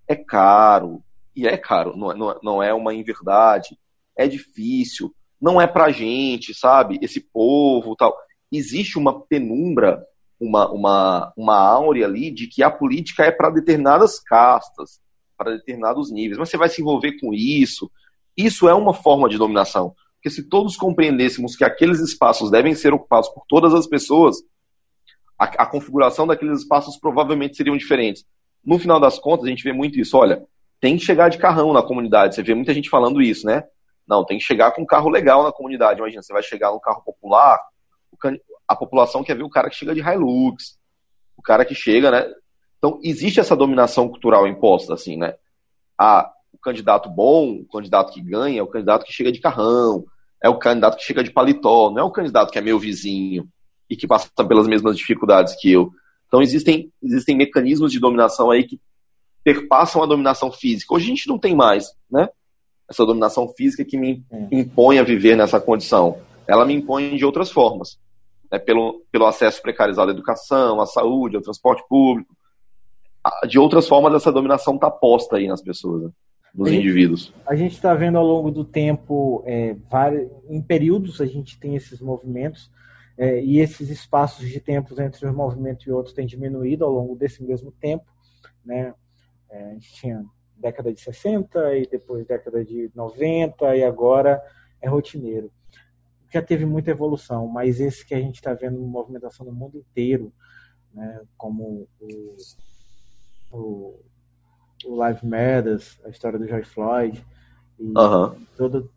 é 0.08 0.16
caro, 0.16 1.02
e 1.36 1.48
é 1.48 1.58
caro, 1.58 1.98
não, 1.98 2.12
é, 2.12 2.16
não, 2.16 2.40
não 2.44 2.64
é 2.64 2.72
uma 2.72 2.94
inverdade, 2.94 3.76
é 4.16 4.28
difícil, 4.28 5.12
não 5.42 5.60
é 5.60 5.66
pra 5.66 5.90
gente, 5.90 6.54
sabe? 6.54 7.00
Esse 7.02 7.20
povo 7.20 7.96
tal. 7.96 8.16
Existe 8.52 9.00
uma 9.00 9.22
penumbra, 9.22 10.06
uma, 10.40 10.72
uma, 10.72 11.34
uma 11.36 11.58
áurea 11.58 12.06
ali 12.06 12.30
de 12.30 12.46
que 12.46 12.62
a 12.62 12.70
política 12.70 13.24
é 13.24 13.32
para 13.32 13.50
determinadas 13.50 14.20
castas, 14.20 15.02
para 15.36 15.54
determinados 15.54 16.12
níveis, 16.12 16.38
mas 16.38 16.50
você 16.50 16.58
vai 16.58 16.70
se 16.70 16.80
envolver 16.80 17.20
com 17.20 17.34
isso. 17.34 17.90
Isso 18.38 18.70
é 18.70 18.74
uma 18.76 18.94
forma 18.94 19.28
de 19.28 19.40
dominação. 19.40 19.96
Porque 20.18 20.30
se 20.30 20.48
todos 20.48 20.78
compreendêssemos 20.78 21.56
que 21.56 21.66
aqueles 21.66 22.00
espaços 22.00 22.52
devem 22.52 22.76
ser 22.76 22.94
ocupados 22.94 23.30
por 23.30 23.44
todas 23.50 23.74
as 23.74 23.88
pessoas, 23.88 24.38
a, 25.38 25.46
a 25.46 25.66
configuração 25.66 26.28
daqueles 26.28 26.60
espaços 26.60 26.98
provavelmente 26.98 27.58
seriam 27.58 27.78
diferentes. 27.78 28.26
No 28.66 28.80
final 28.80 29.00
das 29.00 29.20
contas, 29.20 29.46
a 29.46 29.50
gente 29.50 29.64
vê 29.64 29.74
muito 29.74 30.00
isso. 30.00 30.18
Olha, 30.18 30.44
tem 30.80 30.98
que 30.98 31.06
chegar 31.06 31.30
de 31.30 31.38
carrão 31.38 31.74
na 31.74 31.82
comunidade. 31.82 32.36
Você 32.36 32.44
vê 32.44 32.54
muita 32.54 32.74
gente 32.74 32.90
falando 32.90 33.22
isso, 33.22 33.46
né? 33.46 33.64
Não, 34.08 34.26
tem 34.26 34.38
que 34.38 34.44
chegar 34.44 34.72
com 34.72 34.82
um 34.82 34.86
carro 34.86 35.10
legal 35.10 35.44
na 35.44 35.52
comunidade. 35.52 36.00
Imagina, 36.00 36.22
você 36.22 36.34
vai 36.34 36.44
chegar 36.44 36.72
num 36.72 36.80
carro 36.80 37.02
popular, 37.04 37.60
a 38.68 38.76
população 38.76 39.24
quer 39.24 39.36
ver 39.36 39.44
o 39.44 39.50
cara 39.50 39.70
que 39.70 39.76
chega 39.76 39.94
de 39.94 40.02
Hilux, 40.02 40.78
o 41.38 41.42
cara 41.42 41.66
que 41.66 41.76
chega, 41.76 42.12
né? 42.12 42.26
Então, 42.78 43.00
existe 43.02 43.40
essa 43.40 43.56
dominação 43.56 44.10
cultural 44.10 44.48
imposta, 44.48 44.94
assim, 44.94 45.18
né? 45.18 45.36
Ah, 45.98 46.30
o 46.52 46.58
candidato 46.58 47.10
bom, 47.10 47.62
o 47.62 47.66
candidato 47.66 48.12
que 48.14 48.22
ganha, 48.22 48.60
é 48.60 48.64
o 48.64 48.68
candidato 48.68 49.06
que 49.06 49.14
chega 49.14 49.32
de 49.32 49.40
carrão, 49.40 50.06
é 50.42 50.50
o 50.50 50.60
candidato 50.60 50.98
que 50.98 51.04
chega 51.04 51.24
de 51.24 51.32
paletó, 51.32 51.90
não 51.90 52.00
é 52.00 52.04
o 52.04 52.12
candidato 52.12 52.52
que 52.52 52.58
é 52.58 52.62
meu 52.62 52.78
vizinho 52.78 53.48
e 53.90 53.96
que 53.96 54.08
passam 54.08 54.48
pelas 54.48 54.68
mesmas 54.68 54.98
dificuldades 54.98 55.56
que 55.60 55.72
eu. 55.72 55.92
Então 56.28 56.42
existem, 56.42 56.92
existem 57.02 57.36
mecanismos 57.36 57.92
de 57.92 58.00
dominação 58.00 58.50
aí 58.50 58.64
que 58.64 58.80
perpassam 59.44 60.02
a 60.02 60.06
dominação 60.06 60.52
física. 60.52 60.94
Hoje 60.94 61.06
a 61.06 61.10
gente 61.10 61.28
não 61.28 61.38
tem 61.38 61.56
mais, 61.56 61.94
né? 62.10 62.30
Essa 62.90 63.06
dominação 63.06 63.48
física 63.50 63.84
que 63.84 63.98
me 63.98 64.24
é. 64.32 64.48
impõe 64.52 65.00
a 65.00 65.04
viver 65.04 65.36
nessa 65.36 65.60
condição. 65.60 66.18
Ela 66.48 66.66
me 66.66 66.74
impõe 66.74 67.16
de 67.16 67.26
outras 67.26 67.52
formas. 67.52 68.00
Né? 68.52 68.60
Pelo, 68.60 69.04
pelo 69.12 69.26
acesso 69.26 69.62
precarizado 69.62 70.12
à 70.12 70.14
educação, 70.14 70.82
à 70.82 70.86
saúde, 70.86 71.36
ao 71.36 71.42
transporte 71.42 71.84
público. 71.88 72.36
De 73.48 73.58
outras 73.58 73.88
formas, 73.88 74.14
essa 74.14 74.32
dominação 74.32 74.76
está 74.76 74.92
posta 74.92 75.38
aí 75.38 75.48
nas 75.48 75.62
pessoas, 75.62 76.04
né? 76.04 76.10
nos 76.54 76.70
a 76.70 76.74
indivíduos. 76.74 77.26
Gente, 77.26 77.36
a 77.48 77.56
gente 77.56 77.74
está 77.74 77.94
vendo 77.94 78.18
ao 78.18 78.26
longo 78.26 78.52
do 78.52 78.64
tempo, 78.64 79.44
é, 79.46 79.76
vários, 79.90 80.30
em 80.50 80.62
períodos 80.62 81.20
a 81.22 81.26
gente 81.26 81.60
tem 81.60 81.76
esses 81.76 82.00
movimentos 82.00 82.70
é, 83.18 83.44
e 83.44 83.60
esses 83.60 83.90
espaços 83.90 84.48
de 84.50 84.60
tempos 84.60 84.98
entre 84.98 85.28
um 85.28 85.34
movimento 85.34 85.88
e 85.88 85.92
outro 85.92 86.14
têm 86.14 86.26
diminuído 86.26 86.84
ao 86.84 86.92
longo 86.92 87.16
desse 87.16 87.44
mesmo 87.44 87.72
tempo. 87.72 88.06
Né? 88.66 88.94
É, 89.50 89.66
a 89.66 89.74
gente 89.74 89.94
tinha 89.94 90.26
década 90.58 90.94
de 90.94 91.00
60 91.00 91.78
e 91.78 91.88
depois 91.88 92.26
década 92.26 92.64
de 92.64 92.90
90 92.96 93.76
e 93.76 93.84
agora 93.84 94.42
é 94.82 94.88
rotineiro. 94.88 95.52
Já 96.32 96.42
teve 96.42 96.66
muita 96.66 96.92
evolução, 96.92 97.48
mas 97.48 97.80
esse 97.80 98.06
que 98.06 98.16
a 98.16 98.20
gente 98.20 98.36
está 98.36 98.54
vendo 98.54 98.80
movimentação 98.80 99.46
no 99.46 99.52
mundo 99.52 99.78
inteiro, 99.78 100.34
né, 100.92 101.22
como 101.38 101.88
o, 102.00 102.36
o, 103.52 104.00
o 104.86 104.96
Live 104.96 105.24
Matters, 105.26 106.00
a 106.04 106.10
história 106.10 106.40
do 106.40 106.48
George 106.48 106.68
Floyd, 106.68 107.24
e 107.80 107.86
uhum. 107.86 108.46
todo, 108.58 108.92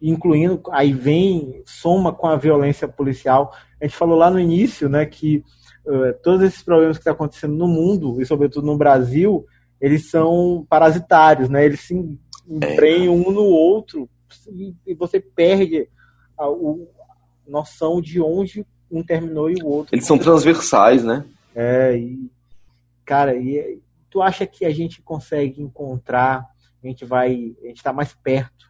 incluindo, 0.00 0.62
aí 0.70 0.92
vem, 0.92 1.62
soma 1.66 2.12
com 2.12 2.26
a 2.26 2.36
violência 2.36 2.88
policial. 2.88 3.52
A 3.80 3.84
gente 3.84 3.96
falou 3.96 4.16
lá 4.16 4.30
no 4.30 4.40
início 4.40 4.88
né, 4.88 5.04
que 5.04 5.44
uh, 5.86 6.14
todos 6.22 6.42
esses 6.42 6.62
problemas 6.62 6.96
que 6.96 7.02
estão 7.02 7.12
tá 7.12 7.16
acontecendo 7.16 7.54
no 7.54 7.68
mundo, 7.68 8.20
e 8.20 8.26
sobretudo 8.26 8.66
no 8.66 8.78
Brasil, 8.78 9.44
eles 9.80 10.10
são 10.10 10.66
parasitários, 10.68 11.48
né? 11.48 11.64
Eles 11.64 11.80
se 11.80 11.94
emprenham 12.46 13.14
um 13.14 13.30
no 13.30 13.44
outro 13.44 14.08
e 14.86 14.94
você 14.94 15.20
perde 15.20 15.88
a, 16.38 16.44
a 16.44 16.54
noção 17.46 18.00
de 18.00 18.20
onde 18.20 18.66
um 18.90 19.02
terminou 19.02 19.50
e 19.50 19.62
o 19.62 19.66
outro. 19.66 19.94
Eles 19.94 20.06
são 20.06 20.18
transversais, 20.18 21.04
né? 21.04 21.24
É, 21.54 21.96
e, 21.96 22.30
cara, 23.04 23.34
e 23.36 23.80
tu 24.10 24.20
acha 24.20 24.46
que 24.46 24.64
a 24.64 24.70
gente 24.70 25.00
consegue 25.00 25.62
encontrar, 25.62 26.46
a 26.82 26.86
gente 26.86 27.04
vai, 27.04 27.54
a 27.62 27.66
gente 27.68 27.76
está 27.76 27.92
mais 27.92 28.12
perto 28.14 28.69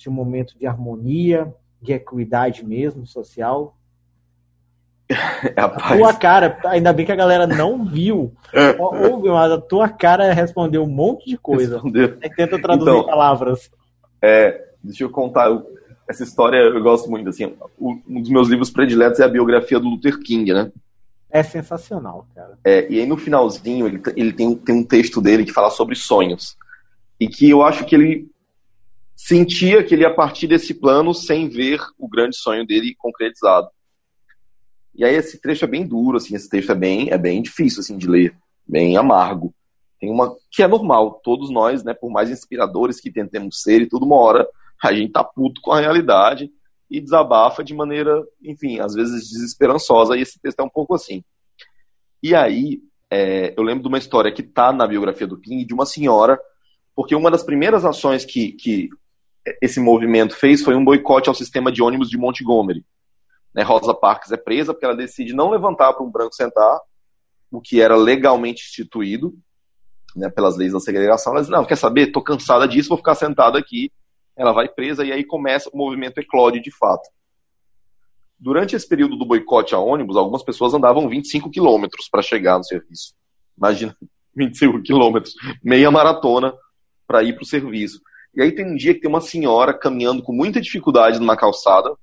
de 0.00 0.08
um 0.08 0.12
momento 0.12 0.58
de 0.58 0.66
harmonia, 0.66 1.54
de 1.80 1.92
equidade 1.92 2.64
mesmo, 2.64 3.06
social? 3.06 3.76
Rapaz. 5.56 5.92
A 5.92 5.96
tua 5.96 6.14
cara, 6.14 6.58
ainda 6.64 6.92
bem 6.92 7.04
que 7.04 7.12
a 7.12 7.16
galera 7.16 7.46
não 7.46 7.84
viu. 7.84 8.32
Ouve, 8.78 9.28
mas 9.28 9.52
a 9.52 9.60
tua 9.60 9.88
cara 9.88 10.32
respondeu 10.32 10.82
um 10.82 10.88
monte 10.88 11.28
de 11.28 11.36
coisa. 11.36 11.74
Respondeu. 11.74 12.16
É 12.22 12.28
tenta 12.28 12.60
traduzir 12.60 12.90
então, 12.90 13.04
palavras. 13.04 13.70
É, 14.22 14.68
deixa 14.82 15.04
eu 15.04 15.10
contar. 15.10 15.50
Essa 16.08 16.22
história 16.22 16.56
eu 16.56 16.82
gosto 16.82 17.10
muito. 17.10 17.28
Assim, 17.28 17.54
um 17.78 18.20
dos 18.20 18.30
meus 18.30 18.48
livros 18.48 18.70
prediletos 18.70 19.20
é 19.20 19.24
a 19.24 19.28
biografia 19.28 19.78
do 19.78 19.88
Luther 19.88 20.18
King, 20.18 20.52
né? 20.52 20.72
É 21.30 21.42
sensacional, 21.42 22.26
cara. 22.34 22.58
É, 22.64 22.90
e 22.90 22.98
aí 22.98 23.06
no 23.06 23.16
finalzinho 23.16 23.86
ele, 23.86 24.02
ele 24.16 24.32
tem, 24.32 24.54
tem 24.56 24.74
um 24.74 24.84
texto 24.84 25.20
dele 25.20 25.44
que 25.44 25.52
fala 25.52 25.70
sobre 25.70 25.94
sonhos. 25.94 26.56
E 27.20 27.28
que 27.28 27.50
eu 27.50 27.62
acho 27.62 27.84
que 27.84 27.94
ele 27.94 28.30
sentia 29.26 29.84
que 29.84 29.94
ele 29.94 30.02
ia 30.02 30.14
partir 30.14 30.46
desse 30.46 30.72
plano 30.72 31.12
sem 31.12 31.48
ver 31.48 31.78
o 31.98 32.08
grande 32.08 32.36
sonho 32.36 32.66
dele 32.66 32.94
concretizado. 32.98 33.68
E 34.94 35.04
aí 35.04 35.14
esse 35.14 35.38
trecho 35.40 35.64
é 35.64 35.68
bem 35.68 35.86
duro, 35.86 36.16
assim, 36.16 36.34
esse 36.34 36.48
texto 36.48 36.72
é 36.72 36.74
bem, 36.74 37.10
é 37.10 37.18
bem 37.18 37.42
difícil 37.42 37.80
assim 37.80 37.98
de 37.98 38.08
ler, 38.08 38.34
bem 38.66 38.96
amargo. 38.96 39.54
Tem 40.00 40.10
uma 40.10 40.34
que 40.50 40.62
é 40.62 40.66
normal, 40.66 41.20
todos 41.22 41.50
nós, 41.50 41.84
né, 41.84 41.92
por 41.92 42.10
mais 42.10 42.30
inspiradores 42.30 42.98
que 42.98 43.12
tentemos 43.12 43.60
ser 43.60 43.82
e 43.82 43.88
tudo 43.88 44.06
uma 44.06 44.16
hora 44.16 44.48
a 44.82 44.92
gente 44.92 45.12
tá 45.12 45.22
puto 45.22 45.60
com 45.60 45.72
a 45.72 45.80
realidade 45.80 46.50
e 46.90 46.98
desabafa 46.98 47.62
de 47.62 47.74
maneira, 47.74 48.24
enfim, 48.42 48.80
às 48.80 48.94
vezes 48.94 49.28
desesperançosa, 49.28 50.16
e 50.16 50.22
esse 50.22 50.40
texto 50.40 50.60
é 50.60 50.64
um 50.64 50.70
pouco 50.70 50.94
assim. 50.94 51.22
E 52.22 52.34
aí, 52.34 52.80
é, 53.10 53.52
eu 53.54 53.62
lembro 53.62 53.82
de 53.82 53.88
uma 53.88 53.98
história 53.98 54.32
que 54.32 54.42
tá 54.42 54.72
na 54.72 54.86
biografia 54.86 55.26
do 55.26 55.38
King, 55.38 55.64
de 55.64 55.74
uma 55.74 55.84
senhora, 55.84 56.40
porque 56.96 57.14
uma 57.14 57.30
das 57.30 57.42
primeiras 57.42 57.84
ações 57.84 58.24
que, 58.24 58.52
que 58.52 58.88
esse 59.60 59.80
movimento 59.80 60.36
fez 60.36 60.62
foi 60.62 60.74
um 60.74 60.84
boicote 60.84 61.28
ao 61.28 61.34
sistema 61.34 61.72
de 61.72 61.82
ônibus 61.82 62.08
de 62.08 62.18
Montgomery. 62.18 62.84
Né, 63.54 63.62
Rosa 63.62 63.94
Parks 63.94 64.30
é 64.30 64.36
presa 64.36 64.72
porque 64.72 64.84
ela 64.84 64.96
decide 64.96 65.32
não 65.32 65.50
levantar 65.50 65.92
para 65.92 66.04
um 66.04 66.10
branco 66.10 66.34
sentar, 66.34 66.78
o 67.50 67.60
que 67.60 67.80
era 67.80 67.96
legalmente 67.96 68.64
instituído 68.64 69.34
né, 70.14 70.28
pelas 70.28 70.56
leis 70.56 70.72
da 70.72 70.80
segregação. 70.80 71.32
Ela 71.32 71.42
diz: 71.42 71.50
Não, 71.50 71.64
quer 71.64 71.76
saber? 71.76 72.08
Estou 72.08 72.22
cansada 72.22 72.66
disso, 72.68 72.88
vou 72.88 72.98
ficar 72.98 73.14
sentada 73.14 73.58
aqui. 73.58 73.90
Ela 74.36 74.52
vai 74.52 74.68
presa 74.68 75.04
e 75.04 75.12
aí 75.12 75.24
começa 75.24 75.68
o 75.72 75.76
movimento 75.76 76.18
eclode 76.18 76.60
de 76.60 76.70
fato. 76.70 77.08
Durante 78.38 78.74
esse 78.74 78.88
período 78.88 79.16
do 79.16 79.26
boicote 79.26 79.74
a 79.74 79.78
ônibus, 79.78 80.16
algumas 80.16 80.42
pessoas 80.42 80.72
andavam 80.72 81.08
25 81.08 81.50
quilômetros 81.50 82.08
para 82.08 82.22
chegar 82.22 82.56
no 82.56 82.64
serviço. 82.64 83.14
Imagina, 83.58 83.94
25 84.34 84.82
quilômetros, 84.82 85.34
meia 85.62 85.90
maratona 85.90 86.54
para 87.06 87.22
ir 87.22 87.34
para 87.34 87.42
o 87.42 87.46
serviço. 87.46 88.00
E 88.34 88.42
aí 88.42 88.52
tem 88.52 88.64
um 88.64 88.76
dia 88.76 88.94
que 88.94 89.00
tem 89.00 89.10
uma 89.10 89.20
senhora 89.20 89.74
caminhando 89.76 90.22
com 90.22 90.32
muita 90.32 90.60
dificuldade 90.60 91.18
numa 91.18 91.36
calçada, 91.36 91.94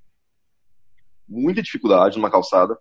muita 1.27 1.61
dificuldade 1.61 2.17
numa 2.17 2.29
calçada, 2.29 2.77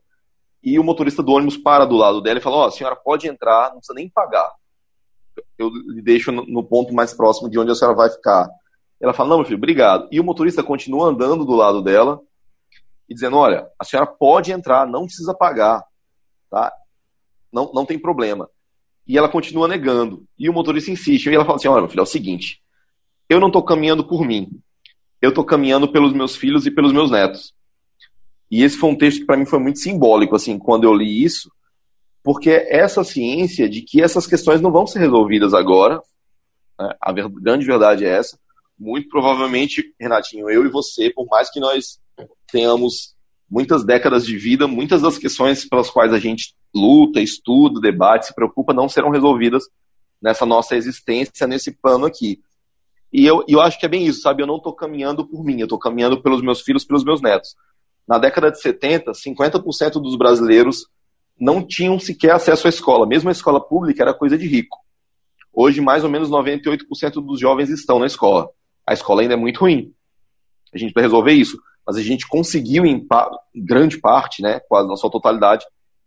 e 0.62 0.78
o 0.78 0.84
motorista 0.84 1.22
do 1.22 1.32
ônibus 1.32 1.56
para 1.56 1.84
do 1.84 1.96
lado 1.96 2.20
dela 2.20 2.38
e 2.38 2.42
fala: 2.42 2.56
Ó, 2.56 2.64
oh, 2.64 2.68
a 2.68 2.70
senhora 2.72 2.96
pode 2.96 3.28
entrar, 3.28 3.70
não 3.70 3.78
precisa 3.78 3.94
nem 3.94 4.08
pagar. 4.08 4.52
Eu 5.56 5.68
lhe 5.68 6.02
deixo 6.02 6.32
no 6.32 6.64
ponto 6.64 6.92
mais 6.92 7.14
próximo 7.14 7.48
de 7.48 7.58
onde 7.58 7.70
a 7.70 7.74
senhora 7.74 7.96
vai 7.96 8.10
ficar. 8.10 8.48
Ela 9.00 9.12
fala: 9.12 9.28
Não, 9.28 9.36
meu 9.36 9.44
filho, 9.44 9.58
obrigado. 9.58 10.08
E 10.10 10.18
o 10.18 10.24
motorista 10.24 10.62
continua 10.62 11.06
andando 11.06 11.44
do 11.44 11.54
lado 11.54 11.82
dela 11.82 12.20
e 13.08 13.14
dizendo: 13.14 13.36
Olha, 13.36 13.68
a 13.78 13.84
senhora 13.84 14.06
pode 14.08 14.50
entrar, 14.50 14.86
não 14.86 15.04
precisa 15.04 15.32
pagar, 15.32 15.84
tá? 16.50 16.72
Não, 17.52 17.70
não 17.72 17.86
tem 17.86 17.98
problema. 17.98 18.50
E 19.06 19.16
ela 19.16 19.28
continua 19.28 19.68
negando. 19.68 20.26
E 20.36 20.50
o 20.50 20.52
motorista 20.52 20.90
insiste. 20.90 21.26
E 21.30 21.34
ela 21.34 21.44
fala 21.44 21.56
assim: 21.56 21.68
Olha, 21.68 21.82
meu 21.82 21.88
filho, 21.88 22.00
é 22.00 22.02
o 22.02 22.06
seguinte: 22.06 22.60
eu 23.28 23.40
não 23.40 23.48
estou 23.48 23.62
caminhando 23.62 24.06
por 24.06 24.24
mim. 24.24 24.50
Eu 25.20 25.30
estou 25.30 25.44
caminhando 25.44 25.88
pelos 25.88 26.12
meus 26.12 26.36
filhos 26.36 26.66
e 26.66 26.70
pelos 26.70 26.92
meus 26.92 27.10
netos. 27.10 27.54
E 28.50 28.62
esse 28.62 28.76
foi 28.76 28.90
um 28.90 28.96
texto 28.96 29.20
que 29.20 29.26
para 29.26 29.36
mim 29.36 29.46
foi 29.46 29.58
muito 29.58 29.78
simbólico, 29.78 30.36
assim, 30.36 30.58
quando 30.58 30.84
eu 30.84 30.94
li 30.94 31.24
isso, 31.24 31.50
porque 32.22 32.50
essa 32.50 33.02
ciência 33.02 33.68
de 33.68 33.82
que 33.82 34.02
essas 34.02 34.26
questões 34.26 34.60
não 34.60 34.70
vão 34.70 34.86
ser 34.86 35.00
resolvidas 35.00 35.52
agora, 35.52 36.00
né? 36.78 36.94
a 37.00 37.12
ver, 37.12 37.28
grande 37.28 37.66
verdade 37.66 38.04
é 38.04 38.08
essa, 38.08 38.38
muito 38.78 39.08
provavelmente, 39.08 39.94
Renatinho, 39.98 40.50
eu 40.50 40.64
e 40.64 40.68
você, 40.68 41.10
por 41.10 41.26
mais 41.26 41.50
que 41.50 41.58
nós 41.58 41.98
tenhamos 42.50 43.14
muitas 43.50 43.84
décadas 43.84 44.24
de 44.24 44.36
vida, 44.36 44.66
muitas 44.66 45.02
das 45.02 45.18
questões 45.18 45.64
pelas 45.68 45.88
quais 45.88 46.12
a 46.12 46.18
gente 46.18 46.54
luta, 46.74 47.20
estuda, 47.20 47.80
debate, 47.80 48.26
se 48.26 48.34
preocupa, 48.34 48.74
não 48.74 48.88
serão 48.88 49.10
resolvidas 49.10 49.64
nessa 50.20 50.44
nossa 50.44 50.76
existência, 50.76 51.46
nesse 51.46 51.72
plano 51.72 52.06
aqui. 52.06 52.40
E 53.12 53.24
eu, 53.24 53.44
eu 53.48 53.60
acho 53.60 53.78
que 53.78 53.86
é 53.86 53.88
bem 53.88 54.06
isso, 54.06 54.20
sabe? 54.20 54.42
Eu 54.42 54.46
não 54.46 54.56
estou 54.56 54.74
caminhando 54.74 55.26
por 55.26 55.44
mim, 55.44 55.58
eu 55.58 55.64
estou 55.64 55.78
caminhando 55.78 56.20
pelos 56.20 56.42
meus 56.42 56.60
filhos, 56.60 56.84
pelos 56.84 57.04
meus 57.04 57.20
netos. 57.20 57.54
Na 58.06 58.18
década 58.18 58.50
de 58.50 58.60
70, 58.60 59.12
50% 59.12 59.92
dos 59.94 60.16
brasileiros 60.16 60.86
não 61.38 61.62
tinham 61.62 61.98
sequer 61.98 62.32
acesso 62.32 62.66
à 62.66 62.70
escola. 62.70 63.06
Mesmo 63.06 63.28
a 63.28 63.32
escola 63.32 63.60
pública 63.60 64.02
era 64.02 64.14
coisa 64.14 64.38
de 64.38 64.46
rico. 64.46 64.78
Hoje, 65.52 65.80
mais 65.80 66.04
ou 66.04 66.10
menos 66.10 66.30
98% 66.30 67.14
dos 67.24 67.40
jovens 67.40 67.70
estão 67.70 67.98
na 67.98 68.06
escola. 68.06 68.48
A 68.86 68.92
escola 68.92 69.22
ainda 69.22 69.34
é 69.34 69.36
muito 69.36 69.60
ruim. 69.60 69.92
A 70.72 70.78
gente 70.78 70.92
vai 70.92 71.02
resolver 71.02 71.32
isso. 71.32 71.58
Mas 71.86 71.96
a 71.96 72.02
gente 72.02 72.26
conseguiu, 72.26 72.84
em, 72.84 73.06
grande 73.54 73.98
parte, 73.98 74.42
né, 74.42 74.60
quase 74.68 74.88
na 74.88 74.96
sua 74.96 75.10
totalidade, 75.10 75.64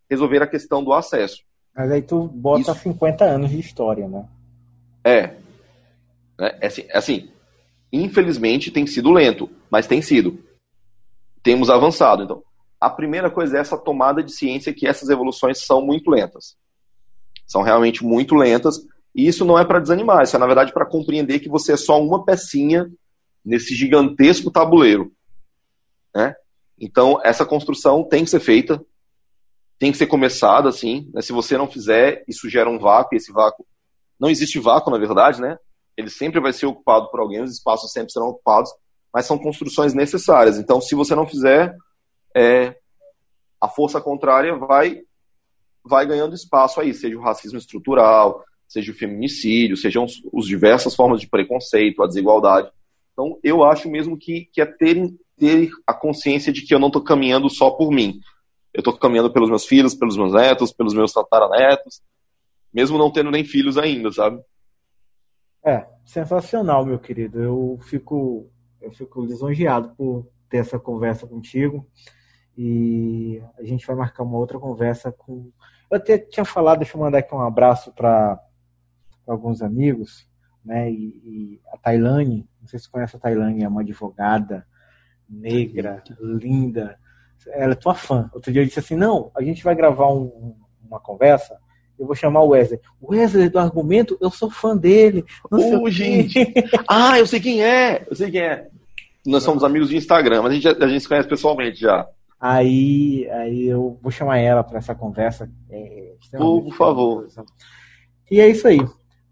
resolver 0.10 0.42
a 0.42 0.48
questão 0.48 0.84
do 0.84 0.94
acesso. 0.94 1.42
Mas 1.76 1.92
aí 1.92 2.02
tu 2.02 2.28
bota 2.28 2.72
isso. 2.72 2.76
50 2.76 3.24
anos 3.24 3.50
de 3.50 3.60
história, 3.60 4.08
né? 4.08 4.26
É. 5.04 5.36
É, 6.40 6.58
é 6.62 6.68
assim, 6.68 6.86
é 6.88 6.98
assim, 6.98 7.32
infelizmente 7.92 8.72
tem 8.72 8.88
sido 8.88 9.12
lento, 9.12 9.50
mas 9.70 9.88
tem 9.88 10.02
sido 10.02 10.44
temos 11.42 11.70
avançado. 11.70 12.24
Então, 12.24 12.44
a 12.80 12.90
primeira 12.90 13.30
coisa 13.30 13.58
é 13.58 13.60
essa 13.60 13.78
tomada 13.78 14.24
de 14.24 14.32
ciência 14.32 14.74
que 14.74 14.88
essas 14.88 15.10
evoluções 15.10 15.66
são 15.66 15.82
muito 15.82 16.10
lentas. 16.10 16.56
São 17.46 17.62
realmente 17.62 18.04
muito 18.04 18.36
lentas. 18.36 18.78
E 19.16 19.28
isso 19.28 19.44
não 19.44 19.58
é 19.58 19.66
para 19.66 19.80
desanimar, 19.80 20.24
isso 20.24 20.36
é, 20.36 20.40
na 20.40 20.46
verdade, 20.46 20.72
para 20.72 20.86
compreender 20.86 21.40
que 21.40 21.50
você 21.50 21.74
é 21.74 21.78
só 21.78 22.02
uma 22.02 22.24
pecinha 22.24 22.90
nesse 23.44 23.76
gigantesco 23.76 24.52
tabuleiro. 24.52 25.12
Né? 26.14 26.36
Então, 26.80 27.20
essa 27.24 27.46
construção 27.46 28.04
tem 28.04 28.24
que 28.24 28.30
ser 28.30 28.40
feita, 28.40 28.84
tem 29.80 29.92
que 29.92 29.98
ser 29.98 30.08
começada, 30.08 30.70
assim. 30.70 31.10
Né? 31.14 31.22
Se 31.22 31.34
você 31.34 31.58
não 31.58 31.68
fizer, 31.68 32.24
isso 32.28 32.50
gera 32.50 32.70
um 32.70 32.78
vácuo, 32.78 33.18
esse 33.18 33.32
vácuo. 33.32 33.66
Não 34.20 34.30
existe 34.30 34.60
vácuo, 34.60 34.92
na 34.92 34.98
verdade, 34.98 35.42
né? 35.42 35.58
Ele 36.00 36.10
sempre 36.10 36.40
vai 36.40 36.54
ser 36.54 36.66
ocupado 36.66 37.10
por 37.12 37.20
alguém, 37.20 37.42
os 37.42 37.52
espaços 37.52 37.92
sempre 37.92 38.12
serão 38.12 38.30
ocupados 38.30 38.72
mas 39.14 39.26
são 39.26 39.38
construções 39.38 39.94
necessárias. 39.94 40.58
Então, 40.58 40.80
se 40.80 40.96
você 40.96 41.16
não 41.16 41.28
fizer, 41.28 41.76
é, 42.36 42.76
a 43.60 43.68
força 43.68 44.00
contrária 44.00 44.56
vai, 44.56 45.02
vai 45.84 46.06
ganhando 46.06 46.36
espaço 46.36 46.80
aí, 46.80 46.94
seja 46.94 47.18
o 47.18 47.22
racismo 47.22 47.58
estrutural, 47.58 48.44
seja 48.68 48.92
o 48.92 48.96
feminicídio, 48.96 49.76
sejam 49.76 50.06
os, 50.06 50.22
os 50.32 50.46
diversas 50.48 50.96
formas 50.96 51.20
de 51.20 51.28
preconceito, 51.28 52.04
a 52.04 52.08
desigualdade. 52.08 52.70
Então, 53.14 53.38
eu 53.44 53.64
acho 53.64 53.90
mesmo 53.90 54.18
que, 54.18 54.48
que 54.54 54.62
é 54.62 54.66
ter, 54.66 55.12
ter 55.38 55.72
a 55.86 55.94
consciência 55.94 56.54
de 56.54 56.62
que 56.62 56.74
eu 56.74 56.80
não 56.80 56.88
estou 56.88 57.04
caminhando 57.04 57.50
só 57.50 57.72
por 57.72 57.92
mim. 57.92 58.20
Eu 58.74 58.80
estou 58.80 58.96
caminhando 58.96 59.34
pelos 59.34 59.50
meus 59.50 59.66
filhos, 59.66 59.96
pelos 59.96 60.16
meus 60.16 60.34
netos, 60.34 60.72
pelos 60.72 60.94
meus 60.94 61.12
tataranetos, 61.12 62.02
mesmo 62.72 63.00
não 63.00 63.12
tendo 63.12 63.32
nem 63.32 63.44
filhos 63.44 63.78
ainda, 63.78 64.12
sabe? 64.12 64.40
É, 65.64 65.86
sensacional, 66.06 66.86
meu 66.86 67.00
querido. 67.00 67.42
Eu 67.42 67.78
fico 67.82 68.50
eu 68.82 68.92
fico 68.92 69.24
lisonjeado 69.24 69.94
por 69.96 70.28
ter 70.50 70.58
essa 70.58 70.80
conversa 70.80 71.28
contigo 71.28 71.88
E 72.58 73.42
a 73.58 73.64
gente 73.64 73.86
vai 73.86 73.96
marcar 73.96 74.24
uma 74.24 74.38
outra 74.38 74.60
conversa 74.60 75.12
com. 75.12 75.52
Eu 75.90 75.98
até 75.98 76.18
tinha 76.18 76.46
falado, 76.46 76.80
deixa 76.80 76.98
eu 76.98 77.02
mandar 77.02 77.20
aqui 77.20 77.34
um 77.34 77.42
abraço 77.42 77.92
para 77.94 78.40
alguns 79.28 79.62
amigos, 79.62 80.30
né? 80.64 80.92
E, 80.92 80.96
e, 81.24 81.62
a 81.72 81.78
Tailane, 81.78 82.48
não 82.60 82.68
sei 82.68 82.80
se 82.80 82.86
você 82.86 82.92
conhece 82.92 83.16
a 83.16 83.20
Tailane, 83.20 83.64
é 83.64 83.68
uma 83.68 83.82
advogada 83.82 84.68
negra, 85.28 86.04
linda. 86.20 87.00
Ela 87.48 87.74
é 87.74 87.76
tua 87.76 87.96
fã. 87.96 88.30
Outro 88.34 88.52
dia 88.52 88.62
eu 88.62 88.66
disse 88.66 88.80
assim: 88.80 88.96
não, 88.96 89.32
a 89.36 89.42
gente 89.42 89.64
vai 89.64 89.76
gravar 89.76 90.12
um, 90.12 90.56
uma 90.84 91.00
conversa 91.00 91.60
eu 92.00 92.06
vou 92.06 92.16
chamar 92.16 92.42
o 92.42 92.50
Wesley. 92.50 92.80
Wesley 93.02 93.50
do 93.50 93.60
argumento, 93.60 94.18
eu 94.22 94.32
sou 94.32 94.50
fã 94.50 94.76
dele. 94.76 95.26
Ô, 95.52 95.84
oh, 95.84 95.90
gente! 95.90 96.40
ah, 96.88 97.20
eu 97.20 97.28
sei 97.28 97.40
quem 97.40 97.62
é! 97.62 98.06
Eu 98.10 98.16
sei 98.16 98.32
quem 98.32 98.42
é. 98.42 98.68
Nós 99.26 99.44
somos 99.44 99.64
amigos 99.64 99.90
de 99.90 99.98
Instagram, 99.98 100.42
mas 100.44 100.52
a 100.52 100.56
gente, 100.56 100.68
a 100.68 100.88
gente 100.88 101.02
se 101.02 101.08
conhece 101.08 101.28
pessoalmente 101.28 101.80
já. 101.80 102.08
Aí, 102.40 103.30
aí 103.32 103.68
eu 103.68 104.00
vou 104.02 104.12
chamar 104.12 104.38
ela 104.38 104.64
para 104.64 104.78
essa 104.78 104.96
conversa. 104.96 105.52
É, 105.70 106.14
por, 106.38 106.64
por 106.64 106.74
favor. 106.74 107.28
E 108.32 108.40
é 108.40 108.48
isso 108.48 108.66
aí. 108.68 108.80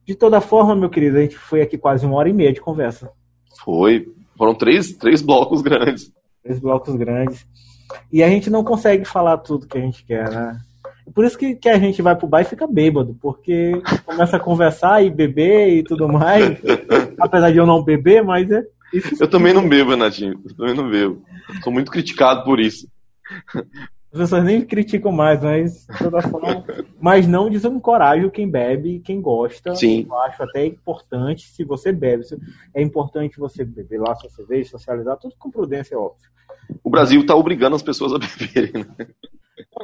De 0.05 0.13
toda 0.13 0.41
forma, 0.41 0.75
meu 0.75 0.89
querido, 0.89 1.17
a 1.17 1.21
gente 1.21 1.37
foi 1.37 1.61
aqui 1.61 1.77
quase 1.77 2.05
uma 2.05 2.17
hora 2.17 2.29
e 2.29 2.33
meia 2.33 2.51
de 2.51 2.59
conversa. 2.59 3.09
Foi. 3.63 4.07
Foram 4.37 4.53
três, 4.53 4.93
três 4.93 5.21
blocos 5.21 5.61
grandes. 5.61 6.11
Três 6.43 6.59
blocos 6.59 6.95
grandes. 6.95 7.47
E 8.11 8.21
a 8.21 8.29
gente 8.29 8.49
não 8.49 8.63
consegue 8.63 9.05
falar 9.05 9.37
tudo 9.37 9.67
que 9.67 9.77
a 9.77 9.81
gente 9.81 10.05
quer, 10.05 10.29
né? 10.29 10.59
Por 11.13 11.25
isso 11.25 11.37
que, 11.37 11.55
que 11.55 11.69
a 11.69 11.79
gente 11.79 12.01
vai 12.01 12.15
pro 12.15 12.27
bar 12.27 12.41
e 12.41 12.45
fica 12.45 12.67
bêbado, 12.67 13.17
porque 13.21 13.81
começa 14.05 14.37
a 14.37 14.39
conversar 14.39 15.03
e 15.03 15.09
beber 15.09 15.69
e 15.69 15.83
tudo 15.83 16.07
mais. 16.07 16.57
apesar 17.19 17.51
de 17.51 17.57
eu 17.57 17.65
não 17.65 17.83
beber, 17.83 18.23
mas 18.23 18.49
é. 18.51 18.63
eu 19.19 19.27
também 19.27 19.53
não 19.53 19.67
bebo, 19.67 19.95
Natinho. 19.95 20.39
Eu 20.45 20.55
também 20.55 20.75
não 20.75 20.89
bebo. 20.89 21.21
Sou 21.63 21.71
muito 21.71 21.91
criticado 21.91 22.43
por 22.43 22.59
isso. 22.59 22.87
As 24.11 24.19
pessoas 24.19 24.43
nem 24.43 24.61
criticam 24.61 25.11
mais, 25.11 25.41
mas 25.41 25.85
toda 25.97 26.21
forma. 26.21 26.63
Mas 26.99 27.27
não 27.27 27.49
desencorajo 27.49 28.31
quem 28.31 28.49
bebe 28.49 28.95
e 28.95 28.99
quem 28.99 29.21
gosta. 29.21 29.75
Sim. 29.75 30.05
Eu 30.09 30.17
acho 30.21 30.41
até 30.43 30.65
importante, 30.65 31.47
se 31.47 31.63
você 31.63 31.91
bebe, 31.91 32.23
é 32.73 32.81
importante 32.81 33.37
você 33.37 33.65
beber 33.65 33.99
lá 33.99 34.15
sua 34.15 34.29
cerveja, 34.29 34.71
socializar, 34.71 35.17
tudo 35.17 35.35
com 35.37 35.51
prudência, 35.51 35.95
é 35.95 35.97
óbvio. 35.97 36.29
O 36.83 36.89
Brasil 36.89 37.21
está 37.21 37.35
obrigando 37.35 37.75
as 37.75 37.81
pessoas 37.81 38.13
a 38.13 38.17
beberem, 38.37 38.85
né? 38.85 39.07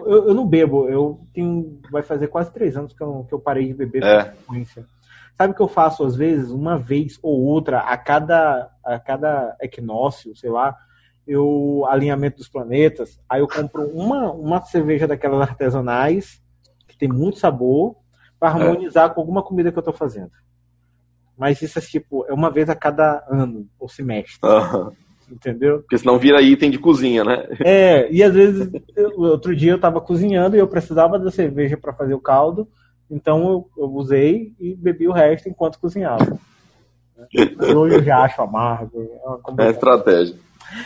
Eu, 0.06 0.30
eu, 0.30 0.34
não 0.34 0.46
bebo, 0.46 0.90
eu 0.90 1.20
tenho. 1.34 1.80
Vai 1.92 2.02
fazer 2.02 2.28
quase 2.28 2.52
três 2.52 2.76
anos 2.76 2.94
que 2.94 3.02
eu, 3.02 3.26
que 3.28 3.34
eu 3.34 3.40
parei 3.40 3.68
de 3.68 3.74
beber 3.74 4.04
é. 4.04 4.24
com 4.24 4.36
frequência. 4.38 4.86
Sabe 5.38 5.54
o 5.54 5.56
que 5.56 5.62
eu 5.62 5.68
faço 5.68 6.04
às 6.04 6.16
vezes? 6.16 6.52
Uma 6.52 6.78
vez 6.78 7.20
ou 7.22 7.42
outra, 7.42 7.80
a 7.80 7.98
cada, 7.98 8.70
a 8.84 9.00
cada 9.00 9.56
equinócio, 9.62 10.36
sei 10.36 10.50
lá, 10.50 10.76
eu 11.28 11.86
alinhamento 11.88 12.38
dos 12.38 12.48
planetas, 12.48 13.20
aí 13.28 13.42
eu 13.42 13.48
compro 13.48 13.84
uma, 13.88 14.32
uma 14.32 14.62
cerveja 14.62 15.08
daquelas 15.08 15.42
artesanais, 15.42 16.42
que 16.88 16.98
tem 16.98 17.10
muito 17.10 17.40
sabor, 17.40 17.96
para 18.40 18.50
é. 18.50 18.52
harmonizar 18.52 19.10
é. 19.10 19.14
com 19.14 19.22
alguma 19.22 19.42
comida 19.42 19.72
que 19.72 19.78
eu 19.78 19.82
estou 19.82 19.94
fazendo. 19.94 20.32
Mas 21.36 21.62
isso 21.62 21.80
é 21.80 21.82
tipo, 21.82 22.26
é 22.28 22.34
uma 22.34 22.52
vez 22.52 22.70
a 22.70 22.76
cada 22.76 23.26
ano 23.28 23.68
ou 23.80 23.90
semestre. 23.90 24.38
Uhum 24.44 24.92
entendeu? 25.32 25.80
Porque 25.80 25.98
senão 25.98 26.18
vira 26.18 26.42
item 26.42 26.70
de 26.70 26.78
cozinha, 26.78 27.24
né? 27.24 27.48
É, 27.62 28.12
e 28.12 28.24
às 28.24 28.34
vezes, 28.34 28.70
eu, 28.96 29.12
outro 29.20 29.56
dia 29.56 29.72
eu 29.72 29.78
estava 29.78 30.00
cozinhando 30.02 30.56
e 30.56 30.60
eu 30.60 30.68
precisava 30.68 31.20
da 31.20 31.32
cerveja 31.32 31.78
para 31.78 31.94
fazer 31.94 32.14
o 32.14 32.22
caldo, 32.22 32.68
então 33.10 33.44
eu, 33.50 33.70
eu, 33.78 33.92
usei 33.94 34.54
e 34.60 34.76
bebi 34.76 35.08
o 35.08 35.14
resto 35.14 35.50
enquanto 35.50 35.80
cozinhava. 35.80 36.40
Hoje 37.76 37.96
eu 37.96 38.04
já 38.04 38.24
acho 38.24 38.42
amargo. 38.42 39.02
É, 39.60 39.68
é 39.68 39.70
estratégia. 39.70 40.36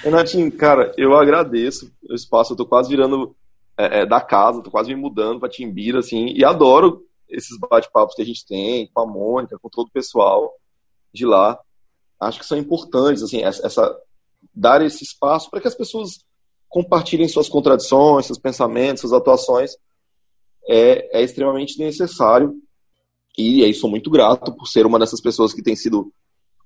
Renatinho, 0.03 0.51
cara, 0.51 0.91
eu 0.97 1.15
agradeço 1.15 1.91
o 2.09 2.13
espaço, 2.13 2.53
eu 2.53 2.57
tô 2.57 2.65
quase 2.65 2.89
virando 2.89 3.35
é, 3.77 4.01
é, 4.01 4.05
da 4.05 4.19
casa, 4.19 4.61
tô 4.61 4.71
quase 4.71 4.93
me 4.93 4.99
mudando 4.99 5.39
pra 5.39 5.49
Timbira, 5.49 5.99
assim, 5.99 6.27
e 6.35 6.43
adoro 6.43 7.03
esses 7.29 7.57
bate-papos 7.59 8.15
que 8.15 8.21
a 8.21 8.25
gente 8.25 8.45
tem 8.45 8.89
com 8.93 9.01
a 9.01 9.05
Mônica, 9.05 9.57
com 9.61 9.69
todo 9.69 9.87
o 9.87 9.91
pessoal 9.91 10.53
de 11.13 11.25
lá. 11.25 11.59
Acho 12.19 12.39
que 12.39 12.45
são 12.45 12.57
importantes, 12.57 13.21
assim, 13.21 13.43
essa, 13.43 13.95
dar 14.53 14.81
esse 14.81 15.03
espaço 15.03 15.49
para 15.49 15.61
que 15.61 15.67
as 15.67 15.75
pessoas 15.75 16.25
compartilhem 16.69 17.27
suas 17.27 17.47
contradições, 17.47 18.25
seus 18.25 18.39
pensamentos, 18.39 19.01
suas 19.01 19.13
atuações, 19.13 19.71
é, 20.67 21.19
é 21.19 21.23
extremamente 21.23 21.79
necessário. 21.79 22.53
E 23.37 23.63
aí 23.63 23.73
sou 23.73 23.89
muito 23.89 24.09
grato 24.09 24.51
por 24.53 24.67
ser 24.67 24.85
uma 24.85 24.99
dessas 24.99 25.21
pessoas 25.21 25.53
que 25.53 25.61
tem 25.61 25.75
sido 25.75 26.11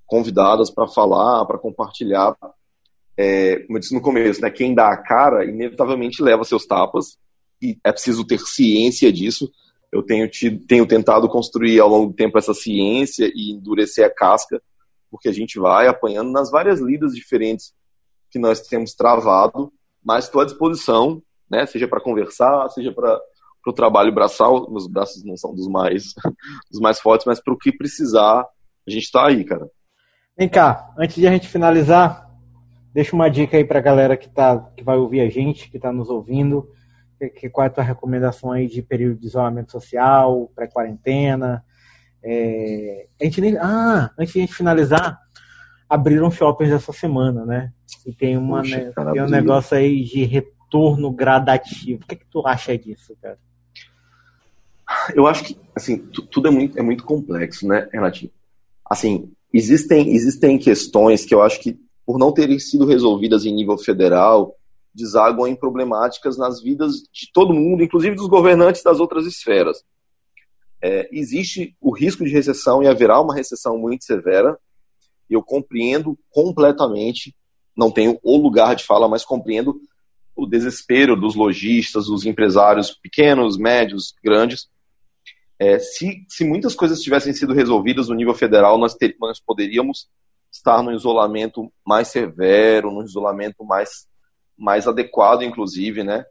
convidadas 0.06 0.69
para 0.69 0.88
falar, 0.88 1.45
para 1.45 1.57
compartilhar. 1.57 2.35
É, 3.15 3.60
como 3.60 3.77
eu 3.77 3.80
disse 3.80 3.93
no 3.93 4.02
começo, 4.02 4.41
né, 4.41 4.49
quem 4.49 4.73
dá 4.73 4.91
a 4.91 4.98
cara 4.98 5.45
inevitavelmente 5.45 6.23
leva 6.23 6.43
seus 6.43 6.65
tapas 6.65 7.18
e 7.61 7.77
é 7.84 7.91
preciso 7.91 8.26
ter 8.26 8.39
ciência 8.39 9.11
disso. 9.11 9.52
Eu 9.91 10.02
tenho, 10.02 10.30
tido, 10.30 10.65
tenho 10.65 10.85
tentado 10.88 11.27
construir 11.27 11.80
ao 11.80 11.89
longo 11.89 12.07
do 12.07 12.15
tempo 12.15 12.38
essa 12.38 12.53
ciência 12.53 13.30
e 13.35 13.52
endurecer 13.52 14.06
a 14.06 14.10
casca, 14.10 14.61
porque 15.12 15.28
a 15.28 15.34
gente 15.34 15.60
vai 15.60 15.88
apanhando 15.88 16.32
nas 16.32 16.50
várias 16.50 16.80
lidas 16.80 17.12
diferentes 17.14 17.74
que 18.32 18.40
nós 18.40 18.62
temos 18.62 18.94
travado, 18.94 19.72
mas 20.04 20.26
estou 20.26 20.42
à 20.42 20.46
disposição, 20.46 21.22
né, 21.50 21.66
seja 21.66 21.88
para 21.88 22.02
conversar, 22.02 22.70
seja 22.70 22.94
para 22.94 23.20
o 23.68 23.74
trabalho 23.74 24.14
braçal, 24.14 24.72
meus 24.72 24.88
braços 24.88 25.24
não 25.24 25.36
são 25.36 25.54
dos 25.54 25.68
mais, 25.68 26.14
dos 26.72 26.80
mais 26.80 27.00
fortes, 27.00 27.28
mas 27.28 27.44
para 27.44 27.54
o 27.54 27.58
que 27.58 27.72
precisar, 27.72 28.40
a 28.88 28.90
gente 28.90 29.04
está 29.04 29.28
aí, 29.28 29.44
cara. 29.44 29.70
Vem 30.38 30.48
cá, 30.48 30.92
antes 30.98 31.18
de 31.18 31.28
a 31.28 31.32
gente 31.32 31.50
finalizar, 31.50 32.32
deixa 32.94 33.16
uma 33.16 33.30
dica 33.30 33.58
aí 33.58 33.66
para 33.66 33.80
a 33.80 33.84
galera 33.84 34.18
que, 34.18 34.30
tá, 34.30 34.58
que 34.76 34.84
vai 34.84 34.98
ouvir 34.98 35.20
a 35.20 35.30
gente, 35.30 35.70
que 35.70 35.78
está 35.78 35.92
nos 35.92 36.10
ouvindo, 36.10 36.68
que, 37.20 37.30
que, 37.30 37.50
qual 37.50 37.66
é 37.66 37.68
a 37.68 37.72
tua 37.72 37.84
recomendação 37.84 38.52
aí 38.52 38.66
de 38.66 38.82
período 38.82 39.20
de 39.20 39.28
isolamento 39.28 39.72
social, 39.72 40.50
pré-quarentena, 40.56 41.64
é, 42.23 43.07
a 43.19 43.23
gente 43.23 43.41
nem, 43.41 43.57
ah, 43.57 44.11
antes 44.18 44.34
de 44.34 44.39
a 44.39 44.41
gente 44.41 44.53
finalizar, 44.53 45.19
abriram 45.89 46.31
shoppings 46.31 46.72
essa 46.72 46.93
semana, 46.93 47.45
né? 47.45 47.73
E 48.06 48.14
tem, 48.14 48.38
uma, 48.38 48.61
né, 48.61 48.91
tem 49.14 49.22
um 49.22 49.30
negócio 49.30 49.76
aí 49.76 50.03
de 50.03 50.23
retorno 50.23 51.11
gradativo. 51.11 52.03
O 52.03 52.07
que, 52.07 52.15
é 52.15 52.18
que 52.18 52.26
tu 52.26 52.45
acha 52.48 52.77
disso, 52.77 53.15
cara? 53.22 53.38
Eu 55.15 55.27
acho 55.27 55.43
que, 55.43 55.57
assim, 55.76 55.98
tudo 55.98 56.48
é 56.48 56.52
muito, 56.52 56.77
é 56.77 56.81
muito 56.81 57.03
complexo, 57.03 57.68
né, 57.68 57.89
Renatinho? 57.91 58.31
Assim, 58.85 59.31
existem, 59.53 60.14
existem 60.14 60.57
questões 60.57 61.26
que 61.26 61.34
eu 61.34 61.41
acho 61.41 61.60
que, 61.61 61.80
por 62.06 62.18
não 62.18 62.31
terem 62.31 62.60
sido 62.60 62.85
resolvidas 62.85 63.45
em 63.45 63.53
nível 63.53 63.77
federal, 63.77 64.56
desaguam 64.93 65.48
em 65.48 65.56
problemáticas 65.56 66.38
nas 66.38 66.61
vidas 66.61 66.95
de 67.11 67.31
todo 67.34 67.53
mundo, 67.53 67.84
inclusive 67.84 68.15
dos 68.15 68.27
governantes 68.27 68.84
das 68.84 68.99
outras 68.99 69.26
esferas. 69.26 69.84
É, 70.82 71.08
existe 71.12 71.76
o 71.80 71.91
risco 71.91 72.24
de 72.24 72.32
recessão 72.32 72.82
e 72.82 72.88
haverá 72.88 73.20
uma 73.22 73.36
recessão 73.36 73.78
muito 73.78 74.03
severa, 74.03 74.58
eu 75.30 75.41
compreendo 75.41 76.18
completamente, 76.30 77.36
não 77.76 77.91
tenho 77.91 78.20
o 78.24 78.38
lugar 78.38 78.76
de 78.76 78.84
fala, 78.84 79.08
mas 79.08 79.24
compreendo 79.24 79.80
o 80.36 80.45
desespero 80.45 81.16
dos 81.16 81.36
lojistas, 81.36 82.08
dos 82.08 82.26
empresários 82.26 82.91
pequenos, 82.91 83.58
médios, 83.58 84.14
grandes. 84.24 84.70
É, 85.60 85.78
se, 85.78 86.26
se 86.28 86.44
muitas 86.44 86.74
coisas 86.74 87.02
tivessem 87.02 87.34
sido 87.34 87.53
resolvidas 87.53 88.08
no 88.08 88.16
nível 88.16 88.34
federal, 88.34 88.78
nós, 88.78 88.95
ter, 88.95 89.16
nós 89.20 89.40
poderíamos 89.40 90.10
estar 90.52 90.82
no 90.82 90.91
isolamento 90.91 91.72
mais 91.86 92.08
severo, 92.08 92.91
no 92.91 93.03
isolamento 93.03 93.64
mais, 93.64 94.08
mais 94.58 94.88
adequado, 94.88 95.44
inclusive, 95.44 96.03
né? 96.03 96.26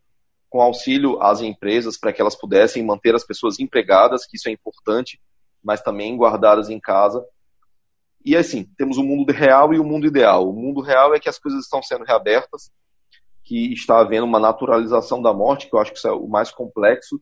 Com 0.50 0.60
auxílio 0.60 1.22
às 1.22 1.40
empresas 1.40 1.96
para 1.96 2.12
que 2.12 2.20
elas 2.20 2.34
pudessem 2.34 2.84
manter 2.84 3.14
as 3.14 3.24
pessoas 3.24 3.58
empregadas, 3.58 4.26
que 4.26 4.36
isso 4.36 4.48
é 4.48 4.52
importante, 4.52 5.18
mas 5.62 5.80
também 5.80 6.16
guardadas 6.16 6.68
em 6.68 6.80
casa, 6.80 7.24
e 8.24 8.36
assim, 8.36 8.68
temos 8.76 8.98
o 8.98 9.02
mundo 9.02 9.32
real 9.32 9.72
e 9.72 9.78
o 9.78 9.84
mundo 9.84 10.06
ideal. 10.06 10.48
O 10.48 10.52
mundo 10.52 10.80
real 10.80 11.14
é 11.14 11.20
que 11.20 11.28
as 11.28 11.38
coisas 11.38 11.64
estão 11.64 11.82
sendo 11.82 12.04
reabertas, 12.04 12.70
que 13.42 13.72
está 13.72 13.98
havendo 13.98 14.26
uma 14.26 14.38
naturalização 14.38 15.22
da 15.22 15.32
morte, 15.32 15.68
que 15.68 15.74
eu 15.74 15.80
acho 15.80 15.92
que 15.92 15.98
isso 15.98 16.08
é 16.08 16.12
o 16.12 16.28
mais 16.28 16.50
complexo 16.50 17.20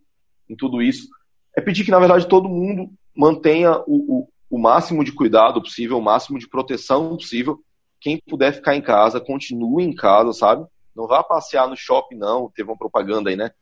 em 0.49 0.57
tudo 0.57 0.83
isso. 0.83 1.09
É 1.57 1.61
pedir 1.61 1.85
que, 1.85 1.91
na 1.91 2.01
verdade, 2.01 2.27
todo 2.27 2.49
mundo 2.49 2.91
mantenha 3.17 3.79
o, 3.87 4.19
o, 4.19 4.29
o 4.51 4.59
máximo 4.59 5.05
de 5.05 5.13
cuidado 5.13 5.63
possível, 5.63 5.99
o 5.99 6.03
máximo 6.03 6.39
de 6.39 6.49
proteção 6.49 7.17
possível. 7.17 7.61
Quem 8.01 8.21
puder 8.29 8.53
ficar 8.53 8.75
em 8.75 8.83
casa, 8.83 9.21
continue 9.21 9.85
em 9.85 9.95
casa, 9.95 10.33
sabe? 10.33 10.67
Não 10.99 11.07
vá 11.07 11.23
passear 11.23 11.69
no 11.69 11.77
shopping, 11.77 12.17
não. 12.17 12.51
Teve 12.51 12.69
uma 12.69 12.77
propaganda 12.77 13.31
aí, 13.31 13.37
né? 13.37 13.53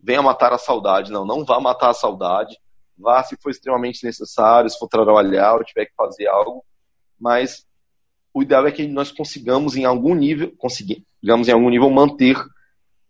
Venha 0.00 0.22
matar 0.22 0.52
a 0.52 0.58
saudade. 0.58 1.12
Não, 1.12 1.24
não 1.24 1.44
vá 1.44 1.60
matar 1.60 1.90
a 1.90 1.94
saudade. 1.94 2.58
Vá 2.96 3.22
se 3.22 3.36
for 3.40 3.50
extremamente 3.50 4.04
necessário, 4.04 4.68
se 4.68 4.78
for 4.78 4.88
trabalhar 4.88 5.54
ou 5.54 5.64
tiver 5.64 5.86
que 5.86 5.94
fazer 5.94 6.26
algo 6.26 6.64
mas 7.18 7.66
o 8.32 8.42
ideal 8.42 8.66
é 8.66 8.72
que 8.72 8.86
nós 8.86 9.10
consigamos 9.10 9.76
em 9.76 9.84
algum 9.84 10.14
nível, 10.14 10.54
consigamos 10.56 11.48
em 11.48 11.52
algum 11.52 11.68
nível 11.68 11.90
manter 11.90 12.36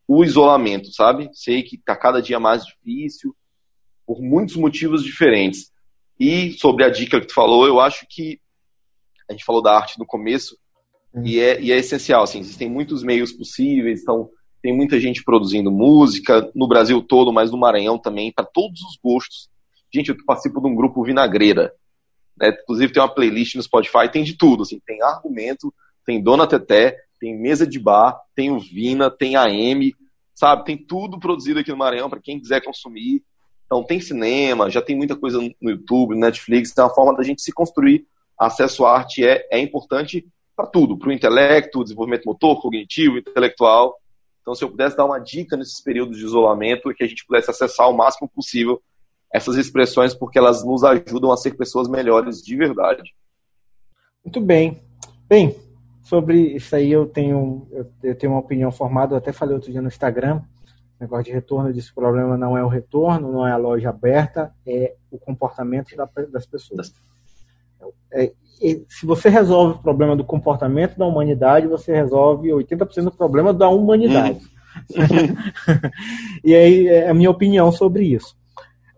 o 0.06 0.24
isolamento, 0.24 0.90
sabe? 0.92 1.28
Sei 1.34 1.62
que 1.62 1.76
está 1.76 1.94
cada 1.94 2.22
dia 2.22 2.40
mais 2.40 2.64
difícil 2.64 3.36
por 4.06 4.22
muitos 4.22 4.56
motivos 4.56 5.04
diferentes. 5.04 5.70
E 6.18 6.52
sobre 6.52 6.84
a 6.84 6.88
dica 6.88 7.20
que 7.20 7.26
tu 7.26 7.34
falou, 7.34 7.66
eu 7.66 7.78
acho 7.78 8.06
que 8.08 8.40
a 9.28 9.32
gente 9.32 9.44
falou 9.44 9.62
da 9.62 9.76
arte 9.76 9.98
no 9.98 10.06
começo. 10.06 10.56
E, 11.24 11.38
é, 11.40 11.60
e 11.60 11.72
é 11.72 11.78
essencial. 11.78 12.22
Assim, 12.22 12.40
existem 12.40 12.68
muitos 12.68 13.02
meios 13.02 13.32
possíveis, 13.32 14.02
então 14.02 14.30
tem 14.62 14.74
muita 14.74 14.98
gente 14.98 15.22
produzindo 15.22 15.70
música 15.70 16.50
no 16.54 16.66
Brasil 16.66 17.00
todo, 17.02 17.32
mas 17.32 17.50
no 17.50 17.58
Maranhão 17.58 17.98
também, 17.98 18.32
para 18.32 18.44
todos 18.44 18.80
os 18.82 18.98
gostos. 19.02 19.48
Gente, 19.92 20.10
eu 20.10 20.16
participo 20.26 20.60
de 20.60 20.66
um 20.66 20.74
grupo 20.74 21.02
Vinagreira. 21.02 21.72
Né? 22.36 22.56
Inclusive 22.62 22.92
tem 22.92 23.02
uma 23.02 23.14
playlist 23.14 23.54
no 23.54 23.62
Spotify, 23.62 24.10
tem 24.10 24.24
de 24.24 24.36
tudo. 24.36 24.62
Assim, 24.62 24.80
tem 24.84 25.02
argumento, 25.02 25.72
tem 26.04 26.22
Dona 26.22 26.46
Teté, 26.46 26.96
tem 27.20 27.38
mesa 27.38 27.66
de 27.66 27.78
bar, 27.78 28.18
tem 28.34 28.50
o 28.50 28.58
Vina, 28.58 29.10
tem 29.10 29.36
a 29.36 29.48
M, 29.48 29.94
sabe? 30.34 30.64
Tem 30.64 30.76
tudo 30.76 31.18
produzido 31.18 31.60
aqui 31.60 31.70
no 31.70 31.76
Maranhão 31.76 32.08
para 32.08 32.20
quem 32.20 32.38
quiser 32.38 32.62
consumir. 32.62 33.22
Então 33.66 33.84
tem 33.84 34.00
cinema, 34.00 34.70
já 34.70 34.80
tem 34.80 34.96
muita 34.96 35.14
coisa 35.14 35.38
no 35.60 35.70
YouTube, 35.70 36.16
Netflix, 36.16 36.72
é 36.76 36.82
uma 36.82 36.94
forma 36.94 37.14
da 37.14 37.22
gente 37.22 37.42
se 37.42 37.52
construir. 37.52 38.06
Acesso 38.38 38.86
à 38.86 38.96
arte 38.96 39.24
é, 39.24 39.46
é 39.50 39.58
importante 39.58 40.26
para 40.58 40.66
tudo, 40.66 40.98
para 40.98 41.10
o 41.10 41.12
intelecto, 41.12 41.84
desenvolvimento 41.84 42.24
motor, 42.26 42.60
cognitivo, 42.60 43.16
intelectual. 43.16 43.94
Então, 44.42 44.56
se 44.56 44.64
eu 44.64 44.68
pudesse 44.68 44.96
dar 44.96 45.04
uma 45.04 45.20
dica 45.20 45.56
nesses 45.56 45.80
períodos 45.80 46.18
de 46.18 46.24
isolamento, 46.24 46.90
é 46.90 46.94
que 46.94 47.04
a 47.04 47.06
gente 47.06 47.24
pudesse 47.24 47.48
acessar 47.48 47.88
o 47.88 47.96
máximo 47.96 48.28
possível 48.28 48.82
essas 49.32 49.54
expressões, 49.54 50.14
porque 50.14 50.36
elas 50.36 50.64
nos 50.64 50.82
ajudam 50.82 51.30
a 51.30 51.36
ser 51.36 51.56
pessoas 51.56 51.86
melhores 51.86 52.42
de 52.42 52.56
verdade. 52.56 53.14
Muito 54.24 54.40
bem. 54.40 54.82
Bem, 55.28 55.54
sobre 56.02 56.56
isso 56.56 56.74
aí 56.74 56.90
eu 56.90 57.06
tenho, 57.06 57.68
eu 58.02 58.16
tenho 58.16 58.32
uma 58.32 58.40
opinião 58.40 58.72
formada, 58.72 59.14
eu 59.14 59.18
até 59.18 59.30
falei 59.30 59.54
outro 59.54 59.70
dia 59.70 59.80
no 59.80 59.86
Instagram, 59.86 60.42
negócio 60.98 61.26
de 61.26 61.32
retorno, 61.32 61.68
eu 61.68 61.72
disse 61.72 61.92
que 61.92 62.00
o 62.00 62.02
problema 62.02 62.36
não 62.36 62.58
é 62.58 62.64
o 62.64 62.68
retorno, 62.68 63.30
não 63.30 63.46
é 63.46 63.52
a 63.52 63.56
loja 63.56 63.90
aberta, 63.90 64.52
é 64.66 64.96
o 65.08 65.18
comportamento 65.18 65.94
das 66.32 66.46
pessoas. 66.46 66.92
É, 68.10 68.32
se 68.88 69.06
você 69.06 69.28
resolve 69.28 69.78
o 69.78 69.82
problema 69.82 70.16
do 70.16 70.24
comportamento 70.24 70.96
da 70.96 71.06
humanidade, 71.06 71.66
você 71.66 71.94
resolve 71.94 72.48
80% 72.48 73.04
do 73.04 73.10
problema 73.12 73.52
da 73.52 73.68
humanidade. 73.68 74.40
Hum. 74.40 74.48
e 76.44 76.54
aí 76.54 76.86
é 76.88 77.08
a 77.08 77.14
minha 77.14 77.30
opinião 77.30 77.70
sobre 77.72 78.04
isso. 78.04 78.36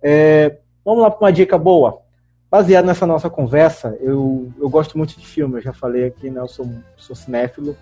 É, 0.02 0.58
vamos 0.84 1.02
lá 1.02 1.10
para 1.10 1.26
uma 1.26 1.32
dica 1.32 1.58
boa. 1.58 2.02
Baseado 2.50 2.86
nessa 2.86 3.06
nossa 3.06 3.30
conversa, 3.30 3.96
eu, 4.00 4.52
eu 4.58 4.68
gosto 4.68 4.98
muito 4.98 5.16
de 5.16 5.24
filme, 5.24 5.58
eu 5.58 5.62
já 5.62 5.72
falei 5.72 6.06
aqui, 6.06 6.30
né, 6.30 6.40
eu 6.40 6.48
sou, 6.48 6.68
sou 6.96 7.14
cinéfilo, 7.14 7.76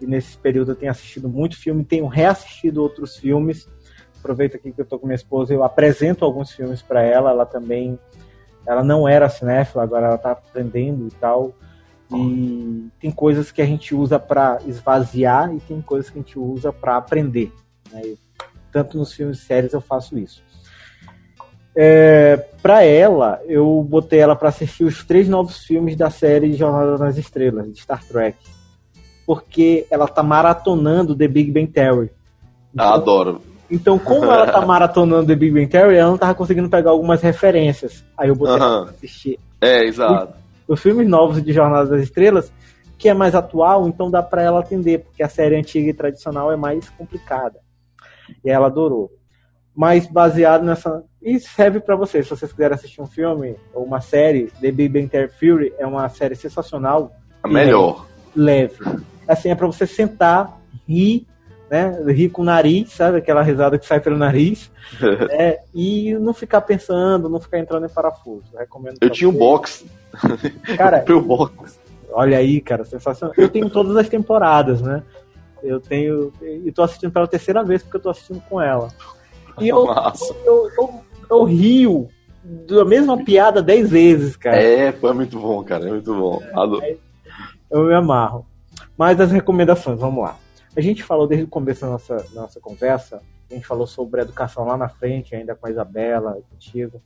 e 0.00 0.06
nesse 0.06 0.36
período 0.38 0.72
eu 0.72 0.76
tenho 0.76 0.92
assistido 0.92 1.28
muito 1.28 1.58
filme, 1.58 1.84
tenho 1.84 2.06
reassistido 2.06 2.82
outros 2.82 3.16
filmes. 3.16 3.68
Aproveito 4.20 4.56
aqui 4.56 4.70
que 4.70 4.80
eu 4.80 4.84
estou 4.84 4.98
com 4.98 5.06
minha 5.06 5.16
esposa, 5.16 5.52
eu 5.52 5.64
apresento 5.64 6.24
alguns 6.24 6.52
filmes 6.52 6.82
para 6.82 7.02
ela, 7.02 7.30
ela 7.30 7.46
também, 7.46 7.98
ela 8.66 8.82
não 8.82 9.08
era 9.08 9.28
cinéfila, 9.28 9.82
agora 9.82 10.06
ela 10.06 10.16
está 10.16 10.32
aprendendo 10.32 11.06
e 11.06 11.10
tal. 11.12 11.52
E 12.12 12.88
tem 13.00 13.10
coisas 13.10 13.50
que 13.50 13.60
a 13.60 13.66
gente 13.66 13.94
usa 13.94 14.18
para 14.18 14.58
esvaziar 14.66 15.52
e 15.54 15.60
tem 15.60 15.80
coisas 15.80 16.10
que 16.10 16.18
a 16.18 16.22
gente 16.22 16.38
usa 16.38 16.72
para 16.72 16.96
aprender. 16.96 17.52
Né? 17.92 18.14
Tanto 18.70 18.96
nos 18.96 19.12
filmes 19.12 19.38
e 19.38 19.42
séries 19.42 19.72
eu 19.72 19.80
faço 19.80 20.18
isso. 20.18 20.42
É, 21.78 22.36
para 22.62 22.82
ela, 22.84 23.40
eu 23.46 23.84
botei 23.86 24.18
ela 24.18 24.34
para 24.34 24.48
assistir 24.48 24.84
os 24.84 25.04
três 25.04 25.28
novos 25.28 25.64
filmes 25.64 25.94
da 25.94 26.08
série 26.08 26.54
Jornada 26.54 26.96
nas 26.96 27.18
Estrelas, 27.18 27.70
de 27.70 27.80
Star 27.80 28.02
Trek. 28.06 28.38
Porque 29.26 29.86
ela 29.90 30.06
tá 30.06 30.22
maratonando 30.22 31.14
The 31.14 31.28
Big 31.28 31.50
Bang 31.50 31.66
Theory. 31.66 32.10
Então, 32.72 32.94
Adoro. 32.94 33.42
Então, 33.70 33.98
como 33.98 34.24
ela 34.24 34.46
tá 34.46 34.60
maratonando 34.66 35.26
The 35.26 35.34
Big 35.34 35.52
Bang 35.52 35.66
Theory, 35.66 35.96
ela 35.96 36.10
não 36.10 36.18
tava 36.18 36.34
conseguindo 36.34 36.68
pegar 36.68 36.90
algumas 36.90 37.20
referências. 37.22 38.04
Aí 38.16 38.28
eu 38.28 38.36
botei 38.36 38.54
uh 38.54 38.58
ela 38.58 38.82
pra 38.84 38.94
assistir. 38.94 39.38
É, 39.60 39.84
exato. 39.84 40.34
Os, 40.68 40.78
os 40.78 40.82
filmes 40.82 41.08
novos 41.08 41.42
de 41.42 41.52
Jornada 41.52 41.90
das 41.90 42.02
Estrelas, 42.02 42.52
que 42.98 43.08
é 43.08 43.14
mais 43.14 43.34
atual, 43.34 43.88
então 43.88 44.10
dá 44.10 44.22
para 44.22 44.42
ela 44.42 44.60
atender, 44.60 45.00
porque 45.00 45.22
a 45.22 45.28
série 45.28 45.56
antiga 45.56 45.90
e 45.90 45.94
tradicional 45.94 46.52
é 46.52 46.56
mais 46.56 46.88
complicada. 46.90 47.58
E 48.44 48.50
ela 48.50 48.66
adorou 48.66 49.10
mas 49.76 50.06
baseado 50.06 50.64
nessa. 50.64 51.04
E 51.20 51.38
serve 51.38 51.80
para 51.80 51.94
vocês, 51.94 52.24
se 52.24 52.30
vocês 52.30 52.50
quiserem 52.50 52.74
assistir 52.74 53.02
um 53.02 53.06
filme 53.06 53.56
ou 53.74 53.84
uma 53.84 54.00
série, 54.00 54.46
The 54.60 54.72
Big 54.72 54.88
Bang 54.88 55.08
Theory 55.08 55.28
Fury 55.28 55.74
é 55.78 55.86
uma 55.86 56.08
série 56.08 56.34
sensacional. 56.34 57.12
A 57.42 57.48
melhor. 57.48 58.06
Leve. 58.34 58.76
Assim, 59.28 59.50
é 59.50 59.54
para 59.54 59.66
você 59.66 59.86
sentar, 59.86 60.58
rir, 60.88 61.26
né? 61.70 62.02
Rir 62.08 62.30
com 62.30 62.42
o 62.42 62.44
nariz, 62.44 62.92
sabe? 62.92 63.18
Aquela 63.18 63.42
risada 63.42 63.78
que 63.78 63.86
sai 63.86 64.00
pelo 64.00 64.16
nariz. 64.16 64.70
é, 65.30 65.60
e 65.74 66.14
não 66.14 66.32
ficar 66.32 66.60
pensando, 66.60 67.28
não 67.28 67.40
ficar 67.40 67.58
entrando 67.58 67.86
em 67.86 67.88
parafuso. 67.90 68.44
Eu 68.52 68.58
recomendo. 68.60 68.96
Eu 69.00 69.10
tinha 69.10 69.28
um 69.28 69.32
box. 69.32 69.84
Cara, 70.76 71.04
eu 71.06 71.20
box. 71.20 71.78
Olha 72.12 72.38
aí, 72.38 72.62
cara, 72.62 72.82
sensacional. 72.82 73.34
Eu 73.36 73.48
tenho 73.48 73.68
todas 73.68 73.94
as 73.94 74.08
temporadas, 74.08 74.80
né? 74.80 75.02
Eu 75.62 75.78
tenho. 75.78 76.32
E 76.40 76.72
tô 76.72 76.82
assistindo 76.82 77.12
pela 77.12 77.26
terceira 77.26 77.62
vez 77.62 77.82
porque 77.82 77.98
eu 77.98 78.00
tô 78.00 78.08
assistindo 78.08 78.40
com 78.48 78.58
ela. 78.58 78.88
E 79.60 79.68
eu, 79.68 79.86
eu, 80.46 80.70
eu, 80.78 81.00
eu, 81.28 81.44
rio 81.44 82.08
da 82.42 82.86
mesma 82.86 83.22
piada 83.22 83.60
dez 83.60 83.90
vezes, 83.90 84.34
cara. 84.34 84.56
É, 84.56 84.92
foi 84.92 85.12
muito 85.12 85.38
bom, 85.38 85.62
cara. 85.62 85.86
É 85.86 85.90
muito 85.90 86.14
bom. 86.14 86.40
É, 86.82 86.96
eu 87.70 87.84
me 87.84 87.94
amarro. 87.94 88.46
Mas 88.96 89.20
as 89.20 89.30
recomendações, 89.30 89.98
vamos 89.98 90.22
lá. 90.22 90.36
A 90.76 90.80
gente 90.82 91.02
falou 91.02 91.26
desde 91.26 91.46
o 91.46 91.48
começo 91.48 91.80
da 91.80 91.92
nossa, 91.92 92.16
da 92.16 92.42
nossa 92.42 92.60
conversa, 92.60 93.22
a 93.50 93.54
gente 93.54 93.66
falou 93.66 93.86
sobre 93.86 94.20
educação 94.20 94.66
lá 94.66 94.76
na 94.76 94.88
frente, 94.90 95.34
ainda 95.34 95.54
com 95.54 95.66
a 95.66 95.70
Isabela, 95.70 96.38
contigo, 96.50 97.00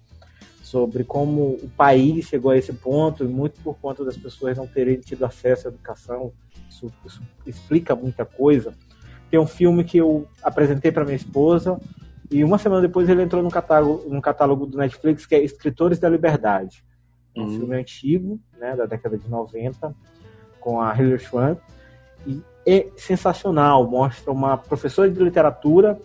sobre 0.60 1.05
como 1.05 1.59
o 1.62 1.70
país 1.76 2.26
chegou 2.26 2.51
a 2.51 2.56
esse 2.56 2.72
ponto, 2.72 3.24
e 3.24 3.28
muito 3.28 3.60
por 3.60 3.76
conta 3.78 4.05
das 4.05 4.16
pessoas 4.16 4.56
não 4.56 4.66
terem 4.66 4.98
tido 4.98 5.24
acesso 5.24 5.68
à 5.68 5.70
educação. 5.70 6.32
Isso, 6.68 6.92
isso 7.06 7.22
explica 7.47 7.94
muita 7.94 8.24
coisa. 8.24 8.74
Tem 9.30 9.38
um 9.38 9.47
filme 9.47 9.84
que 9.84 9.98
eu 9.98 10.26
apresentei 10.42 10.90
para 10.90 11.05
minha 11.05 11.16
esposa, 11.16 11.78
e 12.28 12.42
uma 12.42 12.59
semana 12.59 12.82
depois 12.82 13.09
ele 13.09 13.22
entrou 13.22 13.42
no 13.42 13.51
catálogo, 13.51 14.09
no 14.09 14.20
catálogo 14.20 14.66
do 14.66 14.78
Netflix, 14.78 15.26
que 15.26 15.34
é 15.36 15.44
Escritores 15.44 16.01
da 16.01 16.09
Liberdade. 16.09 16.84
Um 17.36 17.42
uhum. 17.42 17.59
filme 17.59 17.76
antigo, 17.76 18.40
né, 18.59 18.74
da 18.74 18.86
década 18.86 19.16
de 19.16 19.28
90, 19.28 19.94
com 20.59 20.80
a 20.80 20.92
Hilary 20.97 21.20
Swank. 21.20 21.60
E 22.26 22.42
é 22.66 22.89
sensacional. 22.97 23.89
Mostra 23.89 24.32
uma 24.32 24.57
professora 24.57 25.11
de 25.11 25.23
literatura 25.23 26.01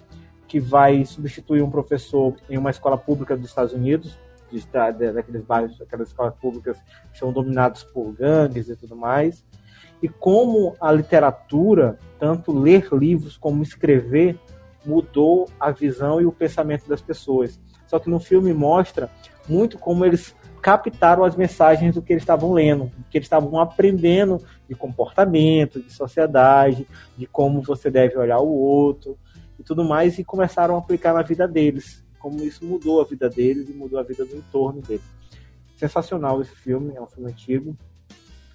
que 0.48 0.60
vai 0.60 1.06
substituir 1.06 1.62
um 1.62 1.70
professor 1.70 2.36
em 2.50 2.58
uma 2.58 2.70
escola 2.70 2.98
pública 2.98 3.36
dos 3.36 3.50
Estados 3.50 3.74
Unidos, 3.74 4.18
de, 4.52 5.12
daqueles 5.12 5.44
bairros, 5.44 5.82
aquelas 5.82 6.10
escolas 6.10 6.34
públicas 6.36 6.78
que 7.12 7.18
são 7.18 7.32
dominadas 7.32 7.84
por 7.84 8.12
gangues 8.14 8.70
e 8.70 8.76
tudo 8.76 8.96
mais. 8.96 9.44
E 10.02 10.08
como 10.08 10.76
a 10.80 10.92
literatura, 10.92 11.98
tanto 12.20 12.58
ler 12.58 12.88
livros 12.94 13.38
como 13.38 13.64
escrever, 13.64 14.40
mudou 14.86 15.50
a 15.60 15.72
visão 15.72 16.22
e 16.22 16.26
o 16.26 16.32
pensamento 16.32 16.88
das 16.88 17.02
pessoas. 17.02 17.60
Só 17.88 17.98
que 18.00 18.10
no 18.10 18.20
filme 18.20 18.54
mostra 18.54 19.10
muito 19.48 19.78
como 19.78 20.06
eles 20.06 20.36
captaram 20.66 21.24
as 21.24 21.36
mensagens 21.36 21.94
do 21.94 22.02
que 22.02 22.12
eles 22.12 22.24
estavam 22.24 22.52
lendo, 22.52 22.86
do 22.86 23.04
que 23.04 23.20
eles 23.20 23.28
estavam 23.28 23.60
aprendendo 23.60 24.44
de 24.68 24.74
comportamento, 24.74 25.80
de 25.80 25.94
sociedade, 25.94 26.88
de 27.16 27.28
como 27.28 27.62
você 27.62 27.92
deve 27.92 28.18
olhar 28.18 28.40
o 28.40 28.50
outro 28.50 29.16
e 29.60 29.64
tudo 29.64 29.84
mais, 29.84 30.18
e 30.18 30.24
começaram 30.24 30.74
a 30.74 30.80
aplicar 30.80 31.14
na 31.14 31.22
vida 31.22 31.48
deles, 31.48 32.04
como 32.18 32.42
isso 32.42 32.66
mudou 32.66 33.00
a 33.00 33.06
vida 33.06 33.30
deles 33.30 33.70
e 33.70 33.74
mudou 33.74 34.00
a 34.00 34.02
vida 34.04 34.26
do 34.26 34.36
entorno 34.36 34.82
deles. 34.82 35.06
Sensacional 35.78 36.42
esse 36.42 36.56
filme, 36.56 36.96
é 36.96 37.02
um 37.02 37.06
filme 37.06 37.30
antigo, 37.30 37.78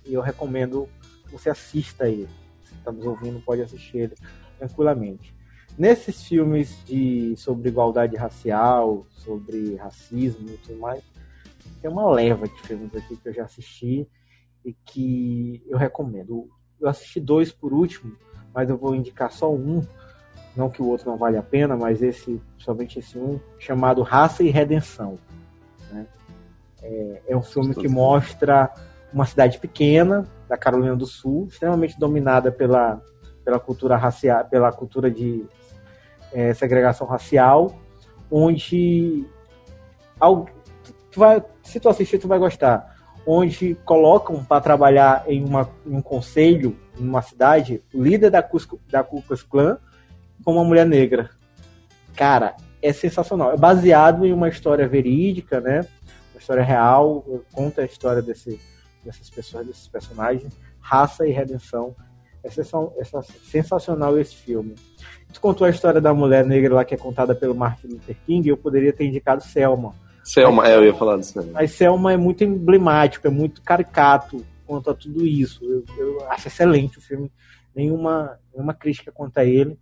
e 0.04 0.12
eu 0.12 0.20
recomendo 0.20 0.88
que 1.24 1.30
você 1.30 1.48
assista 1.48 2.08
ele. 2.08 2.28
Se 2.64 2.74
está 2.74 2.90
nos 2.90 3.06
ouvindo, 3.06 3.40
pode 3.40 3.62
assistir 3.62 3.98
ele 3.98 4.14
tranquilamente 4.58 5.32
nesses 5.78 6.24
filmes 6.24 6.76
de, 6.84 7.34
sobre 7.36 7.68
igualdade 7.68 8.16
racial, 8.16 9.06
sobre 9.10 9.76
racismo 9.76 10.50
e 10.50 10.56
tudo 10.58 10.78
mais, 10.80 11.02
tem 11.80 11.90
uma 11.90 12.10
leva 12.10 12.46
de 12.46 12.60
filmes 12.62 12.94
aqui 12.94 13.16
que 13.16 13.28
eu 13.28 13.32
já 13.32 13.44
assisti 13.44 14.08
e 14.64 14.72
que 14.84 15.62
eu 15.68 15.78
recomendo. 15.78 16.48
Eu 16.80 16.88
assisti 16.88 17.20
dois 17.20 17.50
por 17.52 17.72
último, 17.72 18.16
mas 18.54 18.68
eu 18.68 18.76
vou 18.76 18.94
indicar 18.94 19.32
só 19.32 19.52
um. 19.52 19.82
Não 20.56 20.68
que 20.68 20.82
o 20.82 20.88
outro 20.88 21.10
não 21.10 21.16
vale 21.16 21.36
a 21.36 21.42
pena, 21.42 21.76
mas 21.76 22.02
esse, 22.02 22.40
somente 22.58 22.98
esse 22.98 23.16
um, 23.16 23.38
chamado 23.58 24.02
Raça 24.02 24.42
e 24.42 24.50
Redenção. 24.50 25.18
Né? 25.90 26.06
É, 26.82 27.22
é 27.28 27.36
um 27.36 27.42
filme 27.42 27.74
que 27.74 27.88
mostra 27.88 28.70
uma 29.12 29.24
cidade 29.24 29.58
pequena 29.58 30.26
da 30.48 30.56
Carolina 30.56 30.96
do 30.96 31.06
Sul, 31.06 31.46
extremamente 31.46 31.98
dominada 31.98 32.50
pela, 32.50 33.00
pela 33.44 33.58
cultura 33.58 33.96
racial, 33.96 34.44
pela 34.46 34.72
cultura 34.72 35.10
de 35.10 35.46
é, 36.32 36.52
segregação 36.54 37.06
racial, 37.06 37.72
onde 38.30 39.24
tu 41.10 41.20
vai, 41.20 41.42
se 41.62 41.80
tu 41.80 41.88
assistir, 41.88 42.18
tu 42.18 42.28
vai 42.28 42.38
gostar. 42.38 42.96
Onde 43.26 43.76
colocam 43.84 44.42
para 44.44 44.62
trabalhar 44.62 45.24
em, 45.26 45.44
uma, 45.44 45.68
em 45.86 45.94
um 45.94 46.02
conselho, 46.02 46.76
em 46.98 47.06
uma 47.06 47.22
cidade, 47.22 47.82
o 47.92 48.02
líder 48.02 48.30
da, 48.30 48.42
Cusco, 48.42 48.80
da 48.88 49.02
Ku 49.02 49.22
Klux 49.22 49.42
Klan 49.42 49.78
como 50.44 50.58
uma 50.58 50.64
mulher 50.64 50.86
negra. 50.86 51.30
Cara, 52.16 52.56
é 52.82 52.92
sensacional. 52.92 53.52
É 53.52 53.56
baseado 53.56 54.26
em 54.26 54.32
uma 54.32 54.48
história 54.48 54.88
verídica, 54.88 55.60
né? 55.60 55.86
Uma 56.32 56.38
história 56.38 56.62
real. 56.62 57.24
Conta 57.52 57.82
a 57.82 57.84
história 57.84 58.22
desse, 58.22 58.60
dessas 59.04 59.28
pessoas, 59.28 59.66
desses 59.66 59.88
personagens. 59.88 60.52
Raça 60.80 61.26
e 61.26 61.30
redenção. 61.30 61.94
É 62.42 62.48
sensacional 62.48 64.18
esse 64.18 64.34
filme. 64.34 64.74
Tu 65.32 65.40
contou 65.40 65.66
a 65.66 65.70
história 65.70 66.00
da 66.00 66.14
mulher 66.14 66.44
negra 66.44 66.74
lá 66.74 66.84
que 66.84 66.94
é 66.94 66.96
contada 66.96 67.34
pelo 67.34 67.54
Martin 67.54 67.88
Luther 67.88 68.16
King, 68.26 68.48
eu 68.48 68.56
poderia 68.56 68.92
ter 68.92 69.04
indicado 69.04 69.44
Selma. 69.44 69.94
Selma, 70.30 70.68
é, 70.68 70.76
eu 70.76 70.84
ia 70.84 70.94
falar 70.94 71.16
disso. 71.18 71.44
Mas 71.52 71.72
Selma 71.72 72.12
é 72.12 72.16
muito 72.16 72.44
emblemático, 72.44 73.26
é 73.26 73.30
muito 73.30 73.60
caricato 73.62 74.46
quanto 74.64 74.88
a 74.88 74.94
tudo 74.94 75.26
isso. 75.26 75.64
Eu, 75.64 75.84
eu 75.98 76.30
acho 76.30 76.46
excelente 76.46 76.98
o 76.98 77.00
filme, 77.00 77.32
nenhuma, 77.74 78.38
nenhuma 78.54 78.72
crítica 78.72 79.10
quanto 79.10 79.38
a 79.38 79.44
ele. 79.44 79.76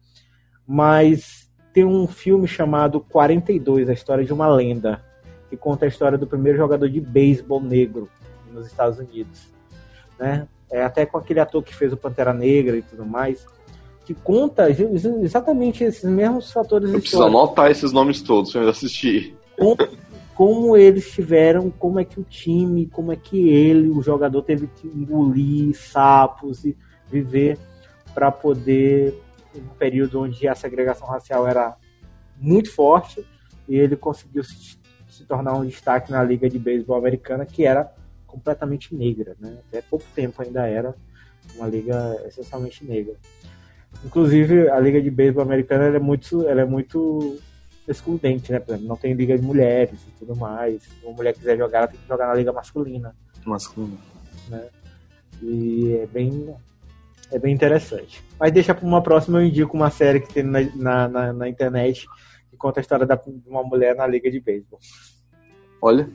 Mas 0.67 1.51
tem 1.73 1.85
um 1.85 2.09
filme 2.09 2.49
chamado 2.49 2.99
42, 2.99 3.91
a 3.91 3.93
história 3.93 4.25
de 4.25 4.33
uma 4.33 4.49
lenda, 4.49 5.05
que 5.51 5.57
conta 5.57 5.85
a 5.85 5.89
história 5.89 6.17
do 6.17 6.27
primeiro 6.27 6.57
jogador 6.57 6.89
de 6.89 7.01
beisebol 7.01 7.61
negro 7.61 8.09
nos 8.51 8.67
Estados 8.67 8.99
Unidos. 8.99 9.49
Né? 10.19 10.49
É, 10.71 10.83
até 10.83 11.05
com 11.05 11.19
aquele 11.19 11.41
ator 11.41 11.63
que 11.63 11.75
fez 11.75 11.93
o 11.93 11.97
Pantera 11.97 12.33
Negra 12.33 12.79
e 12.79 12.83
tudo 12.83 13.05
mais, 13.05 13.47
que 14.07 14.15
conta 14.15 14.71
exatamente 14.71 15.85
esses 15.85 16.05
mesmos 16.05 16.51
fatores 16.51 16.91
eu 16.91 17.01
preciso 17.01 17.23
anotar 17.23 17.71
esses 17.71 17.93
nomes 17.93 18.23
todos 18.23 18.51
para 18.51 18.63
eu 18.63 18.71
assistir. 18.71 19.37
Como, 19.59 19.77
como 20.39 20.77
eles 20.77 21.11
tiveram, 21.11 21.69
como 21.69 21.99
é 21.99 22.05
que 22.05 22.21
o 22.21 22.23
time, 22.23 22.87
como 22.87 23.11
é 23.11 23.17
que 23.17 23.49
ele, 23.49 23.89
o 23.89 24.01
jogador, 24.01 24.41
teve 24.43 24.69
que 24.69 24.87
engolir 24.87 25.77
sapos 25.77 26.65
e 26.65 26.77
viver 27.11 27.59
para 28.15 28.31
poder, 28.31 29.21
em 29.53 29.61
um 29.61 29.75
período 29.77 30.21
onde 30.21 30.47
a 30.47 30.55
segregação 30.55 31.09
racial 31.09 31.45
era 31.45 31.77
muito 32.37 32.73
forte, 32.73 33.27
e 33.69 33.75
ele 33.75 33.97
conseguiu 33.97 34.45
se, 34.45 34.79
se 35.09 35.25
tornar 35.25 35.55
um 35.55 35.67
destaque 35.67 36.13
na 36.13 36.23
Liga 36.23 36.49
de 36.49 36.57
Beisebol 36.57 36.97
Americana, 36.97 37.45
que 37.45 37.65
era 37.65 37.93
completamente 38.25 38.95
negra, 38.95 39.35
né? 39.41 39.59
Até 39.67 39.83
pouco 39.83 40.05
tempo 40.15 40.41
ainda 40.41 40.69
era 40.69 40.95
uma 41.57 41.67
liga 41.67 42.17
essencialmente 42.29 42.85
negra. 42.85 43.17
Inclusive, 44.05 44.71
a 44.71 44.79
liga 44.79 45.03
de 45.03 45.11
beisebol 45.11 45.43
americana 45.43 45.97
é 45.97 45.99
muito, 45.99 46.47
ela 46.47 46.61
é 46.61 46.65
muito 46.65 47.41
excludente, 47.91 48.53
né? 48.53 48.61
Por 48.61 48.73
exemplo, 48.73 48.89
não 48.89 48.97
tem 48.97 49.15
liga 49.15 49.37
de 49.37 49.45
mulheres 49.45 50.01
e 50.07 50.11
tudo 50.19 50.37
mais. 50.37 50.83
Se 50.83 51.05
uma 51.05 51.15
mulher 51.15 51.35
quiser 51.35 51.57
jogar, 51.57 51.79
ela 51.79 51.89
tem 51.89 52.01
que 52.01 52.09
jogar 52.09 52.29
na 52.29 52.35
liga 52.35 52.53
masculina. 52.53 53.15
Masculina. 53.45 53.99
Né? 54.49 54.69
E 55.43 55.99
é 56.03 56.07
bem, 56.07 56.55
é 57.31 57.39
bem 57.39 57.55
interessante. 57.55 58.25
Mas 58.39 58.53
deixa 58.53 58.75
para 58.75 58.87
uma 58.87 59.03
próxima, 59.03 59.41
eu 59.41 59.47
indico 59.47 59.77
uma 59.77 59.91
série 59.91 60.21
que 60.21 60.33
tem 60.33 60.43
na, 60.43 60.61
na, 60.75 61.09
na, 61.09 61.33
na 61.33 61.49
internet 61.49 62.07
que 62.51 62.57
conta 62.57 62.81
a 62.81 62.83
história 62.83 63.07
da, 63.07 63.15
de 63.15 63.49
uma 63.49 63.63
mulher 63.63 63.95
na 63.95 64.07
liga 64.07 64.31
de 64.31 64.41
beisebol. 64.41 64.79
Olha, 65.81 66.09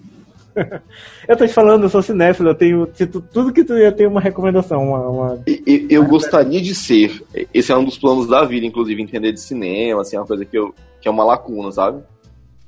eu 1.28 1.38
tô 1.38 1.46
te 1.46 1.54
falando, 1.54 1.84
eu 1.84 1.90
sou 1.90 2.02
cinéfilo, 2.02 2.50
eu 2.50 2.56
tenho. 2.56 2.88
tudo 3.32 3.54
que 3.54 3.64
tu 3.64 3.78
ia 3.78 3.92
ter 3.92 4.08
uma 4.08 4.22
recomendação. 4.22 4.90
Uma, 4.90 5.10
uma... 5.10 5.44
Eu, 5.46 5.88
eu 5.90 6.06
gostaria 6.06 6.62
de 6.62 6.76
ser. 6.76 7.24
Esse 7.54 7.72
é 7.72 7.78
um 7.78 7.86
dos 7.86 7.98
planos 7.98 8.28
da 8.28 8.44
vida, 8.46 8.66
inclusive, 8.66 9.02
entender 9.02 9.32
de 9.32 9.42
cinema, 9.42 10.02
assim, 10.02 10.16
é 10.16 10.20
uma 10.20 10.28
coisa 10.28 10.46
que, 10.46 10.58
eu, 10.58 10.74
que 11.02 11.08
é 11.08 11.12
uma 11.12 11.26
lacuna, 11.26 11.72
sabe? 11.72 12.04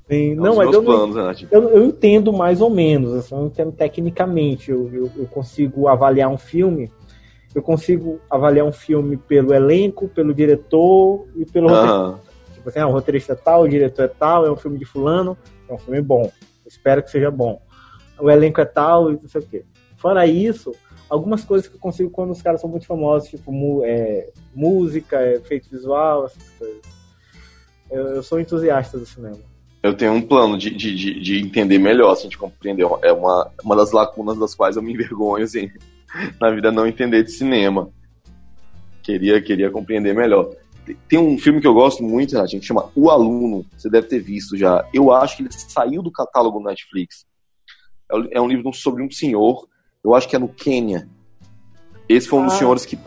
Sim, 0.10 0.34
é 0.34 0.36
não, 0.36 0.56
mas 0.56 0.72
eu, 0.72 0.84
planos, 0.84 1.16
né, 1.16 1.34
tipo... 1.34 1.54
eu, 1.54 1.70
eu, 1.70 1.86
entendo 1.86 2.32
mais 2.32 2.62
ou 2.62 2.70
menos, 2.70 3.14
assim, 3.14 3.36
eu 3.36 3.46
entendo 3.46 3.72
tecnicamente. 3.72 4.72
Eu, 4.72 4.90
eu, 4.94 5.12
eu, 5.18 5.26
consigo 5.26 5.88
avaliar 5.88 6.30
um 6.30 6.38
filme, 6.38 6.92
eu 7.54 7.62
consigo 7.62 8.20
avaliar 8.30 8.66
um 8.66 8.72
filme 8.72 9.18
pelo 9.18 9.54
elenco, 9.54 10.08
pelo 10.08 10.34
diretor 10.34 11.26
e 11.36 11.46
pelo 11.46 11.70
roteirista. 11.70 12.36
Tipo 12.54 12.70
assim, 12.70 12.80
ah, 12.80 12.88
o 12.88 12.92
roteirista 12.92 13.34
é 13.34 13.36
tal, 13.36 13.64
o 13.64 13.70
diretor 13.70 14.06
é 14.06 14.08
tal, 14.08 14.46
é 14.46 14.52
um 14.52 14.56
filme 14.56 14.78
de 14.78 14.86
fulano, 14.86 15.38
é 15.68 15.74
um 15.74 15.78
filme 15.78 16.02
bom. 16.02 16.32
Espero 16.68 17.02
que 17.04 17.12
seja 17.12 17.30
bom 17.30 17.60
o 18.20 18.30
elenco 18.30 18.62
é 18.62 18.66
tal 18.66 19.12
e 19.12 19.20
não 19.22 19.28
sei 19.28 19.42
o 19.42 19.46
quê. 19.46 19.66
Fora 19.98 20.26
isso, 20.28 20.72
algumas 21.10 21.44
coisas 21.44 21.68
que 21.68 21.76
eu 21.76 21.80
consigo 21.80 22.10
quando 22.10 22.32
os 22.32 22.42
caras 22.42 22.62
são 22.62 22.70
muito 22.70 22.86
famosos, 22.86 23.30
tipo 23.30 23.84
é, 23.84 24.30
música, 24.54 25.22
efeito 25.34 25.70
visual, 25.70 26.26
essas 26.26 26.50
coisas. 26.58 26.82
Eu, 27.90 28.08
eu, 28.08 28.24
sou 28.24 28.40
entusiasta 28.40 28.98
do 28.98 29.06
cinema. 29.06 29.40
Eu 29.84 29.96
tenho 29.96 30.14
um 30.14 30.22
plano 30.22 30.58
de, 30.58 30.72
de, 30.72 30.96
de, 30.96 31.20
de 31.20 31.40
entender 31.40 31.78
melhor, 31.78 32.12
assim, 32.12 32.28
de 32.28 32.38
compreender. 32.38 32.88
É 33.04 33.14
uma, 33.14 33.52
uma 33.64 33.76
das 33.76 33.92
lacunas 33.92 34.38
das 34.38 34.56
quais 34.56 34.76
eu 34.76 34.82
me 34.82 34.94
envergonho, 34.94 35.44
assim, 35.44 35.70
na 36.42 36.50
vida 36.50 36.72
não 36.72 36.88
entender 36.88 37.24
de 37.24 37.32
cinema. 37.32 37.90
Queria, 39.04 39.40
queria 39.40 39.70
compreender 39.70 40.16
melhor. 40.16 40.50
Tem 41.08 41.20
um 41.20 41.38
filme 41.38 41.62
que 41.62 41.68
eu 41.68 41.74
gosto 41.74 42.04
muito, 42.04 42.40
a 42.40 42.46
gente 42.48 42.66
chama 42.66 42.90
O 42.96 43.10
Aluno. 43.10 43.66
Você 43.78 43.90
deve 43.90 44.08
ter 44.08 44.20
visto 44.20 44.58
já. 44.58 44.88
Eu 44.92 45.12
acho 45.12 45.38
que 45.38 45.44
ele 45.44 45.52
saiu 45.52 46.02
do 46.02 46.12
catálogo 46.12 46.60
Netflix 46.60 47.26
é 48.32 48.40
um 48.40 48.48
livro 48.48 48.74
sobre 48.74 49.04
um 49.04 49.10
senhor, 49.10 49.68
eu 50.04 50.14
acho 50.14 50.28
que 50.28 50.36
é 50.36 50.40
no 50.40 50.48
Quênia. 50.48 51.08
Esse 52.08 52.28
foi 52.28 52.40
um 52.40 52.44
ah. 52.44 52.46
dos 52.46 52.56
senhores 52.56 52.86
que, 52.86 52.98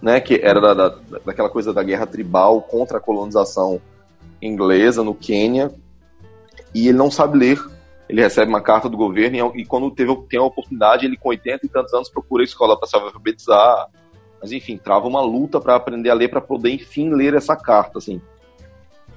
né, 0.00 0.20
que 0.20 0.40
era 0.42 0.60
da, 0.60 0.74
da, 0.74 0.98
daquela 1.26 1.50
coisa 1.50 1.72
da 1.72 1.82
guerra 1.82 2.06
tribal 2.06 2.62
contra 2.62 2.98
a 2.98 3.00
colonização 3.00 3.80
inglesa 4.40 5.04
no 5.04 5.14
Quênia. 5.14 5.70
E 6.74 6.88
ele 6.88 6.96
não 6.96 7.10
sabe 7.10 7.38
ler. 7.38 7.60
Ele 8.08 8.22
recebe 8.22 8.48
uma 8.48 8.60
carta 8.60 8.88
do 8.88 8.96
governo 8.96 9.52
e, 9.54 9.60
e 9.60 9.64
quando 9.64 9.90
teve, 9.90 10.14
tem 10.28 10.40
a 10.40 10.42
oportunidade, 10.42 11.06
ele 11.06 11.16
com 11.16 11.28
80 11.28 11.66
e 11.66 11.68
tantos 11.68 11.94
anos 11.94 12.08
procura 12.08 12.42
a 12.42 12.44
escola 12.44 12.76
para 12.76 12.88
se 12.88 12.96
alfabetizar. 12.96 13.88
Mas 14.40 14.50
enfim, 14.50 14.76
trava 14.78 15.06
uma 15.06 15.20
luta 15.20 15.60
para 15.60 15.76
aprender 15.76 16.10
a 16.10 16.14
ler 16.14 16.28
para 16.28 16.40
poder 16.40 16.70
enfim 16.70 17.10
ler 17.10 17.34
essa 17.34 17.54
carta, 17.54 17.98
assim. 17.98 18.20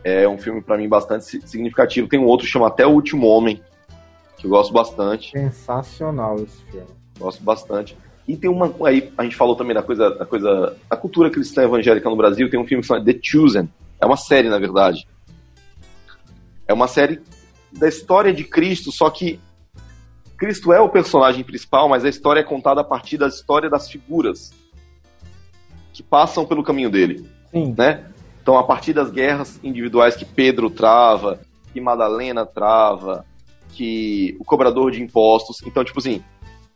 É 0.04 0.28
um 0.28 0.38
filme 0.38 0.62
para 0.62 0.78
mim 0.78 0.90
bastante 0.90 1.26
significativo. 1.48 2.10
Tem 2.10 2.20
um 2.20 2.26
outro 2.26 2.46
chama 2.46 2.68
Até 2.68 2.86
o 2.86 2.92
Último 2.92 3.26
Homem, 3.26 3.64
que 4.44 4.48
eu 4.48 4.52
gosto 4.52 4.74
bastante. 4.74 5.32
Sensacional 5.32 6.36
esse 6.36 6.62
filme. 6.66 6.88
Gosto 7.18 7.42
bastante. 7.42 7.98
E 8.28 8.36
tem 8.36 8.50
uma. 8.50 8.74
Aí 8.86 9.12
a 9.18 9.24
gente 9.24 9.38
falou 9.38 9.56
também 9.56 9.74
da 9.74 9.82
coisa, 9.82 10.10
da 10.10 10.26
coisa. 10.26 10.76
A 10.90 10.98
cultura 10.98 11.30
cristã 11.30 11.64
evangélica 11.64 12.10
no 12.10 12.18
Brasil. 12.18 12.50
Tem 12.50 12.60
um 12.60 12.68
filme 12.68 12.82
que 12.82 12.88
chama 12.88 13.04
The 13.04 13.18
Chosen. 13.24 13.70
É 14.02 14.06
uma 14.06 14.18
série, 14.18 14.50
na 14.50 14.60
verdade. 14.60 15.08
É 16.68 16.74
uma 16.74 16.90
série 16.90 17.22
da 17.72 17.88
história 17.88 18.34
de 18.34 18.44
Cristo, 18.44 18.92
só 18.92 19.10
que 19.10 19.40
Cristo 20.38 20.74
é 20.74 20.80
o 20.80 20.90
personagem 20.90 21.44
principal, 21.44 21.88
mas 21.88 22.04
a 22.04 22.10
história 22.10 22.42
é 22.42 22.44
contada 22.44 22.82
a 22.82 22.84
partir 22.84 23.18
da 23.18 23.28
história 23.28 23.70
das 23.70 23.90
figuras 23.90 24.54
que 25.94 26.04
passam 26.04 26.46
pelo 26.46 26.64
caminho 26.64 26.90
dele. 26.90 27.30
Sim. 27.50 27.74
Né? 27.78 28.06
Então, 28.42 28.58
a 28.58 28.64
partir 28.64 28.92
das 28.92 29.10
guerras 29.10 29.60
individuais 29.64 30.16
que 30.16 30.26
Pedro 30.26 30.70
trava, 30.70 31.40
que 31.72 31.80
Madalena 31.80 32.46
trava, 32.46 33.26
que 33.74 34.36
o 34.40 34.44
cobrador 34.44 34.92
de 34.92 35.02
impostos. 35.02 35.62
Então, 35.66 35.84
tipo 35.84 36.00
assim, 36.00 36.24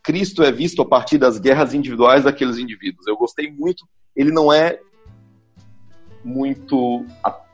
Cristo 0.04 0.44
é 0.44 0.52
visto 0.52 0.82
a 0.82 0.86
partir 0.86 1.18
das 1.18 1.40
guerras 1.40 1.74
individuais 1.74 2.24
daqueles 2.24 2.58
indivíduos. 2.58 3.08
Eu 3.08 3.18
gostei 3.18 3.52
muito. 3.52 3.86
Ele 4.16 4.32
não 4.32 4.52
é 4.52 4.80
muito. 6.24 7.06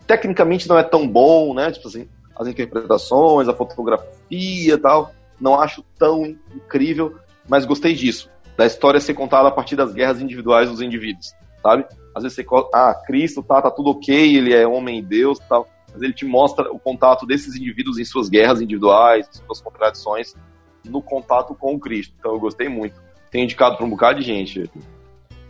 Tecnicamente 0.07 0.67
não 0.67 0.77
é 0.77 0.83
tão 0.83 1.07
bom, 1.07 1.53
né? 1.53 1.71
Tipo 1.71 1.87
assim, 1.87 2.07
as 2.35 2.47
interpretações, 2.47 3.47
a 3.47 3.53
fotografia 3.53 4.73
e 4.73 4.77
tal. 4.77 5.11
Não 5.39 5.59
acho 5.59 5.83
tão 5.97 6.25
incrível, 6.25 7.15
mas 7.47 7.65
gostei 7.65 7.93
disso. 7.93 8.29
Da 8.55 8.65
história 8.65 8.99
ser 8.99 9.13
contada 9.13 9.47
a 9.47 9.51
partir 9.51 9.75
das 9.75 9.93
guerras 9.93 10.21
individuais 10.21 10.69
dos 10.69 10.81
indivíduos, 10.81 11.33
sabe? 11.61 11.85
Às 12.15 12.23
vezes 12.23 12.35
você. 12.35 12.45
Ah, 12.73 12.93
Cristo, 13.05 13.41
tá, 13.41 13.61
tá 13.61 13.71
tudo 13.71 13.89
ok, 13.89 14.37
ele 14.37 14.53
é 14.53 14.65
homem 14.67 14.99
e 14.99 15.01
Deus 15.01 15.39
tal 15.49 15.67
mas 15.93 16.01
ele 16.01 16.13
te 16.13 16.25
mostra 16.25 16.71
o 16.71 16.79
contato 16.79 17.25
desses 17.25 17.55
indivíduos 17.55 17.99
em 17.99 18.05
suas 18.05 18.27
guerras 18.27 18.59
individuais, 18.59 19.29
em 19.29 19.45
suas 19.45 19.61
contradições, 19.61 20.35
no 20.83 21.01
contato 21.01 21.53
com 21.53 21.75
o 21.75 21.79
Cristo. 21.79 22.13
Então 22.19 22.33
eu 22.33 22.39
gostei 22.39 22.67
muito. 22.67 23.01
Tem 23.31 23.43
indicado 23.43 23.77
para 23.77 23.85
um 23.85 23.89
bocado 23.89 24.19
de 24.19 24.25
gente. 24.25 24.69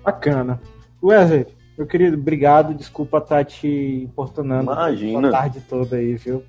Bacana. 0.03 0.61
Wesley, 1.01 1.47
meu 1.77 1.87
querido, 1.87 2.17
obrigado. 2.17 2.73
Desculpa 2.73 3.17
estar 3.17 3.37
tá 3.37 3.43
te 3.43 3.67
importunando 3.67 4.71
Imagina. 4.71 5.29
a 5.29 5.31
tarde 5.31 5.61
toda 5.61 5.95
aí, 5.95 6.15
viu? 6.15 6.43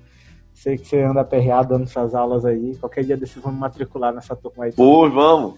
Sei 0.55 0.77
que 0.77 0.87
você 0.87 1.01
anda 1.01 1.19
aperreado 1.19 1.69
dando 1.69 1.85
suas 1.85 2.15
aulas 2.15 2.45
aí. 2.45 2.75
Qualquer 2.77 3.03
dia 3.03 3.17
desses 3.17 3.41
vamos 3.43 3.59
matricular 3.59 4.13
nessa 4.13 4.35
turma 4.35 4.63
aí. 4.63 4.71
Pô, 4.71 5.07
vamos! 5.09 5.55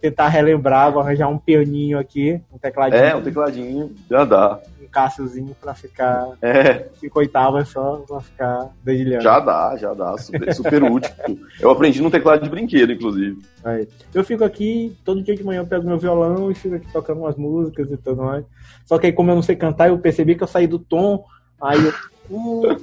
Tentar 0.00 0.28
relembrar, 0.28 0.90
vou 0.90 1.02
arranjar 1.02 1.28
um 1.28 1.38
pianinho 1.38 1.98
aqui, 1.98 2.40
um 2.50 2.58
tecladinho. 2.58 3.02
É, 3.02 3.14
um 3.14 3.22
tecladinho, 3.22 3.94
já 4.10 4.24
dá. 4.24 4.58
Um 4.82 4.86
Cássiozinho 4.86 5.54
pra 5.60 5.74
ficar. 5.74 6.30
É. 6.40 6.88
Cinco 6.94 7.18
oitavas 7.18 7.68
só 7.68 8.02
pra 8.08 8.20
ficar 8.20 8.70
dedilhando. 8.82 9.22
Já 9.22 9.38
dá, 9.38 9.76
já 9.76 9.92
dá. 9.92 10.16
Super, 10.16 10.54
super 10.54 10.82
útil. 10.84 11.12
Eu 11.60 11.70
aprendi 11.70 12.00
no 12.00 12.10
teclado 12.10 12.42
de 12.42 12.50
brinquedo, 12.50 12.92
inclusive. 12.92 13.38
Aí. 13.62 13.86
Eu 14.14 14.24
fico 14.24 14.44
aqui, 14.44 14.96
todo 15.04 15.22
dia 15.22 15.36
de 15.36 15.44
manhã 15.44 15.60
eu 15.60 15.66
pego 15.66 15.86
meu 15.86 15.98
violão 15.98 16.50
e 16.50 16.54
fico 16.54 16.74
aqui 16.74 16.90
tocando 16.90 17.20
umas 17.20 17.36
músicas 17.36 17.90
e 17.92 17.98
tudo 17.98 18.22
mais. 18.22 18.44
Só 18.86 18.98
que 18.98 19.06
aí, 19.06 19.12
como 19.12 19.30
eu 19.30 19.34
não 19.34 19.42
sei 19.42 19.56
cantar, 19.56 19.88
eu 19.88 19.98
percebi 19.98 20.34
que 20.34 20.42
eu 20.42 20.48
saí 20.48 20.66
do 20.66 20.78
tom, 20.78 21.24
aí 21.60 21.78
eu 21.84 21.92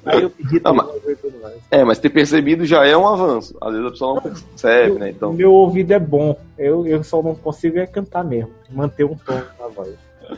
aí 0.06 0.24
eu 0.24 0.30
pedi 0.30 0.60
não, 0.64 0.74
mas, 0.74 0.88
É, 1.72 1.84
mas 1.84 2.00
ter 2.00 2.10
percebido 2.10 2.66
já 2.66 2.86
é 2.86 2.96
um 2.96 3.08
avanço. 3.08 3.56
Às 3.62 3.72
vezes 3.72 3.88
a 3.88 3.92
pessoa 3.92 4.16
não 4.16 4.22
percebe, 4.22 5.00
né? 5.00 5.10
Então... 5.10 5.34
Meu 5.34 5.54
ouvido 5.54 5.92
é 5.92 6.00
bom. 6.00 6.38
Eu, 6.58 6.86
eu 6.86 7.04
só 7.04 7.22
não 7.22 7.36
consigo 7.36 7.80
é 7.80 7.88
cantar 7.88 8.24
mesmo. 8.24 8.52
Manter 8.70 9.06
um 9.06 9.16
tom 9.16 9.42
na 9.60 9.68
voz. 9.68 9.96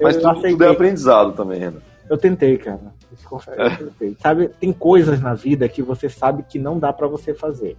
Mas 0.00 0.16
eu 0.16 0.22
tudo, 0.22 0.42
tudo, 0.42 0.64
é 0.64 0.68
aprendizado 0.68 1.32
também, 1.32 1.58
Renan. 1.58 1.82
Eu 2.08 2.16
tentei, 2.16 2.56
cara. 2.56 2.80
Eu 3.56 3.76
tentei. 3.76 4.16
Sabe, 4.20 4.48
tem 4.48 4.72
coisas 4.72 5.20
na 5.20 5.34
vida 5.34 5.68
que 5.68 5.82
você 5.82 6.08
sabe 6.08 6.44
que 6.48 6.58
não 6.58 6.78
dá 6.78 6.92
para 6.92 7.06
você 7.06 7.34
fazer. 7.34 7.76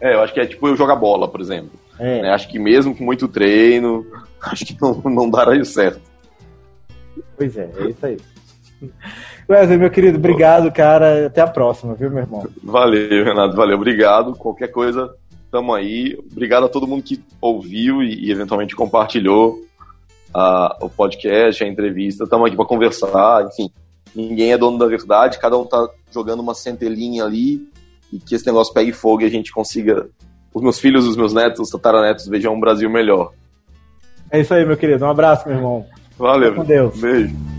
É, 0.00 0.14
eu 0.14 0.22
acho 0.22 0.32
que 0.32 0.40
é 0.40 0.46
tipo 0.46 0.66
eu 0.66 0.76
jogar 0.76 0.96
bola, 0.96 1.28
por 1.28 1.40
exemplo. 1.40 1.70
É. 1.98 2.22
Né? 2.22 2.30
Acho 2.30 2.48
que 2.48 2.58
mesmo 2.58 2.96
com 2.96 3.04
muito 3.04 3.28
treino, 3.28 4.06
acho 4.40 4.64
que 4.64 4.76
não, 4.80 4.94
não 5.04 5.30
dará 5.30 5.62
certo. 5.64 6.00
Pois 7.36 7.56
é, 7.56 7.70
é 7.78 7.90
isso 7.90 8.06
aí. 8.06 8.16
Wesley, 9.48 9.78
meu 9.78 9.90
querido, 9.90 10.18
obrigado, 10.18 10.70
cara. 10.72 11.26
Até 11.26 11.40
a 11.40 11.46
próxima, 11.46 11.94
viu, 11.94 12.10
meu 12.10 12.20
irmão? 12.20 12.46
Valeu, 12.62 13.24
Renato, 13.24 13.56
valeu, 13.56 13.76
obrigado. 13.76 14.34
Qualquer 14.34 14.68
coisa, 14.68 15.14
tamo 15.50 15.74
aí. 15.74 16.18
Obrigado 16.30 16.66
a 16.66 16.68
todo 16.68 16.86
mundo 16.86 17.02
que 17.02 17.22
ouviu 17.40 18.02
e, 18.02 18.26
e 18.26 18.30
eventualmente 18.30 18.76
compartilhou 18.76 19.58
a, 20.32 20.76
o 20.80 20.88
podcast, 20.88 21.62
a 21.62 21.66
entrevista. 21.66 22.24
Estamos 22.24 22.46
aqui 22.46 22.56
para 22.56 22.66
conversar, 22.66 23.46
enfim. 23.46 23.70
Ninguém 24.14 24.52
é 24.52 24.58
dono 24.58 24.78
da 24.78 24.86
verdade, 24.86 25.38
cada 25.38 25.56
um 25.56 25.64
tá 25.64 25.88
jogando 26.12 26.40
uma 26.40 26.54
centelinha 26.54 27.24
ali 27.24 27.68
e 28.12 28.18
que 28.18 28.34
esse 28.34 28.46
negócio 28.46 28.72
pegue 28.72 28.92
fogo 28.92 29.22
e 29.22 29.26
a 29.26 29.30
gente 29.30 29.52
consiga. 29.52 30.08
Os 30.52 30.62
meus 30.62 30.78
filhos, 30.78 31.06
os 31.06 31.16
meus 31.16 31.32
netos, 31.32 31.60
os 31.60 31.70
tataranetos 31.70 32.26
vejam 32.26 32.54
um 32.54 32.60
Brasil 32.60 32.88
melhor. 32.88 33.32
É 34.30 34.40
isso 34.40 34.52
aí, 34.52 34.64
meu 34.64 34.76
querido. 34.76 35.04
Um 35.04 35.10
abraço, 35.10 35.46
meu 35.46 35.56
irmão. 35.56 35.86
Valeu. 36.18 36.54
com 36.54 36.64
Deus. 36.64 36.98
Beijo. 36.98 37.57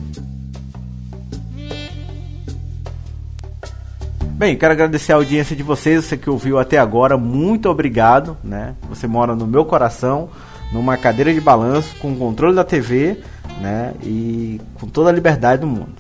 Bem, 4.40 4.56
quero 4.56 4.72
agradecer 4.72 5.12
a 5.12 5.18
audiência 5.18 5.54
de 5.54 5.62
vocês, 5.62 6.06
você 6.06 6.16
que 6.16 6.30
ouviu 6.30 6.58
até 6.58 6.78
agora, 6.78 7.18
muito 7.18 7.68
obrigado, 7.68 8.38
né? 8.42 8.74
Você 8.88 9.06
mora 9.06 9.36
no 9.36 9.46
meu 9.46 9.66
coração, 9.66 10.30
numa 10.72 10.96
cadeira 10.96 11.34
de 11.34 11.42
balanço, 11.42 11.94
com 11.98 12.14
o 12.14 12.16
controle 12.16 12.56
da 12.56 12.64
TV, 12.64 13.18
né? 13.60 13.94
E 14.02 14.62
com 14.76 14.88
toda 14.88 15.10
a 15.10 15.12
liberdade 15.12 15.60
do 15.60 15.68
mundo. 15.68 15.92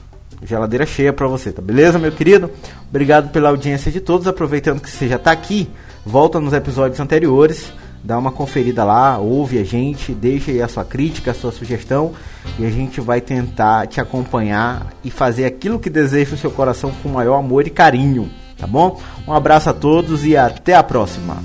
Geladeira 0.41 0.85
cheia 0.85 1.11
para 1.11 1.27
você, 1.27 1.51
tá 1.51 1.61
beleza, 1.61 1.99
meu 1.99 2.13
querido? 2.13 2.49
Obrigado 2.89 3.29
pela 3.29 3.49
audiência 3.49 3.91
de 3.91 3.99
todos. 3.99 4.25
Aproveitando 4.25 4.79
que 4.79 4.89
você 4.89 5.09
já 5.09 5.19
tá 5.19 5.33
aqui, 5.33 5.69
volta 6.05 6.39
nos 6.39 6.53
episódios 6.53 7.01
anteriores, 7.01 7.73
dá 8.03 8.17
uma 8.17 8.31
conferida 8.31 8.83
lá, 8.83 9.17
ouve 9.17 9.57
a 9.57 9.63
gente, 9.63 10.13
deixa 10.13 10.51
aí 10.51 10.61
a 10.61 10.67
sua 10.67 10.85
crítica, 10.85 11.31
a 11.31 11.33
sua 11.33 11.51
sugestão 11.51 12.13
e 12.57 12.65
a 12.65 12.69
gente 12.69 13.01
vai 13.01 13.21
tentar 13.21 13.87
te 13.87 13.99
acompanhar 13.99 14.87
e 15.03 15.11
fazer 15.11 15.45
aquilo 15.45 15.79
que 15.79 15.89
deseja 15.89 16.35
o 16.35 16.37
seu 16.37 16.51
coração 16.51 16.91
com 17.03 17.09
maior 17.09 17.37
amor 17.37 17.67
e 17.67 17.69
carinho, 17.69 18.29
tá 18.57 18.67
bom? 18.67 18.99
Um 19.27 19.33
abraço 19.33 19.69
a 19.69 19.73
todos 19.73 20.25
e 20.25 20.35
até 20.35 20.75
a 20.75 20.83
próxima. 20.83 21.37